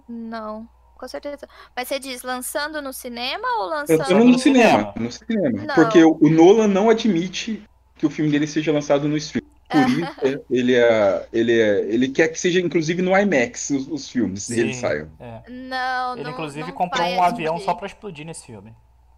Não, 0.08 0.68
com 0.98 1.08
certeza. 1.08 1.48
Mas 1.76 1.88
você 1.88 2.00
diz 2.00 2.24
lançando 2.24 2.82
no 2.82 2.92
cinema 2.92 3.48
ou 3.60 3.70
lançando, 3.70 4.00
lançando 4.00 4.26
no, 4.26 4.40
cinema? 4.40 4.94
No 4.98 5.12
cinema. 5.12 5.66
Não. 5.66 5.76
Porque 5.76 6.04
o, 6.04 6.18
o 6.22 6.30
Nolan 6.30 6.68
não 6.68 6.90
admite 6.90 7.64
que 7.96 8.06
o 8.06 8.10
filme 8.10 8.32
dele 8.32 8.48
seja 8.48 8.72
lançado 8.72 9.08
no 9.08 9.16
stream. 9.16 9.39
Por 9.70 9.88
isso, 9.88 10.46
ele, 10.50 10.76
é, 10.76 11.28
ele, 11.32 11.60
é, 11.62 11.80
ele 11.82 12.10
quer 12.10 12.30
que 12.30 12.40
seja, 12.40 12.60
inclusive, 12.60 13.02
no 13.04 13.16
IMAX 13.16 13.70
os, 13.70 13.88
os 13.88 14.10
filmes 14.10 14.44
Sim, 14.44 14.56
dele 14.56 14.74
saiam. 14.74 15.12
É. 15.20 15.44
Não, 15.48 16.14
Ele, 16.16 16.24
não, 16.24 16.32
inclusive, 16.32 16.68
não 16.68 16.76
comprou 16.76 17.08
um 17.08 17.22
avião 17.22 17.60
só 17.60 17.76
pra 17.76 17.86
explodir 17.86 18.26
nesse 18.26 18.48
filme. 18.48 18.76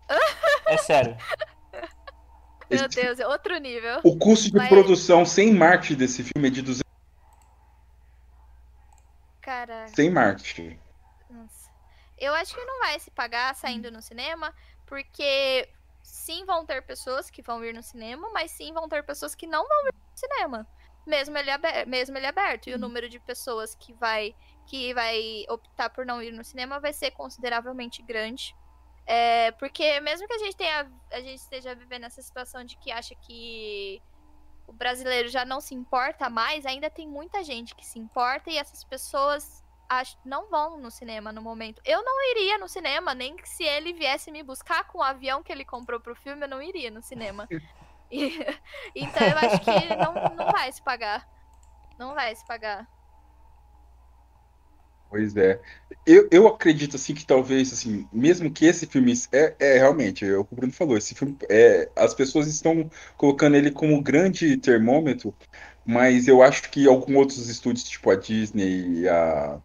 é 0.68 0.78
sério. 0.78 1.16
Meu 2.70 2.88
Deus, 2.88 3.20
é 3.20 3.28
outro 3.28 3.58
nível. 3.58 4.00
O 4.04 4.18
custo 4.18 4.52
de 4.52 4.58
Mas... 4.58 4.70
produção 4.70 5.26
sem 5.26 5.54
marketing 5.54 5.96
desse 5.96 6.24
filme 6.24 6.48
é 6.48 6.52
de 6.52 6.62
200 6.62 6.92
Caraca. 9.42 9.90
Sem 9.96 10.10
marketing. 10.10 10.80
Nossa. 11.30 11.70
Eu 12.18 12.34
acho 12.36 12.54
que 12.54 12.64
não 12.64 12.80
vai 12.80 13.00
se 13.00 13.10
pagar 13.12 13.56
saindo 13.56 13.92
no 13.92 14.02
cinema, 14.02 14.54
porque 14.86 15.68
sim 16.04 16.46
vão 16.46 16.66
ter 16.66 16.82
pessoas 16.84 17.30
que 17.30 17.42
vão 17.42 17.64
ir 17.64 17.74
no 17.74 17.82
cinema, 17.82 18.30
mas 18.32 18.52
sim 18.52 18.72
vão 18.74 18.88
ter 18.88 19.04
pessoas 19.04 19.34
que 19.34 19.48
não 19.48 19.68
vão 19.68 19.82
ir 19.88 19.94
no 19.94 20.01
cinema. 20.22 20.68
Mesmo 21.06 21.38
ele, 21.38 21.50
aberto, 21.50 21.90
mesmo 21.90 22.18
ele 22.18 22.28
aberto. 22.28 22.68
E 22.68 22.72
o 22.72 22.76
uhum. 22.76 22.82
número 22.82 23.10
de 23.10 23.20
pessoas 23.20 23.76
que 23.76 23.94
vai, 23.94 24.36
que 24.68 24.94
vai 24.94 25.46
optar 25.50 25.90
por 25.90 26.06
não 26.06 26.22
ir 26.22 26.32
no 26.32 26.44
cinema 26.44 26.80
vai 26.80 26.94
ser 26.94 27.12
consideravelmente 27.12 28.02
grande. 28.02 28.56
É, 29.06 29.52
porque 29.54 30.00
mesmo 30.00 30.28
que 30.28 30.34
a 30.34 30.38
gente 30.38 30.56
tenha. 30.56 30.92
A 31.12 31.20
gente 31.20 31.40
esteja 31.40 31.74
vivendo 31.76 32.06
essa 32.06 32.22
situação 32.22 32.64
de 32.64 32.78
que 32.78 32.92
acha 32.92 33.16
que 33.16 34.02
o 34.68 34.74
brasileiro 34.74 35.28
já 35.28 35.44
não 35.44 35.60
se 35.60 35.76
importa 35.76 36.30
mais, 36.30 36.66
ainda 36.66 36.90
tem 36.90 37.08
muita 37.08 37.44
gente 37.44 37.76
que 37.76 37.86
se 37.86 38.00
importa 38.00 38.50
e 38.50 38.58
essas 38.58 38.84
pessoas 38.84 39.62
acho, 39.90 40.18
não 40.24 40.50
vão 40.50 40.78
no 40.78 40.90
cinema 40.90 41.32
no 41.34 41.42
momento. 41.42 41.82
Eu 41.84 42.04
não 42.04 42.32
iria 42.32 42.58
no 42.58 42.68
cinema, 42.70 43.14
nem 43.14 43.36
se 43.44 43.64
ele 43.64 43.92
viesse 43.92 44.32
me 44.32 44.42
buscar 44.42 44.88
com 44.88 45.00
o 45.00 45.04
avião 45.04 45.44
que 45.44 45.52
ele 45.52 45.66
comprou 45.66 46.00
pro 46.00 46.16
filme, 46.16 46.46
eu 46.46 46.50
não 46.50 46.62
iria 46.62 46.90
no 46.90 47.02
cinema. 47.02 47.48
Então 48.96 49.26
eu 49.26 49.38
acho 49.38 49.62
que 49.62 49.96
não, 49.96 50.14
não 50.36 50.52
vai 50.52 50.72
se 50.72 50.82
pagar. 50.82 51.28
Não 51.98 52.14
vai 52.14 52.36
se 52.36 52.46
pagar. 52.46 52.88
Pois 55.10 55.36
é. 55.36 55.60
Eu, 56.06 56.28
eu 56.32 56.48
acredito 56.48 56.96
assim 56.96 57.14
que 57.14 57.26
talvez 57.26 57.74
assim, 57.74 58.08
mesmo 58.14 58.50
que 58.50 58.66
esse 58.66 58.86
filme 58.86 59.14
é, 59.32 59.56
é 59.60 59.78
realmente, 59.78 60.26
é 60.26 60.38
o 60.38 60.46
que 60.46 60.54
o 60.54 60.56
Bruno 60.56 60.72
falou, 60.72 60.98
esse 60.98 61.14
filme 61.14 61.38
é, 61.50 61.90
as 61.98 62.14
pessoas 62.14 62.48
estão 62.48 62.90
colocando 63.18 63.58
ele 63.58 63.72
como 63.72 64.02
grande 64.02 64.56
termômetro, 64.56 65.36
mas 65.86 66.30
eu 66.30 66.42
acho 66.42 66.70
que 66.72 66.88
alguns 66.88 67.16
outros 67.18 67.50
estúdios, 67.50 67.84
tipo 67.84 68.10
a 68.10 68.16
Disney, 68.16 69.08
a, 69.10 69.60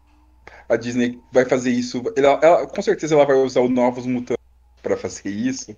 a 0.67 0.75
Disney 0.75 1.19
vai 1.31 1.45
fazer 1.45 1.71
isso. 1.71 2.03
Ela, 2.15 2.39
ela, 2.43 2.67
com 2.67 2.81
certeza 2.81 3.15
ela 3.15 3.25
vai 3.25 3.37
usar 3.37 3.61
o 3.61 3.69
Novos 3.69 4.05
Mutantes 4.05 4.43
para 4.81 4.97
fazer 4.97 5.29
isso. 5.29 5.75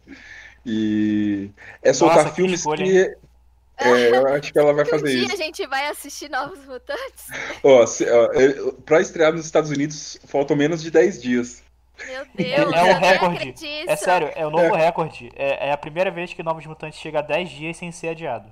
E 0.66 1.52
é 1.82 1.94
soltar 1.94 2.18
Nossa, 2.18 2.30
que 2.30 2.36
filmes 2.36 2.60
escolha, 2.60 2.84
que 2.84 3.16
é, 3.78 4.10
eu 4.16 4.28
acho 4.36 4.52
que 4.52 4.60
ela 4.60 4.74
vai 4.74 4.84
Que 4.86 4.92
um 4.96 5.00
fazer 5.00 5.12
dia 5.12 5.24
isso. 5.26 5.34
a 5.34 5.38
gente 5.38 5.68
vai 5.68 5.88
assistir 5.88 6.30
Novos 6.30 6.60
Mutantes? 6.66 7.28
Ó, 7.64 7.86
se, 7.86 8.10
ó, 8.10 8.26
é, 8.34 8.72
pra 8.86 9.00
estrear 9.02 9.32
nos 9.34 9.46
Estados 9.46 9.72
Unidos, 9.72 10.20
faltam 10.26 10.56
menos 10.56 10.82
de 10.82 10.92
10 10.92 11.22
dias. 11.22 11.64
Meu 12.08 12.26
Deus, 12.34 12.74
É 12.74 12.84
um 12.84 12.88
eu 12.88 13.00
nem 13.00 13.10
recorde. 13.12 13.36
acredito. 13.36 13.90
É 13.90 13.96
sério, 13.98 14.32
é 14.34 14.46
o 14.46 14.50
novo 14.50 14.74
recorde. 14.74 15.30
É, 15.36 15.68
é 15.68 15.72
a 15.72 15.78
primeira 15.78 16.10
vez 16.10 16.34
que 16.34 16.42
Novos 16.42 16.66
Mutantes 16.66 16.98
chega 17.00 17.20
a 17.20 17.22
10 17.22 17.50
dias 17.50 17.76
sem 17.78 17.92
ser 17.92 18.10
adiado. 18.10 18.50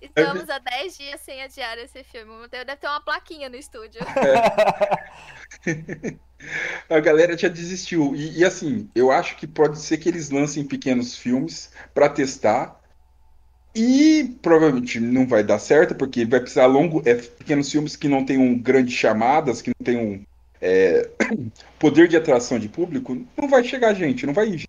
Estamos 0.00 0.48
há 0.48 0.58
10 0.58 0.96
dias 0.96 1.20
sem 1.22 1.42
adiar 1.42 1.76
esse 1.78 2.04
filme. 2.04 2.46
Deve 2.48 2.76
ter 2.76 2.86
uma 2.86 3.00
plaquinha 3.00 3.48
no 3.48 3.56
estúdio. 3.56 4.00
A 6.88 7.00
galera 7.00 7.36
já 7.36 7.48
desistiu. 7.48 8.14
E, 8.14 8.38
e, 8.38 8.44
assim, 8.44 8.88
eu 8.94 9.10
acho 9.10 9.36
que 9.36 9.46
pode 9.46 9.78
ser 9.80 9.98
que 9.98 10.08
eles 10.08 10.30
lancem 10.30 10.64
pequenos 10.64 11.16
filmes 11.16 11.70
pra 11.92 12.08
testar. 12.08 12.78
E 13.74 14.36
provavelmente 14.42 14.98
não 14.98 15.26
vai 15.26 15.44
dar 15.44 15.58
certo, 15.58 15.94
porque 15.94 16.24
vai 16.24 16.40
precisar 16.40 16.66
longo, 16.66 17.02
é, 17.06 17.14
pequenos 17.14 17.70
filmes 17.70 17.94
que 17.96 18.08
não 18.08 18.24
tenham 18.24 18.58
grandes 18.58 18.94
chamadas, 18.94 19.62
que 19.62 19.70
não 19.70 19.84
tenham 19.84 20.22
é, 20.60 21.08
poder 21.78 22.08
de 22.08 22.16
atração 22.16 22.58
de 22.58 22.68
público, 22.68 23.14
não 23.36 23.48
vai 23.48 23.62
chegar 23.62 23.94
gente, 23.94 24.26
não 24.26 24.32
vai 24.34 24.48
ir. 24.48 24.64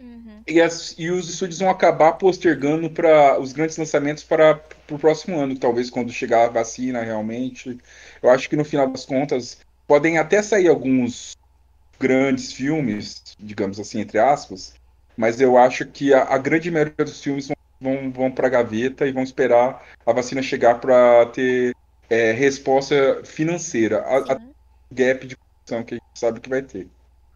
Uhum. 0.00 0.42
E, 0.46 0.60
as- 0.60 0.94
e 0.98 1.10
os 1.10 1.28
estúdios 1.28 1.60
vão 1.60 1.70
acabar 1.70 2.12
postergando 2.14 2.90
para 2.90 3.38
os 3.40 3.52
grandes 3.52 3.76
lançamentos 3.76 4.24
para 4.24 4.60
o 4.90 4.98
próximo 4.98 5.38
ano, 5.38 5.56
talvez 5.58 5.90
quando 5.90 6.10
chegar 6.12 6.46
a 6.46 6.50
vacina 6.50 7.02
realmente. 7.02 7.78
Eu 8.22 8.30
acho 8.30 8.48
que 8.48 8.56
no 8.56 8.64
final 8.64 8.90
das 8.90 9.04
contas 9.04 9.58
podem 9.88 10.18
até 10.18 10.42
sair 10.42 10.68
alguns 10.68 11.32
grandes 11.98 12.52
filmes, 12.52 13.22
digamos 13.40 13.80
assim, 13.80 14.00
entre 14.00 14.18
aspas, 14.18 14.74
mas 15.16 15.40
eu 15.40 15.56
acho 15.56 15.86
que 15.86 16.14
a, 16.14 16.22
a 16.22 16.38
grande 16.38 16.70
maioria 16.70 17.04
dos 17.04 17.20
filmes 17.20 17.48
vão, 17.80 18.12
vão, 18.12 18.30
para 18.30 18.46
a 18.46 18.50
gaveta 18.50 19.06
e 19.06 19.12
vão 19.12 19.22
esperar 19.22 19.84
a 20.06 20.12
vacina 20.12 20.42
chegar 20.42 20.80
para 20.80 21.26
ter 21.26 21.74
é, 22.08 22.30
resposta 22.32 23.24
financeira, 23.24 24.00
a, 24.02 24.34
a 24.34 24.38
Sim. 24.38 24.54
gap 24.92 25.26
de 25.26 25.36
produção 25.36 25.84
que 25.84 25.94
a 25.94 25.96
gente 25.96 26.18
sabe 26.18 26.40
que 26.40 26.48
vai 26.48 26.62
ter. 26.62 26.88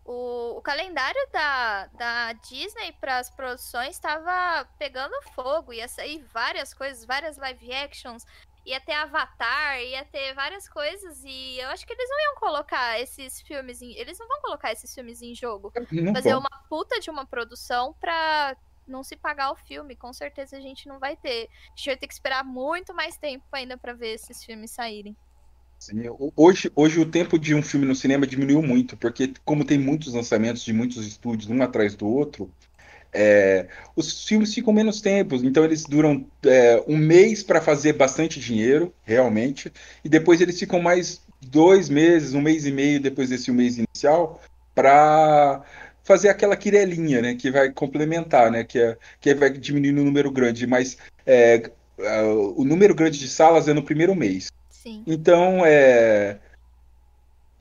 O, 0.05 0.59
o 0.59 0.63
calendário 0.63 1.21
da, 1.33 1.87
da 1.87 2.33
Disney 2.35 2.93
para 3.01 3.19
as 3.19 3.31
produções 3.31 3.91
estava 3.91 4.69
pegando 4.79 5.15
fogo. 5.35 5.73
Ia 5.73 5.89
sair 5.89 6.25
várias 6.33 6.75
coisas, 6.75 7.05
várias 7.05 7.37
live 7.37 7.73
actions. 7.73 8.25
Ia 8.65 8.81
ter 8.81 8.93
Avatar, 8.93 9.81
ia 9.81 10.05
ter 10.05 10.35
várias 10.35 10.69
coisas. 10.69 11.23
E 11.25 11.59
eu 11.59 11.69
acho 11.69 11.87
que 11.87 11.93
eles 11.93 12.09
não 12.09 12.21
iam 12.21 12.35
colocar 12.37 13.01
esses 13.01 13.41
filmes 13.43 13.83
em. 13.83 13.93
Eles 13.97 14.19
não 14.19 14.29
vão 14.29 14.41
colocar 14.41 14.71
esses 14.73 14.95
filmes 14.95 15.21
em 15.21 15.35
jogo. 15.35 15.73
Não 15.91 16.13
Fazer 16.15 16.35
uma 16.35 16.51
puta 16.69 17.01
de 17.01 17.11
uma 17.11 17.27
produção 17.27 17.95
pra 18.01 18.57
não 18.87 19.03
se 19.03 19.17
pagar 19.17 19.51
o 19.51 19.57
filme. 19.57 19.97
Com 19.97 20.13
certeza 20.13 20.57
a 20.57 20.61
gente 20.61 20.87
não 20.87 20.99
vai 20.99 21.17
ter. 21.17 21.49
A 21.67 21.77
gente 21.77 21.87
vai 21.87 21.97
ter 21.97 22.07
que 22.07 22.15
esperar 22.15 22.45
muito 22.45 22.95
mais 22.95 23.17
tempo 23.17 23.45
ainda 23.53 23.77
pra 23.77 23.93
ver 23.93 24.15
esses 24.15 24.45
filmes 24.45 24.71
saírem. 24.71 25.17
Sim, 25.79 26.09
ho- 26.09 26.33
Hoje, 26.37 26.71
hoje 26.77 27.01
o 27.01 27.11
tempo 27.11 27.37
de 27.37 27.55
um 27.57 27.63
filme 27.63 27.85
no 27.85 27.95
cinema 27.97 28.25
diminuiu 28.27 28.63
muito, 28.63 28.97
porque 28.97 29.35
como 29.45 29.65
tem 29.65 29.79
muitos 29.79 30.15
lançamentos 30.15 30.63
de 30.63 30.73
muitos 30.73 31.05
estúdios, 31.05 31.51
um 31.51 31.61
atrás 31.61 31.97
do 31.97 32.07
outro, 32.07 32.49
é, 33.13 33.67
os 33.95 34.25
filmes 34.25 34.55
ficam 34.55 34.73
menos 34.73 35.01
tempo, 35.01 35.37
então 35.37 35.65
eles 35.65 35.85
duram 35.85 36.25
é, 36.45 36.83
um 36.89 36.97
mês 36.97 37.43
para 37.43 37.61
fazer 37.61 37.93
bastante 37.93 38.41
dinheiro, 38.41 38.93
realmente, 39.05 39.73
e 40.05 40.09
depois 40.09 40.41
eles 40.41 40.59
ficam 40.59 40.81
mais 40.81 41.21
dois 41.41 41.89
meses, 41.89 42.35
um 42.35 42.41
mês 42.41 42.65
e 42.65 42.73
meio 42.73 43.01
depois 43.01 43.29
desse 43.29 43.51
mês 43.53 43.79
inicial, 43.79 44.41
para 44.75 45.63
fazer 46.03 46.31
aquela 46.31 46.57
quirelinha, 46.57 47.21
né, 47.21 47.35
que 47.35 47.51
vai 47.51 47.71
complementar, 47.71 48.51
né, 48.51 48.65
que, 48.65 48.79
é, 48.79 48.97
que 49.21 49.35
vai 49.35 49.51
diminuindo 49.51 50.01
o 50.01 50.05
número 50.05 50.31
grande, 50.31 50.67
mas 50.67 50.97
é, 51.27 51.71
o 52.57 52.65
número 52.65 52.95
grande 52.95 53.19
de 53.19 53.29
salas 53.29 53.69
é 53.69 53.75
no 53.75 53.83
primeiro 53.83 54.15
mês. 54.15 54.51
Sim. 54.71 55.05
Então, 55.07 55.65
é, 55.65 56.39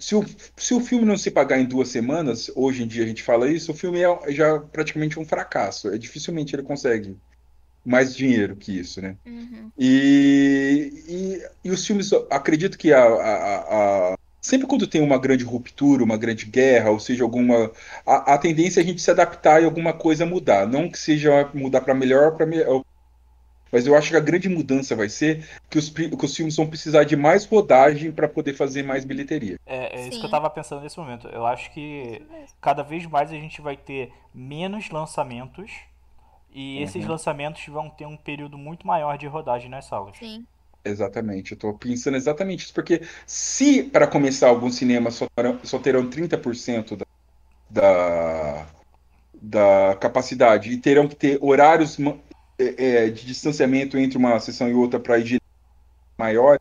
se 0.01 0.15
o, 0.15 0.25
se 0.57 0.73
o 0.73 0.81
filme 0.81 1.05
não 1.05 1.17
se 1.17 1.31
pagar 1.31 1.59
em 1.59 1.65
duas 1.65 1.89
semanas, 1.89 2.51
hoje 2.55 2.83
em 2.83 2.87
dia 2.87 3.03
a 3.03 3.07
gente 3.07 3.23
fala 3.23 3.49
isso, 3.51 3.71
o 3.71 3.75
filme 3.75 4.01
é 4.01 4.31
já 4.31 4.59
praticamente 4.59 5.19
um 5.19 5.25
fracasso. 5.25 5.89
É 5.89 5.97
dificilmente 5.97 6.55
ele 6.55 6.63
consegue 6.63 7.17
mais 7.85 8.15
dinheiro 8.15 8.55
que 8.55 8.77
isso, 8.79 9.01
né? 9.01 9.17
Uhum. 9.25 9.71
E, 9.77 11.41
e, 11.63 11.69
e 11.69 11.71
os 11.71 11.85
filmes, 11.85 12.11
acredito 12.29 12.77
que 12.77 12.93
a, 12.93 13.03
a- 13.03 14.13
a- 14.13 14.15
sempre 14.41 14.67
quando 14.67 14.87
tem 14.87 15.01
uma 15.01 15.17
grande 15.19 15.43
ruptura, 15.43 16.03
uma 16.03 16.17
grande 16.17 16.45
guerra, 16.45 16.91
ou 16.91 16.99
seja, 16.99 17.23
alguma. 17.23 17.71
A, 18.05 18.33
a 18.35 18.37
tendência 18.37 18.79
é 18.81 18.83
a 18.83 18.85
gente 18.85 19.01
se 19.01 19.11
adaptar 19.11 19.61
e 19.61 19.65
alguma 19.65 19.93
coisa 19.93 20.25
mudar. 20.25 20.67
Não 20.67 20.89
que 20.89 20.97
seja 20.99 21.49
mudar 21.53 21.81
para 21.81 21.93
melhor, 21.93 22.35
para 22.37 22.45
melhor. 22.45 22.83
Mas 23.71 23.87
eu 23.87 23.95
acho 23.95 24.09
que 24.09 24.17
a 24.17 24.19
grande 24.19 24.49
mudança 24.49 24.95
vai 24.95 25.09
ser 25.09 25.47
que 25.69 25.77
os, 25.77 25.89
que 25.89 26.25
os 26.25 26.35
filmes 26.35 26.55
vão 26.55 26.67
precisar 26.67 27.03
de 27.03 27.15
mais 27.15 27.45
rodagem 27.45 28.11
para 28.11 28.27
poder 28.27 28.53
fazer 28.53 28.83
mais 28.83 29.05
bilheteria. 29.05 29.57
É, 29.65 29.97
é 29.99 30.07
isso 30.07 30.19
que 30.19 30.25
eu 30.25 30.29
Sim. 30.29 30.31
tava 30.31 30.49
pensando 30.49 30.81
nesse 30.81 30.97
momento. 30.99 31.27
Eu 31.29 31.45
acho 31.45 31.71
que 31.71 32.21
cada 32.59 32.83
vez 32.83 33.05
mais 33.05 33.31
a 33.31 33.35
gente 33.35 33.61
vai 33.61 33.77
ter 33.77 34.11
menos 34.33 34.89
lançamentos 34.89 35.71
e 36.53 36.81
esses 36.81 37.03
Uhum. 37.03 37.11
lançamentos 37.11 37.65
vão 37.67 37.89
ter 37.89 38.05
um 38.05 38.17
período 38.17 38.57
muito 38.57 38.85
maior 38.85 39.17
de 39.17 39.27
rodagem 39.27 39.69
nas 39.69 39.85
salas. 39.85 40.17
Sim. 40.17 40.45
Exatamente, 40.83 41.51
eu 41.51 41.57
tô 41.59 41.77
pensando 41.77 42.17
exatamente 42.17 42.65
isso, 42.65 42.73
porque 42.73 43.01
se 43.25 43.83
para 43.83 44.07
começar 44.07 44.49
alguns 44.49 44.75
cinemas 44.75 45.13
só 45.13 45.27
terão, 45.35 45.59
só 45.63 45.77
terão 45.77 46.09
30% 46.09 46.97
da, 46.97 47.05
da, 47.69 48.67
da 49.41 49.95
capacidade 49.97 50.71
e 50.71 50.77
terão 50.77 51.07
que 51.07 51.15
ter 51.15 51.39
horários 51.41 51.97
é, 52.61 53.05
é, 53.05 53.09
de 53.09 53.25
distanciamento 53.25 53.97
entre 53.97 54.17
uma 54.17 54.39
sessão 54.39 54.69
e 54.69 54.73
outra 54.73 54.99
para 54.99 55.19
higiene 55.19 55.41
maior, 56.17 56.59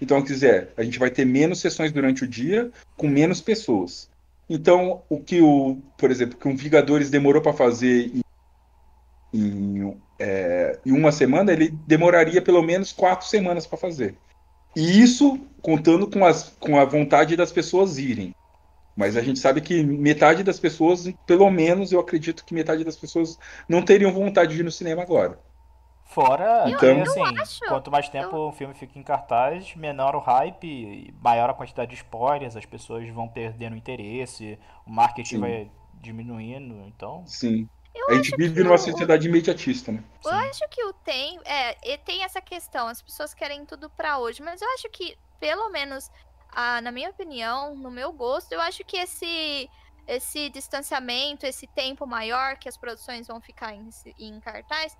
então, 0.00 0.20
se 0.20 0.26
quiser, 0.26 0.72
a 0.76 0.82
gente 0.82 0.98
vai 0.98 1.10
ter 1.10 1.24
menos 1.24 1.60
sessões 1.60 1.92
durante 1.92 2.24
o 2.24 2.28
dia 2.28 2.70
com 2.96 3.08
menos 3.08 3.40
pessoas. 3.40 4.10
Então, 4.48 5.02
o 5.08 5.18
que 5.18 5.40
o, 5.40 5.78
por 5.96 6.10
exemplo, 6.10 6.36
que 6.36 6.46
um 6.46 6.56
Vingadores 6.56 7.10
demorou 7.10 7.40
para 7.40 7.52
fazer 7.52 8.10
em, 8.14 8.22
em, 9.32 9.96
é, 10.18 10.78
em 10.84 10.92
uma 10.92 11.10
semana, 11.10 11.52
ele 11.52 11.70
demoraria 11.86 12.42
pelo 12.42 12.62
menos 12.62 12.92
quatro 12.92 13.26
semanas 13.26 13.66
para 13.66 13.78
fazer. 13.78 14.14
E 14.76 15.00
isso 15.00 15.40
contando 15.62 16.06
com, 16.06 16.24
as, 16.24 16.54
com 16.60 16.78
a 16.78 16.84
vontade 16.84 17.36
das 17.36 17.52
pessoas 17.52 17.96
irem. 17.96 18.34
Mas 18.96 19.16
a 19.16 19.22
gente 19.22 19.38
sabe 19.40 19.60
que 19.60 19.82
metade 19.82 20.42
das 20.44 20.60
pessoas, 20.60 21.04
pelo 21.26 21.50
menos 21.50 21.92
eu 21.92 22.00
acredito 22.00 22.44
que 22.44 22.54
metade 22.54 22.84
das 22.84 22.96
pessoas 22.96 23.38
não 23.68 23.84
teriam 23.84 24.12
vontade 24.12 24.54
de 24.54 24.60
ir 24.60 24.64
no 24.64 24.70
cinema 24.72 25.02
agora. 25.02 25.38
Fora 26.04 26.70
Eu- 26.70 26.78
que, 26.78 26.86
eu 26.86 27.02
assim, 27.02 27.22
acho- 27.38 27.64
quanto 27.66 27.90
mais 27.90 28.08
tempo 28.08 28.36
o 28.36 28.52
filme 28.52 28.74
fica 28.74 28.98
em 28.98 29.02
cartaz, 29.02 29.74
menor 29.74 30.14
o 30.14 30.20
hype, 30.20 30.64
e 30.66 31.12
maior 31.20 31.50
a 31.50 31.54
quantidade 31.54 31.90
de 31.90 31.96
spoilers, 31.96 32.56
as 32.56 32.66
pessoas 32.66 33.08
vão 33.10 33.26
perdendo 33.28 33.76
interesse, 33.76 34.58
o 34.86 34.90
marketing 34.90 35.36
Sim. 35.36 35.40
vai 35.40 35.70
diminuindo, 35.94 36.84
então... 36.86 37.24
Sim. 37.26 37.68
Eu 37.94 38.10
a 38.10 38.14
gente 38.14 38.34
acho 38.34 38.36
vive 38.36 38.62
que 38.62 38.62
numa 38.62 38.76
o- 38.76 38.78
sociedade 38.78 39.28
imediatista, 39.28 39.92
né? 39.92 40.02
Eu 40.24 40.30
sim. 40.30 40.36
acho 40.50 40.68
que 40.68 40.82
o 40.84 40.92
tem, 40.92 41.38
é, 41.44 41.76
e 41.94 41.98
tem 41.98 42.24
essa 42.24 42.40
questão, 42.40 42.88
as 42.88 43.00
pessoas 43.02 43.34
querem 43.34 43.64
tudo 43.66 43.88
pra 43.90 44.18
hoje, 44.18 44.42
mas 44.42 44.60
eu 44.62 44.68
acho 44.74 44.88
que, 44.90 45.16
pelo 45.38 45.68
menos, 45.70 46.10
ah, 46.54 46.80
na 46.80 46.90
minha 46.92 47.10
opinião, 47.10 47.74
no 47.74 47.90
meu 47.90 48.12
gosto, 48.12 48.52
eu 48.52 48.60
acho 48.60 48.84
que 48.84 48.96
esse 48.96 49.68
esse 50.06 50.50
distanciamento, 50.50 51.46
esse 51.46 51.66
tempo 51.66 52.06
maior 52.06 52.58
que 52.58 52.68
as 52.68 52.76
produções 52.76 53.26
vão 53.26 53.40
ficar 53.40 53.72
em, 53.74 53.88
em 54.18 54.38
cartaz, 54.38 54.94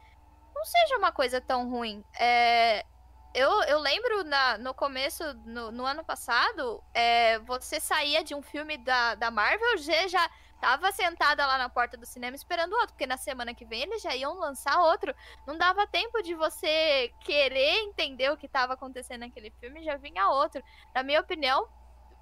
não 0.54 0.64
seja 0.64 0.96
uma 0.96 1.12
coisa 1.12 1.42
tão 1.42 1.68
ruim. 1.68 2.02
É, 2.18 2.86
eu, 3.34 3.50
eu 3.64 3.78
lembro 3.80 4.24
na- 4.24 4.56
no 4.56 4.72
começo, 4.72 5.22
no, 5.44 5.70
no 5.70 5.84
ano 5.84 6.02
passado, 6.04 6.82
é, 6.94 7.38
você 7.40 7.78
saía 7.80 8.24
de 8.24 8.34
um 8.34 8.40
filme 8.40 8.78
da, 8.78 9.14
da 9.14 9.30
Marvel, 9.30 9.76
você 9.76 10.08
já 10.08 10.26
tava 10.64 10.90
sentada 10.92 11.46
lá 11.46 11.58
na 11.58 11.68
porta 11.68 11.96
do 11.96 12.06
cinema 12.06 12.34
esperando 12.34 12.72
outro, 12.72 12.88
porque 12.88 13.06
na 13.06 13.18
semana 13.18 13.54
que 13.54 13.66
vem 13.66 13.82
eles 13.82 14.00
já 14.02 14.16
iam 14.16 14.34
lançar 14.38 14.80
outro. 14.80 15.14
Não 15.46 15.58
dava 15.58 15.86
tempo 15.86 16.22
de 16.22 16.34
você 16.34 17.12
querer 17.20 17.80
entender 17.82 18.30
o 18.30 18.36
que 18.36 18.46
estava 18.46 18.72
acontecendo 18.72 19.20
naquele 19.20 19.50
filme, 19.60 19.84
já 19.84 19.96
vinha 19.96 20.28
outro. 20.30 20.62
Na 20.94 21.02
minha 21.02 21.20
opinião, 21.20 21.68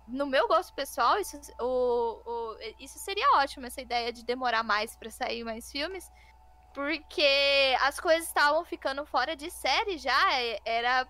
no 0.09 0.27
meu 0.27 0.48
gosto 0.48 0.74
pessoal, 0.74 1.19
isso, 1.20 1.40
o, 1.60 2.23
o- 2.27 2.56
isso 2.81 2.98
seria 2.98 3.36
ótimo, 3.36 3.66
essa 3.66 3.81
ideia 3.81 4.12
de 4.12 4.24
demorar 4.24 4.64
mais 4.64 4.97
para 4.97 5.10
sair 5.10 5.44
mais 5.44 5.70
filmes. 5.70 6.05
Porque 6.74 7.77
as 7.82 8.01
coisas 8.01 8.27
estavam 8.27 8.64
ficando 8.64 9.06
fora 9.06 9.36
de 9.36 9.51
série 9.51 9.98
já. 9.98 10.19
Era 10.64 11.06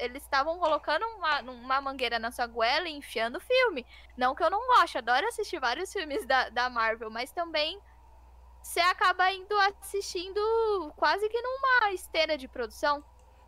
eles 0.00 0.22
estavam 0.22 0.58
colocando 0.58 1.04
uma, 1.16 1.40
uma 1.42 1.80
mangueira 1.80 2.18
na 2.18 2.30
sua 2.30 2.46
goela 2.46 2.88
e 2.88 2.96
enfiando 2.96 3.38
o 3.38 3.40
filme. 3.40 3.86
Não 4.16 4.34
que 4.34 4.42
eu 4.42 4.50
não 4.50 4.66
goste, 4.66 4.98
adoro 4.98 5.26
assistir 5.28 5.60
vários 5.60 5.92
filmes 5.92 6.26
da, 6.26 6.48
da 6.50 6.68
Marvel, 6.70 7.10
mas 7.10 7.30
também 7.32 7.78
você 8.62 8.80
acaba 8.80 9.30
indo 9.32 9.54
assistindo 9.58 10.40
quase 10.96 11.28
que 11.28 11.40
numa 11.40 11.92
esteira 11.92 12.36
de 12.36 12.48
produção. 12.48 13.02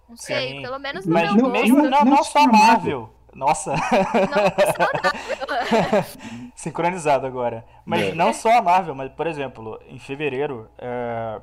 Não 0.09 0.17
sei, 0.17 0.57
Sim. 0.57 0.63
pelo 0.63 0.79
menos 0.79 1.07
no 1.07 1.13
Mas 1.13 1.35
meu 1.35 1.49
mesmo 1.49 1.77
gosto. 1.77 1.91
não, 1.91 2.05
não 2.05 2.25
só 2.25 2.41
Marvel. 2.47 2.63
Marvel. 2.63 3.15
Nossa, 3.35 3.75
Não 3.75 3.81
sincronizado 6.55 7.27
agora. 7.27 7.65
Mas 7.85 8.09
É. 8.09 8.15
não 8.15 8.33
só 8.33 8.59
a 8.59 8.63
Marvel, 8.63 8.95
mas, 8.95 9.11
por 9.13 9.27
exemplo, 9.27 9.81
em 9.87 9.99
fevereiro, 9.99 10.71
é, 10.79 11.41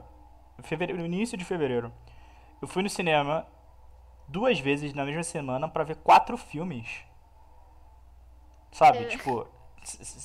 em 0.60 0.64
fevereiro, 0.64 0.99
no 1.02 1.06
início 1.07 1.38
de 1.38 1.45
fevereiro, 1.45 1.91
eu 2.61 2.68
fui 2.68 2.84
no 2.84 2.90
cinema 2.90 3.45
duas 4.30 4.60
vezes 4.60 4.93
na 4.93 5.03
mesma 5.03 5.23
semana 5.23 5.68
pra 5.68 5.84
ver 5.84 5.97
quatro 5.97 6.38
filmes. 6.38 7.03
Sabe? 8.72 8.99
É. 8.99 9.06
Tipo, 9.06 9.47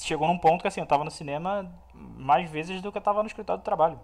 chegou 0.00 0.28
num 0.28 0.38
ponto 0.38 0.62
que 0.62 0.68
assim, 0.68 0.80
eu 0.80 0.86
tava 0.86 1.04
no 1.04 1.10
cinema 1.10 1.72
mais 1.92 2.48
vezes 2.50 2.80
do 2.80 2.92
que 2.92 2.98
eu 2.98 3.02
tava 3.02 3.22
no 3.22 3.26
escritório 3.26 3.60
do 3.60 3.64
trabalho. 3.64 4.00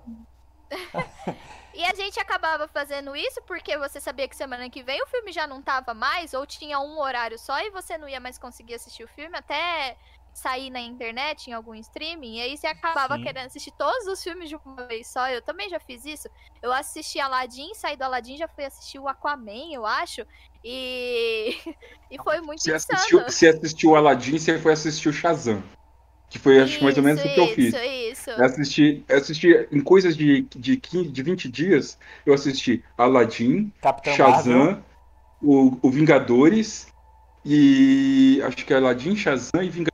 E 1.72 1.84
a 1.84 1.94
gente 1.94 2.18
acabava 2.18 2.66
fazendo 2.66 3.14
isso 3.14 3.40
porque 3.42 3.78
você 3.78 4.00
sabia 4.00 4.26
que 4.26 4.34
semana 4.34 4.68
que 4.68 4.82
vem 4.82 5.00
o 5.02 5.06
filme 5.06 5.30
já 5.30 5.46
não 5.46 5.62
tava 5.62 5.94
mais, 5.94 6.34
ou 6.34 6.44
tinha 6.44 6.80
um 6.80 6.98
horário 6.98 7.38
só 7.38 7.60
e 7.60 7.70
você 7.70 7.96
não 7.96 8.08
ia 8.08 8.18
mais 8.18 8.36
conseguir 8.38 8.74
assistir 8.74 9.04
o 9.04 9.08
filme 9.08 9.38
até 9.38 9.96
sair 10.32 10.70
na 10.70 10.80
internet, 10.80 11.48
em 11.48 11.52
algum 11.52 11.74
streaming, 11.74 12.36
e 12.36 12.40
aí 12.40 12.56
você 12.56 12.66
acabava 12.66 13.16
Sim. 13.16 13.22
querendo 13.22 13.46
assistir 13.46 13.72
todos 13.72 14.06
os 14.06 14.22
filmes 14.22 14.48
de 14.48 14.56
uma 14.56 14.86
vez 14.86 15.06
só. 15.06 15.28
Eu 15.28 15.42
também 15.42 15.68
já 15.68 15.78
fiz 15.80 16.04
isso. 16.04 16.28
Eu 16.62 16.72
assisti 16.72 17.20
Aladdin, 17.20 17.74
saí 17.74 17.96
do 17.96 18.04
Aladdin, 18.04 18.36
já 18.36 18.48
fui 18.48 18.64
assistir 18.64 18.98
o 18.98 19.08
Aquaman, 19.08 19.72
eu 19.72 19.84
acho, 19.84 20.26
e, 20.64 21.56
e 22.10 22.22
foi 22.22 22.40
muito 22.40 22.62
Você 22.62 22.74
insano. 22.74 22.98
assistiu, 22.98 23.22
você 23.24 23.48
assistiu 23.48 23.96
Aladdin, 23.96 24.38
você 24.38 24.58
foi 24.58 24.72
assistir 24.72 25.08
o 25.08 25.12
Shazam. 25.12 25.62
Que 26.28 26.38
foi, 26.38 26.60
acho 26.60 26.78
que 26.78 26.84
mais 26.84 26.96
ou 26.96 27.02
menos 27.02 27.20
o 27.24 27.28
que 27.28 27.40
eu 27.40 27.48
fiz. 27.48 27.74
Isso, 27.74 27.84
isso. 27.84 28.30
Eu 28.30 28.44
assisti, 28.44 29.04
eu 29.08 29.18
assisti 29.18 29.68
em 29.72 29.80
coisas 29.80 30.16
de, 30.16 30.42
de, 30.42 30.76
15, 30.76 31.08
de 31.08 31.22
20 31.24 31.48
dias, 31.48 31.98
eu 32.24 32.32
assisti 32.32 32.84
Aladdin, 32.96 33.72
Capitão 33.82 34.16
Marvel. 34.16 34.36
Shazam, 34.36 34.84
o, 35.42 35.76
o 35.82 35.90
Vingadores 35.90 36.86
e 37.44 38.40
acho 38.44 38.64
que 38.64 38.72
é 38.72 38.76
Aladdin, 38.76 39.16
Shazam 39.16 39.62
e 39.62 39.68
Vingadores 39.68 39.89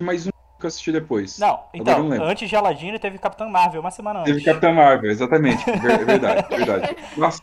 mais 0.00 0.24
que 0.24 0.30
eu 0.64 0.68
assisti 0.68 0.90
depois. 0.92 1.38
Não, 1.38 1.60
então, 1.74 2.02
não 2.08 2.24
antes 2.24 2.48
de 2.48 2.56
Aladdin 2.56 2.96
teve 2.98 3.18
Capitão 3.18 3.48
Marvel, 3.48 3.80
uma 3.80 3.90
semana 3.90 4.20
antes. 4.20 4.32
Teve 4.32 4.44
Capitã 4.44 4.72
Marvel, 4.72 5.10
exatamente. 5.10 5.64
Ver- 5.64 6.04
verdade, 6.04 6.48
verdade. 6.48 6.96
Nossa, 7.16 7.42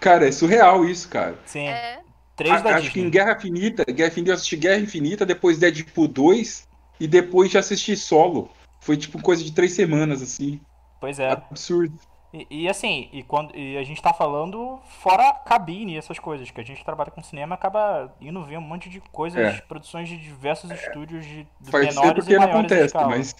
cara, 0.00 0.26
é 0.28 0.32
surreal 0.32 0.84
isso, 0.84 1.08
cara. 1.08 1.36
Sim, 1.46 1.68
É, 1.68 2.00
três 2.36 2.62
da 2.62 2.70
A- 2.70 2.76
acho 2.76 2.90
que 2.90 2.94
Disney. 2.94 3.06
em 3.08 3.10
Guerra 3.10 3.32
Infinita, 3.36 3.84
Guerra 3.84 4.08
Infinita, 4.10 4.30
eu 4.30 4.34
assisti 4.34 4.56
Guerra 4.56 4.80
Infinita, 4.80 5.26
depois 5.26 5.58
Deadpool 5.58 6.08
2 6.08 6.68
e 6.98 7.06
depois 7.06 7.50
já 7.50 7.60
assisti 7.60 7.96
Solo. 7.96 8.50
Foi 8.80 8.96
tipo 8.96 9.20
coisa 9.22 9.44
de 9.44 9.52
três 9.52 9.72
semanas, 9.74 10.22
assim. 10.22 10.60
Pois 11.00 11.18
é. 11.18 11.30
Absurdo. 11.30 11.98
E, 12.32 12.46
e 12.50 12.68
assim, 12.68 13.08
e, 13.12 13.22
quando, 13.24 13.56
e 13.56 13.76
a 13.76 13.82
gente 13.82 14.00
tá 14.00 14.12
falando 14.12 14.78
fora 15.00 15.32
cabine 15.44 15.94
e 15.94 15.96
essas 15.96 16.18
coisas, 16.18 16.50
que 16.50 16.60
a 16.60 16.64
gente 16.64 16.84
trabalha 16.84 17.10
com 17.10 17.20
cinema 17.22 17.54
acaba 17.56 18.14
indo 18.20 18.42
ver 18.44 18.56
um 18.58 18.62
monte 18.62 18.88
de 18.88 19.00
coisas, 19.00 19.56
É. 19.56 19.60
produções 19.62 20.08
de 20.08 20.16
diversos 20.16 20.70
estúdios 20.70 21.24
de, 21.26 21.46
de 21.60 21.70
Faz 21.70 21.88
tempo 21.88 22.00
menores 22.00 22.24
que 22.26 22.32
e 22.32 22.34
não 22.38 22.42
maiores 22.46 22.72
acontece, 22.72 22.94
mas 22.94 23.34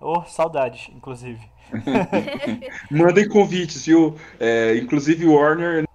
Oh, 0.00 0.22
saudades, 0.22 0.88
inclusive. 0.94 1.40
mandem 2.90 3.28
convites, 3.28 3.84
viu? 3.86 4.16
É, 4.38 4.76
inclusive 4.76 5.26
o 5.26 5.34
Warner. 5.34 5.86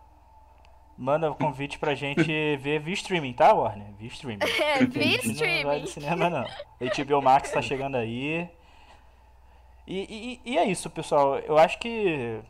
Manda 0.98 1.32
o 1.32 1.36
convite 1.36 1.80
pra 1.80 1.95
gente 1.95 2.24
ver 2.57 2.80
via 2.80 2.94
streaming, 2.94 3.34
tá, 3.34 3.53
Warner? 3.53 3.88
Via 3.98 4.07
streaming. 4.10 4.40
É, 4.61 4.78
Porque 4.80 4.99
via 4.99 5.11
gente 5.22 5.28
Não 5.28 5.34
vai 5.36 5.48
streaming. 5.48 5.82
do 5.82 5.88
cinema, 5.88 6.30
não. 6.30 6.44
HBO 6.82 7.22
Max 7.22 7.52
tá 7.52 7.61
chegando 7.61 7.95
aí. 7.95 8.49
E, 9.85 10.39
e, 10.45 10.51
e 10.51 10.57
é 10.57 10.65
isso, 10.65 10.89
pessoal. 10.89 11.38
Eu 11.39 11.57
acho 11.57 11.80
que 11.80 12.41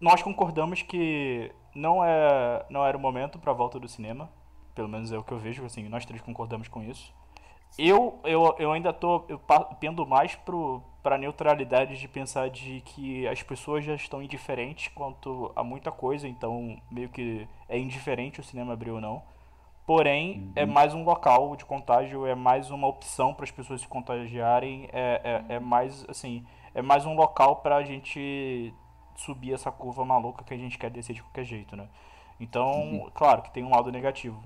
nós 0.00 0.22
concordamos 0.22 0.82
que 0.82 1.52
não, 1.74 2.04
é, 2.04 2.64
não 2.70 2.84
era 2.84 2.96
o 2.96 3.00
momento 3.00 3.38
pra 3.38 3.52
volta 3.52 3.78
do 3.78 3.88
cinema. 3.88 4.30
Pelo 4.74 4.88
menos 4.88 5.12
é 5.12 5.18
o 5.18 5.22
que 5.22 5.32
eu 5.32 5.38
vejo, 5.38 5.64
assim, 5.64 5.88
nós 5.88 6.06
três 6.06 6.22
concordamos 6.22 6.68
com 6.68 6.82
isso. 6.82 7.12
Eu, 7.78 8.18
eu, 8.24 8.54
eu 8.58 8.72
ainda 8.72 8.92
tô 8.92 9.24
eu 9.28 9.40
pendo 9.78 10.06
mais 10.06 10.34
pro, 10.34 10.82
pra 11.02 11.16
neutralidade 11.16 11.98
de 11.98 12.08
pensar 12.08 12.50
de 12.50 12.80
que 12.80 13.26
as 13.28 13.42
pessoas 13.42 13.84
já 13.84 13.94
estão 13.94 14.22
indiferentes 14.22 14.88
quanto 14.88 15.52
a 15.54 15.62
muita 15.62 15.92
coisa, 15.92 16.26
então 16.26 16.80
meio 16.90 17.08
que 17.08 17.46
é 17.68 17.78
indiferente 17.78 18.40
o 18.40 18.44
cinema 18.44 18.72
abrir 18.72 18.90
ou 18.90 19.00
não. 19.00 19.22
Porém, 19.90 20.52
é 20.54 20.64
mais 20.64 20.94
um 20.94 21.02
local 21.02 21.56
de 21.56 21.64
contágio, 21.64 22.24
é 22.24 22.32
mais 22.32 22.70
uma 22.70 22.86
opção 22.86 23.34
para 23.34 23.42
as 23.42 23.50
pessoas 23.50 23.80
se 23.80 23.88
contagiarem, 23.88 24.88
é, 24.92 25.42
é, 25.48 25.54
é 25.56 25.58
mais 25.58 26.06
assim, 26.08 26.46
é 26.72 26.80
mais 26.80 27.04
um 27.04 27.16
local 27.16 27.56
para 27.56 27.74
a 27.74 27.82
gente 27.82 28.72
subir 29.16 29.52
essa 29.52 29.68
curva 29.72 30.04
maluca 30.04 30.44
que 30.44 30.54
a 30.54 30.56
gente 30.56 30.78
quer 30.78 30.90
descer 30.90 31.12
de 31.12 31.22
qualquer 31.24 31.42
jeito, 31.42 31.74
né? 31.74 31.88
Então, 32.38 33.10
claro 33.12 33.42
que 33.42 33.50
tem 33.50 33.64
um 33.64 33.70
lado 33.70 33.90
negativo. 33.90 34.40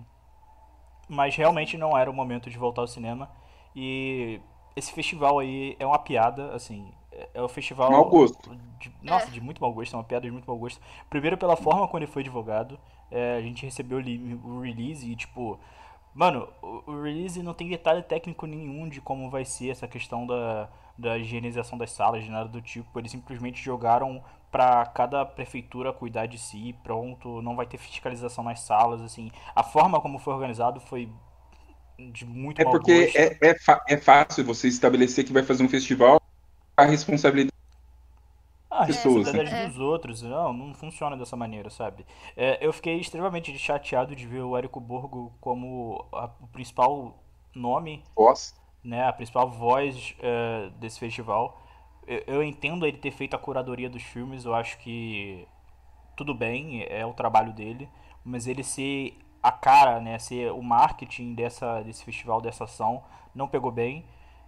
Mas 1.10 1.36
realmente 1.36 1.76
não 1.76 1.94
era 1.94 2.10
o 2.10 2.14
momento 2.14 2.48
de 2.48 2.56
voltar 2.56 2.80
ao 2.80 2.88
cinema. 2.88 3.30
E 3.76 4.40
esse 4.74 4.94
festival 4.94 5.40
aí 5.40 5.76
é 5.78 5.84
uma 5.84 5.98
piada, 5.98 6.54
assim. 6.54 6.90
É 7.12 7.28
é 7.34 7.42
o 7.42 7.48
festival. 7.48 7.90
Mau 7.90 8.06
gosto. 8.06 8.56
de- 8.78 8.90
nossa, 9.02 9.30
de 9.30 9.42
muito 9.42 9.60
mau 9.60 9.74
gosto, 9.74 9.92
é 9.92 9.98
uma 9.98 10.04
piada 10.04 10.24
de 10.24 10.32
muito 10.32 10.46
mau 10.46 10.56
gosto. 10.56 10.80
Primeiro 11.10 11.36
pela 11.36 11.54
forma 11.54 11.86
como 11.86 11.98
ele 11.98 12.06
foi 12.06 12.22
divulgado. 12.22 12.80
É, 13.10 13.36
a 13.36 13.40
gente 13.40 13.64
recebeu 13.64 13.98
o 13.98 14.60
release 14.60 15.10
e, 15.10 15.16
tipo. 15.16 15.58
Mano, 16.14 16.48
o 16.62 17.02
release 17.02 17.42
não 17.42 17.52
tem 17.52 17.68
detalhe 17.68 18.00
técnico 18.02 18.46
nenhum 18.46 18.88
de 18.88 19.00
como 19.00 19.28
vai 19.28 19.44
ser 19.44 19.70
essa 19.70 19.88
questão 19.88 20.24
da, 20.24 20.68
da 20.96 21.18
higienização 21.18 21.76
das 21.76 21.90
salas, 21.90 22.22
de 22.22 22.30
nada 22.30 22.48
do 22.48 22.62
tipo. 22.62 22.96
Eles 22.98 23.10
simplesmente 23.10 23.60
jogaram 23.60 24.22
pra 24.50 24.86
cada 24.86 25.24
prefeitura 25.26 25.92
cuidar 25.92 26.26
de 26.26 26.38
si, 26.38 26.72
pronto, 26.84 27.42
não 27.42 27.56
vai 27.56 27.66
ter 27.66 27.78
fiscalização 27.78 28.44
nas 28.44 28.60
salas, 28.60 29.00
assim. 29.00 29.32
A 29.56 29.64
forma 29.64 30.00
como 30.00 30.18
foi 30.20 30.32
organizado 30.32 30.78
foi 30.78 31.10
de 32.12 32.24
muito 32.24 32.60
É 32.60 32.64
porque 32.64 33.12
é, 33.14 33.50
é, 33.50 33.56
é 33.88 33.96
fácil 33.96 34.44
você 34.44 34.68
estabelecer 34.68 35.24
que 35.24 35.32
vai 35.32 35.42
fazer 35.42 35.64
um 35.64 35.68
festival 35.68 36.20
a 36.76 36.84
responsabilidade. 36.84 37.53
Ah, 38.76 38.82
a 38.82 38.86
pessoas, 38.86 39.14
responsabilidade 39.26 39.62
né? 39.62 39.68
dos 39.68 39.78
outros. 39.78 40.22
Não, 40.22 40.52
não 40.52 40.74
funciona 40.74 41.16
dessa 41.16 41.36
maneira, 41.36 41.70
sabe? 41.70 42.04
É, 42.36 42.58
eu 42.60 42.72
fiquei 42.72 42.98
extremamente 42.98 43.56
chateado 43.56 44.16
de 44.16 44.26
ver 44.26 44.40
o 44.42 44.56
Érico 44.56 44.80
Borgo 44.80 45.32
como 45.40 46.04
a- 46.12 46.28
o 46.40 46.46
principal 46.48 47.14
nome, 47.54 48.02
Nossa. 48.18 48.54
né? 48.82 49.06
A 49.06 49.12
principal 49.12 49.48
voz 49.48 50.16
é, 50.20 50.70
desse 50.80 50.98
festival. 50.98 51.60
Eu, 52.04 52.22
eu 52.26 52.42
entendo 52.42 52.84
ele 52.84 52.98
ter 52.98 53.12
feito 53.12 53.34
a 53.34 53.38
curadoria 53.38 53.88
dos 53.88 54.02
filmes, 54.02 54.44
eu 54.44 54.52
acho 54.54 54.76
que 54.78 55.46
tudo 56.16 56.34
bem, 56.34 56.82
é 56.88 57.06
o 57.06 57.12
trabalho 57.14 57.52
dele, 57.52 57.88
mas 58.24 58.46
ele 58.48 58.64
ser 58.64 59.16
a 59.42 59.52
cara, 59.52 60.00
né? 60.00 60.18
Ser 60.18 60.50
o 60.52 60.62
marketing 60.62 61.34
dessa, 61.34 61.80
desse 61.82 62.04
festival, 62.04 62.40
dessa 62.40 62.64
ação, 62.64 63.04
não 63.34 63.46
pegou 63.46 63.70
bem. 63.70 64.04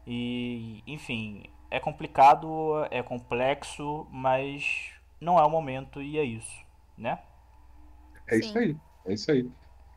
E, 0.06 0.82
enfim, 0.86 1.44
é 1.70 1.80
complicado, 1.80 2.84
é 2.90 3.02
complexo, 3.02 4.06
mas 4.10 4.90
não 5.20 5.38
é 5.38 5.44
o 5.44 5.51
momento 5.51 6.02
e 6.02 6.18
é 6.18 6.24
isso, 6.24 6.64
né? 6.97 7.18
É 8.26 8.34
Sim. 8.34 8.40
isso 8.40 8.59
aí. 8.59 8.76
É 9.06 9.14
isso 9.14 9.30
aí. 9.30 9.51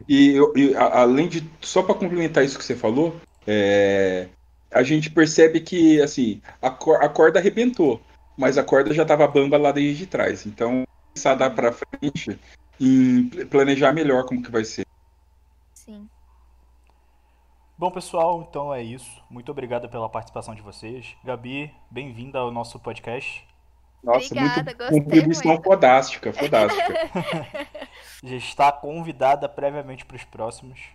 E, 0.08 0.30
eu- 0.32 0.54
e 0.56 0.76
a- 0.76 1.02
além 1.02 1.28
de. 1.28 1.44
Só 1.62 1.84
para 1.84 1.96
complementar 1.96 2.44
isso 2.44 2.58
que 2.58 2.64
você 2.64 2.76
falou, 2.76 3.16
é, 3.48 4.30
a 4.72 4.84
gente 4.84 5.10
percebe 5.10 5.60
que 5.62 6.02
assim, 6.02 6.42
a, 6.62 6.70
cor- 6.70 7.04
a 7.04 7.10
corda 7.10 7.40
arrebentou, 7.40 8.02
mas 8.38 8.58
a 8.58 8.64
corda 8.64 8.94
já 8.94 9.04
estava 9.04 9.28
bamba 9.28 9.58
lá 9.58 9.72
desde 9.72 10.06
trás. 10.08 10.46
Então, 10.46 10.84
começar 11.14 11.32
a 11.32 11.36
dar 11.36 11.50
para 11.52 11.72
frente 11.74 12.40
e 12.80 13.24
pl- 13.32 13.46
planejar 13.48 13.92
melhor 13.94 14.26
como 14.26 14.42
que 14.42 14.52
vai 14.52 14.64
ser. 14.64 14.86
Bom, 17.80 17.90
pessoal, 17.90 18.42
então 18.42 18.74
é 18.74 18.84
isso. 18.84 19.24
Muito 19.30 19.50
obrigado 19.54 19.88
pela 19.88 20.10
participação 20.10 20.54
de 20.54 20.62
vocês. 20.62 21.16
Gabi, 21.24 21.74
bem-vinda 21.90 22.38
ao 22.38 22.52
nosso 22.52 22.78
podcast. 22.78 23.48
Nossa, 24.04 24.26
Obrigada, 24.26 24.64
muito 24.64 24.78
gostei 24.78 25.02
contribuição 25.02 25.52
muito. 25.54 25.64
fodástica, 25.64 26.34
fodástica. 26.34 26.94
Já 28.22 28.36
está 28.36 28.70
convidada 28.70 29.48
previamente 29.48 30.06
para 30.06 30.18
os 30.18 30.26
próximos. 30.26 30.90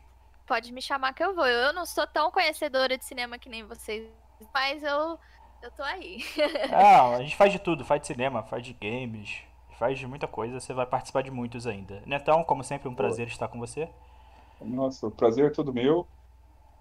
Pode 0.47 0.75
me 0.75 0.83
chamar 0.83 1.15
que 1.15 1.25
eu 1.25 1.35
vou. 1.35 1.47
Eu 1.47 1.73
não 1.73 1.87
sou 1.87 2.07
tão 2.07 2.31
conhecedora 2.31 2.99
de 2.99 3.05
cinema 3.07 3.39
que 3.39 3.49
nem 3.49 3.65
vocês, 3.65 4.07
mas 4.53 4.83
eu, 4.83 5.19
eu 5.63 5.71
tô 5.75 5.83
aí. 5.83 6.19
Ah, 6.71 7.17
a 7.17 7.23
gente 7.23 7.35
faz 7.35 7.51
de 7.51 7.61
tudo, 7.61 7.83
faz 7.83 8.03
de 8.03 8.09
cinema, 8.09 8.43
faz 8.43 8.63
de 8.63 8.75
games, 8.75 9.39
faz 9.79 9.99
de 9.99 10.07
muita 10.07 10.27
coisa, 10.27 10.61
você 10.61 10.75
vai 10.75 10.85
participar 10.85 11.23
de 11.23 11.31
muitos 11.31 11.67
ainda. 11.67 12.03
Então, 12.07 12.45
como 12.45 12.63
sempre, 12.63 12.91
um 12.91 12.95
prazer 12.95 13.27
estar 13.27 13.49
com 13.49 13.59
você. 13.59 13.89
Nossa, 14.61 15.07
o 15.07 15.11
prazer 15.11 15.47
é 15.47 15.51
todo 15.51 15.73
meu. 15.73 16.07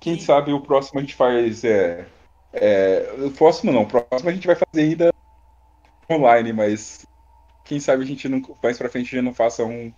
Quem 0.03 0.19
sabe 0.19 0.51
o 0.51 0.59
próximo 0.59 0.99
a 0.99 1.01
gente 1.01 1.15
faz. 1.15 1.63
É, 1.63 2.05
é, 2.51 3.15
o 3.19 3.31
próximo 3.31 3.71
não, 3.71 3.83
o 3.83 3.87
próximo 3.87 4.29
a 4.29 4.33
gente 4.33 4.45
vai 4.45 4.57
fazer 4.57 4.81
ainda 4.81 5.13
online, 6.11 6.51
mas 6.51 7.07
quem 7.63 7.79
sabe 7.79 8.03
a 8.03 8.05
gente 8.05 8.27
não, 8.27 8.41
mais 8.61 8.77
pra 8.77 8.89
frente 8.89 9.15
já 9.15 9.21
não 9.21 9.33
faça 9.33 9.63
um 9.63 9.93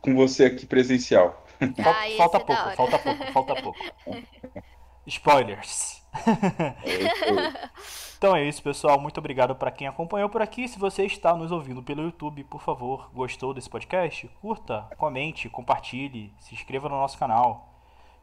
com 0.00 0.14
você 0.14 0.46
aqui 0.46 0.64
presencial. 0.64 1.44
Ah, 1.78 2.16
falta 2.16 2.36
é 2.36 2.40
da 2.40 2.44
pouco, 2.44 2.76
falta 2.76 2.98
pouco, 2.98 3.32
falta 3.32 3.62
pouco. 3.62 3.78
Spoilers. 5.06 6.02
Então 8.16 8.34
é 8.34 8.48
isso, 8.48 8.62
pessoal. 8.62 8.98
Muito 8.98 9.18
obrigado 9.18 9.54
para 9.54 9.70
quem 9.70 9.86
acompanhou 9.86 10.30
por 10.30 10.40
aqui. 10.40 10.66
Se 10.66 10.78
você 10.78 11.04
está 11.04 11.36
nos 11.36 11.52
ouvindo 11.52 11.82
pelo 11.82 12.04
YouTube, 12.04 12.42
por 12.44 12.62
favor, 12.62 13.10
gostou 13.12 13.52
desse 13.52 13.68
podcast? 13.68 14.26
Curta, 14.40 14.88
comente, 14.96 15.50
compartilhe, 15.50 16.32
se 16.38 16.54
inscreva 16.54 16.88
no 16.88 16.96
nosso 16.96 17.18
canal. 17.18 17.73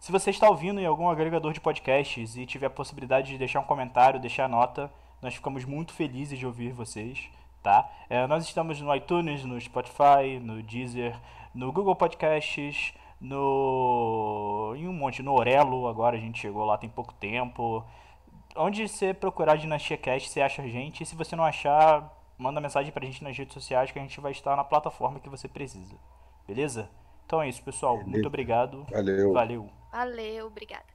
Se 0.02 0.12
você 0.12 0.32
está 0.32 0.50
ouvindo 0.50 0.82
em 0.82 0.86
algum 0.88 1.08
agregador 1.08 1.54
de 1.54 1.62
podcasts 1.62 2.36
e 2.36 2.44
tiver 2.44 2.66
a 2.66 2.72
possibilidade 2.72 3.30
de 3.30 3.38
deixar 3.38 3.60
um 3.60 3.64
comentário, 3.64 4.20
deixar 4.20 4.50
nota, 4.50 4.92
nós 5.22 5.36
ficamos 5.36 5.64
muito 5.64 5.94
felizes 5.94 6.40
de 6.40 6.46
ouvir 6.48 6.74
vocês, 6.74 7.30
tá? 7.62 7.88
É, 8.10 8.26
nós 8.26 8.44
estamos 8.44 8.82
no 8.82 8.96
iTunes, 8.96 9.46
no 9.46 9.62
Spotify, 9.62 10.40
no 10.42 10.64
Deezer, 10.64 11.16
no 11.54 11.72
Google 11.72 11.96
Podcasts, 11.96 12.96
no 13.22 14.74
em 14.76 14.88
um 14.88 14.94
monte, 14.94 15.22
no 15.22 15.36
Orelo, 15.36 15.88
agora 15.88 16.18
a 16.18 16.20
gente 16.20 16.40
chegou 16.40 16.66
lá 16.66 16.80
tem 16.80 16.90
pouco 16.90 17.14
tempo. 17.14 17.86
Onde 18.56 18.88
você 18.88 19.14
procurar 19.14 19.56
Dinastia 19.56 19.98
Cast, 19.98 20.30
você 20.30 20.42
acha 20.42 20.64
a 20.64 20.68
gente. 20.68 21.04
E 21.04 21.06
se 21.06 21.16
você 21.16 21.36
não 21.36 21.44
achar, 21.44 22.12
manda 22.40 22.60
mensagem 22.60 22.92
pra 22.92 23.06
gente 23.06 23.24
nas 23.24 23.38
redes 23.38 23.54
sociais 23.54 23.92
que 23.92 24.00
a 24.00 24.02
gente 24.02 24.20
vai 24.20 24.32
estar 24.32 24.56
na 24.56 24.64
plataforma 24.64 25.20
que 25.20 25.30
você 25.30 25.48
precisa. 25.48 25.96
Beleza? 26.48 26.90
Então 27.28 27.40
é 27.40 27.48
isso, 27.48 27.62
pessoal. 27.62 27.98
Muito 27.98 28.10
Beleza. 28.10 28.28
obrigado. 28.28 28.88
Valeu. 28.90 29.32
Valeu. 29.32 29.81
Valeu, 29.92 30.48
obrigada. 30.48 30.92